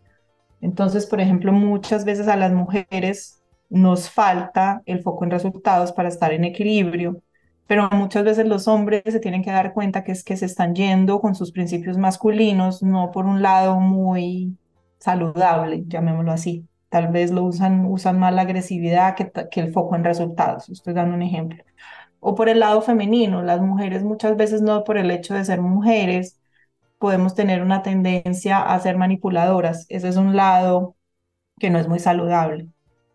Entonces, 0.60 1.06
por 1.06 1.20
ejemplo, 1.20 1.52
muchas 1.52 2.04
veces 2.04 2.28
a 2.28 2.36
las 2.36 2.52
mujeres 2.52 3.40
nos 3.70 4.10
falta 4.10 4.82
el 4.86 5.02
foco 5.02 5.24
en 5.24 5.30
resultados 5.30 5.92
para 5.92 6.08
estar 6.08 6.32
en 6.32 6.44
equilibrio, 6.44 7.22
pero 7.66 7.88
muchas 7.92 8.24
veces 8.24 8.46
los 8.46 8.66
hombres 8.66 9.02
se 9.06 9.20
tienen 9.20 9.42
que 9.42 9.50
dar 9.50 9.74
cuenta 9.74 10.02
que 10.04 10.12
es 10.12 10.24
que 10.24 10.36
se 10.36 10.46
están 10.46 10.74
yendo 10.74 11.20
con 11.20 11.34
sus 11.34 11.52
principios 11.52 11.98
masculinos, 11.98 12.82
no 12.82 13.10
por 13.12 13.26
un 13.26 13.42
lado 13.42 13.78
muy 13.80 14.56
saludable, 14.98 15.84
llamémoslo 15.86 16.32
así. 16.32 16.66
Tal 16.88 17.08
vez 17.08 17.30
lo 17.30 17.44
usan, 17.44 17.84
usan 17.84 18.18
más 18.18 18.32
la 18.34 18.42
agresividad 18.42 19.14
que, 19.14 19.30
que 19.50 19.60
el 19.60 19.72
foco 19.72 19.94
en 19.96 20.04
resultados. 20.04 20.68
Estoy 20.70 20.94
dando 20.94 21.14
un 21.14 21.22
ejemplo. 21.22 21.62
O 22.20 22.34
por 22.34 22.48
el 22.48 22.60
lado 22.60 22.82
femenino, 22.82 23.42
las 23.42 23.60
mujeres 23.60 24.02
muchas 24.02 24.36
veces 24.36 24.62
no 24.62 24.84
por 24.84 24.98
el 24.98 25.10
hecho 25.10 25.34
de 25.34 25.44
ser 25.44 25.60
mujeres, 25.60 26.40
podemos 26.98 27.34
tener 27.34 27.62
una 27.62 27.82
tendencia 27.82 28.60
a 28.62 28.78
ser 28.80 28.96
manipuladoras. 28.98 29.86
Ese 29.88 30.08
es 30.08 30.16
un 30.16 30.36
lado 30.36 30.96
que 31.58 31.70
no 31.70 31.78
es 31.78 31.88
muy 31.88 31.98
saludable. 31.98 32.68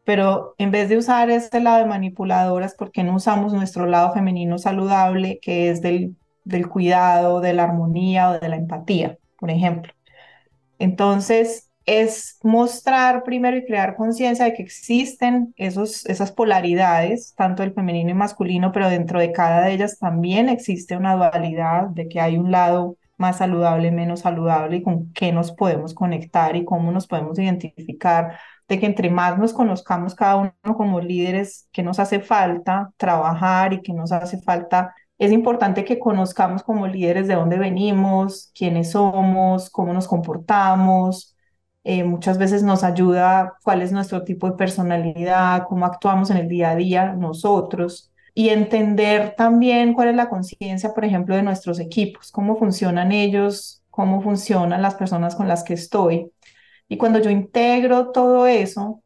Pero 0.06 0.56
en 0.58 0.72
vez 0.72 0.90
de 0.90 0.98
usar 0.98 1.30
este 1.30 1.62
lado 1.62 1.80
de 1.80 1.86
manipuladoras, 1.86 2.76
¿por 2.76 2.92
qué 2.92 3.04
no 3.04 3.16
usamos 3.16 3.54
nuestro 3.54 3.86
lado 3.86 4.14
femenino 4.14 4.58
saludable, 4.58 5.40
que 5.42 5.70
es 5.70 5.82
del, 5.82 6.18
del 6.44 6.70
cuidado, 6.70 7.42
de 7.42 7.54
la 7.54 7.64
armonía 7.66 8.32
o 8.32 8.40
de 8.40 8.50
la 8.50 8.58
empatía, 8.58 9.18
por 9.40 9.52
ejemplo? 9.52 9.94
Entonces, 10.80 11.70
es 11.86 12.40
mostrar 12.44 13.24
primero 13.24 13.58
y 13.58 13.66
crear 13.66 13.96
conciencia 13.96 14.46
de 14.46 14.54
que 14.54 14.64
existen 14.64 15.54
esos, 15.58 16.06
esas 16.06 16.32
polaridades, 16.32 17.34
tanto 17.36 17.64
el 17.64 17.74
femenino 17.74 18.10
y 18.12 18.14
masculino, 18.14 18.72
pero 18.72 18.90
dentro 18.90 19.20
de 19.20 19.32
cada 19.32 19.66
de 19.66 19.74
ellas 19.74 20.00
también 20.00 20.50
existe 20.50 20.96
una 20.98 21.16
dualidad 21.16 21.88
de 21.88 22.08
que 22.08 22.22
hay 22.22 22.38
un 22.38 22.52
lado 22.52 22.98
más 23.18 23.38
saludable, 23.38 23.92
menos 23.92 24.22
saludable 24.22 24.78
y 24.78 24.84
con 24.84 25.12
qué 25.14 25.32
nos 25.32 25.52
podemos 25.52 25.94
conectar 25.94 26.56
y 26.56 26.66
cómo 26.66 26.92
nos 26.92 27.08
podemos 27.08 27.38
identificar, 27.40 28.40
de 28.68 28.80
que 28.80 28.86
entre 28.86 29.10
más 29.10 29.38
nos 29.38 29.54
conozcamos 29.54 30.16
cada 30.16 30.36
uno 30.38 30.78
como 30.78 31.00
líderes, 31.02 31.68
que 31.72 31.84
nos 31.84 32.00
hace 32.00 32.20
falta 32.20 32.92
trabajar 32.98 33.74
y 33.74 33.82
que 33.82 33.94
nos 33.94 34.12
hace 34.12 34.42
falta 34.42 34.94
es 35.18 35.32
importante 35.32 35.86
que 35.86 36.00
conozcamos 36.00 36.64
como 36.64 36.88
líderes 36.88 37.28
de 37.28 37.36
dónde 37.36 37.58
venimos, 37.58 38.52
quiénes 38.56 38.92
somos, 38.92 39.70
cómo 39.70 39.94
nos 39.94 40.08
comportamos, 40.08 41.36
eh, 41.84 42.04
muchas 42.04 42.38
veces 42.38 42.64
nos 42.64 42.84
ayuda 42.84 43.54
cuál 43.64 43.82
es 43.82 43.92
nuestro 43.92 44.24
tipo 44.24 44.50
de 44.50 44.58
personalidad, 44.58 45.66
cómo 45.68 45.86
actuamos 45.86 46.30
en 46.30 46.38
el 46.38 46.48
día 46.48 46.72
a 46.72 46.76
día 46.76 47.14
nosotros 47.14 48.13
y 48.34 48.50
entender 48.50 49.36
también 49.38 49.94
cuál 49.94 50.10
es 50.10 50.16
la 50.16 50.30
conciencia, 50.30 50.94
por 50.94 51.06
ejemplo, 51.06 51.36
de 51.36 51.44
nuestros 51.44 51.80
equipos, 51.80 52.32
cómo 52.32 52.58
funcionan 52.58 53.12
ellos, 53.12 53.84
cómo 53.90 54.22
funcionan 54.22 54.82
las 54.82 54.96
personas 54.96 55.36
con 55.36 55.48
las 55.48 55.64
que 55.64 55.74
estoy. 55.76 56.32
Y 56.90 56.98
cuando 56.98 57.20
yo 57.20 57.30
integro 57.30 58.12
todo 58.12 58.48
eso, 58.48 59.04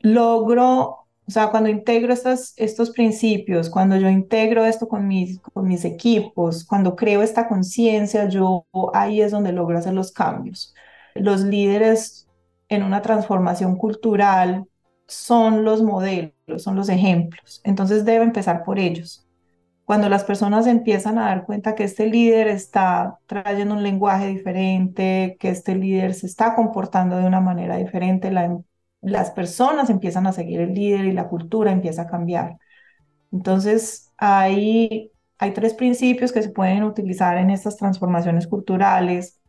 logro, 0.00 1.06
o 1.26 1.30
sea, 1.30 1.50
cuando 1.50 1.68
integro 1.68 2.12
estos, 2.12 2.54
estos 2.56 2.90
principios, 2.90 3.70
cuando 3.70 3.96
yo 3.96 4.08
integro 4.08 4.64
esto 4.64 4.88
con 4.88 5.06
mis, 5.08 5.40
con 5.40 5.68
mis 5.68 5.84
equipos, 5.84 6.64
cuando 6.64 6.96
creo 6.96 7.22
esta 7.22 7.48
conciencia, 7.48 8.28
yo 8.28 8.66
ahí 8.94 9.20
es 9.20 9.32
donde 9.32 9.52
logro 9.52 9.78
hacer 9.78 9.94
los 9.94 10.12
cambios 10.12 10.74
los 11.14 11.42
líderes 11.42 12.28
en 12.68 12.82
una 12.82 13.02
transformación 13.02 13.76
cultural 13.76 14.64
son 15.06 15.64
los 15.64 15.82
modelos, 15.82 16.32
son 16.58 16.76
los 16.76 16.88
ejemplos. 16.88 17.60
Entonces 17.64 18.04
debe 18.04 18.24
empezar 18.24 18.62
por 18.64 18.78
ellos. 18.78 19.26
cuando 19.84 20.08
las 20.08 20.24
personas 20.24 20.66
empiezan 20.68 21.18
a 21.18 21.26
dar 21.26 21.44
cuenta 21.46 21.74
que 21.74 21.84
este 21.84 22.06
líder 22.06 22.48
está 22.48 23.18
trayendo 23.26 23.74
un 23.74 23.82
lenguaje 23.82 24.28
diferente, 24.28 25.36
que 25.40 25.50
este 25.50 25.74
líder 25.76 26.14
se 26.14 26.26
está 26.26 26.54
comportando 26.54 27.16
de 27.16 27.26
una 27.26 27.40
manera 27.40 27.76
diferente, 27.76 28.30
las 29.00 29.30
personas 29.32 29.90
empiezan 29.90 30.26
a 30.26 30.32
seguir 30.32 30.60
el 30.60 30.74
líder 30.74 31.06
y 31.06 31.12
la 31.12 31.28
cultura 31.28 31.72
empieza 31.72 32.02
a 32.02 32.06
cambiar. 32.06 32.58
Entonces, 33.32 34.12
hay, 34.18 35.12
hay 35.38 35.52
tres 35.52 35.74
principios 35.74 36.32
que 36.32 36.42
se 36.42 36.50
pueden 36.50 36.84
utilizar 36.84 37.38
en 37.38 37.50
estas 37.50 37.76
transformaciones 37.76 38.46
culturales, 38.48 39.40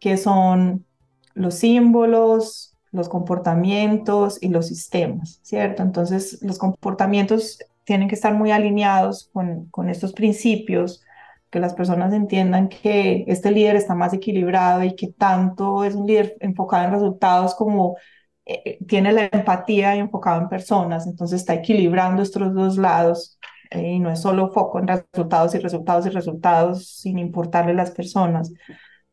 que 0.00 0.16
son 0.16 0.86
los 1.34 1.54
símbolos, 1.56 2.71
los 2.92 3.08
comportamientos 3.08 4.38
y 4.42 4.48
los 4.48 4.68
sistemas, 4.68 5.40
¿cierto? 5.42 5.82
Entonces, 5.82 6.40
los 6.42 6.58
comportamientos 6.58 7.58
tienen 7.84 8.08
que 8.08 8.14
estar 8.14 8.34
muy 8.34 8.50
alineados 8.50 9.30
con, 9.32 9.66
con 9.70 9.88
estos 9.88 10.12
principios, 10.12 11.02
que 11.50 11.60
las 11.60 11.74
personas 11.74 12.12
entiendan 12.14 12.68
que 12.68 13.24
este 13.28 13.50
líder 13.50 13.76
está 13.76 13.94
más 13.94 14.14
equilibrado 14.14 14.84
y 14.84 14.94
que 14.96 15.08
tanto 15.08 15.84
es 15.84 15.94
un 15.94 16.06
líder 16.06 16.36
enfocado 16.40 16.84
en 16.86 16.92
resultados 16.92 17.54
como 17.54 17.96
eh, 18.44 18.78
tiene 18.86 19.12
la 19.12 19.28
empatía 19.30 19.94
y 19.96 20.00
enfocado 20.00 20.40
en 20.42 20.48
personas, 20.48 21.06
entonces 21.06 21.40
está 21.40 21.54
equilibrando 21.54 22.22
estos 22.22 22.52
dos 22.54 22.76
lados 22.76 23.38
eh, 23.70 23.92
y 23.92 23.98
no 24.00 24.10
es 24.10 24.20
solo 24.20 24.50
foco 24.52 24.80
en 24.80 24.88
resultados 24.88 25.54
y 25.54 25.58
resultados 25.58 26.06
y 26.06 26.10
resultados 26.10 26.88
sin 26.88 27.18
importarle 27.18 27.74
las 27.74 27.92
personas, 27.92 28.52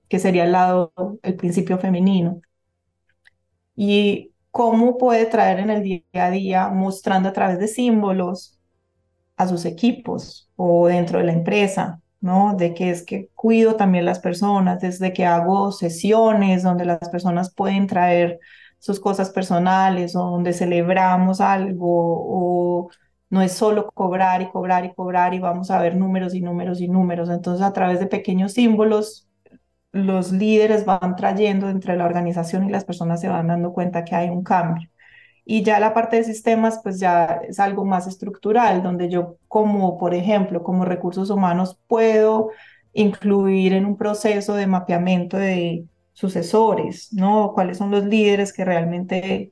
que 0.07 0.19
sería 0.19 0.45
el 0.45 0.53
lado, 0.53 0.93
el 1.23 1.35
principio 1.35 1.77
femenino. 1.77 2.41
Y 3.81 4.33
cómo 4.51 4.97
puede 4.97 5.25
traer 5.25 5.59
en 5.59 5.69
el 5.69 5.83
día 5.83 6.03
a 6.15 6.31
día, 6.31 6.67
mostrando 6.67 7.29
a 7.29 7.33
través 7.33 7.59
de 7.59 7.69
símbolos, 7.69 8.59
a 9.37 9.47
sus 9.47 9.63
equipos 9.65 10.49
o 10.57 10.87
dentro 10.87 11.19
de 11.19 11.25
la 11.25 11.31
empresa, 11.33 12.01
¿no? 12.19 12.55
De 12.57 12.73
que 12.73 12.89
es 12.91 13.05
que 13.05 13.29
cuido 13.35 13.77
también 13.77 14.03
las 14.05 14.19
personas, 14.19 14.81
desde 14.81 15.13
que 15.13 15.25
hago 15.25 15.71
sesiones 15.71 16.63
donde 16.63 16.83
las 16.85 17.09
personas 17.09 17.53
pueden 17.55 17.87
traer 17.87 18.39
sus 18.79 18.99
cosas 18.99 19.29
personales 19.29 20.13
o 20.15 20.25
donde 20.25 20.51
celebramos 20.53 21.39
algo 21.41 21.87
o 21.87 22.89
no 23.29 23.41
es 23.41 23.53
solo 23.53 23.89
cobrar 23.93 24.41
y 24.41 24.49
cobrar 24.49 24.85
y 24.85 24.93
cobrar 24.93 25.33
y 25.33 25.39
vamos 25.39 25.71
a 25.71 25.79
ver 25.81 25.95
números 25.95 26.35
y 26.35 26.41
números 26.41 26.81
y 26.81 26.89
números. 26.89 27.29
Entonces, 27.29 27.65
a 27.65 27.71
través 27.73 28.01
de 28.01 28.07
pequeños 28.07 28.53
símbolos, 28.53 29.28
los 29.91 30.31
líderes 30.31 30.85
van 30.85 31.15
trayendo 31.15 31.69
entre 31.69 31.97
la 31.97 32.05
organización 32.05 32.65
y 32.65 32.71
las 32.71 32.85
personas 32.85 33.21
se 33.21 33.29
van 33.29 33.47
dando 33.47 33.73
cuenta 33.73 34.03
que 34.05 34.15
hay 34.15 34.29
un 34.29 34.43
cambio. 34.43 34.89
Y 35.45 35.63
ya 35.63 35.79
la 35.79 35.93
parte 35.95 36.17
de 36.17 36.23
sistemas, 36.23 36.79
pues 36.83 36.99
ya 36.99 37.41
es 37.47 37.59
algo 37.59 37.85
más 37.85 38.05
estructural, 38.07 38.83
donde 38.83 39.09
yo 39.09 39.37
como, 39.47 39.97
por 39.97 40.13
ejemplo, 40.13 40.61
como 40.63 40.85
recursos 40.85 41.29
humanos 41.31 41.79
puedo 41.87 42.51
incluir 42.93 43.73
en 43.73 43.85
un 43.85 43.97
proceso 43.97 44.55
de 44.55 44.67
mapeamiento 44.67 45.37
de 45.37 45.85
sucesores, 46.13 47.11
¿no? 47.13 47.53
¿Cuáles 47.53 47.77
son 47.77 47.91
los 47.91 48.05
líderes 48.05 48.53
que 48.53 48.65
realmente 48.65 49.51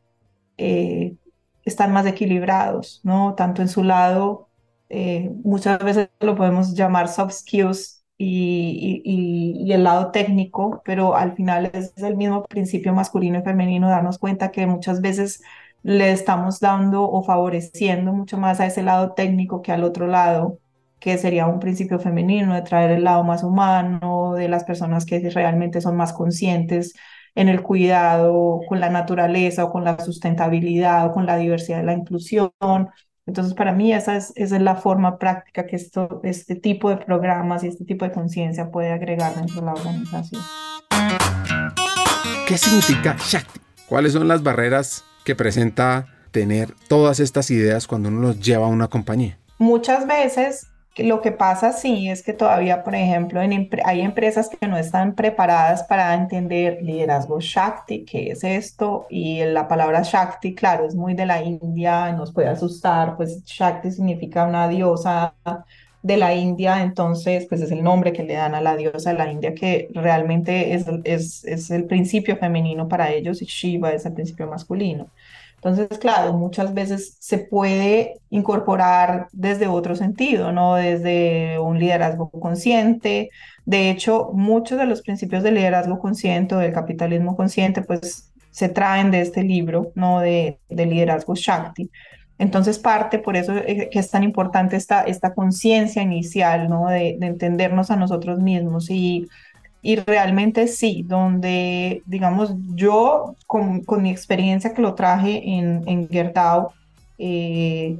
eh, 0.57 1.15
están 1.63 1.93
más 1.93 2.05
equilibrados, 2.05 3.01
¿no? 3.03 3.35
Tanto 3.35 3.61
en 3.61 3.67
su 3.69 3.83
lado, 3.83 4.49
eh, 4.89 5.31
muchas 5.43 5.79
veces 5.79 6.09
lo 6.19 6.35
podemos 6.35 6.73
llamar 6.75 7.07
soft 7.07 7.33
skills 7.33 7.96
y, 8.17 9.01
y, 9.05 9.71
el 9.71 9.83
lado 9.83 10.11
técnico, 10.11 10.81
pero 10.85 11.15
al 11.15 11.33
final 11.35 11.69
es 11.73 11.93
el 11.97 12.15
mismo 12.17 12.43
principio 12.45 12.93
masculino 12.93 13.39
y 13.39 13.43
femenino, 13.43 13.89
darnos 13.89 14.17
cuenta 14.17 14.51
que 14.51 14.65
muchas 14.65 15.01
veces 15.01 15.43
le 15.83 16.11
estamos 16.11 16.59
dando 16.59 17.03
o 17.03 17.23
favoreciendo 17.23 18.13
mucho 18.13 18.37
más 18.37 18.59
a 18.59 18.65
ese 18.65 18.83
lado 18.83 19.13
técnico 19.13 19.61
que 19.61 19.71
al 19.71 19.83
otro 19.83 20.07
lado, 20.07 20.59
que 20.99 21.17
sería 21.17 21.47
un 21.47 21.59
principio 21.59 21.99
femenino 21.99 22.55
de 22.55 22.63
traer 22.63 22.91
el 22.91 23.03
lado 23.03 23.23
más 23.23 23.43
humano, 23.43 24.33
de 24.33 24.47
las 24.49 24.63
personas 24.63 25.05
que 25.05 25.19
realmente 25.29 25.81
son 25.81 25.95
más 25.95 26.13
conscientes 26.13 26.93
en 27.35 27.49
el 27.49 27.61
cuidado 27.61 28.61
con 28.67 28.79
la 28.79 28.89
naturaleza 28.89 29.65
o 29.65 29.71
con 29.71 29.83
la 29.83 29.99
sustentabilidad 29.99 31.05
o 31.05 31.11
con 31.11 31.25
la 31.27 31.37
diversidad 31.37 31.83
y 31.83 31.85
la 31.85 31.93
inclusión. 31.93 32.51
Entonces, 33.27 33.53
para 33.53 33.73
mí 33.73 33.93
esa 33.93 34.15
es, 34.15 34.31
esa 34.37 34.55
es 34.55 34.61
la 34.61 34.75
forma 34.75 35.19
práctica 35.19 35.67
que 35.67 35.75
esto, 35.75 36.21
este 36.23 36.55
tipo 36.55 36.89
de 36.89 36.95
programas 36.95 37.61
y 37.63 37.67
este 37.67 37.83
tipo 37.83 38.05
de 38.05 38.13
conciencia 38.13 38.71
puede 38.71 38.93
agregar 38.93 39.35
dentro 39.35 39.55
de 39.55 39.65
la 39.65 39.73
organización. 39.73 40.41
¿Qué 42.47 42.57
significa 42.57 43.17
Shakti? 43.19 43.59
¿Cuáles 43.89 44.13
son 44.13 44.29
las 44.29 44.43
barreras 44.43 45.03
que 45.25 45.35
presenta 45.35 46.07
tener 46.31 46.73
todas 46.87 47.19
estas 47.19 47.51
ideas 47.51 47.85
cuando 47.85 48.07
uno 48.07 48.21
los 48.21 48.39
lleva 48.39 48.67
a 48.67 48.69
una 48.69 48.87
compañía? 48.87 49.37
Muchas 49.57 50.07
veces 50.07 50.67
lo 50.99 51.21
que 51.21 51.31
pasa 51.31 51.73
sí 51.73 52.09
es 52.09 52.23
que 52.23 52.33
todavía, 52.33 52.83
por 52.83 52.95
ejemplo, 52.95 53.39
hay 53.39 54.01
empresas 54.01 54.49
que 54.49 54.67
no 54.67 54.77
están 54.77 55.15
preparadas 55.15 55.83
para 55.83 56.13
entender 56.13 56.79
liderazgo 56.81 57.39
Shakti, 57.39 58.05
qué 58.05 58.31
es 58.31 58.43
esto, 58.43 59.05
y 59.09 59.43
la 59.45 59.67
palabra 59.67 60.01
Shakti, 60.03 60.55
claro, 60.55 60.85
es 60.87 60.95
muy 60.95 61.13
de 61.13 61.25
la 61.25 61.43
India, 61.43 62.11
nos 62.13 62.33
puede 62.33 62.47
asustar, 62.49 63.15
pues 63.15 63.43
Shakti 63.45 63.91
significa 63.91 64.45
una 64.45 64.67
diosa 64.67 65.33
de 66.01 66.17
la 66.17 66.33
India, 66.33 66.81
entonces 66.81 67.45
pues 67.47 67.61
es 67.61 67.71
el 67.71 67.83
nombre 67.83 68.13
que 68.13 68.23
le 68.23 68.35
dan 68.35 68.55
a 68.55 68.61
la 68.61 68.75
diosa 68.75 69.11
de 69.11 69.17
la 69.17 69.31
India 69.31 69.53
que 69.53 69.89
realmente 69.93 70.73
es, 70.73 71.43
es 71.45 71.71
el 71.71 71.85
principio 71.85 72.37
femenino 72.37 72.87
para 72.87 73.11
ellos 73.11 73.41
y 73.41 73.45
Shiva 73.45 73.91
es 73.91 74.05
el 74.05 74.13
principio 74.13 74.47
masculino. 74.47 75.09
Entonces, 75.57 75.97
claro, 75.97 76.33
muchas 76.33 76.73
veces 76.73 77.17
se 77.19 77.39
puede 77.39 78.19
incorporar 78.29 79.27
desde 79.31 79.67
otro 79.67 79.95
sentido, 79.95 80.51
¿no? 80.51 80.75
Desde 80.75 81.57
un 81.59 81.79
liderazgo 81.79 82.29
consciente. 82.29 83.31
De 83.65 83.89
hecho, 83.89 84.29
muchos 84.33 84.77
de 84.77 84.85
los 84.85 85.01
principios 85.01 85.43
del 85.43 85.55
liderazgo 85.55 85.99
consciente 85.99 86.55
o 86.55 86.59
del 86.59 86.73
capitalismo 86.73 87.35
consciente, 87.35 87.81
pues 87.81 88.31
se 88.51 88.69
traen 88.69 89.11
de 89.11 89.21
este 89.21 89.43
libro, 89.43 89.91
¿no? 89.95 90.19
De, 90.19 90.59
de 90.69 90.85
liderazgo 90.85 91.33
Shakti. 91.35 91.89
Entonces 92.39 92.77
parte, 92.77 93.17
por 93.17 93.35
eso 93.35 93.53
que 93.55 93.89
es 93.91 94.11
tan 94.11 94.23
importante 94.23 94.75
esta, 94.75 95.01
esta 95.01 95.33
conciencia 95.33 96.03
inicial, 96.03 96.69
¿no? 96.69 96.87
De, 96.87 97.17
entendernos 97.21 97.89
a 97.89 97.95
nosotros 97.95 98.39
mismos 98.39 98.89
y, 98.91 99.27
y 99.87 99.95
realmente 99.95 100.67
sí, 100.67 101.05
donde, 101.07 102.03
digamos, 102.05 102.53
yo 102.75 103.37
con, 103.45 103.85
con 103.85 104.03
mi 104.03 104.09
experiencia 104.09 104.73
que 104.73 104.81
lo 104.81 104.95
traje 104.95 105.41
en, 105.47 105.87
en 105.87 106.09
Gerdau, 106.09 106.71
eh, 107.17 107.97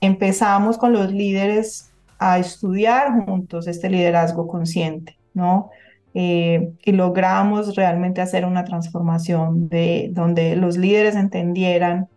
empezamos 0.00 0.76
con 0.76 0.92
los 0.92 1.12
líderes 1.12 1.92
a 2.18 2.40
estudiar 2.40 3.12
juntos 3.12 3.68
este 3.68 3.88
liderazgo 3.88 4.48
consciente, 4.48 5.16
¿no? 5.34 5.70
Eh, 6.14 6.72
y 6.84 6.90
logramos 6.90 7.76
realmente 7.76 8.20
hacer 8.20 8.44
una 8.44 8.64
transformación 8.64 9.68
de 9.68 10.08
donde 10.10 10.56
los 10.56 10.76
líderes 10.76 11.14
entendieran 11.14 12.08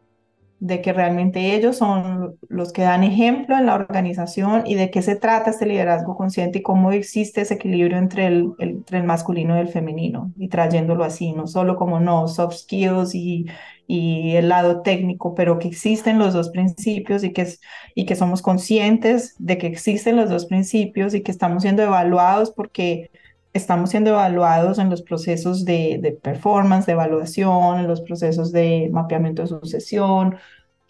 de 0.61 0.79
que 0.79 0.93
realmente 0.93 1.55
ellos 1.55 1.77
son 1.77 2.38
los 2.47 2.71
que 2.71 2.83
dan 2.83 3.03
ejemplo 3.03 3.57
en 3.57 3.65
la 3.65 3.73
organización 3.73 4.61
y 4.67 4.75
de 4.75 4.91
qué 4.91 5.01
se 5.01 5.15
trata 5.15 5.49
este 5.49 5.65
liderazgo 5.65 6.15
consciente 6.15 6.59
y 6.59 6.61
cómo 6.61 6.91
existe 6.91 7.41
ese 7.41 7.55
equilibrio 7.55 7.97
entre 7.97 8.27
el, 8.27 8.51
entre 8.59 8.99
el 8.99 9.03
masculino 9.03 9.57
y 9.57 9.59
el 9.59 9.69
femenino 9.69 10.31
y 10.38 10.49
trayéndolo 10.49 11.03
así, 11.03 11.33
no 11.33 11.47
solo 11.47 11.77
como 11.77 11.99
no 11.99 12.27
soft 12.27 12.57
skills 12.57 13.15
y, 13.15 13.47
y 13.88 14.35
el 14.35 14.49
lado 14.49 14.83
técnico, 14.83 15.33
pero 15.33 15.57
que 15.57 15.67
existen 15.67 16.19
los 16.19 16.33
dos 16.35 16.51
principios 16.51 17.23
y 17.23 17.33
que, 17.33 17.47
y 17.95 18.05
que 18.05 18.15
somos 18.15 18.43
conscientes 18.43 19.33
de 19.39 19.57
que 19.57 19.65
existen 19.65 20.15
los 20.15 20.29
dos 20.29 20.45
principios 20.45 21.15
y 21.15 21.21
que 21.23 21.31
estamos 21.31 21.63
siendo 21.63 21.81
evaluados 21.81 22.51
porque 22.51 23.09
estamos 23.53 23.90
siendo 23.90 24.11
evaluados 24.11 24.80
en 24.80 24.90
los 24.90 25.02
procesos 25.02 25.65
de, 25.65 25.99
de, 26.02 26.11
performance, 26.14 26.86
de 26.86 26.94
evaluación, 26.94 27.80
en 27.80 27.88
los 27.88 28.02
procesos 28.02 28.52
de 28.52 28.90
mapeamiento 28.91 29.41
de 29.41 29.48
sucesión. 29.49 30.38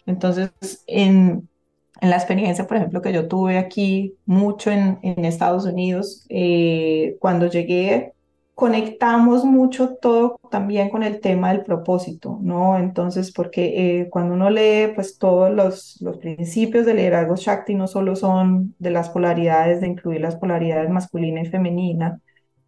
Entonces, 0.06 0.50
en, 0.86 1.48
en 2.00 2.10
la 2.10 2.16
experiencia, 2.16 2.66
por 2.66 2.76
ejemplo, 2.76 3.02
que 3.02 3.12
yo 3.12 3.28
tuve 3.28 3.58
aquí 3.58 4.16
mucho 4.26 4.70
en, 4.70 4.98
en 5.02 5.24
Estados 5.24 5.64
Unidos, 5.66 6.26
eh, 6.28 7.16
cuando 7.20 7.46
llegué, 7.46 8.12
conectamos 8.54 9.44
mucho 9.44 9.96
todo 9.96 10.38
también 10.50 10.90
con 10.90 11.02
el 11.02 11.20
tema 11.20 11.52
del 11.52 11.64
propósito, 11.64 12.38
¿no? 12.42 12.78
Entonces, 12.78 13.32
porque 13.32 14.00
eh, 14.02 14.08
cuando 14.10 14.34
uno 14.34 14.50
lee, 14.50 14.92
pues 14.94 15.18
todos 15.18 15.50
los, 15.52 15.98
los 16.00 16.18
principios 16.18 16.86
del 16.86 16.96
liderazgo 16.98 17.36
Shakti 17.36 17.74
no 17.74 17.86
solo 17.88 18.14
son 18.16 18.74
de 18.78 18.90
las 18.90 19.08
polaridades, 19.10 19.80
de 19.80 19.88
incluir 19.88 20.20
las 20.20 20.36
polaridades 20.36 20.90
masculina 20.90 21.42
y 21.42 21.46
femenina, 21.46 22.20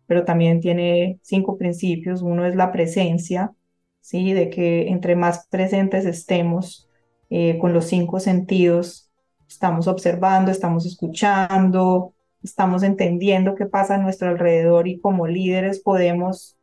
pero 0.06 0.24
también 0.24 0.60
tiene 0.60 1.18
cinco 1.22 1.56
principios. 1.58 2.22
Uno 2.22 2.46
es 2.46 2.56
la 2.56 2.72
presencia, 2.72 3.52
¿sí? 4.00 4.32
De 4.32 4.50
que 4.50 4.88
entre 4.88 5.16
más 5.16 5.46
presentes 5.48 6.04
estemos 6.06 6.88
eh, 7.30 7.58
con 7.58 7.72
los 7.72 7.86
cinco 7.86 8.20
sentidos, 8.20 9.10
estamos 9.48 9.88
observando, 9.88 10.50
estamos 10.50 10.86
escuchando, 10.86 12.14
estamos 12.42 12.82
entendiendo 12.82 13.54
qué 13.54 13.66
pasa 13.66 13.94
a 13.94 13.98
nuestro 13.98 14.28
alrededor 14.28 14.88
y 14.88 15.00
como 15.00 15.26
líderes 15.26 15.80
podemos, 15.80 16.56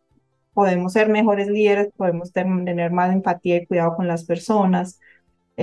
podemos 0.54 0.94
ser 0.94 1.10
mejores 1.10 1.48
líderes, 1.48 1.90
podemos 1.98 2.32
tener 2.32 2.92
más 2.92 3.12
empatía 3.14 3.58
y 3.58 3.66
cuidado 3.66 3.96
con 3.96 4.08
las 4.08 4.24
personas. 4.26 5.00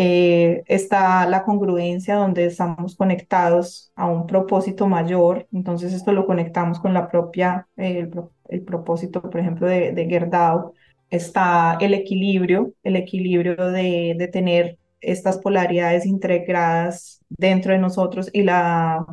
Eh, 0.00 0.62
está 0.66 1.26
la 1.26 1.42
congruencia 1.42 2.14
donde 2.14 2.44
estamos 2.46 2.94
conectados 2.94 3.90
a 3.96 4.06
un 4.06 4.28
propósito 4.28 4.86
mayor, 4.86 5.48
entonces 5.52 5.92
esto 5.92 6.12
lo 6.12 6.24
conectamos 6.24 6.78
con 6.78 6.94
la 6.94 7.08
propia, 7.10 7.66
el, 7.76 8.08
propósito, 8.64 9.20
por 9.22 9.40
ejemplo, 9.40 9.66
de, 9.66 9.90
de 9.92 10.06
Gerdau. 10.06 10.72
Está 11.10 11.78
el 11.80 11.94
equilibrio, 11.94 12.74
el 12.84 12.94
equilibrio 12.94 13.56
de, 13.56 14.14
de 14.16 14.28
tener 14.28 14.78
estas 15.00 15.38
polaridades 15.38 16.06
integradas 16.06 17.18
dentro 17.28 17.72
de 17.72 17.78
nosotros 17.78 18.30
y 18.32 18.42
la, 18.44 19.04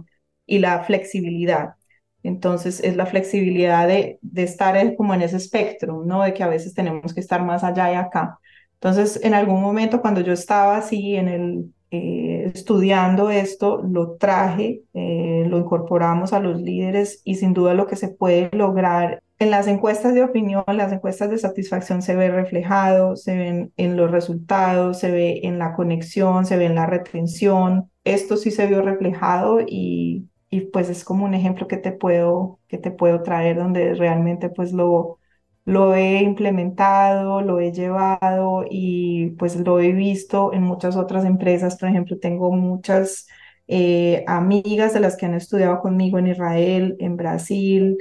y 0.45 0.59
la 0.59 0.83
flexibilidad. 0.83 1.75
Entonces 2.21 2.79
es 2.83 2.95
la 2.95 3.07
flexibilidad 3.07 3.87
de, 3.87 4.19
de 4.21 4.43
estar 4.43 4.95
como 4.95 5.15
en 5.15 5.23
ese 5.23 5.37
espectro, 5.37 6.03
¿no? 6.05 6.21
De 6.23 6.33
que 6.35 6.43
a 6.43 6.47
veces 6.47 6.75
tenemos 6.75 7.13
que 7.13 7.21
estar 7.21 7.43
más 7.43 7.63
allá 7.63 7.91
y 7.91 7.95
acá. 7.95 8.39
Entonces, 8.85 9.19
en 9.23 9.33
algún 9.33 9.63
momento 9.63 9.99
cuando 9.99 10.21
yo 10.21 10.31
estaba 10.31 10.77
así 10.77 11.15
en 11.15 11.27
el, 11.27 11.73
eh, 11.89 12.51
estudiando 12.53 13.31
esto, 13.31 13.81
lo 13.81 14.11
traje, 14.17 14.83
eh, 14.93 15.43
lo 15.49 15.57
incorporamos 15.57 16.33
a 16.33 16.39
los 16.39 16.61
líderes 16.61 17.19
y 17.23 17.33
sin 17.33 17.55
duda 17.55 17.73
lo 17.73 17.87
que 17.87 17.95
se 17.95 18.09
puede 18.09 18.51
lograr 18.53 19.23
en 19.39 19.49
las 19.49 19.65
encuestas 19.65 20.13
de 20.13 20.21
opinión, 20.21 20.63
las 20.67 20.91
encuestas 20.93 21.31
de 21.31 21.39
satisfacción 21.39 22.03
se 22.03 22.15
ve 22.15 22.29
reflejado, 22.29 23.15
se 23.15 23.35
ven 23.35 23.73
en 23.75 23.97
los 23.97 24.11
resultados, 24.11 24.99
se 24.99 25.09
ve 25.09 25.39
en 25.41 25.57
la 25.57 25.73
conexión, 25.73 26.45
se 26.45 26.55
ve 26.55 26.65
en 26.65 26.75
la 26.75 26.85
retención. 26.85 27.89
Esto 28.03 28.37
sí 28.37 28.51
se 28.51 28.67
vio 28.67 28.83
reflejado 28.83 29.61
y, 29.61 30.29
y 30.51 30.61
pues 30.61 30.89
es 30.91 31.03
como 31.03 31.25
un 31.25 31.33
ejemplo 31.33 31.67
que 31.67 31.77
te 31.77 31.91
puedo, 31.91 32.59
que 32.67 32.77
te 32.77 32.91
puedo 32.91 33.23
traer 33.23 33.57
donde 33.57 33.95
realmente 33.95 34.49
pues 34.49 34.73
lo, 34.73 35.17
lo 35.65 35.95
he 35.95 36.21
implementado, 36.21 37.41
lo 37.41 37.59
he 37.59 37.71
llevado 37.71 38.65
y 38.69 39.31
pues 39.31 39.55
lo 39.57 39.79
he 39.79 39.91
visto 39.93 40.53
en 40.53 40.63
muchas 40.63 40.95
otras 40.95 41.25
empresas. 41.25 41.77
Por 41.77 41.89
ejemplo, 41.89 42.19
tengo 42.19 42.51
muchas 42.51 43.27
eh, 43.67 44.23
amigas 44.27 44.93
de 44.93 44.99
las 44.99 45.17
que 45.17 45.25
han 45.25 45.33
estudiado 45.33 45.79
conmigo 45.79 46.19
en 46.19 46.27
Israel, 46.27 46.95
en 46.99 47.17
Brasil, 47.17 47.97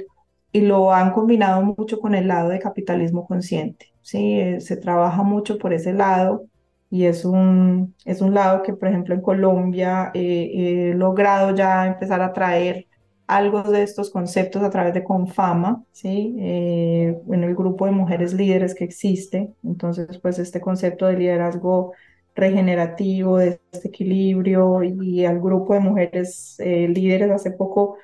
y 0.51 0.61
lo 0.61 0.93
han 0.93 1.11
combinado 1.11 1.61
mucho 1.63 1.99
con 1.99 2.15
el 2.15 2.27
lado 2.27 2.49
de 2.49 2.59
capitalismo 2.59 3.25
consciente. 3.27 3.93
¿sí? 4.01 4.39
Eh, 4.39 4.61
se 4.61 4.77
trabaja 4.77 5.23
mucho 5.23 5.57
por 5.57 5.73
ese 5.73 5.93
lado 5.93 6.45
y 6.89 7.05
es 7.05 7.25
un, 7.25 7.95
es 8.05 8.21
un 8.21 8.33
lado 8.33 8.63
que, 8.63 8.73
por 8.73 8.87
ejemplo, 8.87 9.13
en 9.15 9.21
Colombia 9.21 10.11
eh, 10.13 10.91
he 10.91 10.93
logrado 10.95 11.55
ya 11.55 11.87
empezar 11.87 12.21
a 12.21 12.31
traer 12.33 12.87
algo 13.27 13.63
de 13.63 13.83
estos 13.83 14.09
conceptos 14.11 14.63
a 14.63 14.69
través 14.69 14.93
de 14.93 15.03
Confama, 15.03 15.83
¿sí? 15.91 16.35
Eh, 16.39 17.17
en 17.31 17.43
el 17.43 17.55
grupo 17.55 17.85
de 17.85 17.91
mujeres 17.91 18.33
líderes 18.33 18.75
que 18.75 18.83
existe. 18.85 19.53
Entonces, 19.63 20.19
pues 20.19 20.39
este 20.39 20.61
concepto 20.61 21.05
de 21.07 21.17
liderazgo 21.17 21.93
regenerativo, 22.35 23.37
de 23.37 23.59
este 23.71 23.87
equilibrio 23.89 24.83
y 24.83 25.25
al 25.25 25.39
grupo 25.41 25.73
de 25.73 25.79
mujeres 25.79 26.55
eh, 26.59 26.87
líderes 26.89 27.31
hace 27.31 27.51
poco 27.51 27.97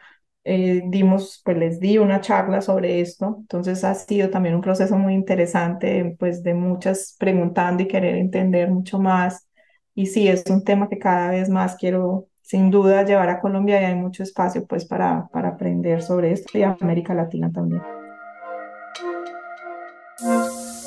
eh, 0.43 0.81
dimos, 0.87 1.41
pues 1.45 1.57
les 1.57 1.79
di 1.79 1.97
una 1.97 2.21
charla 2.21 2.61
sobre 2.61 3.01
esto. 3.01 3.37
Entonces 3.41 3.83
ha 3.83 3.93
sido 3.95 4.29
también 4.29 4.55
un 4.55 4.61
proceso 4.61 4.97
muy 4.97 5.13
interesante, 5.13 6.15
pues 6.19 6.43
de 6.43 6.53
muchas 6.53 7.15
preguntando 7.19 7.83
y 7.83 7.87
querer 7.87 8.15
entender 8.15 8.69
mucho 8.71 8.99
más. 8.99 9.47
Y 9.93 10.07
sí, 10.07 10.27
es 10.27 10.43
un 10.49 10.63
tema 10.63 10.89
que 10.89 10.97
cada 10.99 11.31
vez 11.31 11.49
más 11.49 11.75
quiero 11.75 12.27
sin 12.51 12.69
duda 12.69 13.05
llevar 13.05 13.29
a 13.29 13.39
Colombia 13.39 13.81
y 13.81 13.85
hay 13.85 13.95
mucho 13.95 14.23
espacio 14.23 14.65
pues 14.65 14.83
para, 14.83 15.29
para 15.31 15.47
aprender 15.47 16.01
sobre 16.01 16.33
esto 16.33 16.57
y 16.57 16.63
América 16.63 17.13
Latina 17.13 17.49
también. 17.49 17.81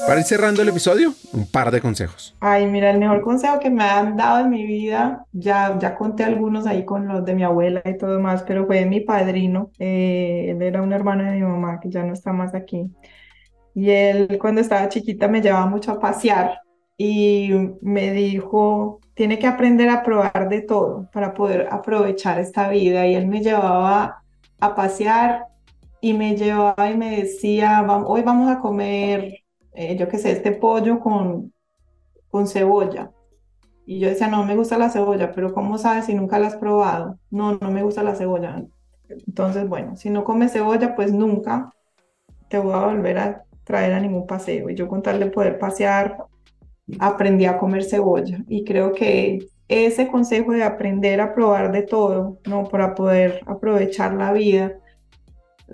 Para 0.07 0.21
ir 0.21 0.27
cerrando 0.27 0.61
el 0.61 0.69
episodio, 0.69 1.15
un 1.33 1.51
par 1.51 1.71
de 1.71 1.81
consejos. 1.81 2.37
Ay, 2.39 2.67
mira, 2.67 2.91
el 2.91 2.99
mejor 2.99 3.23
consejo 3.23 3.61
que 3.61 3.71
me 3.71 3.83
han 3.83 4.15
dado 4.15 4.45
en 4.45 4.51
mi 4.51 4.67
vida, 4.67 5.25
ya, 5.33 5.79
ya 5.79 5.97
conté 5.97 6.25
algunos 6.25 6.67
ahí 6.67 6.85
con 6.85 7.09
los 7.09 7.25
de 7.25 7.35
mi 7.35 7.45
abuela 7.45 7.81
y 7.87 7.97
todo 7.97 8.21
más, 8.21 8.43
pero 8.43 8.67
fue 8.67 8.85
mi 8.85 9.01
padrino. 9.01 9.71
Eh, 9.79 10.49
él 10.51 10.61
era 10.61 10.83
un 10.83 10.93
hermano 10.93 11.25
de 11.25 11.31
mi 11.31 11.43
mamá 11.45 11.81
que 11.81 11.89
ya 11.89 12.03
no 12.03 12.13
está 12.13 12.35
más 12.35 12.55
aquí. 12.55 12.91
Y 13.75 13.89
él 13.89 14.37
cuando 14.39 14.61
estaba 14.61 14.91
chiquita 14.91 15.29
me 15.29 15.41
llevaba 15.41 15.65
mucho 15.65 15.93
a 15.93 15.99
pasear 15.99 16.61
y 16.99 17.53
me 17.81 18.13
dijo, 18.13 19.01
tiene 19.15 19.39
que 19.39 19.47
aprender 19.47 19.89
a 19.89 20.03
probar 20.03 20.49
de 20.49 20.61
todo 20.61 21.09
para 21.13 21.35
poder 21.35 21.69
aprovechar 21.71 22.39
esta 22.39 22.69
vida. 22.69 23.07
Y 23.07 23.15
él 23.15 23.27
me 23.27 23.41
llevaba 23.41 24.23
a 24.61 24.75
pasear 24.75 25.47
y 26.01 26.13
me 26.13 26.37
llevaba 26.37 26.91
y 26.91 26.97
me 26.97 27.23
decía, 27.23 27.83
hoy 28.07 28.23
vamos 28.23 28.51
a 28.51 28.61
comer, 28.61 29.39
eh, 29.73 29.97
yo 29.97 30.09
qué 30.09 30.19
sé, 30.19 30.33
este 30.33 30.53
pollo 30.53 31.01
con, 31.01 31.53
con 32.29 32.47
cebolla. 32.47 33.11
Y 33.87 34.01
yo 34.01 34.09
decía, 34.09 34.29
no 34.29 34.45
me 34.45 34.57
gusta 34.57 34.79
la 34.79 34.91
cebolla, 34.91 35.33
pero 35.33 35.53
¿cómo 35.53 35.79
sabes 35.79 36.07
si 36.07 36.15
nunca 36.15 36.39
la 36.39 36.49
has 36.49 36.57
probado? 36.57 37.19
No, 37.31 37.59
no 37.59 37.71
me 37.71 37.83
gusta 37.83 38.03
la 38.03 38.15
cebolla. 38.15 38.65
Entonces, 39.09 39.69
bueno, 39.69 39.97
si 39.97 40.11
no 40.11 40.25
comes 40.25 40.53
cebolla, 40.53 40.95
pues 40.95 41.13
nunca 41.13 41.71
te 42.49 42.59
voy 42.59 42.73
a 42.73 42.87
volver 42.87 43.19
a 43.19 43.45
traer 43.65 43.93
a 43.93 44.01
ningún 44.01 44.27
paseo. 44.27 44.71
Y 44.71 44.75
yo 44.75 44.89
con 44.89 45.03
tal 45.03 45.21
de 45.21 45.27
poder 45.27 45.59
pasear 45.59 46.19
aprendí 46.99 47.47
a 47.47 47.59
comer 47.59 47.85
cebolla 47.85 48.39
y 48.49 48.65
creo 48.65 48.93
que 48.93 49.47
ese 49.69 50.09
consejo 50.09 50.53
de 50.53 50.63
aprender 50.63 51.21
a 51.21 51.35
probar 51.35 51.73
de 51.73 51.83
todo, 51.83 52.39
¿no? 52.47 52.65
Para 52.65 52.95
poder 52.95 53.41
aprovechar 53.47 54.15
la 54.15 54.33
vida, 54.33 54.75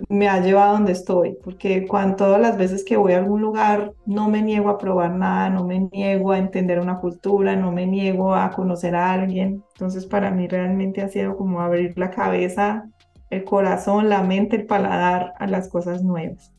me 0.09 0.29
ha 0.29 0.39
llevado 0.39 0.73
donde 0.73 0.93
estoy, 0.93 1.37
porque 1.43 1.85
cuando 1.87 2.15
todas 2.15 2.41
las 2.41 2.57
veces 2.57 2.85
que 2.85 2.97
voy 2.97 3.13
a 3.13 3.17
algún 3.17 3.41
lugar 3.41 3.93
no 4.05 4.29
me 4.29 4.41
niego 4.41 4.69
a 4.69 4.77
probar 4.77 5.11
nada, 5.11 5.49
no 5.49 5.65
me 5.65 5.79
niego 5.91 6.31
a 6.31 6.37
entender 6.37 6.79
una 6.79 6.99
cultura, 6.99 7.55
no 7.55 7.71
me 7.71 7.85
niego 7.85 8.33
a 8.33 8.51
conocer 8.51 8.95
a 8.95 9.11
alguien. 9.11 9.63
Entonces 9.73 10.05
para 10.05 10.31
mí 10.31 10.47
realmente 10.47 11.01
ha 11.01 11.09
sido 11.09 11.35
como 11.35 11.61
abrir 11.61 11.97
la 11.97 12.09
cabeza, 12.09 12.89
el 13.29 13.43
corazón, 13.43 14.09
la 14.09 14.23
mente, 14.23 14.55
el 14.55 14.65
paladar 14.65 15.33
a 15.39 15.47
las 15.47 15.67
cosas 15.67 16.03
nuevas. 16.03 16.51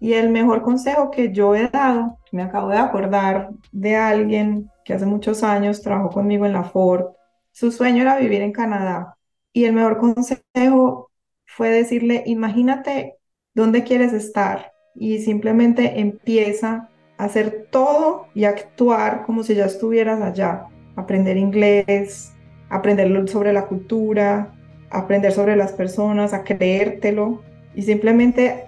Y 0.00 0.12
el 0.12 0.30
mejor 0.30 0.62
consejo 0.62 1.10
que 1.10 1.32
yo 1.32 1.54
he 1.54 1.68
dado, 1.68 2.18
me 2.32 2.42
acabo 2.42 2.68
de 2.68 2.78
acordar 2.78 3.50
de 3.72 3.96
alguien 3.96 4.70
que 4.84 4.94
hace 4.94 5.06
muchos 5.06 5.42
años 5.42 5.82
trabajó 5.82 6.10
conmigo 6.10 6.46
en 6.46 6.52
la 6.52 6.64
Ford. 6.64 7.06
Su 7.52 7.72
sueño 7.72 8.02
era 8.02 8.18
vivir 8.18 8.42
en 8.42 8.52
Canadá. 8.52 9.16
Y 9.52 9.64
el 9.64 9.72
mejor 9.72 9.98
consejo 9.98 11.10
fue 11.46 11.70
decirle, 11.70 12.22
imagínate 12.26 13.16
dónde 13.54 13.84
quieres 13.84 14.12
estar 14.12 14.72
y 14.94 15.18
simplemente 15.18 16.00
empieza 16.00 16.90
a 17.16 17.24
hacer 17.24 17.68
todo 17.70 18.26
y 18.34 18.44
actuar 18.44 19.24
como 19.24 19.42
si 19.42 19.54
ya 19.54 19.64
estuvieras 19.64 20.20
allá. 20.20 20.66
Aprender 20.96 21.38
inglés, 21.38 22.34
aprender 22.68 23.28
sobre 23.28 23.52
la 23.52 23.66
cultura, 23.66 24.52
aprender 24.90 25.32
sobre 25.32 25.56
las 25.56 25.72
personas, 25.72 26.34
a 26.34 26.44
creértelo 26.44 27.42
y 27.74 27.82
simplemente 27.82 28.65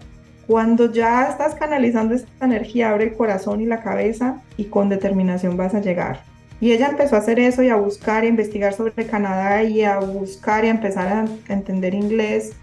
cuando 0.48 0.90
ya 0.90 1.28
estás 1.28 1.54
canalizando 1.54 2.14
esta 2.14 2.46
energía, 2.46 2.88
abre 2.88 3.04
el 3.04 3.12
corazón 3.12 3.60
y 3.60 3.66
la 3.66 3.82
cabeza 3.82 4.40
y 4.56 4.64
con 4.64 4.88
determinación 4.88 5.58
vas 5.58 5.74
a 5.74 5.80
llegar. 5.82 6.22
Y 6.58 6.72
ella 6.72 6.88
empezó 6.88 7.16
a 7.16 7.18
hacer 7.18 7.38
eso 7.38 7.62
y 7.62 7.68
a 7.68 7.76
buscar 7.76 8.24
y 8.24 8.28
a 8.28 8.30
investigar 8.30 8.72
sobre 8.72 9.06
Canadá 9.06 9.62
y 9.62 9.82
a 9.82 9.98
buscar 10.00 10.64
y 10.64 10.68
a 10.68 10.70
empezar 10.70 11.06
a 11.06 11.52
entender 11.52 11.92
inglés 11.92 12.54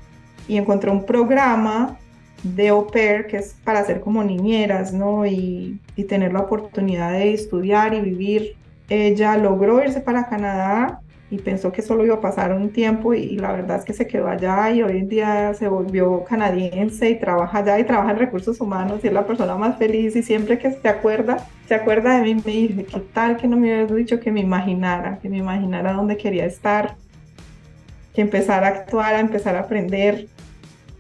y 0.47 0.57
encontró 0.57 0.91
un 0.91 1.05
programa 1.05 1.99
de 2.41 2.69
au 2.69 2.87
pair 2.87 3.27
que 3.27 3.37
es 3.37 3.55
para 3.63 3.81
hacer 3.81 4.01
como 4.01 4.23
niñeras, 4.23 4.91
¿no? 4.91 5.27
Y, 5.27 5.79
y 5.95 6.05
tener 6.05 6.33
la 6.33 6.39
oportunidad 6.39 7.11
de 7.11 7.35
estudiar 7.35 7.93
y 7.93 8.01
vivir. 8.01 8.55
Ella 8.89 9.37
logró 9.37 9.83
irse 9.83 10.01
para 10.01 10.27
Canadá 10.27 11.01
y 11.31 11.39
pensó 11.39 11.71
que 11.71 11.81
solo 11.81 12.05
iba 12.05 12.15
a 12.15 12.21
pasar 12.21 12.53
un 12.53 12.69
tiempo 12.69 13.13
y, 13.13 13.37
la 13.37 13.51
verdad 13.51 13.79
es 13.79 13.85
que 13.85 13.93
se 13.93 14.07
quedó 14.07 14.27
allá 14.27 14.69
y 14.71 14.83
hoy 14.83 14.99
en 14.99 15.09
día 15.09 15.53
se 15.55 15.67
volvió 15.67 16.23
canadiense 16.23 17.09
y 17.09 17.19
trabaja 17.19 17.59
allá 17.59 17.79
y 17.79 17.83
trabaja 17.83 18.11
en 18.11 18.19
recursos 18.19 18.61
humanos 18.61 18.99
y 19.03 19.07
es 19.07 19.13
la 19.13 19.25
persona 19.25 19.55
más 19.55 19.77
feliz 19.77 20.15
y 20.15 20.21
siempre 20.21 20.59
que 20.59 20.71
se 20.71 20.87
acuerda, 20.87 21.47
se 21.67 21.73
acuerda 21.73 22.17
de 22.17 22.23
mí 22.23 22.41
me 22.45 22.51
dice, 22.51 22.85
¿qué 22.85 22.99
tal 23.13 23.37
que 23.37 23.47
no 23.47 23.57
me 23.57 23.63
hubieras 23.63 23.95
dicho 23.95 24.19
que 24.19 24.31
me 24.31 24.41
imaginara, 24.41 25.17
que 25.19 25.29
me 25.29 25.37
imaginara 25.37 25.93
dónde 25.93 26.17
quería 26.17 26.45
estar, 26.45 26.95
que 28.13 28.21
empezara 28.21 28.67
a 28.67 28.71
actuar, 28.71 29.15
a 29.15 29.19
empezar 29.19 29.55
a 29.55 29.61
aprender, 29.61 30.27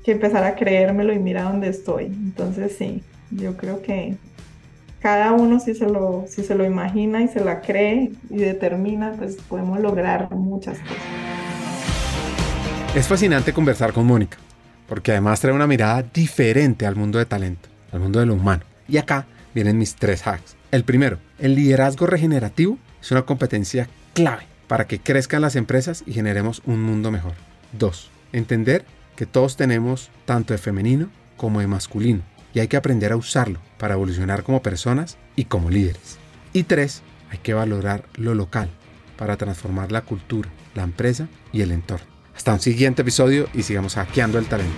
que 0.03 0.11
empezara 0.11 0.47
a 0.47 0.55
creérmelo 0.55 1.13
y 1.13 1.19
mira 1.19 1.43
dónde 1.43 1.69
estoy? 1.69 2.05
Entonces 2.05 2.75
sí, 2.75 3.03
yo 3.29 3.55
creo 3.57 3.83
que 3.83 4.15
cada 5.05 5.33
uno 5.33 5.59
si 5.59 5.75
se, 5.75 5.85
lo, 5.85 6.65
imagina 6.65 7.21
y 7.21 7.27
se 7.27 7.45
la 7.45 7.61
cree 7.61 8.11
y 8.27 8.37
determina, 8.37 9.13
pues 9.15 9.35
podemos 9.35 9.79
lograr 9.79 10.31
muchas 10.31 10.79
cosas. 10.79 10.97
Es 12.95 13.07
fascinante 13.07 13.53
conversar 13.53 13.93
con 13.93 14.07
Mónica, 14.07 14.37
porque 14.89 15.11
además 15.11 15.39
trae 15.39 15.53
una 15.53 15.67
mirada 15.67 16.01
diferente 16.01 16.87
al 16.87 16.95
mundo 16.95 17.19
de 17.19 17.27
talento, 17.27 17.69
al 17.91 17.99
mundo 17.99 18.19
de 18.19 18.25
lo 18.25 18.33
humano. 18.33 18.63
Y 18.87 18.97
acá 18.97 19.27
vienen 19.53 19.77
mis 19.77 19.93
tres 19.93 20.25
hacks. 20.25 20.55
El 20.71 20.83
primero, 20.83 21.19
el 21.37 21.53
liderazgo 21.53 22.07
regenerativo 22.07 22.79
es 22.99 23.11
una 23.11 23.27
competencia 23.27 23.87
clave 24.15 24.47
para 24.67 24.87
que 24.87 24.97
crezcan 24.97 25.43
las 25.43 25.55
empresas 25.55 26.01
y 26.07 26.13
generemos 26.13 26.63
un 26.65 26.81
mundo 26.81 27.11
mejor. 27.11 27.33
Dos, 27.73 28.09
entender 28.33 28.85
que 29.15 29.27
todos 29.27 29.55
tenemos 29.55 30.09
tanto 30.25 30.55
de 30.55 30.57
femenino 30.57 31.11
como 31.37 31.59
de 31.59 31.67
masculino 31.67 32.23
y 32.55 32.61
hay 32.61 32.67
que 32.69 32.77
aprender 32.77 33.11
a 33.11 33.17
usarlo 33.17 33.59
para 33.77 33.93
evolucionar 33.93 34.43
como 34.43 34.63
personas 34.63 35.17
y 35.35 35.45
como 35.45 35.69
líderes. 35.69 36.17
Y 36.53 36.63
tres, 36.63 37.03
hay 37.29 37.37
que 37.39 37.53
valorar 37.53 38.05
lo 38.15 38.33
local 38.33 38.69
para 39.17 39.35
transformar 39.35 39.91
la 39.91 40.01
cultura, 40.01 40.49
la 40.73 40.83
empresa 40.83 41.27
y 41.51 41.61
el 41.61 41.71
entorno. 41.71 42.07
Hasta 42.35 42.53
un 42.53 42.61
siguiente 42.61 43.01
episodio 43.01 43.49
y 43.53 43.63
sigamos 43.63 43.95
hackeando 43.95 44.39
el 44.39 44.47
talento. 44.47 44.73